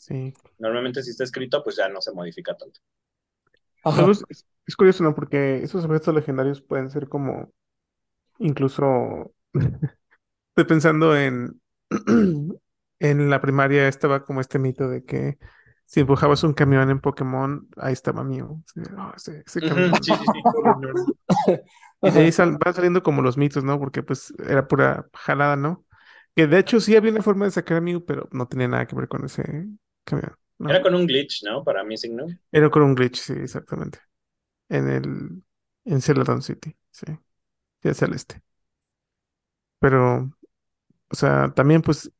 Sí. 0.00 0.32
Normalmente 0.58 1.02
si 1.02 1.10
está 1.10 1.24
escrito, 1.24 1.62
pues 1.62 1.76
ya 1.76 1.86
no 1.90 2.00
se 2.00 2.12
modifica 2.12 2.56
tanto. 2.56 2.80
Es, 4.30 4.46
es, 4.66 4.76
curioso, 4.76 5.04
¿no? 5.04 5.14
Porque 5.14 5.62
esos 5.62 5.84
objetos 5.84 6.14
legendarios 6.14 6.62
pueden 6.62 6.90
ser 6.90 7.06
como, 7.06 7.52
incluso, 8.38 9.34
estoy 9.52 10.64
pensando 10.66 11.14
en, 11.14 11.60
en 12.98 13.30
la 13.30 13.42
primaria 13.42 13.88
estaba 13.88 14.24
como 14.24 14.40
este 14.40 14.58
mito 14.58 14.88
de 14.88 15.04
que 15.04 15.36
si 15.84 16.00
empujabas 16.00 16.44
un 16.44 16.54
camión 16.54 16.88
en 16.88 17.00
Pokémon, 17.00 17.68
ahí 17.76 17.92
estaba 17.92 18.24
mío. 18.24 18.62
ese, 19.16 19.60
camión. 19.60 19.92
y 22.02 22.10
de 22.10 22.20
ahí 22.20 22.30
van 22.38 22.74
saliendo 22.74 23.02
como 23.02 23.20
los 23.20 23.36
mitos, 23.36 23.64
¿no? 23.64 23.78
Porque 23.78 24.02
pues 24.02 24.32
era 24.48 24.66
pura 24.66 25.06
jalada, 25.12 25.56
¿no? 25.56 25.84
Que 26.34 26.46
de 26.46 26.58
hecho 26.58 26.80
sí 26.80 26.96
había 26.96 27.12
una 27.12 27.22
forma 27.22 27.44
de 27.44 27.50
sacar 27.50 27.78
a 27.78 27.80
Mew, 27.82 28.02
pero 28.06 28.28
no 28.32 28.48
tenía 28.48 28.68
nada 28.68 28.86
que 28.86 28.96
ver 28.96 29.08
con 29.08 29.26
ese 29.26 29.66
Era 30.68 30.82
con 30.82 30.94
un 30.94 31.06
glitch, 31.06 31.42
¿no? 31.44 31.64
Para 31.64 31.84
Missing, 31.84 32.16
¿no? 32.16 32.26
Era 32.52 32.70
con 32.70 32.82
un 32.82 32.94
glitch, 32.94 33.16
sí, 33.16 33.32
exactamente. 33.32 33.98
En 34.68 34.88
el... 34.88 35.42
En 35.84 36.00
Celadon 36.00 36.42
City, 36.42 36.76
sí. 36.90 37.06
Sí, 37.82 37.88
hacia 37.88 38.06
el 38.06 38.14
este. 38.14 38.42
Pero... 39.78 40.30
O 41.12 41.16
sea, 41.16 41.52
también 41.54 41.82
pues 41.82 42.12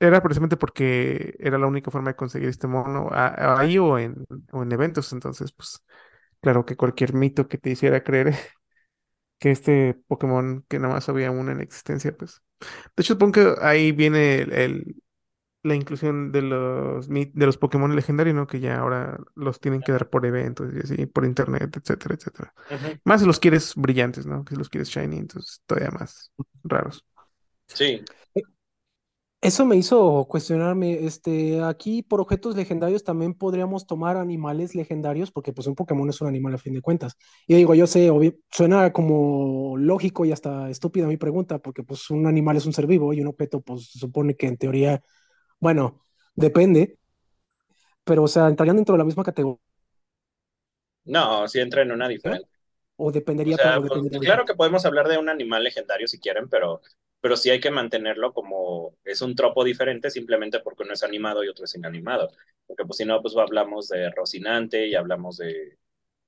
era 0.00 0.22
precisamente 0.22 0.56
porque 0.56 1.34
era 1.40 1.58
la 1.58 1.66
única 1.66 1.90
forma 1.90 2.10
de 2.10 2.16
conseguir 2.16 2.48
este 2.48 2.66
mono 2.68 3.08
ahí 3.12 3.78
o 3.78 3.98
en, 3.98 4.24
o 4.52 4.62
en 4.62 4.72
eventos. 4.72 5.12
Entonces, 5.12 5.52
pues, 5.52 5.82
claro 6.40 6.64
que 6.64 6.76
cualquier 6.76 7.14
mito 7.14 7.48
que 7.48 7.58
te 7.58 7.70
hiciera 7.70 8.04
creer 8.04 8.34
que 9.38 9.50
este 9.50 9.94
Pokémon 10.06 10.64
que 10.68 10.78
nada 10.78 10.94
más 10.94 11.08
había 11.08 11.30
uno 11.30 11.52
en 11.52 11.60
existencia, 11.60 12.16
pues. 12.16 12.42
De 12.96 13.02
hecho, 13.02 13.14
supongo 13.14 13.32
que 13.32 13.54
ahí 13.62 13.92
viene 13.92 14.40
el, 14.42 14.96
la 15.68 15.74
inclusión 15.74 16.32
de 16.32 16.42
los 16.42 17.08
de 17.08 17.46
los 17.46 17.56
Pokémon 17.58 17.94
legendarios, 17.94 18.34
¿no? 18.34 18.46
Que 18.46 18.60
ya 18.60 18.78
ahora 18.78 19.18
los 19.34 19.60
tienen 19.60 19.82
que 19.82 19.92
dar 19.92 20.10
por 20.10 20.26
eventos 20.26 20.68
y 20.74 20.80
así, 20.80 21.06
por 21.06 21.24
internet, 21.24 21.76
etcétera, 21.76 22.14
etcétera. 22.16 22.54
Más 23.04 23.20
si 23.20 23.26
los 23.26 23.38
quieres 23.38 23.74
brillantes, 23.76 24.26
¿no? 24.26 24.44
Si 24.48 24.56
los 24.56 24.68
quieres 24.68 24.88
shiny, 24.88 25.18
entonces 25.18 25.62
todavía 25.66 25.90
más 25.90 26.32
raros. 26.64 27.04
Sí. 27.66 28.02
Eso 29.40 29.64
me 29.64 29.76
hizo 29.76 30.26
cuestionarme, 30.28 31.06
este, 31.06 31.62
aquí 31.62 32.02
por 32.02 32.20
objetos 32.20 32.56
legendarios 32.56 33.04
también 33.04 33.34
podríamos 33.34 33.86
tomar 33.86 34.16
animales 34.16 34.74
legendarios, 34.74 35.30
porque 35.30 35.52
pues 35.52 35.68
un 35.68 35.76
Pokémon 35.76 36.08
es 36.08 36.20
un 36.20 36.26
animal 36.26 36.54
a 36.54 36.58
fin 36.58 36.74
de 36.74 36.80
cuentas. 36.82 37.16
Y 37.46 37.54
digo, 37.54 37.72
yo 37.76 37.86
sé, 37.86 38.10
suena 38.50 38.92
como 38.92 39.76
lógico 39.76 40.24
y 40.24 40.32
hasta 40.32 40.68
estúpida 40.70 41.06
mi 41.06 41.18
pregunta, 41.18 41.60
porque 41.60 41.84
pues 41.84 42.10
un 42.10 42.26
animal 42.26 42.56
es 42.56 42.66
un 42.66 42.72
ser 42.72 42.88
vivo 42.88 43.12
y 43.12 43.20
un 43.20 43.28
objeto 43.28 43.60
pues 43.60 43.92
se 43.92 44.00
supone 44.00 44.34
que 44.34 44.48
en 44.48 44.56
teoría, 44.56 45.00
bueno, 45.60 46.04
depende, 46.34 46.98
pero 48.04 48.24
o 48.24 48.28
sea, 48.28 48.48
entrarían 48.48 48.76
dentro 48.76 48.94
de 48.94 48.98
la 48.98 49.04
misma 49.04 49.24
categoría. 49.24 49.60
No, 51.04 51.48
sí 51.48 51.60
entra 51.60 51.82
en 51.82 51.92
una 51.92 52.08
diferente. 52.08 52.48
O 53.04 53.12
dependería, 53.12 53.56
pues, 53.86 54.18
claro 54.20 54.44
que 54.44 54.54
podemos 54.54 54.84
hablar 54.84 55.08
de 55.08 55.18
un 55.18 55.28
animal 55.28 55.62
legendario 55.64 56.06
si 56.08 56.18
quieren, 56.20 56.48
pero 56.48 56.80
pero 57.20 57.36
sí 57.36 57.50
hay 57.50 57.58
que 57.60 57.70
mantenerlo 57.72 58.32
como 58.32 58.96
es 59.04 59.22
un 59.22 59.34
tropo 59.34 59.64
diferente 59.64 60.08
simplemente 60.10 60.60
porque 60.60 60.84
uno 60.84 60.92
es 60.92 61.02
animado 61.02 61.42
y 61.42 61.48
otro 61.48 61.64
es 61.64 61.74
inanimado. 61.74 62.30
Porque 62.66 62.84
pues 62.84 62.98
si 62.98 63.04
no, 63.04 63.20
pues 63.22 63.36
hablamos 63.36 63.88
de 63.88 64.10
Rocinante 64.10 64.86
y 64.86 64.94
hablamos 64.94 65.36
de, 65.38 65.78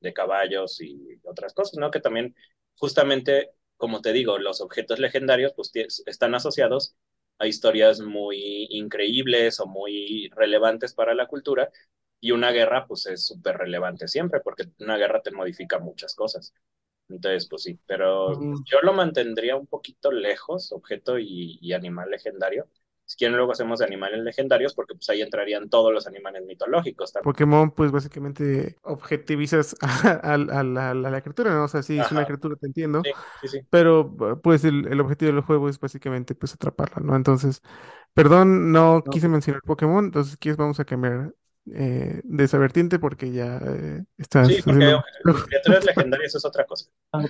de 0.01 0.12
caballos 0.12 0.81
y 0.81 1.20
otras 1.24 1.55
cosas, 1.55 1.78
¿no? 1.78 1.91
Que 1.93 2.01
también 2.01 2.35
justamente, 2.76 3.51
como 3.76 4.01
te 4.03 4.12
digo, 4.12 4.39
los 4.39 4.61
objetos 4.61 4.99
legendarios 4.99 5.53
pues 5.55 5.70
están 6.07 6.35
asociados 6.35 6.97
a 7.41 7.47
historias 7.49 8.01
muy 8.01 8.68
increíbles 8.70 9.59
o 9.61 9.66
muy 9.66 10.30
relevantes 10.36 10.95
para 10.95 11.14
la 11.14 11.26
cultura 11.26 11.70
y 12.20 12.32
una 12.32 12.53
guerra 12.53 12.86
pues 12.86 13.07
es 13.07 13.26
súper 13.26 13.57
relevante 13.57 14.07
siempre 14.07 14.41
porque 14.41 14.64
una 14.78 14.99
guerra 14.99 15.22
te 15.22 15.32
modifica 15.32 15.78
muchas 15.78 16.14
cosas. 16.14 16.55
Entonces, 17.09 17.49
pues 17.49 17.64
sí, 17.64 17.78
pero 17.86 18.38
yo 18.64 18.80
lo 18.82 18.93
mantendría 18.93 19.57
un 19.57 19.66
poquito 19.66 20.12
lejos, 20.12 20.70
objeto 20.70 21.18
y, 21.18 21.72
animal 21.72 22.09
legendario. 22.11 22.68
Si 23.11 23.17
quieren, 23.17 23.37
luego 23.37 23.51
hacemos 23.51 23.81
de 23.81 23.87
animales 23.87 24.21
legendarios, 24.21 24.73
porque 24.73 24.95
pues 24.95 25.11
ahí 25.11 25.21
entrarían 25.21 25.69
todos 25.69 25.93
los 25.93 26.07
animales 26.07 26.45
mitológicos. 26.47 27.13
Pokémon, 27.25 27.73
pues 27.73 27.91
básicamente 27.91 28.77
objetivizas 28.83 29.75
a, 30.23 30.37
la, 30.37 31.21
criatura, 31.21 31.53
¿no? 31.53 31.65
O 31.65 31.69
sea, 31.69 31.83
sí, 31.83 31.99
es 31.99 32.13
una 32.13 32.25
criatura, 32.25 32.55
te 32.55 32.69
entiendo. 32.69 33.03
Sí, 33.03 33.11
sí, 33.41 33.49
sí. 33.49 33.67
Pero 33.69 34.41
pues 34.41 34.63
el, 34.63 35.01
objetivo 35.01 35.33
del 35.33 35.41
juego 35.41 35.69
es 35.69 35.81
básicamente 35.81 36.37
pues 36.37 36.55
atraparla, 36.55 37.03
¿no? 37.03 37.17
Entonces, 37.17 37.63
perdón, 38.15 38.71
no, 38.71 39.03
quise 39.11 39.27
mencionar 39.27 39.63
Pokémon, 39.63 40.05
entonces 40.05 40.35
aquí 40.35 40.53
vamos 40.53 40.79
a 40.79 40.85
cambiar 40.85 41.35
eh, 41.75 42.21
de 42.23 42.45
esa 42.45 42.59
vertiente 42.59 43.01
porque 43.01 43.33
ya 43.33 43.57
eh, 43.57 44.05
está. 44.19 44.45
Sí, 44.45 44.63
porque 44.65 44.97
criaturas 45.49 45.85
legendarias 45.85 46.37
es 46.37 46.45
otra 46.45 46.65
cosa. 46.65 46.89
Ah, 47.11 47.25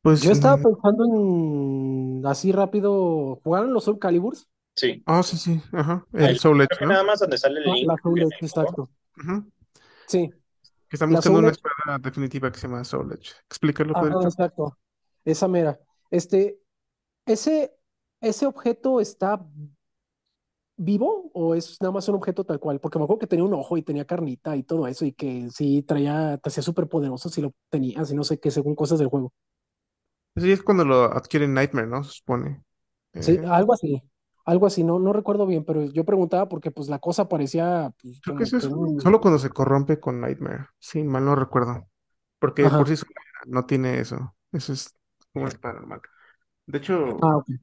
pues, 0.00 0.22
Yo 0.22 0.32
estaba 0.32 0.56
mm, 0.56 0.62
pensando 0.62 1.04
en 1.04 2.26
así 2.26 2.50
rápido. 2.50 3.40
¿Jugaron 3.44 3.74
los 3.74 3.84
Soul 3.84 3.98
Caliburs? 3.98 4.48
Sí. 4.74 5.02
Ah, 5.06 5.22
sí, 5.22 5.36
sí. 5.36 5.60
Ajá. 5.72 6.06
El 6.12 6.38
Soul 6.38 6.62
Edge, 6.62 6.80
¿no? 6.80 6.88
Nada 6.88 7.04
más 7.04 7.20
donde 7.20 7.38
sale 7.38 7.60
el 7.60 7.70
ah, 7.70 7.74
link. 7.74 7.86
La 7.86 7.96
Soul 8.02 8.22
Edge, 8.22 8.36
exacto. 8.40 8.90
Sí. 10.06 10.30
Que 10.88 10.96
están 10.96 11.10
buscando 11.10 11.38
una 11.38 11.50
espada 11.50 11.98
definitiva 11.98 12.50
que 12.50 12.58
se 12.58 12.68
llama 12.68 12.84
Soul 12.84 13.12
Edge. 13.12 13.32
Explícalo, 13.46 13.94
Ah, 13.96 14.24
exacto. 14.24 14.78
Esa 15.24 15.48
mera. 15.48 15.78
Este, 16.10 16.58
ese, 17.26 17.74
ese 18.20 18.46
objeto 18.46 19.00
está 19.00 19.44
vivo 20.76 21.30
o 21.34 21.54
es 21.54 21.80
nada 21.80 21.92
más 21.92 22.08
un 22.08 22.16
objeto 22.16 22.44
tal 22.44 22.58
cual? 22.58 22.80
Porque 22.80 22.98
me 22.98 23.04
acuerdo 23.04 23.20
que 23.20 23.26
tenía 23.26 23.44
un 23.44 23.54
ojo 23.54 23.76
y 23.76 23.82
tenía 23.82 24.04
carnita 24.04 24.56
y 24.56 24.62
todo 24.62 24.86
eso 24.86 25.04
y 25.04 25.12
que 25.12 25.48
sí 25.50 25.82
traía, 25.82 26.38
te 26.38 26.48
hacía 26.48 26.62
súper 26.62 26.88
poderoso 26.88 27.28
si 27.28 27.40
lo 27.40 27.52
tenías 27.68 28.10
y 28.10 28.14
no 28.14 28.24
sé 28.24 28.38
qué, 28.38 28.50
según 28.50 28.74
cosas 28.74 28.98
del 28.98 29.08
juego. 29.08 29.32
Sí, 30.36 30.50
es 30.50 30.62
cuando 30.62 30.84
lo 30.84 31.04
adquiere 31.04 31.46
Nightmare, 31.46 31.86
¿no? 31.86 32.02
Se 32.04 32.12
supone. 32.12 32.62
Sí, 33.20 33.32
eh, 33.32 33.42
algo 33.46 33.74
así. 33.74 34.02
Algo 34.44 34.66
así, 34.66 34.82
no, 34.82 34.98
no 34.98 35.12
recuerdo 35.12 35.46
bien, 35.46 35.64
pero 35.64 35.84
yo 35.84 36.04
preguntaba 36.04 36.48
porque 36.48 36.70
pues 36.70 36.88
la 36.88 36.98
cosa 36.98 37.28
parecía... 37.28 37.92
Pues, 38.02 38.20
Creo 38.22 38.36
que 38.36 38.44
eso 38.44 38.56
es 38.56 38.64
solo 38.64 39.20
cuando 39.20 39.38
se 39.38 39.50
corrompe 39.50 40.00
con 40.00 40.20
Nightmare. 40.20 40.66
Sí, 40.78 41.04
mal 41.04 41.24
no 41.24 41.34
recuerdo. 41.36 41.86
Porque 42.38 42.68
por 42.68 42.88
sí 42.88 43.04
no 43.46 43.66
tiene 43.66 44.00
eso. 44.00 44.34
Eso 44.50 44.72
es 44.72 44.96
como 45.32 45.46
es 45.46 45.54
paranormal. 45.56 46.00
De 46.66 46.78
hecho, 46.78 47.18
ah, 47.22 47.36
okay. 47.36 47.56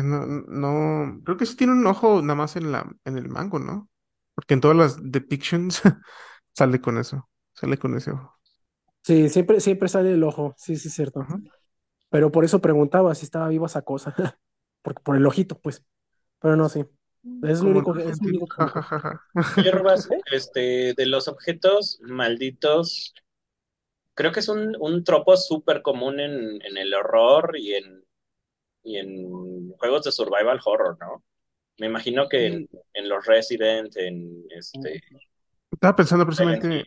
No, 0.00 0.24
no, 0.26 1.20
creo 1.22 1.36
que 1.36 1.44
sí 1.44 1.54
tiene 1.54 1.74
un 1.74 1.86
ojo 1.86 2.22
nada 2.22 2.34
más 2.34 2.56
en 2.56 2.72
la, 2.72 2.90
en 3.04 3.18
el 3.18 3.28
mango, 3.28 3.58
¿no? 3.58 3.90
Porque 4.34 4.54
en 4.54 4.60
todas 4.60 4.76
las 4.76 4.98
depictions 5.02 5.82
sale 6.54 6.80
con 6.80 6.96
eso, 6.96 7.28
sale 7.52 7.76
con 7.76 7.94
ese 7.96 8.12
ojo. 8.12 8.38
Sí, 9.02 9.28
siempre, 9.28 9.60
siempre 9.60 9.88
sale 9.88 10.12
el 10.12 10.22
ojo, 10.24 10.54
sí, 10.56 10.76
sí, 10.76 10.88
es 10.88 10.94
cierto. 10.94 11.26
Pero 12.08 12.32
por 12.32 12.44
eso 12.44 12.60
preguntaba 12.60 13.14
si 13.14 13.26
estaba 13.26 13.48
viva 13.48 13.66
esa 13.66 13.82
cosa, 13.82 14.14
porque 14.82 15.02
por 15.02 15.16
el 15.16 15.26
ojito, 15.26 15.58
pues. 15.60 15.84
Pero 16.42 16.56
no, 16.56 16.68
sí. 16.68 16.84
Es 17.42 17.62
lo 17.62 17.70
único 17.70 17.94
que 17.94 18.02
es 18.02 18.18
este, 20.32 20.94
de 20.94 21.06
los 21.06 21.28
objetos 21.28 22.00
malditos, 22.02 23.14
creo 24.14 24.32
que 24.32 24.40
es 24.40 24.48
un, 24.48 24.76
un 24.80 25.04
tropo 25.04 25.36
súper 25.36 25.82
común 25.82 26.18
en, 26.18 26.60
en 26.62 26.76
el 26.76 26.92
horror 26.94 27.56
y 27.56 27.74
en, 27.74 28.04
y 28.82 28.98
en 28.98 29.70
juegos 29.78 30.04
de 30.04 30.12
survival 30.12 30.60
horror, 30.64 30.98
¿no? 31.00 31.22
Me 31.78 31.86
imagino 31.86 32.28
que 32.28 32.46
en, 32.46 33.08
los 33.08 33.24
Resident, 33.24 33.96
en 33.96 34.44
este... 34.50 35.00
Estaba 35.70 35.96
pensando 35.96 36.26
precisamente 36.26 36.84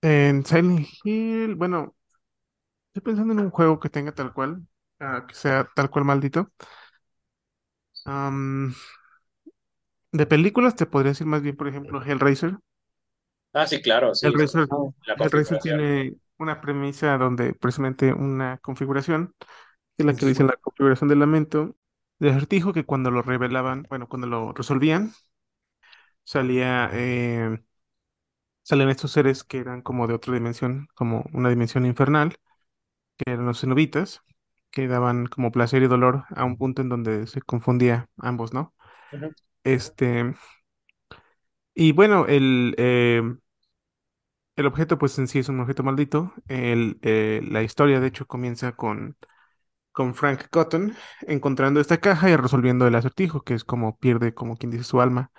en, 0.00 0.44
Silent 0.44 0.86
Hill, 1.02 1.56
bueno, 1.56 1.96
estoy 2.88 3.02
pensando 3.02 3.32
en 3.32 3.40
un 3.40 3.50
juego 3.50 3.80
que 3.80 3.88
tenga 3.88 4.12
tal 4.12 4.32
cual, 4.32 4.62
ah, 5.00 5.24
que 5.26 5.34
sea 5.34 5.68
tal 5.74 5.90
cual 5.90 6.04
maldito. 6.04 6.52
De 10.12 10.26
películas 10.26 10.76
te 10.76 10.84
podría 10.84 11.12
decir 11.12 11.26
más 11.26 11.40
bien, 11.40 11.56
por 11.56 11.66
ejemplo, 11.66 12.02
Hellraiser. 12.04 12.58
Ah, 13.52 13.66
sí, 13.66 13.80
claro, 13.82 14.14
sí, 14.14 14.28
Hellraiser, 14.28 14.68
la 15.06 15.14
Hellraiser 15.16 15.58
tiene 15.58 16.16
una 16.38 16.60
premisa 16.60 17.18
donde 17.18 17.54
precisamente 17.54 18.12
una 18.12 18.58
configuración, 18.58 19.34
que 19.96 20.02
es 20.02 20.06
la 20.06 20.16
que 20.16 20.26
sí. 20.26 20.26
dice 20.26 20.44
la 20.44 20.56
configuración 20.56 21.08
del 21.08 21.20
lamento, 21.20 21.76
de 22.18 22.30
acertijo 22.30 22.72
que 22.72 22.84
cuando 22.84 23.10
lo 23.10 23.22
revelaban, 23.22 23.86
bueno, 23.90 24.08
cuando 24.08 24.26
lo 24.26 24.52
resolvían, 24.52 25.12
salía, 26.24 26.90
eh, 26.92 27.58
salían 28.62 28.90
estos 28.90 29.12
seres 29.12 29.44
que 29.44 29.58
eran 29.58 29.82
como 29.82 30.06
de 30.06 30.14
otra 30.14 30.34
dimensión, 30.34 30.88
como 30.94 31.24
una 31.32 31.48
dimensión 31.50 31.86
infernal, 31.86 32.36
que 33.18 33.32
eran 33.32 33.46
los 33.46 33.60
cenobitas, 33.60 34.22
que 34.70 34.88
daban 34.88 35.26
como 35.26 35.52
placer 35.52 35.82
y 35.82 35.88
dolor 35.88 36.24
a 36.34 36.44
un 36.44 36.56
punto 36.58 36.82
en 36.82 36.88
donde 36.88 37.26
se 37.26 37.42
confundía 37.42 38.08
ambos, 38.18 38.52
¿no? 38.54 38.74
Este, 39.64 40.34
y 41.74 41.92
bueno, 41.92 42.26
el, 42.26 42.74
eh, 42.78 43.22
el 44.56 44.66
objeto 44.66 44.98
pues 44.98 45.18
en 45.18 45.28
sí 45.28 45.38
es 45.38 45.48
un 45.48 45.60
objeto 45.60 45.82
maldito. 45.82 46.32
El, 46.48 46.98
eh, 47.02 47.40
la 47.48 47.62
historia 47.62 48.00
de 48.00 48.08
hecho 48.08 48.26
comienza 48.26 48.72
con, 48.72 49.16
con 49.92 50.14
Frank 50.14 50.48
Cotton 50.50 50.94
encontrando 51.22 51.80
esta 51.80 51.98
caja 51.98 52.30
y 52.30 52.36
resolviendo 52.36 52.86
el 52.86 52.94
acertijo, 52.94 53.42
que 53.42 53.54
es 53.54 53.64
como 53.64 53.98
pierde, 53.98 54.34
como 54.34 54.56
quien 54.56 54.72
dice, 54.72 54.84
su 54.84 55.00
alma. 55.00 55.32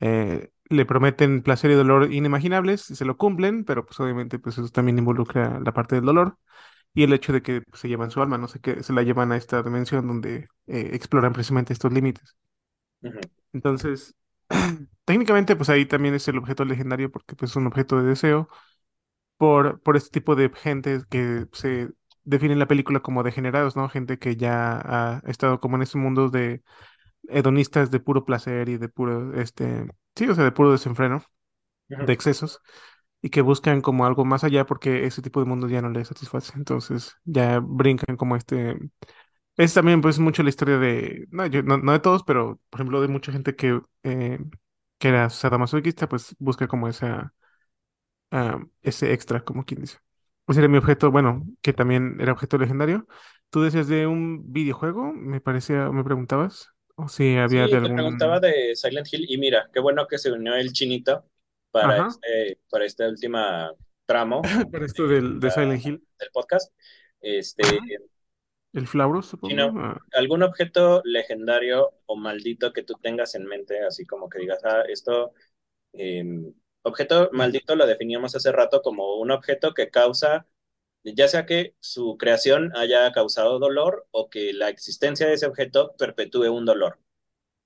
Eh, 0.00 0.50
le 0.70 0.86
prometen 0.86 1.42
placer 1.42 1.70
y 1.72 1.74
dolor 1.74 2.12
inimaginables 2.12 2.90
y 2.90 2.96
se 2.96 3.04
lo 3.06 3.16
cumplen, 3.18 3.64
pero 3.64 3.86
pues 3.86 4.00
obviamente 4.00 4.38
pues 4.38 4.58
eso 4.58 4.68
también 4.70 4.98
involucra 4.98 5.60
la 5.60 5.72
parte 5.74 5.96
del 5.96 6.04
dolor 6.06 6.38
y 6.94 7.02
el 7.02 7.12
hecho 7.12 7.32
de 7.32 7.42
que 7.42 7.62
pues, 7.62 7.80
se 7.80 7.88
llevan 7.88 8.10
su 8.10 8.22
alma, 8.22 8.38
no 8.38 8.48
sé 8.48 8.60
qué, 8.60 8.82
se 8.82 8.92
la 8.92 9.02
llevan 9.02 9.32
a 9.32 9.36
esta 9.36 9.62
dimensión 9.62 10.06
donde 10.06 10.48
eh, 10.66 10.90
exploran 10.92 11.32
precisamente 11.32 11.72
estos 11.72 11.92
límites. 11.92 12.36
Entonces, 13.52 14.14
técnicamente 15.04 15.56
pues 15.56 15.68
ahí 15.68 15.86
también 15.86 16.14
es 16.14 16.26
el 16.28 16.38
objeto 16.38 16.64
legendario 16.64 17.10
porque 17.10 17.36
pues 17.36 17.50
es 17.50 17.56
un 17.56 17.66
objeto 17.66 17.98
de 18.00 18.04
deseo 18.08 18.48
por, 19.36 19.80
por 19.82 19.96
este 19.96 20.10
tipo 20.10 20.36
de 20.36 20.50
gente 20.54 21.02
que 21.10 21.46
se 21.52 21.90
define 22.24 22.54
en 22.54 22.58
la 22.58 22.68
película 22.68 23.00
como 23.00 23.22
degenerados, 23.22 23.76
¿no? 23.76 23.88
Gente 23.88 24.18
que 24.18 24.36
ya 24.36 24.80
ha 24.84 25.22
estado 25.26 25.60
como 25.60 25.76
en 25.76 25.82
ese 25.82 25.98
mundo 25.98 26.30
de 26.30 26.62
hedonistas 27.28 27.90
de 27.90 28.00
puro 28.00 28.24
placer 28.24 28.68
y 28.68 28.78
de 28.78 28.88
puro, 28.88 29.34
este, 29.40 29.86
sí, 30.14 30.28
o 30.28 30.34
sea, 30.34 30.44
de 30.44 30.52
puro 30.52 30.72
desenfreno, 30.72 31.24
de 31.88 32.12
excesos, 32.12 32.60
y 33.24 33.30
que 33.30 33.42
buscan 33.42 33.80
como 33.82 34.06
algo 34.06 34.26
más 34.26 34.44
allá 34.44 34.66
porque 34.66 35.06
ese 35.06 35.22
tipo 35.22 35.40
de 35.40 35.46
mundo 35.46 35.68
ya 35.68 35.82
no 35.82 35.90
les 35.90 36.08
satisface. 36.08 36.52
Entonces 36.56 37.16
ya 37.24 37.60
brincan 37.60 38.16
como 38.18 38.36
este... 38.36 38.78
Es 39.56 39.74
también 39.74 40.00
pues 40.02 40.18
mucho 40.20 40.42
la 40.42 40.50
historia 40.50 40.78
de, 40.78 41.26
no, 41.30 41.46
yo- 41.46 41.62
no, 41.62 41.78
no 41.78 41.92
de 41.92 42.00
todos, 42.00 42.24
pero 42.24 42.60
por 42.70 42.80
ejemplo 42.80 43.00
de 43.02 43.08
mucha 43.08 43.32
gente 43.32 43.56
que, 43.56 43.80
eh, 44.04 44.38
que 44.98 45.08
era 45.08 45.30
sadomasoquista, 45.30 46.08
pues 46.08 46.34
busca 46.40 46.68
como 46.68 46.88
esa 46.88 47.34
ah, 48.30 48.60
ese 48.82 49.12
extra, 49.12 49.44
como 49.44 49.64
quien 49.64 49.80
dice. 49.82 49.98
Ese 50.48 50.60
era 50.60 50.68
mi 50.68 50.78
objeto, 50.78 51.10
bueno, 51.10 51.44
que 51.62 51.72
también 51.72 52.16
era 52.20 52.32
objeto 52.32 52.58
legendario. 52.58 53.06
Tú 53.50 53.62
decías 53.62 53.88
de 53.88 54.06
un 54.06 54.52
videojuego, 54.52 55.12
me 55.12 55.40
parecía, 55.40 55.90
me 55.90 56.04
preguntabas, 56.04 56.70
o 56.96 57.08
si 57.08 57.36
había 57.36 57.68
de 57.68 57.68
Sí, 57.68 57.80
te 57.80 57.90
preguntaba 57.90 58.40
de 58.40 58.74
Silent 58.74 59.06
Hill 59.12 59.26
y 59.28 59.38
mira, 59.38 59.68
qué 59.72 59.80
bueno 59.80 60.06
que 60.06 60.18
se 60.18 60.32
unió 60.32 60.54
el 60.54 60.72
chinito 60.72 61.24
para 61.74 62.06
este, 62.06 62.58
para 62.70 62.84
este 62.84 63.08
último 63.08 63.38
tramo 64.06 64.42
para 64.72 64.86
esto 64.86 65.08
del, 65.08 65.40
de 65.40 65.50
Silent 65.50 65.84
Hill. 65.84 66.06
del 66.18 66.28
podcast. 66.32 66.72
Este, 67.20 67.62
el 68.72 68.86
Flauros, 68.86 69.26
supongo. 69.26 69.50
Chino, 69.50 69.72
Ah, 69.76 69.98
¿algún 70.12 70.42
objeto 70.42 71.02
legendario 71.04 71.92
o 72.06 72.16
maldito 72.16 72.72
que 72.72 72.82
tú 72.82 72.94
tengas 73.02 73.34
en 73.34 73.46
mente? 73.46 73.82
Así 73.84 74.06
como 74.06 74.28
que 74.28 74.38
digas, 74.38 74.64
ah, 74.64 74.82
esto, 74.88 75.32
eh, 75.94 76.24
objeto 76.82 77.30
maldito 77.32 77.74
lo 77.76 77.86
definíamos 77.86 78.36
hace 78.36 78.52
rato 78.52 78.82
como 78.82 79.16
un 79.16 79.30
objeto 79.30 79.74
que 79.74 79.90
causa, 79.90 80.46
ya 81.02 81.28
sea 81.28 81.46
que 81.46 81.74
su 81.80 82.16
creación 82.18 82.72
haya 82.76 83.10
causado 83.12 83.58
dolor 83.58 84.06
o 84.12 84.28
que 84.30 84.52
la 84.52 84.68
existencia 84.68 85.26
de 85.26 85.34
ese 85.34 85.46
objeto 85.46 85.94
perpetúe 85.98 86.50
un 86.52 86.64
dolor. 86.66 86.98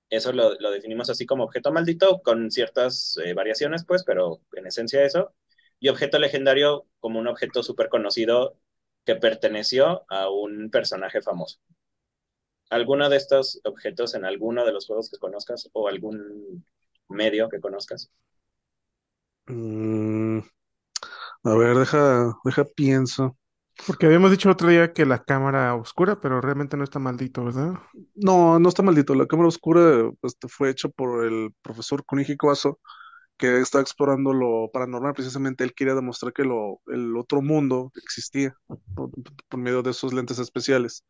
Eso 0.09 0.33
lo, 0.33 0.55
lo 0.59 0.71
definimos 0.71 1.09
así 1.09 1.25
como 1.25 1.43
objeto 1.45 1.71
maldito, 1.71 2.21
con 2.23 2.51
ciertas 2.51 3.17
eh, 3.23 3.33
variaciones, 3.33 3.85
pues, 3.85 4.03
pero 4.03 4.41
en 4.53 4.67
esencia 4.67 5.03
eso. 5.05 5.33
Y 5.79 5.89
objeto 5.89 6.19
legendario 6.19 6.85
como 6.99 7.19
un 7.19 7.27
objeto 7.27 7.63
súper 7.63 7.89
conocido 7.89 8.57
que 9.05 9.15
perteneció 9.15 10.05
a 10.09 10.29
un 10.29 10.69
personaje 10.71 11.21
famoso. 11.21 11.59
¿Alguno 12.71 13.09
de 13.09 13.17
estos 13.17 13.61
objetos 13.63 14.15
en 14.15 14.25
alguno 14.25 14.65
de 14.65 14.71
los 14.71 14.87
juegos 14.87 15.11
que 15.11 15.19
conozcas 15.19 15.69
o 15.73 15.87
algún 15.87 16.65
medio 17.07 17.47
que 17.49 17.59
conozcas? 17.59 18.11
Mm, 19.49 20.39
a 21.43 21.55
ver, 21.55 21.77
deja, 21.77 22.33
deja 22.45 22.65
pienso. 22.65 23.37
Porque 23.87 24.05
habíamos 24.05 24.31
dicho 24.31 24.49
otro 24.49 24.69
día 24.69 24.93
que 24.93 25.05
la 25.05 25.23
cámara 25.23 25.75
oscura, 25.75 26.19
pero 26.19 26.41
realmente 26.41 26.77
no 26.77 26.83
está 26.83 26.99
maldito, 26.99 27.45
¿verdad? 27.45 27.73
No, 28.15 28.59
no 28.59 28.69
está 28.69 28.83
maldito. 28.83 29.15
La 29.15 29.25
cámara 29.25 29.47
oscura 29.47 30.11
este, 30.23 30.47
fue 30.47 30.69
hecha 30.69 30.89
por 30.89 31.25
el 31.25 31.53
profesor 31.61 32.03
Kuniji 32.05 32.37
Kobaso, 32.37 32.79
que 33.37 33.59
está 33.61 33.79
explorando 33.79 34.33
lo 34.33 34.69
paranormal. 34.71 35.13
Precisamente 35.13 35.63
él 35.63 35.73
quería 35.73 35.95
demostrar 35.95 36.33
que 36.33 36.43
lo, 36.43 36.81
el 36.87 37.15
otro 37.17 37.41
mundo 37.41 37.91
existía 37.95 38.55
por, 38.95 39.11
medio 39.57 39.81
de 39.81 39.91
esos 39.91 40.13
lentes 40.13 40.39
especiales. 40.39 41.05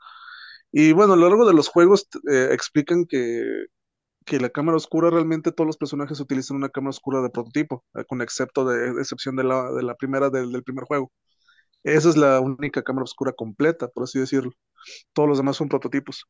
Y 0.72 0.92
bueno, 0.94 1.14
a 1.14 1.16
lo 1.18 1.28
largo 1.28 1.46
de 1.48 1.54
los 1.54 1.68
juegos 1.68 2.08
eh, 2.32 2.50
explican 2.52 3.06
que, 3.06 3.44
que 4.26 4.40
la 4.40 4.50
cámara 4.50 4.78
oscura 4.78 5.10
realmente 5.10 5.52
todos 5.52 5.68
los 5.68 5.78
personajes 5.78 6.20
utilizan 6.20 6.58
una 6.58 6.70
cámara 6.70 6.92
oscura 6.92 7.22
de 7.22 7.32
prototipo, 7.32 7.84
eh, 7.96 8.06
con 8.08 8.22
excepto 8.22 8.66
de 8.66 8.92
excepción 9.02 9.36
de 9.36 9.44
la, 9.44 9.72
de 9.72 9.84
la 9.84 9.96
primera 9.96 10.30
del, 10.30 10.52
del 10.52 10.64
primer 10.64 10.86
juego. 10.86 11.12
Esa 11.84 12.10
es 12.10 12.18
la 12.18 12.40
única 12.42 12.84
cámara 12.84 13.04
oscura 13.06 13.34
completa, 13.34 13.88
por 13.90 14.04
así 14.04 14.20
decirlo. 14.20 14.52
Todos 15.14 15.30
los 15.30 15.38
demás 15.40 15.58
son 15.58 15.70
prototipos. 15.70 16.26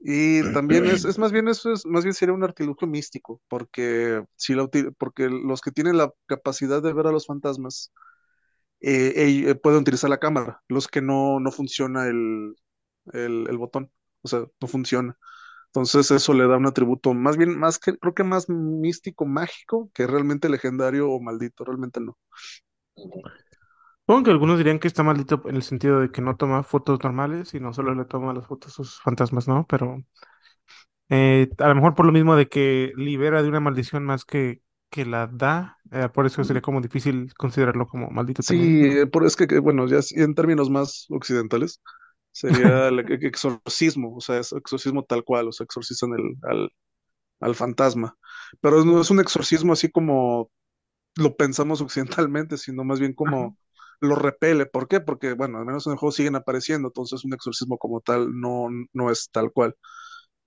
Y 0.00 0.44
también 0.52 0.88
es, 0.90 1.04
es 1.04 1.18
más 1.18 1.32
bien 1.32 1.48
eso 1.48 1.72
es 1.72 1.86
más 1.86 2.04
bien 2.04 2.14
sería 2.14 2.34
un 2.34 2.44
artilugio 2.44 2.88
místico, 2.88 3.42
porque 3.48 4.24
si 4.36 4.54
la 4.54 4.68
porque 4.98 5.28
los 5.28 5.60
que 5.60 5.72
tienen 5.72 5.96
la 5.98 6.12
capacidad 6.26 6.82
de 6.82 6.92
ver 6.92 7.06
a 7.08 7.12
los 7.12 7.26
fantasmas 7.26 7.92
eh, 8.80 9.44
eh, 9.48 9.54
pueden 9.56 9.80
utilizar 9.80 10.10
la 10.10 10.18
cámara, 10.20 10.62
los 10.68 10.88
que 10.88 11.02
no, 11.02 11.40
no 11.40 11.50
funciona 11.52 12.06
el, 12.08 12.54
el, 13.12 13.46
el 13.48 13.58
botón, 13.58 13.90
o 14.22 14.28
sea, 14.28 14.46
no 14.60 14.68
funciona. 14.68 15.18
Entonces 15.68 16.10
eso 16.10 16.34
le 16.34 16.46
da 16.48 16.56
un 16.58 16.66
atributo 16.66 17.14
más 17.14 17.36
bien, 17.36 17.58
más 17.58 17.78
que, 17.78 17.96
creo 17.98 18.14
que 18.14 18.24
más 18.24 18.48
místico, 18.48 19.26
mágico, 19.26 19.90
que 19.94 20.06
realmente 20.06 20.48
legendario 20.48 21.10
o 21.10 21.20
maldito, 21.20 21.64
realmente 21.64 22.00
no. 22.00 22.18
Supongo 24.08 24.24
que 24.24 24.30
algunos 24.32 24.58
dirían 24.58 24.78
que 24.80 24.88
está 24.88 25.04
maldito 25.04 25.40
en 25.48 25.54
el 25.56 25.62
sentido 25.62 26.00
de 26.00 26.10
que 26.10 26.20
no 26.22 26.36
toma 26.36 26.64
fotos 26.64 26.98
normales, 27.04 27.48
sino 27.50 27.72
solo 27.72 27.94
le 27.94 28.06
toma 28.06 28.32
las 28.34 28.46
fotos 28.46 28.72
a 28.72 28.76
sus 28.76 29.00
fantasmas, 29.02 29.46
¿no? 29.46 29.66
Pero 29.68 30.02
Eh, 31.10 31.48
a 31.58 31.68
lo 31.68 31.74
mejor 31.74 31.94
por 31.94 32.04
lo 32.06 32.12
mismo 32.12 32.36
de 32.36 32.48
que 32.48 32.92
libera 32.96 33.42
de 33.42 33.48
una 33.48 33.60
maldición 33.60 34.04
más 34.04 34.24
que, 34.24 34.62
que 34.90 35.06
la 35.06 35.26
da, 35.26 35.78
eh, 35.92 36.08
por 36.12 36.26
eso 36.26 36.44
sería 36.44 36.60
como 36.62 36.80
difícil 36.82 37.32
considerarlo 37.34 37.86
como 37.86 38.10
maldito 38.10 38.42
también, 38.44 38.76
Sí, 38.76 38.84
¿no? 38.84 38.98
eh, 39.00 39.06
por, 39.06 39.26
es 39.26 39.34
que, 39.36 39.46
que, 39.46 39.58
bueno, 39.58 39.86
ya 39.88 39.98
en 40.12 40.34
términos 40.34 40.70
más 40.70 41.06
occidentales, 41.10 41.80
sería 42.32 42.88
el 42.88 43.00
exorcismo, 43.00 44.14
o 44.16 44.20
sea, 44.20 44.38
es 44.38 44.52
exorcismo 44.52 45.02
tal 45.04 45.24
cual, 45.24 45.48
o 45.48 45.52
sea, 45.52 45.64
exorcizan 45.64 46.12
el, 46.14 46.36
al, 46.50 46.70
al 47.40 47.54
fantasma. 47.56 48.16
Pero 48.60 48.84
no 48.84 49.00
es 49.00 49.10
un 49.10 49.20
exorcismo 49.20 49.72
así 49.74 49.90
como 49.90 50.50
lo 51.16 51.36
pensamos 51.36 51.80
occidentalmente, 51.82 52.58
sino 52.58 52.84
más 52.84 53.00
bien 53.00 53.14
como 53.14 53.56
lo 54.00 54.14
repele. 54.16 54.66
¿Por 54.66 54.88
qué? 54.88 55.00
Porque, 55.00 55.32
bueno, 55.34 55.58
al 55.58 55.66
menos 55.66 55.86
en 55.86 55.92
el 55.92 55.98
juego 55.98 56.12
siguen 56.12 56.36
apareciendo, 56.36 56.88
entonces 56.88 57.24
un 57.24 57.34
exorcismo 57.34 57.78
como 57.78 58.00
tal 58.00 58.30
no, 58.40 58.68
no 58.92 59.10
es 59.10 59.30
tal 59.32 59.52
cual. 59.52 59.76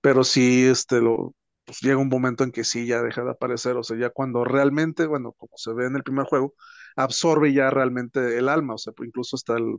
Pero 0.02 0.24
sí, 0.24 0.66
este, 0.66 1.02
lo, 1.02 1.36
pues 1.66 1.80
llega 1.82 1.98
un 1.98 2.10
momento 2.10 2.44
en 2.44 2.52
que 2.52 2.64
sí 2.64 2.88
ya 2.88 3.02
deja 3.02 3.24
de 3.24 3.32
aparecer, 3.32 3.78
o 3.78 3.84
sea, 3.84 3.98
ya 3.98 4.10
cuando 4.10 4.44
realmente, 4.44 5.06
bueno, 5.08 5.34
como 5.34 5.52
se 5.58 5.74
ve 5.74 5.86
en 5.88 5.96
el 5.96 6.04
primer 6.04 6.26
juego, 6.26 6.56
absorbe 6.96 7.54
ya 7.54 7.70
realmente 7.70 8.38
el 8.38 8.50
alma, 8.50 8.76
o 8.76 8.78
sea, 8.78 8.94
pues 8.94 9.08
incluso 9.08 9.36
hasta 9.36 9.58
el, 9.58 9.78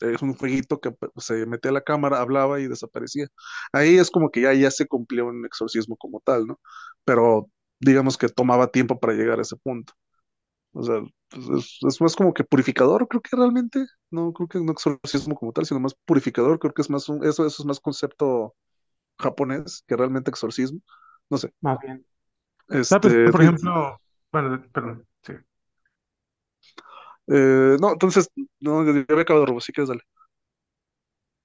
es 0.00 0.20
un 0.22 0.34
jueguito 0.34 0.80
que 0.80 0.90
pues, 0.92 1.10
se 1.18 1.46
metía 1.46 1.70
a 1.70 1.74
la 1.74 1.82
cámara, 1.82 2.20
hablaba 2.20 2.60
y 2.60 2.68
desaparecía. 2.68 3.28
Ahí 3.72 3.96
es 3.98 4.10
como 4.10 4.30
que 4.30 4.42
ya, 4.42 4.52
ya 4.54 4.70
se 4.70 4.86
cumplió 4.86 5.26
un 5.26 5.46
exorcismo 5.46 5.96
como 5.96 6.20
tal, 6.20 6.46
¿no? 6.46 6.60
Pero 7.04 7.48
digamos 7.80 8.18
que 8.18 8.28
tomaba 8.28 8.68
tiempo 8.70 8.98
para 9.00 9.14
llegar 9.14 9.38
a 9.38 9.42
ese 9.42 9.56
punto. 9.56 9.92
O 10.72 10.82
sea, 10.82 11.00
pues, 11.32 11.48
es, 11.50 11.78
es 11.88 12.00
más 12.00 12.16
como 12.16 12.34
que 12.34 12.44
purificador, 12.44 13.08
creo 13.08 13.22
que 13.22 13.36
realmente, 13.36 13.86
no 14.10 14.32
creo 14.32 14.48
que 14.48 14.60
no 14.60 14.72
exorcismo 14.72 15.34
como 15.36 15.52
tal, 15.52 15.66
sino 15.66 15.80
más 15.80 15.94
purificador, 16.06 16.58
creo 16.58 16.74
que 16.74 16.82
es 16.82 16.90
más 16.90 17.08
un, 17.08 17.24
eso, 17.24 17.46
eso 17.46 17.62
es 17.62 17.66
más 17.66 17.80
concepto 17.80 18.54
japonés 19.18 19.84
que 19.88 19.96
realmente 19.96 20.30
exorcismo. 20.30 20.80
No 21.30 21.38
sé. 21.38 21.52
Más 21.60 21.78
bien. 21.80 22.04
Pensando, 22.88 23.08
Este, 23.10 23.30
por 23.30 23.42
ejemplo, 23.42 24.00
bueno, 24.32 24.64
perdón, 24.72 25.06
sí. 25.22 25.32
eh, 27.28 27.76
no, 27.80 27.92
entonces, 27.92 28.30
no, 28.60 28.84
ya 28.84 28.92
ya 28.92 29.04
había 29.10 29.22
acabado, 29.22 29.46
Robo, 29.46 29.60
si 29.60 29.72
quieres, 29.72 29.88
dale. 29.88 30.02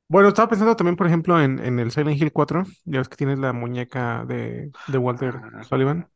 Bueno, 0.10 0.30
estaba 0.30 0.48
pensando 0.50 0.76
también, 0.78 0.96
por 0.96 1.08
ejemplo, 1.08 1.42
en, 1.42 1.60
en 1.60 1.80
el 1.80 1.92
Silent 1.92 2.22
Hill 2.22 2.32
4. 2.32 2.64
Ya 2.86 3.00
ves 3.00 3.10
que 3.10 3.18
tienes 3.18 3.40
la 3.40 3.52
muñeca 3.52 4.24
de, 4.26 4.72
de 4.86 4.98
Walter 4.98 5.44
Ah, 5.54 5.62
Sullivan. 5.62 6.10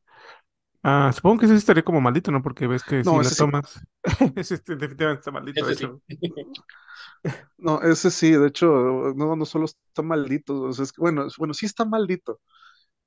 Ah, 0.84 1.12
supongo 1.14 1.40
que 1.40 1.46
ese 1.46 1.56
estaría 1.56 1.84
como 1.84 2.02
maldito, 2.02 2.32
¿no? 2.32 2.42
Porque 2.42 2.66
ves 2.68 2.84
que 2.84 3.04
si 3.04 3.20
No, 3.20 3.22
la 3.22 3.30
ese 3.30 3.36
sí. 3.36 3.52
tomas, 3.52 3.82
ese 4.36 4.56
este 4.56 4.76
definitivamente 4.76 5.20
está 5.22 5.32
maldito, 5.32 5.66
de 5.66 5.72
Ese 5.72 5.76
sí. 5.76 5.88
hecho. 5.88 6.02
No, 7.58 7.82
ese 7.82 8.10
sí, 8.12 8.32
de 8.32 8.48
hecho, 8.48 8.68
no, 9.16 9.36
no 9.36 9.46
solo 9.46 9.66
está 9.66 10.02
maldito, 10.02 10.62
o 10.64 10.74
sea, 10.74 10.84
es 10.84 10.92
que, 10.92 11.02
bueno, 11.02 11.28
bueno, 11.38 11.54
sí 11.54 11.66
está 11.66 11.86
maldito. 11.86 12.40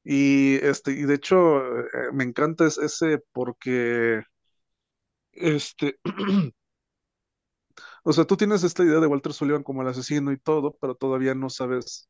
Y 0.04 0.56
este, 0.64 0.92
y 0.92 1.04
de 1.04 1.14
hecho, 1.16 1.60
eh, 1.80 1.84
me 2.14 2.24
encanta 2.24 2.66
es- 2.66 2.78
ese 2.78 3.20
porque 3.32 4.22
este, 5.32 5.98
o 8.04 8.12
sea, 8.12 8.24
tú 8.24 8.36
tienes 8.36 8.62
esta 8.64 8.84
idea 8.84 9.00
de 9.00 9.06
Walter 9.06 9.32
Sullivan 9.32 9.62
como 9.62 9.82
el 9.82 9.88
asesino 9.88 10.32
y 10.32 10.38
todo, 10.38 10.76
pero 10.80 10.94
todavía 10.94 11.34
no 11.34 11.50
sabes. 11.50 12.08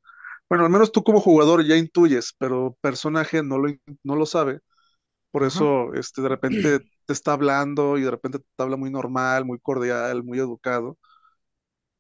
Bueno, 0.49 0.65
al 0.65 0.71
menos 0.71 0.93
tú 0.93 1.03
como 1.05 1.21
jugador 1.21 1.65
ya 1.67 1.77
intuyes, 1.77 2.35
pero 2.39 2.77
personaje 2.81 3.43
no 3.43 3.59
lo, 3.59 3.73
no 4.03 4.17
lo 4.17 4.27
sabe. 4.27 4.61
Por 5.35 5.45
Ajá. 5.53 5.69
eso, 5.69 5.95
este, 5.95 6.23
de 6.23 6.31
repente 6.31 6.81
te 7.07 7.15
está 7.15 7.35
hablando 7.35 7.99
y 7.99 8.03
de 8.05 8.13
repente 8.13 8.41
te 8.41 8.47
habla 8.65 8.79
muy 8.79 8.91
normal, 8.91 9.45
muy 9.47 9.61
cordial, 9.61 10.25
muy 10.25 10.39
educado. 10.41 10.99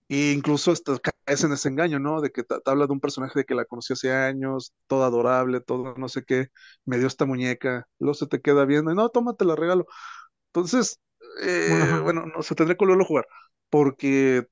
E 0.08 0.32
incluso 0.32 0.70
hasta 0.72 0.98
caes 0.98 1.44
en 1.44 1.52
ese 1.52 1.68
engaño, 1.70 1.98
¿no? 1.98 2.20
De 2.20 2.30
que 2.30 2.42
te, 2.44 2.60
te 2.60 2.70
habla 2.70 2.86
de 2.86 2.92
un 2.92 3.00
personaje 3.00 3.38
de 3.40 3.44
que 3.46 3.54
la 3.54 3.64
conocí 3.64 3.94
hace 3.94 4.12
años, 4.12 4.74
todo 4.86 5.04
adorable, 5.04 5.60
todo 5.60 5.94
no 5.96 6.08
sé 6.08 6.24
qué, 6.24 6.48
me 6.84 6.98
dio 6.98 7.06
esta 7.06 7.24
muñeca, 7.26 7.88
luego 7.98 8.14
se 8.14 8.26
te 8.26 8.40
queda 8.42 8.64
viendo, 8.66 8.92
y 8.92 8.94
no, 8.94 9.08
tómate 9.08 9.44
la 9.46 9.56
regalo. 9.56 9.86
Entonces, 10.48 11.00
eh, 11.42 11.76
ajá. 11.78 12.04
bueno, 12.04 12.26
no 12.26 12.42
se 12.42 12.54
tendría 12.56 12.76
que 12.76 12.84
volverlo 12.84 13.04
a 13.04 13.08
jugar, 13.08 13.26
porque 13.70 14.46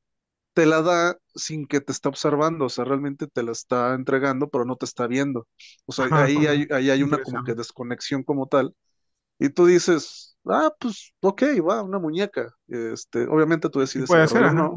te 0.52 0.66
la 0.66 0.82
da 0.82 1.16
sin 1.34 1.66
que 1.66 1.80
te 1.80 1.92
está 1.92 2.08
observando, 2.08 2.66
o 2.66 2.68
sea, 2.68 2.84
realmente 2.84 3.26
te 3.26 3.42
la 3.42 3.52
está 3.52 3.94
entregando, 3.94 4.48
pero 4.48 4.64
no 4.64 4.76
te 4.76 4.84
está 4.84 5.06
viendo. 5.06 5.46
O 5.86 5.92
sea, 5.92 6.06
Ajá, 6.06 6.24
ahí 6.24 6.46
hay, 6.46 6.66
ahí 6.70 6.90
hay 6.90 7.02
una 7.02 7.22
como 7.22 7.42
que 7.44 7.54
desconexión 7.54 8.22
como 8.22 8.46
tal, 8.46 8.74
y 9.38 9.48
tú 9.48 9.66
dices, 9.66 10.36
ah, 10.46 10.70
pues, 10.78 11.12
ok, 11.20 11.42
va, 11.68 11.82
una 11.82 11.98
muñeca. 11.98 12.54
Este, 12.68 13.26
obviamente 13.26 13.68
tú 13.68 13.80
decides 13.80 14.08
puede 14.08 14.28
ser, 14.28 14.54
no, 14.54 14.76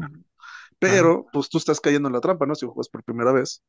pero 0.78 1.26
pues 1.32 1.48
tú 1.48 1.58
estás 1.58 1.80
cayendo 1.80 2.08
en 2.08 2.14
la 2.14 2.20
trampa, 2.20 2.46
¿no? 2.46 2.54
Si 2.54 2.66
juegas 2.66 2.88
por 2.88 3.04
primera 3.04 3.32
vez. 3.32 3.62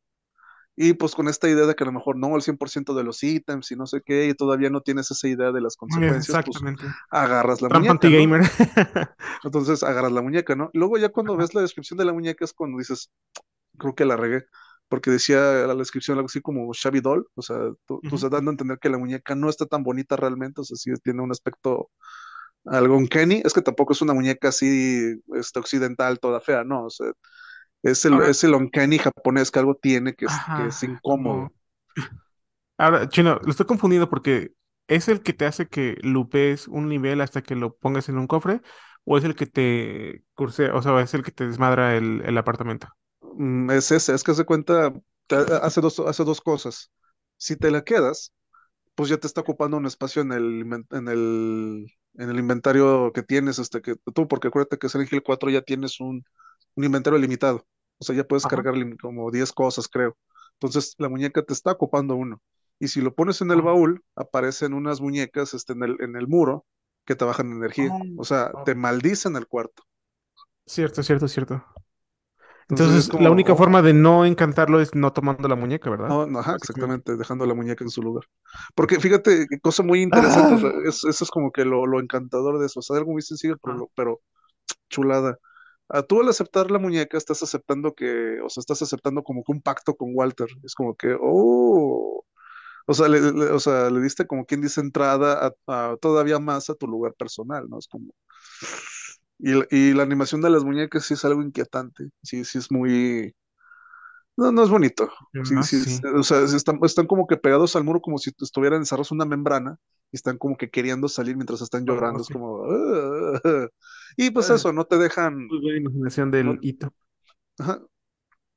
Y 0.79 0.93
pues 0.93 1.15
con 1.15 1.27
esta 1.27 1.49
idea 1.49 1.65
de 1.65 1.73
que 1.73 1.83
a 1.83 1.87
lo 1.87 1.91
mejor 1.91 2.17
no 2.17 2.35
el 2.35 2.43
100% 2.43 2.93
de 2.93 3.03
los 3.03 3.23
ítems 3.23 3.71
y 3.71 3.75
no 3.75 3.87
sé 3.87 4.03
qué, 4.05 4.27
y 4.27 4.35
todavía 4.35 4.69
no 4.69 4.81
tienes 4.81 5.09
esa 5.09 5.27
idea 5.27 5.51
de 5.51 5.59
las 5.59 5.75
bien, 5.75 5.89
consecuencias, 5.89 6.45
pues 6.45 6.47
exactamente. 6.47 6.83
agarras 7.09 7.63
la 7.63 7.69
muñeca, 7.69 7.85
¿no? 7.87 7.91
anti-gamer. 7.93 8.41
Entonces 9.43 9.81
agarras 9.81 10.11
la 10.11 10.21
muñeca, 10.21 10.55
¿no? 10.55 10.69
Luego 10.73 10.99
ya 10.99 11.09
cuando 11.09 11.35
ves 11.35 11.55
la 11.55 11.61
descripción 11.61 11.97
de 11.97 12.05
la 12.05 12.13
muñeca 12.13 12.45
es 12.45 12.53
cuando 12.53 12.77
dices, 12.77 13.09
creo 13.79 13.95
que 13.95 14.05
la 14.05 14.17
regué, 14.17 14.45
porque 14.87 15.09
decía 15.09 15.39
la 15.39 15.73
descripción 15.73 16.19
algo 16.19 16.27
así 16.27 16.41
como 16.41 16.71
Shabby 16.71 17.01
Doll, 17.01 17.27
o 17.33 17.41
sea, 17.41 17.57
tú, 17.87 17.99
estás 18.03 18.29
dando 18.29 18.51
a 18.51 18.53
entender 18.53 18.77
que 18.77 18.89
la 18.89 18.99
muñeca 18.99 19.33
no 19.33 19.49
está 19.49 19.65
tan 19.65 19.81
bonita 19.81 20.15
realmente, 20.15 20.61
o 20.61 20.63
sea, 20.63 20.77
sí 20.77 20.91
tiene 21.03 21.23
un 21.23 21.31
aspecto 21.31 21.89
algo 22.65 22.97
uncanny, 22.97 23.41
es 23.43 23.53
que 23.53 23.63
tampoco 23.63 23.93
es 23.93 24.01
una 24.03 24.13
muñeca 24.13 24.49
así 24.49 25.19
este, 25.33 25.57
occidental 25.57 26.19
toda 26.19 26.39
fea, 26.39 26.63
no, 26.63 26.85
o 26.85 26.89
sea, 26.91 27.07
es 27.83 28.05
el, 28.05 28.21
Ahora, 28.21 28.27
es 28.27 28.43
el 28.43 28.53
japonés 28.99 29.51
que 29.51 29.59
algo 29.59 29.75
tiene 29.75 30.13
que 30.15 30.25
es, 30.25 30.47
que 30.53 30.67
es 30.67 30.83
ajá, 30.83 30.83
incómodo. 30.83 31.53
Ahora, 32.77 33.09
Chino, 33.09 33.39
lo 33.43 33.49
estoy 33.51 33.65
confundiendo 33.65 34.09
porque 34.09 34.53
¿es 34.87 35.07
el 35.07 35.23
que 35.23 35.33
te 35.33 35.45
hace 35.45 35.67
que 35.67 35.97
lupees 36.03 36.67
un 36.67 36.87
nivel 36.89 37.21
hasta 37.21 37.41
que 37.41 37.55
lo 37.55 37.75
pongas 37.77 38.07
en 38.09 38.17
un 38.17 38.27
cofre? 38.27 38.61
¿O 39.03 39.17
es 39.17 39.23
el 39.23 39.35
que 39.35 39.45
te 39.47 40.23
cursea, 40.35 40.73
o 40.75 40.81
sea, 40.81 40.99
es 41.01 41.13
el 41.13 41.23
que 41.23 41.31
te 41.31 41.47
desmadra 41.47 41.95
el, 41.95 42.21
el 42.25 42.37
apartamento? 42.37 42.87
Mm, 43.21 43.71
Es 43.71 43.91
ese, 43.91 44.13
es 44.15 44.23
que 44.23 44.33
se 44.33 44.45
cuenta, 44.45 44.93
te- 45.27 45.35
hace 45.35 45.81
dos, 45.81 45.99
hace 45.99 46.23
dos 46.23 46.41
cosas. 46.41 46.91
Si 47.37 47.55
te 47.55 47.71
la 47.71 47.83
quedas, 47.83 48.33
pues 48.95 49.09
ya 49.09 49.17
te 49.19 49.27
está 49.27 49.41
ocupando 49.41 49.77
un 49.77 49.85
espacio 49.87 50.21
en 50.23 50.31
el, 50.33 50.63
en 50.91 51.07
el, 51.09 51.87
en 52.15 52.29
el 52.31 52.39
inventario 52.39 53.11
que 53.13 53.23
tienes, 53.23 53.59
este, 53.59 53.81
que 53.81 53.95
tú, 54.15 54.27
porque 54.27 54.49
acuérdate 54.49 54.77
que 54.79 54.89
Silent 54.89 55.13
Hill 55.13 55.23
4 55.23 55.49
ya 55.51 55.61
tienes 55.63 55.99
un, 56.01 56.25
un 56.77 56.85
inventario 56.85 57.19
limitado. 57.19 57.67
O 57.99 58.05
sea, 58.05 58.15
ya 58.15 58.25
puedes 58.25 58.47
Ajá. 58.47 58.63
cargar 58.63 58.75
como 59.01 59.31
10 59.31 59.53
cosas, 59.53 59.89
creo. 59.89 60.17
Entonces, 60.55 60.95
la 60.99 61.09
muñeca 61.09 61.43
te 61.43 61.53
está 61.53 61.73
ocupando 61.73 62.15
uno. 62.17 62.41
Y 62.79 62.89
si 62.89 63.01
lo 63.01 63.15
pones 63.15 63.41
en 63.41 63.51
el 63.51 63.63
baúl, 63.63 64.03
aparecen 64.15 64.73
unas 64.75 65.01
muñecas, 65.01 65.55
este, 65.55 65.73
en 65.73 65.83
el, 65.83 65.97
en 66.01 66.17
el 66.17 66.27
muro 66.29 66.65
que 67.05 67.15
te 67.17 67.25
bajan 67.25 67.51
energía. 67.53 67.93
ah, 67.93 68.03
O 68.15 68.25
sea, 68.25 68.53
te 68.65 68.75
maldicen 68.75 69.37
el 69.37 69.47
cuarto. 69.47 69.83
Cierto, 70.67 71.01
cierto, 71.03 71.27
cierto. 71.27 71.65
Entonces 72.69 73.07
es 73.07 73.13
Entonces, 73.13 73.19
la 73.19 73.29
única 73.31 73.55
forma 73.55 73.81
de 73.81 73.93
no 73.93 74.25
encantarlo 74.25 74.79
es 74.81 74.95
no 74.95 75.11
tomando 75.13 75.47
la 75.47 75.55
muñeca, 75.55 75.89
¿verdad? 75.89 76.15
No, 76.15 76.25
no, 76.25 76.39
ajá, 76.39 76.55
exactamente, 76.55 77.17
dejando 77.17 77.45
la 77.45 77.53
muñeca 77.53 77.83
en 77.83 77.89
su 77.89 78.01
lugar. 78.01 78.23
Porque 78.75 78.99
fíjate, 78.99 79.45
cosa 79.61 79.83
muy 79.83 80.01
interesante, 80.01 80.53
o 80.53 80.57
sea, 80.57 80.69
Ah, 80.69 80.83
es- 80.85 81.03
eso 81.03 81.23
es 81.25 81.29
como 81.29 81.51
que 81.51 81.65
lo, 81.65 81.85
lo 81.85 81.99
encantador 81.99 82.59
de 82.59 82.65
eso, 82.67 82.79
o 82.79 82.83
sea, 82.83 82.97
algo 82.97 83.11
muy 83.11 83.21
sencillo, 83.21 83.57
pero, 83.61 83.75
ah, 83.75 83.87
pero 83.95 84.21
chulada. 84.89 85.37
Ah, 85.89 86.03
tú 86.03 86.21
al 86.21 86.29
aceptar 86.29 86.69
la 86.71 86.79
muñeca 86.79 87.17
estás 87.17 87.41
aceptando 87.43 87.93
que, 87.95 88.39
o 88.41 88.49
sea, 88.49 88.61
estás 88.61 88.81
aceptando 88.81 89.23
como 89.23 89.43
que 89.43 89.51
un 89.53 89.61
pacto 89.61 89.95
con 89.95 90.11
Walter, 90.13 90.47
es 90.63 90.75
como 90.75 90.95
que, 90.95 91.15
oh, 91.19 92.25
o 92.87 92.93
sea, 92.95 93.07
le, 93.09 93.21
le- 93.21 93.51
o 93.51 93.59
sea, 93.59 93.89
le 93.91 94.01
diste 94.01 94.27
como 94.27 94.45
quien 94.45 94.61
dice 94.61 94.81
entrada 94.81 95.53
a, 95.67 95.91
a 95.93 95.97
todavía 95.97 96.39
más 96.39 96.69
a 96.69 96.75
tu 96.75 96.87
lugar 96.87 97.13
personal, 97.15 97.69
¿no? 97.69 97.79
Es 97.79 97.87
como, 97.87 98.11
y, 99.39 99.53
la- 99.53 99.67
y 99.71 99.93
la 99.93 100.03
animación 100.03 100.41
de 100.41 100.49
las 100.49 100.63
muñecas 100.63 101.05
sí 101.05 101.13
es 101.15 101.25
algo 101.25 101.41
inquietante, 101.41 102.09
sí, 102.23 102.43
sí 102.45 102.57
es 102.59 102.71
muy, 102.71 103.33
no, 104.35 104.51
no 104.51 104.63
es 104.63 104.69
bonito. 104.69 105.09
Sí, 105.41 105.55
ah, 105.55 105.67
sí, 105.67 105.99
o 106.15 106.23
sea, 106.23 106.41
están, 106.41 106.79
están 106.83 107.07
como 107.07 107.25
que 107.27 107.37
pegados 107.37 107.75
al 107.75 107.83
muro 107.83 108.01
como 108.01 108.17
si 108.17 108.31
estuvieran 108.41 108.79
encerrados 108.81 109.11
en 109.11 109.15
una 109.17 109.25
membrana 109.25 109.77
y 110.11 110.17
están 110.17 110.37
como 110.37 110.57
que 110.57 110.69
queriendo 110.69 111.09
salir 111.09 111.35
mientras 111.35 111.61
están 111.61 111.85
Oh, 111.87 111.93
llorando. 111.95 112.21
Es 112.21 112.29
como... 112.29 112.63
Y 114.17 114.31
pues 114.31 114.49
eso, 114.49 114.73
no 114.73 114.85
te 114.85 114.97
dejan, 114.97 115.53
buena 115.61 115.77
imaginación 115.77 116.31
del 116.31 116.45
no, 116.45 116.61
hito. 116.61 116.91
ajá, 117.59 117.81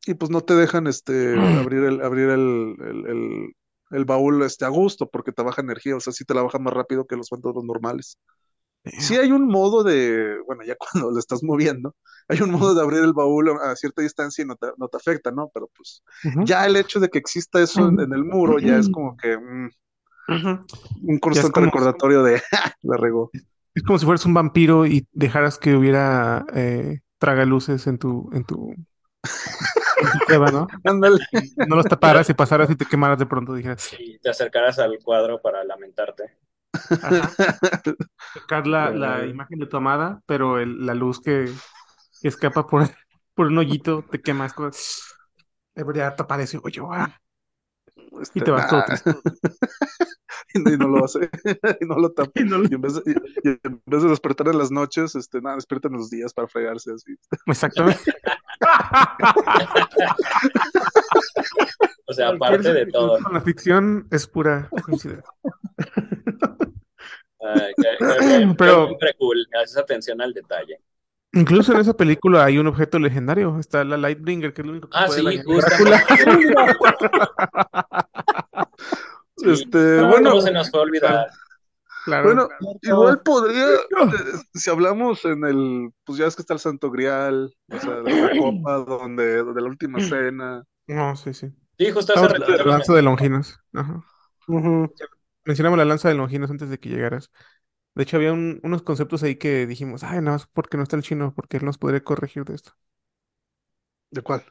y 0.06 0.14
pues 0.14 0.30
no 0.30 0.42
te 0.42 0.54
dejan 0.54 0.86
este, 0.86 1.14
abrir 1.56 1.84
el, 1.84 2.02
abrir 2.02 2.30
el, 2.30 2.76
el, 2.80 3.06
el- 3.08 3.52
el 3.92 4.04
baúl 4.06 4.42
este, 4.42 4.64
a 4.66 4.68
gusto 4.68 5.08
porque 5.10 5.32
te 5.32 5.42
baja 5.42 5.62
energía, 5.62 5.96
o 5.96 6.00
sea, 6.00 6.12
sí 6.12 6.24
te 6.24 6.34
la 6.34 6.42
baja 6.42 6.58
más 6.60 6.74
rápido 6.74 7.06
que 7.06 7.16
los 7.16 7.28
fantasmas 7.30 7.64
normales. 7.64 8.18
Sí 8.96 9.16
hay 9.16 9.32
un 9.32 9.46
modo 9.48 9.84
de, 9.84 10.38
bueno, 10.46 10.62
ya 10.64 10.76
cuando 10.78 11.10
lo 11.12 11.18
estás 11.18 11.42
moviendo, 11.42 11.96
hay 12.28 12.40
un 12.42 12.50
modo 12.52 12.74
de 12.74 12.82
abrir 12.82 13.02
el 13.04 13.12
baúl 13.14 13.50
a 13.50 13.76
cierta 13.76 14.02
distancia 14.02 14.42
y 14.44 14.46
no 14.48 14.56
te, 14.56 14.68
no 14.78 14.88
te 14.88 14.96
afecta, 14.98 15.30
¿no? 15.32 15.50
Pero 15.54 15.68
pues 15.76 16.02
ya 16.42 16.66
el 16.66 16.76
hecho 16.76 17.00
de 17.00 17.08
que 17.10 17.18
exista 17.18 17.62
eso 17.62 17.88
en, 17.88 18.00
en 18.00 18.12
el 18.14 18.24
muro 18.24 18.58
ya 18.60 18.78
es 18.78 18.88
como 18.90 19.16
que 19.16 19.38
mm, 19.38 19.70
Un 21.02 21.18
constante 21.18 21.52
como, 21.52 21.66
recordatorio 21.66 22.22
de 22.22 22.40
"Ja, 22.40 22.72
la 22.82 22.96
regó. 22.96 23.30
es 23.74 23.82
como 23.82 23.98
si 23.98 24.04
fueras 24.04 24.26
un 24.26 24.34
vampiro 24.34 24.86
y 24.86 25.06
dejaras 25.12 25.58
que 25.58 25.74
hubiera 25.76 26.44
eh, 26.54 27.00
tragaluces 27.18 27.86
en 27.86 27.98
tu, 27.98 28.28
en 28.32 28.44
tu, 28.44 28.74
en 29.98 30.10
tu 30.10 30.22
cueva, 30.22 30.50
¿no? 30.50 30.68
Ándale. 30.84 31.18
No 31.64 31.76
los 31.76 31.86
taparas 31.88 32.28
y 32.30 32.34
pasaras 32.34 32.70
y 32.70 32.76
te 32.76 32.86
quemaras 32.86 33.18
de 33.18 33.26
pronto, 33.26 33.54
dijeras, 33.54 33.90
Y 33.98 34.18
te 34.18 34.30
acercarás 34.30 34.80
al 34.80 34.98
cuadro 34.98 35.40
para 35.40 35.62
lamentarte. 35.62 36.38
ajá, 37.00 37.36
sacar 38.34 38.66
la, 38.66 38.92
la 38.92 39.26
imagen 39.26 39.58
de 39.58 39.66
tu 39.66 39.76
amada, 39.76 40.22
pero 40.26 40.58
el- 40.58 40.84
la 40.86 40.94
luz 40.94 41.20
que, 41.20 41.60
que 42.22 42.28
escapa 42.28 42.66
por, 42.66 42.88
por 43.34 43.46
un 43.48 43.58
hoyito 43.58 44.04
te 44.10 44.22
quemas. 44.22 44.52
como, 44.54 44.70
Debería 45.74 46.14
tapar 46.16 46.40
ese 46.40 46.58
hoyo. 46.62 46.92
ah, 46.92 47.20
Y 47.96 48.20
este, 48.22 48.42
te 48.42 48.50
vas 48.50 48.66
todo 48.66 48.80
nah. 48.80 48.84
triste. 48.84 49.10
y 50.74 50.76
no 50.76 50.88
lo 50.88 51.04
hace, 51.04 51.30
y 51.80 51.84
no 51.86 51.96
lo 51.96 52.10
tapa. 52.12 52.30
Y 52.34 52.44
no 52.44 52.58
lo- 52.58 52.68
Y 52.68 52.74
en 52.74 52.80
vez 52.80 52.94
de, 52.94 53.02
y- 53.12 53.48
y 53.48 53.58
en 53.62 53.80
vez 53.86 54.02
de 54.02 54.08
despertar 54.08 54.48
en 54.48 54.58
las 54.58 54.70
noches, 54.70 55.14
este, 55.14 55.40
nada, 55.40 55.56
despierta 55.56 55.88
en 55.88 55.94
los 55.94 56.10
días 56.10 56.32
para 56.34 56.48
fregarse 56.48 56.92
así. 56.92 57.14
Exactamente. 57.46 58.12
O 62.06 62.12
sea, 62.12 62.28
aparte 62.30 62.72
de 62.72 62.86
todo. 62.86 63.18
la 63.32 63.40
ficción 63.40 64.06
es 64.10 64.26
pura 64.26 64.68
coincidencia. 64.84 65.24
Ay, 67.40 67.74
Pero- 68.58 68.90
cool. 69.18 69.46
Haces 69.62 69.76
atención 69.78 70.20
al 70.20 70.32
detalle. 70.34 70.80
Incluso 71.32 71.72
en 71.72 71.78
esa 71.78 71.94
película 71.94 72.44
hay 72.44 72.58
un 72.58 72.66
objeto 72.66 72.98
legendario. 72.98 73.56
Está 73.60 73.84
la 73.84 73.96
Lightbringer, 73.96 74.52
que 74.52 74.62
es 74.62 74.66
lo 74.66 74.72
único 74.72 74.88
que 74.90 74.98
Ah, 74.98 75.06
puede 75.06 75.20
sí, 75.20 75.26
dañar 75.26 75.44
Este, 79.44 79.78
no, 80.00 80.08
bueno, 80.08 80.30
¿cómo 80.30 80.42
se 80.42 80.52
nos 80.52 80.70
fue 80.70 80.80
a 80.80 80.82
olvidar? 80.84 81.26
Claro. 82.04 82.24
bueno, 82.24 82.48
igual 82.82 83.20
podría, 83.22 83.64
eh, 83.74 83.78
si 84.54 84.70
hablamos 84.70 85.24
en 85.26 85.44
el, 85.44 85.90
pues 86.04 86.18
ya 86.18 86.26
es 86.26 86.34
que 86.34 86.42
está 86.42 86.54
el 86.54 86.60
Santo 86.60 86.90
Grial, 86.90 87.54
o 87.70 87.78
sea, 87.78 88.00
de 88.00 88.22
la 88.22 88.38
copa, 88.38 88.74
donde, 88.78 89.42
donde 89.42 89.60
la 89.60 89.68
última 89.68 90.00
cena. 90.00 90.64
No, 90.86 91.14
sí, 91.16 91.34
sí. 91.34 91.48
Sí, 91.78 91.90
justo 91.90 92.12
hace 92.14 92.38
la 92.38 92.64
lanza 92.64 92.94
de 92.94 93.02
Longinos. 93.02 93.58
Ajá. 93.72 94.02
Mencionamos 95.44 95.78
la 95.78 95.84
lanza 95.84 96.08
de 96.08 96.14
Longinos 96.14 96.50
antes 96.50 96.68
de 96.70 96.78
que 96.78 96.88
llegaras. 96.88 97.30
De 97.94 98.04
hecho, 98.04 98.16
había 98.16 98.32
un- 98.32 98.60
unos 98.62 98.82
conceptos 98.82 99.22
ahí 99.22 99.36
que 99.36 99.66
dijimos, 99.66 100.02
ay, 100.04 100.20
no, 100.22 100.34
es 100.36 100.46
porque 100.46 100.76
no 100.76 100.82
está 100.82 100.96
el 100.96 101.02
chino, 101.02 101.34
porque 101.34 101.58
él 101.58 101.64
nos 101.64 101.78
podría 101.78 102.02
corregir 102.04 102.44
de 102.44 102.54
esto. 102.54 102.72
¿De 104.10 104.22
cuál? 104.22 104.44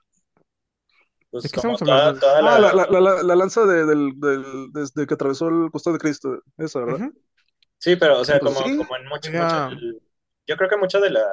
Pues 1.32 1.44
¿De 1.44 1.50
qué 1.50 1.58
como 1.58 1.80
estamos 1.80 1.82
toda, 1.82 2.14
hablando? 2.14 2.20
toda 2.20 2.42
Ah, 2.42 2.60
la, 2.60 2.74
la... 2.74 2.74
la, 2.74 3.00
la, 3.02 3.24
la 3.24 3.36
lanza 3.36 3.66
de, 3.66 3.86
del, 3.86 4.20
del, 4.20 4.72
desde 4.74 5.08
que 5.08 5.14
atravesó 5.14 5.48
el 5.48 5.72
costado 5.72 5.94
de 5.96 6.00
Cristo, 6.02 6.42
esa, 6.58 6.80
¿verdad? 6.82 7.12
Sí, 7.78 7.96
pero 7.96 8.20
o 8.20 8.26
sea, 8.26 8.40
Pues 8.40 8.42
como, 8.42 8.62
sí. 8.64 8.72
como 8.76 8.96
en 8.98 9.08
mucho, 9.08 9.32
mucho 9.34 9.58
yo 10.48 10.58
creo 10.58 10.70
que 10.70 10.78
mucho 10.78 11.00
de 11.00 11.12
la 11.12 11.26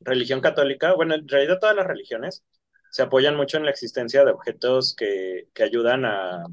religión 0.00 0.40
católica, 0.40 0.94
bueno, 0.94 1.14
en 1.14 1.26
realidad 1.28 1.58
todas 1.60 1.74
las 1.76 1.86
religiones 1.86 2.44
se 2.90 3.02
apoyan 3.02 3.36
mucho 3.36 3.56
en 3.56 3.64
la 3.64 3.70
existencia 3.72 4.24
de 4.24 4.30
objetos 4.32 4.94
que, 4.94 5.48
que 5.54 5.62
ayudan 5.64 6.04
a, 6.04 6.46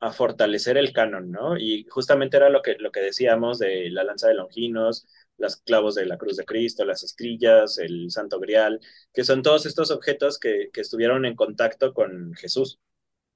a 0.00 0.12
fortalecer 0.12 0.76
el 0.76 0.92
canon, 0.92 1.30
¿no? 1.30 1.56
Y 1.58 1.86
justamente 1.90 2.36
era 2.36 2.50
lo 2.50 2.62
que, 2.62 2.76
lo 2.78 2.92
que 2.92 3.00
decíamos 3.00 3.58
de 3.58 3.90
la 3.90 4.04
lanza 4.04 4.28
de 4.28 4.34
Longinos, 4.34 5.06
las 5.38 5.56
clavos 5.58 5.94
de 5.94 6.06
la 6.06 6.18
cruz 6.18 6.36
de 6.36 6.44
Cristo, 6.44 6.84
las 6.84 7.02
estrillas, 7.02 7.78
el 7.78 8.10
Santo 8.10 8.40
Grial, 8.40 8.80
que 9.12 9.24
son 9.24 9.42
todos 9.42 9.66
estos 9.66 9.90
objetos 9.90 10.38
que, 10.38 10.70
que 10.72 10.80
estuvieron 10.82 11.24
en 11.26 11.36
contacto 11.36 11.92
con 11.94 12.34
Jesús. 12.34 12.78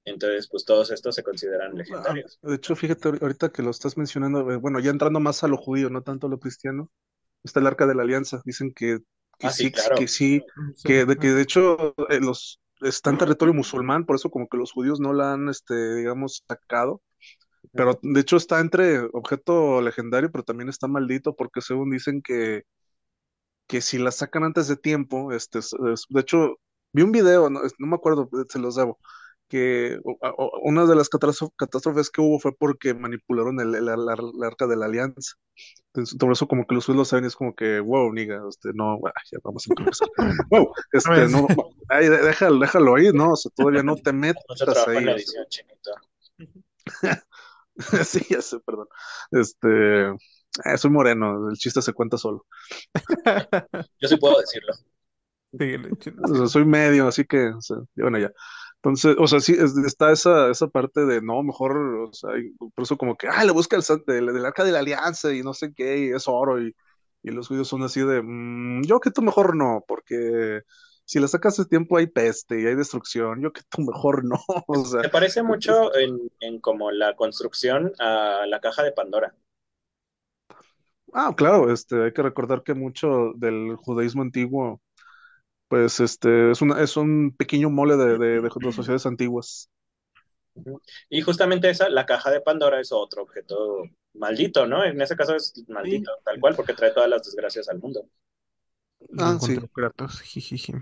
Entonces, 0.04 0.48
pues 0.48 0.64
todos 0.64 0.90
estos 0.90 1.14
se 1.14 1.22
consideran 1.24 1.72
Ah, 1.72 1.76
legendarios. 1.78 2.40
de 2.42 2.54
hecho, 2.54 2.76
fíjate, 2.76 3.08
ahor- 3.08 3.22
ahorita 3.22 3.50
que 3.50 3.62
lo 3.62 3.70
estás 3.70 3.96
mencionando, 3.96 4.50
eh, 4.52 4.56
bueno, 4.56 4.78
ya 4.80 4.90
entrando 4.90 5.20
más 5.20 5.42
a 5.44 5.48
lo 5.48 5.56
judío, 5.56 5.90
no 5.90 6.02
tanto 6.02 6.26
a 6.26 6.30
lo 6.30 6.38
cristiano, 6.38 6.90
está 7.44 7.60
el 7.60 7.66
Arca 7.68 7.86
de 7.86 7.94
la 7.94 8.02
Alianza. 8.02 8.42
Dicen 8.44 8.72
que, 8.74 8.98
que 9.38 9.48
Ah, 9.48 9.52
sí, 9.52 9.64
sí, 9.64 9.72
claro. 9.72 9.96
que 9.96 10.08
sí, 10.08 10.44
Sí. 10.76 10.88
que 10.88 11.04
de, 11.06 11.16
que 11.18 11.28
de 11.28 11.42
hecho 11.42 11.94
eh, 12.10 12.20
los 12.20 12.60
está 12.82 13.10
en 13.10 13.18
territorio 13.18 13.54
musulmán, 13.54 14.06
por 14.06 14.16
eso 14.16 14.30
como 14.30 14.48
que 14.48 14.58
los 14.58 14.72
judíos 14.72 15.00
no 15.00 15.12
la 15.14 15.34
han, 15.34 15.48
este, 15.48 15.96
digamos, 15.96 16.44
sacado. 16.48 17.02
Pero 17.72 17.98
de 18.02 18.20
hecho 18.20 18.36
está 18.36 18.60
entre 18.60 19.00
objeto 19.12 19.80
legendario, 19.80 20.30
pero 20.32 20.44
también 20.44 20.68
está 20.68 20.88
maldito, 20.88 21.34
porque 21.36 21.60
según 21.60 21.90
dicen 21.90 22.22
que, 22.22 22.64
que 23.66 23.80
si 23.80 23.98
la 23.98 24.10
sacan 24.10 24.44
antes 24.44 24.68
de 24.68 24.76
tiempo, 24.76 25.32
este, 25.32 25.60
es- 25.60 25.74
es- 25.92 26.04
de 26.08 26.20
hecho, 26.20 26.56
vi 26.92 27.02
un 27.02 27.12
video, 27.12 27.50
no, 27.50 27.64
es- 27.64 27.74
no 27.78 27.86
me 27.86 27.96
acuerdo, 27.96 28.28
se 28.48 28.58
los 28.58 28.74
debo, 28.76 28.98
que 29.48 29.98
o- 30.04 30.16
o- 30.22 30.60
una 30.64 30.86
de 30.86 30.94
las 30.96 31.08
catastro- 31.10 31.52
catástrofes 31.56 32.10
que 32.10 32.20
hubo 32.20 32.38
fue 32.40 32.52
porque 32.56 32.94
manipularon 32.94 33.60
el, 33.60 33.74
el- 33.74 33.84
la- 33.86 33.96
la- 33.96 34.16
la 34.16 34.46
arca 34.46 34.66
de 34.66 34.76
la 34.76 34.86
alianza. 34.86 35.34
Entonces, 35.88 36.16
por 36.18 36.32
eso 36.32 36.48
como 36.48 36.66
que 36.66 36.74
los 36.74 36.88
lo 36.88 37.04
saben 37.04 37.24
y 37.24 37.28
es 37.28 37.36
como 37.36 37.54
que, 37.54 37.80
wow, 37.80 38.12
niga, 38.12 38.42
este, 38.48 38.70
no, 38.74 38.94
ah, 39.06 39.12
ya 39.32 39.38
vamos 39.44 39.66
a 39.68 39.72
empezar. 39.72 40.08
Wow, 40.50 40.72
este, 40.92 41.10
ver. 41.10 41.30
no, 41.30 41.42
no, 41.42 41.48
ay, 41.88 42.08
de- 42.08 42.18
déjalo, 42.22 42.58
déjalo 42.60 42.96
ahí, 42.96 43.12
¿no? 43.12 43.32
O 43.32 43.36
sea, 43.36 43.50
todavía 43.54 43.82
no 43.82 43.96
te 43.96 44.12
Mucho 44.48 44.66
metas 44.66 44.66
trabajo 44.66 44.90
en 44.92 44.98
ahí. 44.98 45.04
la 45.06 45.12
o 45.12 45.18
sea. 45.18 45.42
edición, 45.42 45.46
chinito. 45.48 45.90
Sí, 48.04 48.20
ya 48.30 48.42
sé, 48.42 48.58
perdón. 48.60 48.86
Este, 49.30 50.08
eh, 50.10 50.78
soy 50.78 50.90
moreno, 50.90 51.48
el 51.50 51.56
chiste 51.56 51.82
se 51.82 51.92
cuenta 51.92 52.16
solo. 52.18 52.46
Yo 54.00 54.08
sí 54.08 54.16
puedo 54.16 54.38
decirlo. 54.40 54.74
Sí, 55.58 55.74
O 56.22 56.34
sea, 56.36 56.46
soy 56.46 56.64
medio, 56.64 57.08
así 57.08 57.24
que, 57.24 57.48
o 57.48 57.60
sea, 57.60 57.78
bueno, 57.96 58.18
ya. 58.18 58.30
Entonces, 58.76 59.16
o 59.18 59.26
sea, 59.26 59.40
sí, 59.40 59.52
es- 59.58 59.76
está 59.84 60.12
esa, 60.12 60.48
esa 60.50 60.68
parte 60.68 61.04
de, 61.04 61.20
no, 61.20 61.42
mejor, 61.42 61.76
o 62.08 62.12
sea, 62.12 62.30
y 62.38 62.50
por 62.74 62.84
eso 62.84 62.96
como 62.96 63.16
que, 63.16 63.26
ah, 63.28 63.44
le 63.44 63.52
busca 63.52 63.76
el 63.76 63.82
del, 64.06 64.26
del 64.32 64.46
arca 64.46 64.62
de 64.64 64.70
la 64.72 64.78
alianza 64.78 65.32
y 65.34 65.42
no 65.42 65.52
sé 65.52 65.72
qué, 65.74 65.98
y 65.98 66.10
es 66.12 66.28
oro, 66.28 66.62
y, 66.62 66.74
y 67.22 67.30
los 67.32 67.48
judíos 67.48 67.66
son 67.68 67.82
así 67.82 68.00
de, 68.00 68.22
"Mm, 68.22 68.82
yo 68.84 69.00
que 69.00 69.10
tú 69.10 69.22
mejor 69.22 69.56
no, 69.56 69.84
porque 69.88 70.62
si 71.10 71.20
la 71.20 71.28
sacas 71.28 71.56
de 71.56 71.64
tiempo 71.66 71.96
hay 71.98 72.06
peste 72.06 72.60
y 72.60 72.66
hay 72.66 72.76
destrucción, 72.76 73.42
yo 73.42 73.52
que 73.52 73.62
tú 73.68 73.82
mejor 73.82 74.24
no, 74.24 74.38
o 74.68 74.84
sea, 74.84 75.02
Me 75.02 75.10
parece 75.10 75.42
mucho 75.42 75.94
en, 75.96 76.30
en 76.40 76.60
como 76.60 76.90
la 76.90 77.14
construcción 77.16 77.92
a 77.98 78.46
la 78.46 78.60
caja 78.60 78.82
de 78.82 78.92
Pandora. 78.92 79.34
Ah, 81.12 81.34
claro, 81.36 81.72
este, 81.72 82.04
hay 82.04 82.12
que 82.12 82.22
recordar 82.22 82.62
que 82.62 82.74
mucho 82.74 83.32
del 83.34 83.74
judaísmo 83.76 84.22
antiguo, 84.22 84.80
pues, 85.68 86.00
este, 86.00 86.50
es 86.52 86.62
una, 86.62 86.82
es 86.82 86.96
un 86.96 87.34
pequeño 87.36 87.70
mole 87.70 87.96
de, 87.96 88.18
de, 88.18 88.42
de- 88.42 88.42
de 88.42 88.72
sociedades 88.72 89.06
antiguas. 89.06 89.70
Y 91.08 91.20
justamente 91.22 91.70
esa, 91.70 91.88
la 91.88 92.06
caja 92.06 92.30
de 92.30 92.40
Pandora 92.40 92.80
es 92.80 92.92
otro 92.92 93.22
objeto 93.22 93.84
maldito, 94.14 94.66
¿no? 94.66 94.84
En 94.84 95.00
ese 95.00 95.16
caso 95.16 95.34
es 95.36 95.52
maldito, 95.68 96.10
tal 96.24 96.40
cual, 96.40 96.54
porque 96.56 96.74
trae 96.74 96.92
todas 96.92 97.08
las 97.08 97.24
desgracias 97.24 97.68
al 97.68 97.78
mundo. 97.78 98.06
Ah, 99.18 99.38
encontró 99.38 99.68
sí. 99.68 99.68
Kratos, 99.68 100.20
jijiji. 100.22 100.74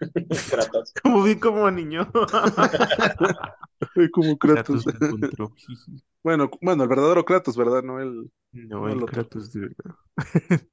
Kratos. 0.48 0.94
Como 1.02 1.22
vi 1.22 1.36
como 1.38 1.70
niño. 1.70 2.10
Como 4.12 4.38
Kratos. 4.38 4.86
Encontró. 4.86 5.52
Bueno, 6.22 6.50
bueno, 6.62 6.84
el 6.84 6.88
verdadero 6.88 7.24
Kratos, 7.24 7.56
¿verdad? 7.56 7.82
No 7.82 8.00
el 8.00 8.30
No, 8.52 8.88
No, 8.88 8.88
el 8.88 9.04
el. 9.04 9.04
Kratos 9.04 9.52
de 9.52 9.60
verdad. 9.60 9.94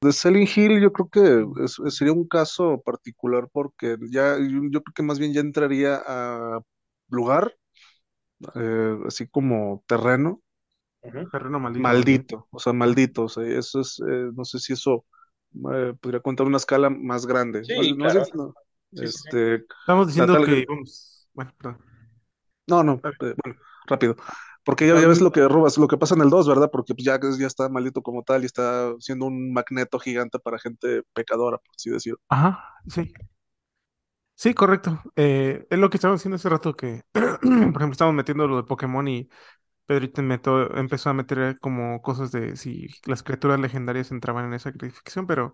de 0.02 0.12
Silent 0.14 0.50
Hill, 0.58 0.82
yo 0.82 0.92
creo 0.94 1.10
que 1.10 1.64
es- 1.66 1.78
sería 1.96 2.14
un 2.14 2.28
caso 2.28 2.82
particular 2.82 3.48
porque 3.52 3.98
ya, 4.12 4.38
yo, 4.38 4.62
yo 4.72 4.84
creo 4.84 4.94
que 4.96 5.04
más 5.04 5.20
bien 5.20 5.34
ya 5.34 5.42
entraría 5.42 6.02
a 6.06 6.60
lugar, 7.10 7.56
eh, 8.56 8.98
así 9.08 9.28
como 9.28 9.84
terreno. 9.88 10.42
Terreno 11.32 11.60
maldito. 11.60 11.84
maldito, 11.84 12.48
o 12.52 12.60
sea, 12.60 12.74
maldito, 12.74 13.24
o 13.26 13.30
sea, 13.30 13.44
eso 13.46 13.82
es, 13.82 14.00
eh, 14.08 14.30
no 14.36 14.46
sé 14.46 14.60
si 14.60 14.74
eso 14.74 15.06
eh, 15.74 15.94
podría 16.00 16.20
contar 16.22 16.48
una 16.48 16.58
escala 16.58 16.90
más 16.90 17.26
grande. 17.26 17.64
Sí, 17.64 17.94
más 17.96 18.14
claro. 18.14 18.26
no, 18.34 18.54
Sí, 18.96 19.08
sí, 19.08 19.18
sí. 19.18 19.30
este, 19.30 19.66
Estamos 19.82 20.08
diciendo 20.08 20.34
tal- 20.34 20.46
que. 20.46 20.66
Bueno, 21.34 21.52
perdón. 21.58 21.80
no, 22.68 22.84
no, 22.84 22.94
eh, 23.22 23.36
bueno, 23.44 23.60
rápido. 23.88 24.16
Porque 24.64 24.88
ya, 24.88 25.00
ya 25.00 25.08
ves 25.08 25.20
lo 25.22 25.32
que 25.32 25.48
robas, 25.48 25.78
lo 25.78 25.88
que 25.90 25.98
pasa 25.98 26.16
en 26.16 26.22
el 26.22 26.30
2, 26.30 26.48
¿verdad? 26.48 26.70
Porque 26.72 26.94
pues, 26.96 27.06
ya, 27.06 27.20
ya 27.38 27.48
está 27.48 27.68
maldito 27.70 28.02
como 28.02 28.24
tal 28.24 28.44
y 28.44 28.46
está 28.46 28.94
siendo 29.00 29.26
un 29.26 29.52
magneto 29.54 30.00
gigante 30.00 30.40
para 30.40 30.58
gente 30.60 31.04
pecadora, 31.14 31.58
por 31.58 31.76
así 31.76 31.90
decirlo. 31.90 32.20
Ajá, 32.30 32.60
sí. 32.90 33.14
Sí, 34.36 34.54
correcto. 34.54 35.02
Eh, 35.16 35.66
es 35.70 35.80
lo 35.80 35.90
que 35.90 35.98
estaba 35.98 36.14
diciendo 36.16 36.36
hace 36.36 36.50
rato 36.50 36.76
que, 36.76 37.04
por 37.14 37.24
ejemplo, 37.46 37.92
estamos 37.92 38.14
metiendo 38.14 38.48
lo 38.48 38.58
de 38.58 38.64
Pokémon 38.64 39.08
y 39.08 39.30
Pedrito 39.86 40.22
meto- 40.24 40.76
empezó 40.78 41.10
a 41.10 41.14
meter 41.14 41.60
como 41.60 42.02
cosas 42.02 42.32
de 42.32 42.56
si 42.58 42.88
las 43.06 43.24
criaturas 43.24 43.60
legendarias 43.60 44.12
entraban 44.12 44.46
en 44.46 44.54
esa 44.54 44.72
clasificación, 44.72 45.28
pero 45.28 45.54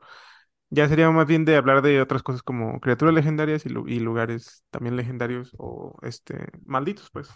ya 0.70 0.88
sería 0.90 1.10
más 1.12 1.28
bien 1.28 1.46
de 1.46 1.58
hablar 1.58 1.82
de 1.84 2.02
otras 2.02 2.24
cosas 2.24 2.44
como 2.44 2.80
criaturas 2.82 3.16
legendarias 3.16 3.66
y, 3.66 3.70
lu- 3.70 3.88
y 3.88 4.00
lugares 4.00 4.66
también 4.72 4.98
legendarios 4.98 5.54
o 5.60 5.98
este 6.04 6.48
malditos, 6.66 7.10
pues. 7.12 7.30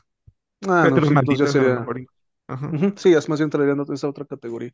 Ah, 0.67 0.87
no, 0.87 1.01
sí, 1.01 1.17
sería. 1.47 1.89
Sí, 2.95 3.13
es 3.13 3.29
más 3.29 3.39
bien 3.39 3.47
entraría 3.47 3.73
en 3.73 3.93
esa 3.93 4.07
otra 4.09 4.25
categoría. 4.25 4.71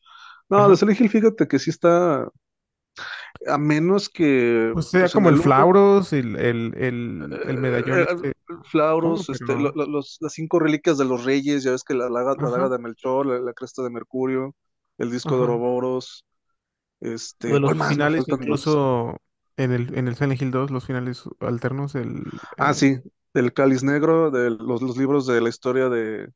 No, 0.50 0.68
Ajá. 0.68 0.70
de 0.70 0.78
Silent 0.78 1.00
Hill, 1.00 1.10
fíjate 1.10 1.48
que 1.48 1.60
sí 1.60 1.70
está. 1.70 2.30
A 3.48 3.58
menos 3.58 4.10
que. 4.10 4.70
Pues 4.74 4.88
sería 4.88 5.06
pues, 5.06 5.14
como 5.14 5.30
el 5.30 5.38
Flauros, 5.42 6.14
el, 6.14 6.36
el, 6.36 6.74
el, 6.78 7.40
el 7.46 7.58
medallón 7.58 8.00
eh, 8.00 8.06
este. 8.10 8.34
Flauros, 8.66 9.30
Oh, 9.30 9.34
este, 9.34 9.54
lo- 9.56 9.72
lo- 9.74 9.86
los, 9.86 10.18
las 10.22 10.34
cinco 10.34 10.60
reliquias 10.60 10.98
de 10.98 11.06
los 11.06 11.24
reyes, 11.24 11.64
ya 11.64 11.72
ves 11.72 11.84
que 11.84 11.94
la, 11.94 12.10
daga- 12.10 12.36
la 12.40 12.50
daga 12.50 12.70
de 12.70 12.80
Melchor, 12.80 13.26
la, 13.26 13.40
la 13.40 13.54
cresta 13.54 13.84
de 13.84 13.90
Mercurio, 13.90 14.56
el 14.98 15.12
disco 15.12 15.36
de 15.36 15.42
Ajá. 15.42 15.44
Ouroboros, 15.44 16.26
este, 17.02 17.50
de 17.54 17.60
los 17.60 17.72
¿cuál 17.72 17.78
más? 17.78 17.90
Me 17.92 17.96
finales, 17.96 18.24
incluso 18.28 19.18
en 19.58 19.72
el, 19.72 19.98
en 19.98 20.08
el 20.08 20.16
Silent 20.16 20.42
Hill 20.42 20.52
2, 20.52 20.72
los 20.72 20.86
finales 20.86 21.24
alternos, 21.40 21.96
el, 21.96 22.24
Ah, 22.58 22.74
el- 22.74 22.76
sí, 22.76 22.98
del 23.34 23.54
Cáliz 23.54 23.84
Negro, 23.84 24.32
de 24.32 24.50
los, 24.52 24.82
los 24.82 24.98
libros 24.98 25.26
de 25.28 25.42
la 25.42 25.50
historia 25.50 25.90
de... 25.90 26.30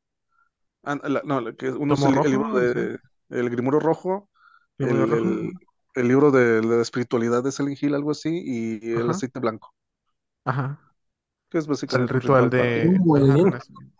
ah, 0.84 0.96
la- 1.04 1.22
no, 1.24 1.56
que 1.56 1.70
uno 1.70 1.94
es 1.94 2.04
el, 2.04 2.14
el 2.14 2.14
Rojo, 2.14 2.30
libro 2.32 2.54
de... 2.54 2.98
El 3.30 3.50
Grimorio 3.50 3.80
Rojo, 3.80 4.30
el, 4.78 4.88
el- 5.12 5.52
el 5.94 6.08
libro 6.08 6.30
de, 6.30 6.62
la 6.62 6.82
espiritualidad 6.82 7.42
de 7.42 7.52
Silent 7.52 7.82
Hill, 7.82 7.94
algo 7.94 8.10
así, 8.12 8.42
y 8.44 8.92
el 8.92 9.08
Ajá. 9.08 9.10
aceite 9.10 9.40
blanco, 9.40 9.74
Ajá. 10.44 10.78
que 11.50 11.58
es 11.58 11.66
El 11.88 12.06
básicamente 12.06 12.12
un 12.14 12.20
ritual 12.20 12.50
para- 12.50 12.50
de 12.50 13.02
ajá, 13.16 13.38
renacimiento. 13.38 13.96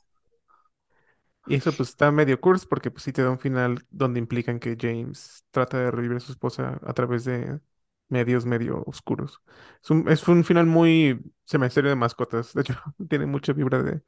Y 1.46 1.56
eso 1.56 1.76
pues 1.76 1.90
está 1.90 2.10
medio 2.10 2.40
curse 2.40 2.66
porque 2.66 2.90
pues 2.90 3.02
sí 3.04 3.12
te 3.12 3.22
da 3.22 3.30
un 3.30 3.38
final 3.38 3.84
donde 3.90 4.18
implican 4.18 4.58
que 4.58 4.76
James 4.80 5.44
trata 5.50 5.78
de 5.78 5.90
revivir 5.90 6.16
a 6.16 6.20
su 6.20 6.32
esposa 6.32 6.80
a 6.82 6.92
través 6.94 7.24
de 7.24 7.60
medios 8.08 8.46
medio 8.46 8.82
oscuros. 8.86 9.40
Es 9.82 9.90
un, 9.90 10.08
es 10.08 10.26
un 10.28 10.44
final 10.44 10.66
muy 10.66 11.20
cementerio 11.44 11.90
de 11.90 11.96
mascotas. 11.96 12.54
De 12.54 12.62
hecho, 12.62 12.74
tiene 13.08 13.26
mucha 13.26 13.52
vibra 13.52 13.82
de 13.82 14.02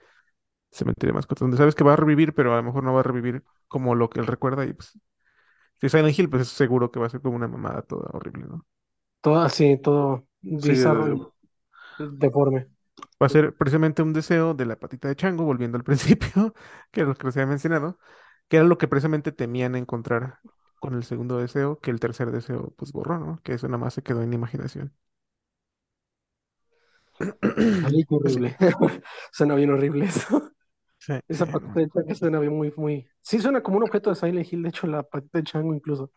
cementerio 0.72 1.12
de 1.12 1.16
mascotas, 1.16 1.40
donde 1.42 1.56
sabes 1.58 1.74
que 1.76 1.84
va 1.84 1.94
a 1.94 1.96
revivir, 1.96 2.34
pero 2.34 2.52
a 2.54 2.58
lo 2.58 2.62
mejor 2.64 2.84
no 2.84 2.94
va 2.94 3.00
a 3.00 3.02
revivir 3.04 3.44
como 3.68 3.94
lo 3.96 4.10
que 4.10 4.20
él 4.20 4.26
recuerda. 4.28 4.64
Y 4.66 4.74
pues, 4.74 4.98
si 5.80 5.88
Silent 5.88 6.18
Hill, 6.18 6.30
pues 6.30 6.42
es 6.42 6.48
seguro 6.48 6.90
que 6.90 7.00
va 7.00 7.06
a 7.06 7.10
ser 7.10 7.20
como 7.22 7.36
una 7.36 7.48
mamada 7.48 7.82
toda 7.82 8.10
horrible, 8.12 8.46
¿no? 8.46 8.66
Todo 9.20 9.40
así, 9.40 9.76
todo 9.78 10.26
Sí, 10.58 10.72
bizarro 10.72 11.12
y 11.12 11.28
deforme. 11.98 12.68
Va 13.22 13.26
a 13.26 13.28
ser 13.30 13.54
precisamente 13.56 14.02
un 14.02 14.12
deseo 14.12 14.54
de 14.54 14.66
la 14.66 14.78
patita 14.78 15.08
de 15.08 15.16
chango, 15.16 15.44
volviendo 15.44 15.76
al 15.78 15.84
principio, 15.84 16.54
que 16.90 17.02
es 17.02 17.06
lo 17.06 17.14
que 17.14 17.26
les 17.26 17.36
había 17.36 17.46
mencionado, 17.46 17.98
que 18.48 18.56
era 18.58 18.66
lo 18.66 18.78
que 18.78 18.88
precisamente 18.88 19.32
temían 19.32 19.74
encontrar 19.76 20.40
con 20.78 20.94
el 20.94 21.04
segundo 21.04 21.38
deseo, 21.38 21.80
que 21.80 21.90
el 21.90 22.00
tercer 22.00 22.30
deseo 22.30 22.74
pues 22.76 22.92
borró, 22.92 23.18
¿no? 23.18 23.40
Que 23.42 23.54
eso 23.54 23.66
nada 23.68 23.78
más 23.78 23.94
se 23.94 24.02
quedó 24.02 24.22
en 24.22 24.32
imaginación. 24.34 24.94
Horrible. 28.08 28.56
Suena 29.32 29.54
bien 29.54 29.70
horrible 29.70 30.06
eso. 30.06 30.52
Sí, 31.06 31.12
Esa 31.28 31.46
patita 31.52 31.80
de 31.80 31.88
chango 31.88 32.14
suena 32.14 32.40
bien 32.40 32.52
muy, 32.56 32.72
muy. 32.76 33.06
Sí, 33.20 33.38
suena 33.38 33.62
como 33.62 33.76
un 33.76 33.84
objeto 33.84 34.10
de 34.10 34.16
Silent 34.16 34.52
Hill, 34.52 34.62
de 34.62 34.68
hecho, 34.70 34.86
la 34.86 35.02
patita 35.04 35.38
de 35.38 35.44
chango 35.44 35.72
incluso. 35.74 36.10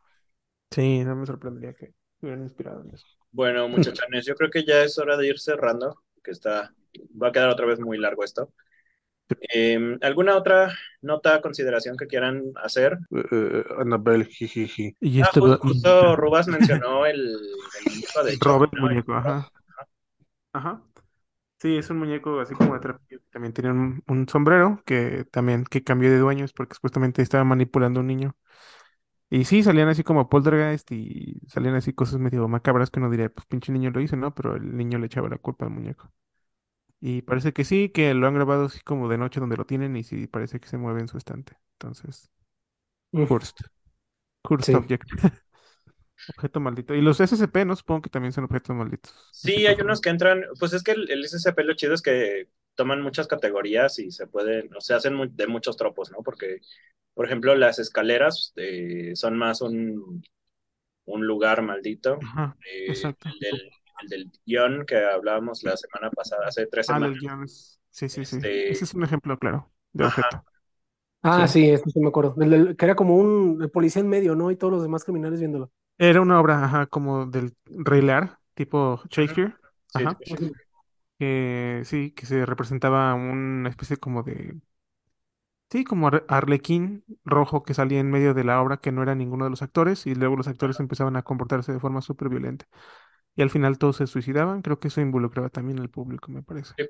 Sí, 0.72 1.04
no 1.04 1.16
me 1.16 1.26
sorprendería 1.26 1.74
que 1.74 1.94
hubieran 2.22 2.44
inspirado 2.44 2.82
en 2.82 2.96
eso. 2.96 3.06
Bueno, 3.32 3.68
muchachones, 3.68 4.26
yo 4.26 4.36
creo 4.36 4.50
que 4.50 4.66
ya 4.66 4.82
es 4.84 4.98
hora 4.98 5.16
de 5.16 5.28
ir 5.28 5.40
cerrando, 5.40 6.02
que 6.24 6.32
está, 6.32 6.74
va 7.22 7.28
a 7.28 7.32
quedar 7.32 7.50
otra 7.50 7.68
vez 7.68 7.80
muy 7.80 7.98
largo 8.00 8.24
esto. 8.24 8.52
Em, 9.42 10.00
¿alguna 10.02 10.36
otra 10.36 10.74
nota, 11.02 11.40
consideración 11.42 11.96
que 11.96 12.08
quieran 12.08 12.46
hacer? 12.64 12.98
Eh, 13.12 13.24
eh, 13.32 13.64
Annabelle, 13.78 14.26
jijiji. 14.26 14.96
Y 15.00 15.22
Ah, 15.22 15.26
este 15.26 15.40
justo 15.40 16.16
Rubas 16.16 16.48
mencionó 16.48 17.06
el, 17.06 17.20
el 17.20 17.94
muñeco 17.94 18.24
de 18.24 18.38
muñeco, 18.82 19.14
ajá. 19.14 19.48
Ajá. 20.52 20.82
Sí, 21.60 21.78
es 21.78 21.90
un 21.90 21.98
muñeco 22.00 22.40
así 22.40 22.56
como 22.56 22.74
de 22.74 22.80
trapillo. 22.80 23.20
También 23.32 23.54
tiene 23.54 23.72
un, 23.72 24.04
un 24.08 24.28
sombrero 24.30 24.82
que 24.86 25.26
también 25.26 25.66
que 25.66 25.84
cambió 25.84 26.10
de 26.10 26.18
dueños 26.18 26.54
porque 26.54 26.76
supuestamente 26.76 27.22
estaba 27.22 27.44
manipulando 27.44 28.00
a 28.00 28.02
un 28.02 28.08
niño. 28.08 28.36
Y 29.30 29.46
sí, 29.46 29.64
salían 29.64 29.90
así 29.90 30.04
como 30.04 30.30
poltergeist 30.30 30.92
y 30.92 31.42
salían 31.48 31.76
así 31.76 31.94
cosas 31.94 32.20
medio 32.20 32.48
macabras 32.48 32.92
que 32.92 33.00
uno 33.00 33.10
diría, 33.12 33.30
pues 33.30 33.46
pinche 33.48 33.72
niño 33.72 33.92
lo 33.92 34.02
hizo, 34.02 34.16
¿no? 34.18 34.36
Pero 34.36 34.56
el 34.56 34.76
niño 34.78 35.00
le 35.00 35.08
echaba 35.08 35.30
la 35.30 35.38
culpa 35.38 35.66
al 35.66 35.72
muñeco. 35.72 36.12
Y 37.02 37.24
parece 37.24 37.54
que 37.54 37.66
sí, 37.66 37.90
que 37.90 38.14
lo 38.16 38.28
han 38.28 38.36
grabado 38.36 38.66
así 38.66 38.80
como 38.82 39.10
de 39.10 39.18
noche 39.20 39.40
donde 39.42 39.58
lo 39.58 39.66
tienen 39.66 39.96
y 39.98 40.04
sí, 40.04 40.28
parece 40.28 40.60
que 40.60 40.70
se 40.70 40.78
mueve 40.78 41.02
en 41.02 41.08
su 41.10 41.18
estante. 41.18 41.58
Entonces, 41.74 42.32
cursed. 43.28 43.56
Cursed 44.44 44.76
Sí. 44.76 44.76
object. 44.76 45.10
Objeto 46.28 46.60
maldito. 46.60 46.94
Y 46.96 47.02
los 47.02 47.20
SCP, 47.20 47.66
¿no? 47.66 47.76
Supongo 47.76 48.02
que 48.04 48.10
también 48.10 48.32
son 48.34 48.46
objetos 48.46 48.76
malditos. 48.76 49.14
Sí, 49.32 49.68
hay 49.68 49.76
unos 49.82 50.02
que 50.02 50.10
entran, 50.10 50.44
pues 50.60 50.74
es 50.74 50.84
que 50.84 50.92
el, 50.92 51.10
el 51.12 51.24
SCP 51.26 51.64
lo 51.64 51.74
chido 51.76 51.94
es 51.94 52.02
que 52.02 52.50
toman 52.76 53.02
muchas 53.02 53.28
categorías 53.28 54.00
y 54.00 54.12
se 54.12 54.28
pueden, 54.28 54.74
o 54.76 54.82
sea, 54.82 54.98
hacen 54.98 55.36
de 55.36 55.48
muchos 55.48 55.78
tropos, 55.78 56.12
¿no? 56.12 56.20
Porque, 56.24 56.62
por 57.14 57.26
ejemplo, 57.26 57.56
las 57.56 57.80
escaleras 57.80 58.54
eh, 58.56 59.12
son 59.16 59.38
más 59.38 59.62
un, 59.62 60.24
un 61.06 61.28
lugar 61.28 61.62
maldito. 61.64 62.20
Ajá, 62.22 62.58
Eh, 62.66 62.88
exacto. 62.88 63.30
el 63.34 63.40
del, 63.40 63.72
el 64.04 64.10
del 64.10 64.32
guion 64.46 64.86
que 64.86 64.98
hablábamos 64.98 65.64
la 65.64 65.78
semana 65.78 66.12
pasada, 66.12 66.48
hace 66.48 66.68
tres 66.68 66.88
Ah, 66.88 66.94
semanas. 66.94 67.12
los 67.12 67.20
guiones. 67.20 67.80
Sí, 67.92 68.10
sí, 68.10 68.26
sí. 68.26 68.38
Este- 68.38 68.70
Ese 68.70 68.86
es 68.86 68.94
un 68.94 69.04
ejemplo 69.04 69.38
claro 69.40 69.72
de 69.94 70.04
Ajá. 70.04 70.30
objeto. 70.32 70.46
Ah, 71.22 71.48
Sí. 71.48 71.50
sí, 71.50 71.70
eso 71.70 71.86
sí 71.90 72.00
me 72.00 72.10
acuerdo. 72.10 72.36
El 72.42 72.50
del- 72.52 72.78
que 72.78 72.86
era 72.86 72.96
como 72.96 73.16
un 73.18 73.60
el 73.62 73.72
policía 73.72 74.02
en 74.02 74.10
medio, 74.10 74.36
¿no? 74.36 74.52
Y 74.52 74.58
todos 74.58 74.74
los 74.74 74.84
demás 74.84 75.04
criminales 75.04 75.40
viéndolo. 75.40 75.72
Era 76.00 76.22
una 76.22 76.40
obra, 76.40 76.64
ajá, 76.66 76.88
como 76.88 77.26
del 77.28 77.56
Rey 77.66 78.02
Lear, 78.02 78.40
tipo 78.56 79.02
Shakespeare. 79.10 79.56
Sí, 79.88 80.04
Ajá. 80.06 80.18
Que 81.20 81.82
sí, 81.86 82.12
que 82.12 82.26
se 82.26 82.46
representaba 82.46 83.14
una 83.16 83.70
especie 83.70 83.98
como 83.98 84.24
de. 84.24 84.60
Sí, 85.72 85.84
como 85.84 86.08
ar- 86.08 86.26
arlequín 86.28 87.04
rojo 87.26 87.62
que 87.64 87.76
salía 87.76 88.00
en 88.00 88.10
medio 88.10 88.34
de 88.34 88.44
la 88.44 88.60
obra 88.62 88.78
que 88.78 88.92
no 88.92 89.04
era 89.04 89.14
ninguno 89.14 89.44
de 89.46 89.52
los 89.52 89.62
actores 89.62 90.08
y 90.08 90.16
luego 90.16 90.36
los 90.36 90.48
actores 90.48 90.80
empezaban 90.80 91.16
a 91.16 91.22
comportarse 91.24 91.72
de 91.72 91.80
forma 91.80 92.02
súper 92.02 92.30
violenta. 92.30 92.66
Y 93.36 93.44
al 93.44 93.50
final 93.52 93.78
todos 93.80 93.98
se 93.98 94.08
suicidaban. 94.08 94.62
Creo 94.64 94.80
que 94.80 94.90
eso 94.90 95.02
involucraba 95.02 95.50
también 95.50 95.80
al 95.80 95.90
público, 95.90 96.32
me 96.32 96.44
parece. 96.44 96.76
Sí. 96.78 96.86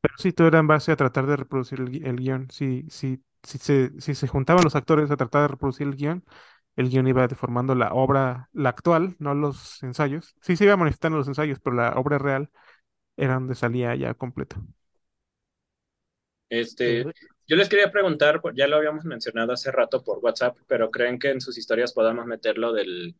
Pero 0.00 0.14
sí, 0.18 0.32
todo 0.32 0.48
era 0.48 0.60
en 0.60 0.68
base 0.68 0.92
a 0.92 0.96
tratar 0.96 1.26
de 1.26 1.36
reproducir 1.36 1.80
el, 1.80 1.90
gui- 1.90 2.06
el 2.06 2.16
guion. 2.16 2.48
Si, 2.50 2.86
si, 2.90 3.24
si, 3.42 3.58
se, 3.58 4.00
si 4.00 4.14
se 4.14 4.28
juntaban 4.28 4.64
los 4.64 4.76
actores 4.76 5.10
a 5.10 5.16
tratar 5.18 5.42
de 5.42 5.48
reproducir 5.48 5.86
el 5.88 5.96
guion, 5.96 6.24
el 6.76 6.88
guion 6.90 7.06
iba 7.08 7.28
deformando 7.28 7.74
la 7.74 7.92
obra, 7.94 8.48
la 8.52 8.70
actual, 8.70 9.16
no 9.18 9.34
los 9.34 9.82
ensayos. 9.82 10.34
Sí 10.40 10.56
se 10.56 10.64
iba 10.64 10.76
manifestando 10.76 11.18
los 11.18 11.28
ensayos, 11.28 11.60
pero 11.60 11.76
la 11.76 11.92
obra 11.92 12.18
real 12.18 12.50
era 13.16 13.34
donde 13.34 13.54
salía 13.56 13.94
ya 13.96 14.14
completa. 14.14 14.60
Este, 16.48 17.04
yo 17.46 17.56
les 17.56 17.68
quería 17.68 17.90
preguntar, 17.90 18.40
ya 18.54 18.66
lo 18.66 18.76
habíamos 18.76 19.04
mencionado 19.04 19.52
hace 19.52 19.72
rato 19.72 20.04
por 20.04 20.18
WhatsApp, 20.18 20.56
pero 20.66 20.90
¿creen 20.90 21.18
que 21.18 21.30
en 21.30 21.40
sus 21.40 21.56
historias 21.56 21.92
podamos 21.94 22.26
meterlo 22.26 22.72
del 22.72 23.14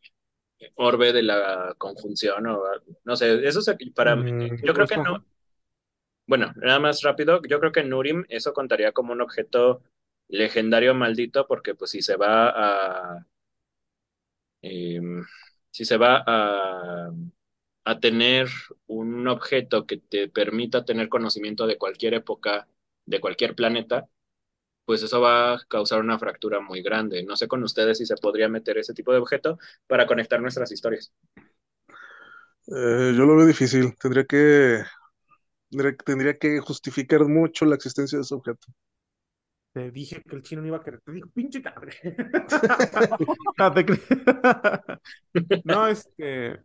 orbe 0.76 1.12
de 1.12 1.22
la 1.22 1.74
conjunción 1.78 2.46
o 2.46 2.62
no 3.04 3.16
sé, 3.16 3.46
eso 3.46 3.60
es 3.60 3.70
para 3.94 4.16
mí, 4.16 4.32
Mm, 4.32 4.56
yo 4.62 4.74
creo 4.74 4.86
que 4.86 4.96
no. 4.98 5.24
Bueno, 6.26 6.52
nada 6.56 6.78
más 6.78 7.02
rápido, 7.02 7.42
yo 7.48 7.58
creo 7.60 7.72
que 7.72 7.84
Nurim 7.84 8.24
eso 8.28 8.52
contaría 8.52 8.92
como 8.92 9.12
un 9.12 9.20
objeto 9.20 9.82
legendario 10.28 10.94
maldito 10.94 11.46
porque 11.46 11.74
pues 11.74 11.90
si 11.90 12.02
se 12.02 12.16
va 12.16 12.48
a 12.50 13.26
em, 14.62 15.24
si 15.70 15.84
se 15.84 15.96
va 15.96 16.22
a 16.26 17.10
a 17.84 18.00
tener 18.00 18.48
un 18.86 19.28
objeto 19.28 19.86
que 19.86 19.98
te 19.98 20.28
permita 20.28 20.84
tener 20.84 21.08
conocimiento 21.08 21.66
de 21.66 21.78
cualquier 21.78 22.14
época, 22.14 22.68
de 23.06 23.20
cualquier 23.20 23.54
planeta, 23.56 24.08
pues 24.84 25.02
eso 25.02 25.20
va 25.20 25.54
a 25.54 25.60
causar 25.68 26.00
una 26.00 26.18
fractura 26.18 26.60
muy 26.60 26.82
grande. 26.82 27.24
No 27.24 27.36
sé 27.36 27.48
con 27.48 27.62
ustedes 27.64 27.98
si 27.98 28.06
se 28.06 28.16
podría 28.16 28.48
meter 28.48 28.78
ese 28.78 28.94
tipo 28.94 29.12
de 29.12 29.18
objeto 29.18 29.58
para 29.88 30.06
conectar 30.06 30.40
nuestras 30.40 30.72
historias. 30.72 31.12
Eh, 32.66 33.12
yo 33.16 33.24
lo 33.24 33.36
veo 33.36 33.46
difícil. 33.46 33.96
Tendría 33.98 34.24
que, 34.24 34.82
tendría, 35.70 35.96
tendría 35.96 36.38
que 36.38 36.60
justificar 36.60 37.26
mucho 37.26 37.64
la 37.66 37.76
existencia 37.76 38.18
de 38.18 38.22
ese 38.24 38.34
objeto. 38.34 38.68
Te 39.72 39.90
dije 39.90 40.22
que 40.22 40.36
el 40.36 40.42
chino 40.42 40.60
no 40.62 40.68
iba 40.68 40.76
a 40.78 40.82
querer. 40.82 41.00
Te 41.00 41.12
digo, 41.12 41.28
pinche 41.34 41.62
cabrón. 41.62 41.92
Cre- 43.86 44.00
No, 45.64 45.86
este. 45.88 46.62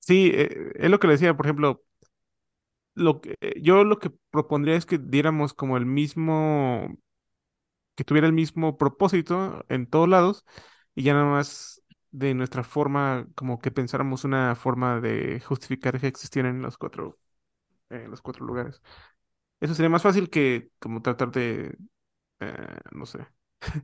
Sí, 0.00 0.30
eh, 0.34 0.72
es 0.76 0.90
lo 0.90 0.98
que 1.00 1.06
le 1.08 1.14
decía, 1.14 1.36
por 1.36 1.46
ejemplo, 1.46 1.82
lo 2.94 3.20
que, 3.20 3.36
eh, 3.40 3.60
yo 3.62 3.84
lo 3.84 3.98
que 3.98 4.10
propondría 4.30 4.76
es 4.76 4.86
que 4.86 4.98
diéramos 4.98 5.54
como 5.54 5.76
el 5.76 5.86
mismo, 5.86 6.88
que 7.94 8.04
tuviera 8.04 8.26
el 8.26 8.32
mismo 8.32 8.76
propósito 8.78 9.64
en 9.68 9.86
todos 9.86 10.08
lados 10.08 10.44
y 10.94 11.02
ya 11.04 11.14
nada 11.14 11.26
más 11.26 11.82
de 12.10 12.34
nuestra 12.34 12.64
forma, 12.64 13.26
como 13.34 13.58
que 13.60 13.70
pensáramos 13.70 14.24
una 14.24 14.54
forma 14.56 15.00
de 15.00 15.40
justificar 15.40 16.00
que 16.00 16.06
existieran 16.08 16.56
en 16.56 16.62
los 16.62 16.78
cuatro, 16.78 17.18
en 17.90 18.10
los 18.10 18.22
cuatro 18.22 18.46
lugares. 18.46 18.82
Eso 19.60 19.74
sería 19.74 19.90
más 19.90 20.02
fácil 20.02 20.30
que 20.30 20.70
como 20.80 21.02
tratar 21.02 21.32
de, 21.32 21.76
eh, 22.40 22.78
no 22.92 23.06
sé, 23.06 23.26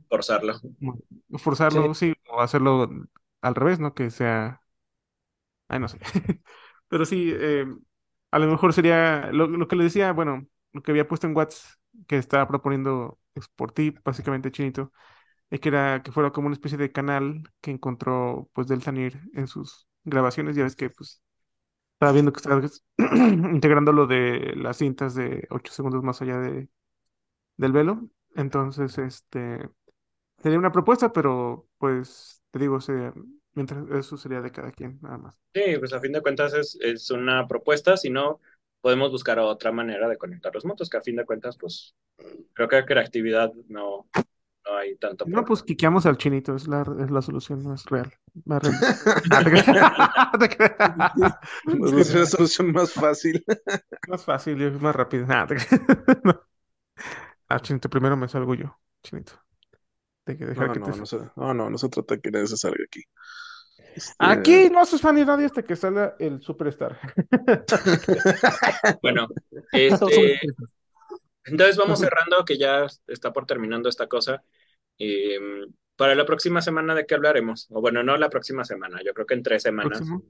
Forzarlo. 0.09 0.53
forzarlo, 1.37 1.93
sí, 1.93 2.13
o 2.29 2.41
hacerlo 2.41 2.89
al 3.41 3.55
revés, 3.55 3.79
¿no? 3.79 3.93
Que 3.93 4.11
sea, 4.11 4.61
ay, 5.67 5.79
no 5.79 5.87
sé. 5.87 5.97
Pero 6.87 7.05
sí, 7.05 7.31
eh, 7.35 7.65
a 8.31 8.39
lo 8.39 8.47
mejor 8.47 8.73
sería 8.73 9.31
lo, 9.31 9.47
lo 9.47 9.67
que 9.67 9.75
le 9.75 9.83
decía, 9.85 10.11
bueno, 10.13 10.47
lo 10.73 10.81
que 10.83 10.91
había 10.91 11.07
puesto 11.07 11.27
en 11.27 11.35
WhatsApp, 11.35 11.79
que 12.07 12.17
estaba 12.17 12.47
proponiendo 12.47 13.19
es 13.35 13.47
por 13.49 13.71
ti, 13.71 13.93
básicamente 14.03 14.51
Chinito, 14.51 14.91
es 15.49 15.59
que 15.59 15.69
era 15.69 16.03
que 16.03 16.11
fuera 16.11 16.31
como 16.31 16.47
una 16.47 16.55
especie 16.55 16.77
de 16.77 16.91
canal 16.91 17.43
que 17.61 17.71
encontró 17.71 18.49
pues 18.53 18.67
del 18.67 18.83
Tanir 18.83 19.21
en 19.35 19.47
sus 19.47 19.87
grabaciones. 20.05 20.55
Ya 20.55 20.63
ves 20.63 20.75
que 20.75 20.89
pues 20.89 21.21
estaba 21.95 22.11
viendo 22.13 22.33
que 22.33 22.39
estaba 22.39 22.61
integrando 23.53 23.91
lo 23.93 24.07
de 24.07 24.53
las 24.57 24.77
cintas 24.77 25.15
de 25.15 25.47
8 25.51 25.73
segundos 25.73 26.03
más 26.03 26.21
allá 26.21 26.39
de, 26.39 26.69
del 27.57 27.71
velo. 27.73 28.09
Entonces, 28.35 28.97
este 28.99 29.69
sería 30.41 30.59
una 30.59 30.71
propuesta, 30.71 31.13
pero 31.13 31.67
pues 31.77 32.43
te 32.51 32.59
digo, 32.59 32.81
sería, 32.81 33.13
mientras 33.53 33.89
eso 33.91 34.17
sería 34.17 34.41
de 34.41 34.51
cada 34.51 34.71
quien, 34.71 34.99
nada 35.01 35.17
más. 35.17 35.35
Sí, 35.53 35.77
pues 35.79 35.93
a 35.93 36.01
fin 36.01 36.11
de 36.11 36.21
cuentas 36.21 36.53
es, 36.53 36.77
es 36.81 37.09
una 37.11 37.47
propuesta, 37.47 37.95
si 37.95 38.09
no, 38.09 38.41
podemos 38.81 39.09
buscar 39.11 39.39
otra 39.39 39.71
manera 39.71 40.09
de 40.09 40.17
conectar 40.17 40.53
los 40.53 40.65
mundos, 40.65 40.89
que 40.89 40.97
a 40.97 41.01
fin 41.01 41.15
de 41.15 41.25
cuentas, 41.25 41.57
pues 41.57 41.95
creo 42.53 42.67
que 42.69 42.85
creatividad 42.85 43.53
no, 43.69 44.09
no 44.65 44.77
hay 44.77 44.97
tanto 44.97 45.25
No, 45.25 45.31
problema. 45.31 45.45
pues 45.45 45.63
quiqueamos 45.63 46.05
al 46.05 46.17
chinito, 46.17 46.55
es 46.55 46.67
la, 46.67 46.81
es 46.99 47.09
la 47.11 47.21
solución 47.21 47.63
más 47.63 47.85
real. 47.85 48.13
Más 48.45 48.61
creas. 48.69 48.93
Es 51.97 52.13
la 52.13 52.25
solución 52.25 52.71
más 52.71 52.93
fácil. 52.93 53.43
Más 54.07 54.23
fácil 54.25 54.61
y 54.61 54.69
más 54.71 54.95
rápido. 54.95 55.25
Ah, 57.49 57.59
chinito, 57.59 57.89
primero 57.89 58.17
me 58.17 58.27
salgo 58.27 58.55
yo, 58.55 58.79
chinito. 59.03 59.33
De 60.25 60.37
que 60.37 60.45
dejar 60.45 60.67
No, 60.67 60.73
que 60.73 60.79
no, 60.79 60.85
te... 60.87 60.99
no 60.99 61.05
se, 61.05 61.17
no, 61.35 61.53
no, 61.53 61.69
no 61.69 61.77
se 61.77 61.89
trata 61.89 62.15
de 62.15 62.21
que 62.21 62.31
nadie 62.31 62.47
se 62.47 62.57
salga 62.57 62.83
aquí. 62.85 63.03
Este, 63.95 64.25
Aquí 64.25 64.69
no 64.71 64.81
haces 64.81 65.01
fan 65.01 65.17
y 65.17 65.25
nadie 65.25 65.45
hasta 65.45 65.63
que 65.63 65.75
salga 65.75 66.15
el 66.19 66.41
superstar. 66.41 66.97
Bueno, 69.01 69.27
este, 69.71 70.39
entonces 71.45 71.77
vamos 71.77 71.99
cerrando, 71.99 72.43
que 72.45 72.57
ya 72.57 72.87
está 73.07 73.31
por 73.31 73.45
terminando 73.45 73.89
esta 73.89 74.07
cosa. 74.07 74.43
Eh, 74.97 75.39
para 75.95 76.15
la 76.15 76.25
próxima 76.25 76.61
semana, 76.61 76.95
¿de 76.95 77.05
qué 77.05 77.15
hablaremos? 77.15 77.67
O 77.71 77.81
bueno, 77.81 78.03
no 78.03 78.17
la 78.17 78.29
próxima 78.29 78.63
semana, 78.65 78.99
yo 79.05 79.13
creo 79.13 79.25
que 79.25 79.35
en 79.35 79.43
tres 79.43 79.63
semanas. 79.63 79.99
Próximo. 79.99 80.23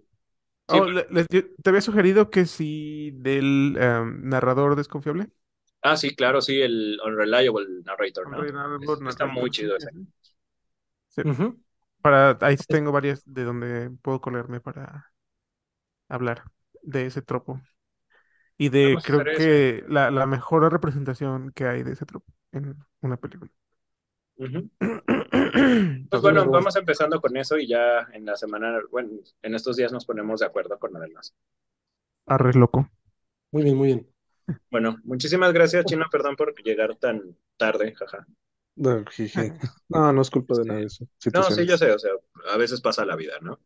Sí, 0.68 0.78
Oh, 0.78 0.86
le- 0.86 1.26
te 1.26 1.70
había 1.70 1.82
sugerido 1.82 2.30
que 2.32 2.46
si 2.46 3.12
del 3.14 3.78
em, 3.80 4.28
narrador 4.30 4.76
desconfiable. 4.76 5.30
Ah, 5.88 5.96
sí, 5.96 6.16
claro, 6.16 6.42
sí, 6.42 6.60
el 6.60 7.00
Unreliable 7.06 7.68
Narrator, 7.84 8.30
¿no? 8.32 8.44
Narrador, 8.44 9.08
Está 9.08 9.28
muy 9.28 9.52
chido 9.52 9.78
ese. 9.78 9.92
sí. 11.10 11.22
Para, 12.02 12.38
ahí 12.42 12.58
tengo 12.58 12.92
varias 12.92 13.22
de 13.26 13.44
donde 13.44 13.92
puedo 14.02 14.20
colarme 14.20 14.60
para 14.62 15.12
hablar 16.10 16.44
de 16.82 17.06
ese 17.06 17.22
tropo. 17.22 17.62
Y 18.58 18.70
de 18.70 18.94
Vamos 18.94 19.06
creo 19.06 19.24
que 19.24 19.84
la, 19.90 20.10
la 20.10 20.26
mejor 20.26 20.72
representación 20.72 21.52
que 21.52 21.66
hay 21.66 21.84
de 21.84 21.94
ese 21.94 22.06
tropo 22.06 22.32
en 22.52 22.76
una 23.02 23.18
película. 23.18 23.52
Pues 26.10 26.22
bueno, 26.22 26.50
vamos 26.50 26.76
empezando 26.76 27.20
con 27.22 27.36
eso 27.38 27.58
y 27.58 27.68
ya 27.68 28.08
en 28.14 28.26
la 28.26 28.36
semana, 28.36 28.80
bueno, 28.92 29.10
en 29.42 29.56
estos 29.56 29.76
días 29.76 29.92
nos 29.92 30.06
ponemos 30.06 30.40
de 30.40 30.46
acuerdo 30.46 30.78
con 30.80 30.94
lo 30.94 31.00
demás. 31.00 31.34
Arre, 32.28 32.54
loco. 32.54 32.88
Muy 33.52 33.64
bien, 33.64 33.78
muy 33.78 33.88
bien. 33.88 34.15
Bueno, 34.70 34.98
muchísimas 35.04 35.54
gracias, 35.54 35.86
Chino. 35.86 36.06
Perdón 36.12 36.36
por 36.36 36.54
llegar 36.64 36.96
tan 36.96 37.38
tarde, 37.58 37.94
jaja. 37.96 38.26
No. 38.76 39.04
No, 39.90 40.14
no 40.14 40.22
es 40.22 40.30
culpa 40.30 40.56
de 40.58 40.66
nadie 40.66 40.86
eso. 40.86 41.08
No, 41.34 41.44
sí, 41.44 41.66
yo 41.66 41.78
sé, 41.78 41.92
o 41.92 42.00
sea, 42.00 42.12
a 42.52 42.58
veces 42.58 42.82
pasa 42.82 43.06
la 43.06 43.16
vida, 43.16 43.36
¿no? 43.42 43.60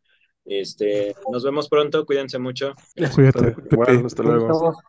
Este, 0.44 1.14
nos 1.30 1.44
vemos 1.44 1.68
pronto, 1.68 2.06
cuídense 2.06 2.38
mucho. 2.38 2.74
Cuídate, 3.14 3.56
hasta 4.04 4.22
luego. 4.22 4.80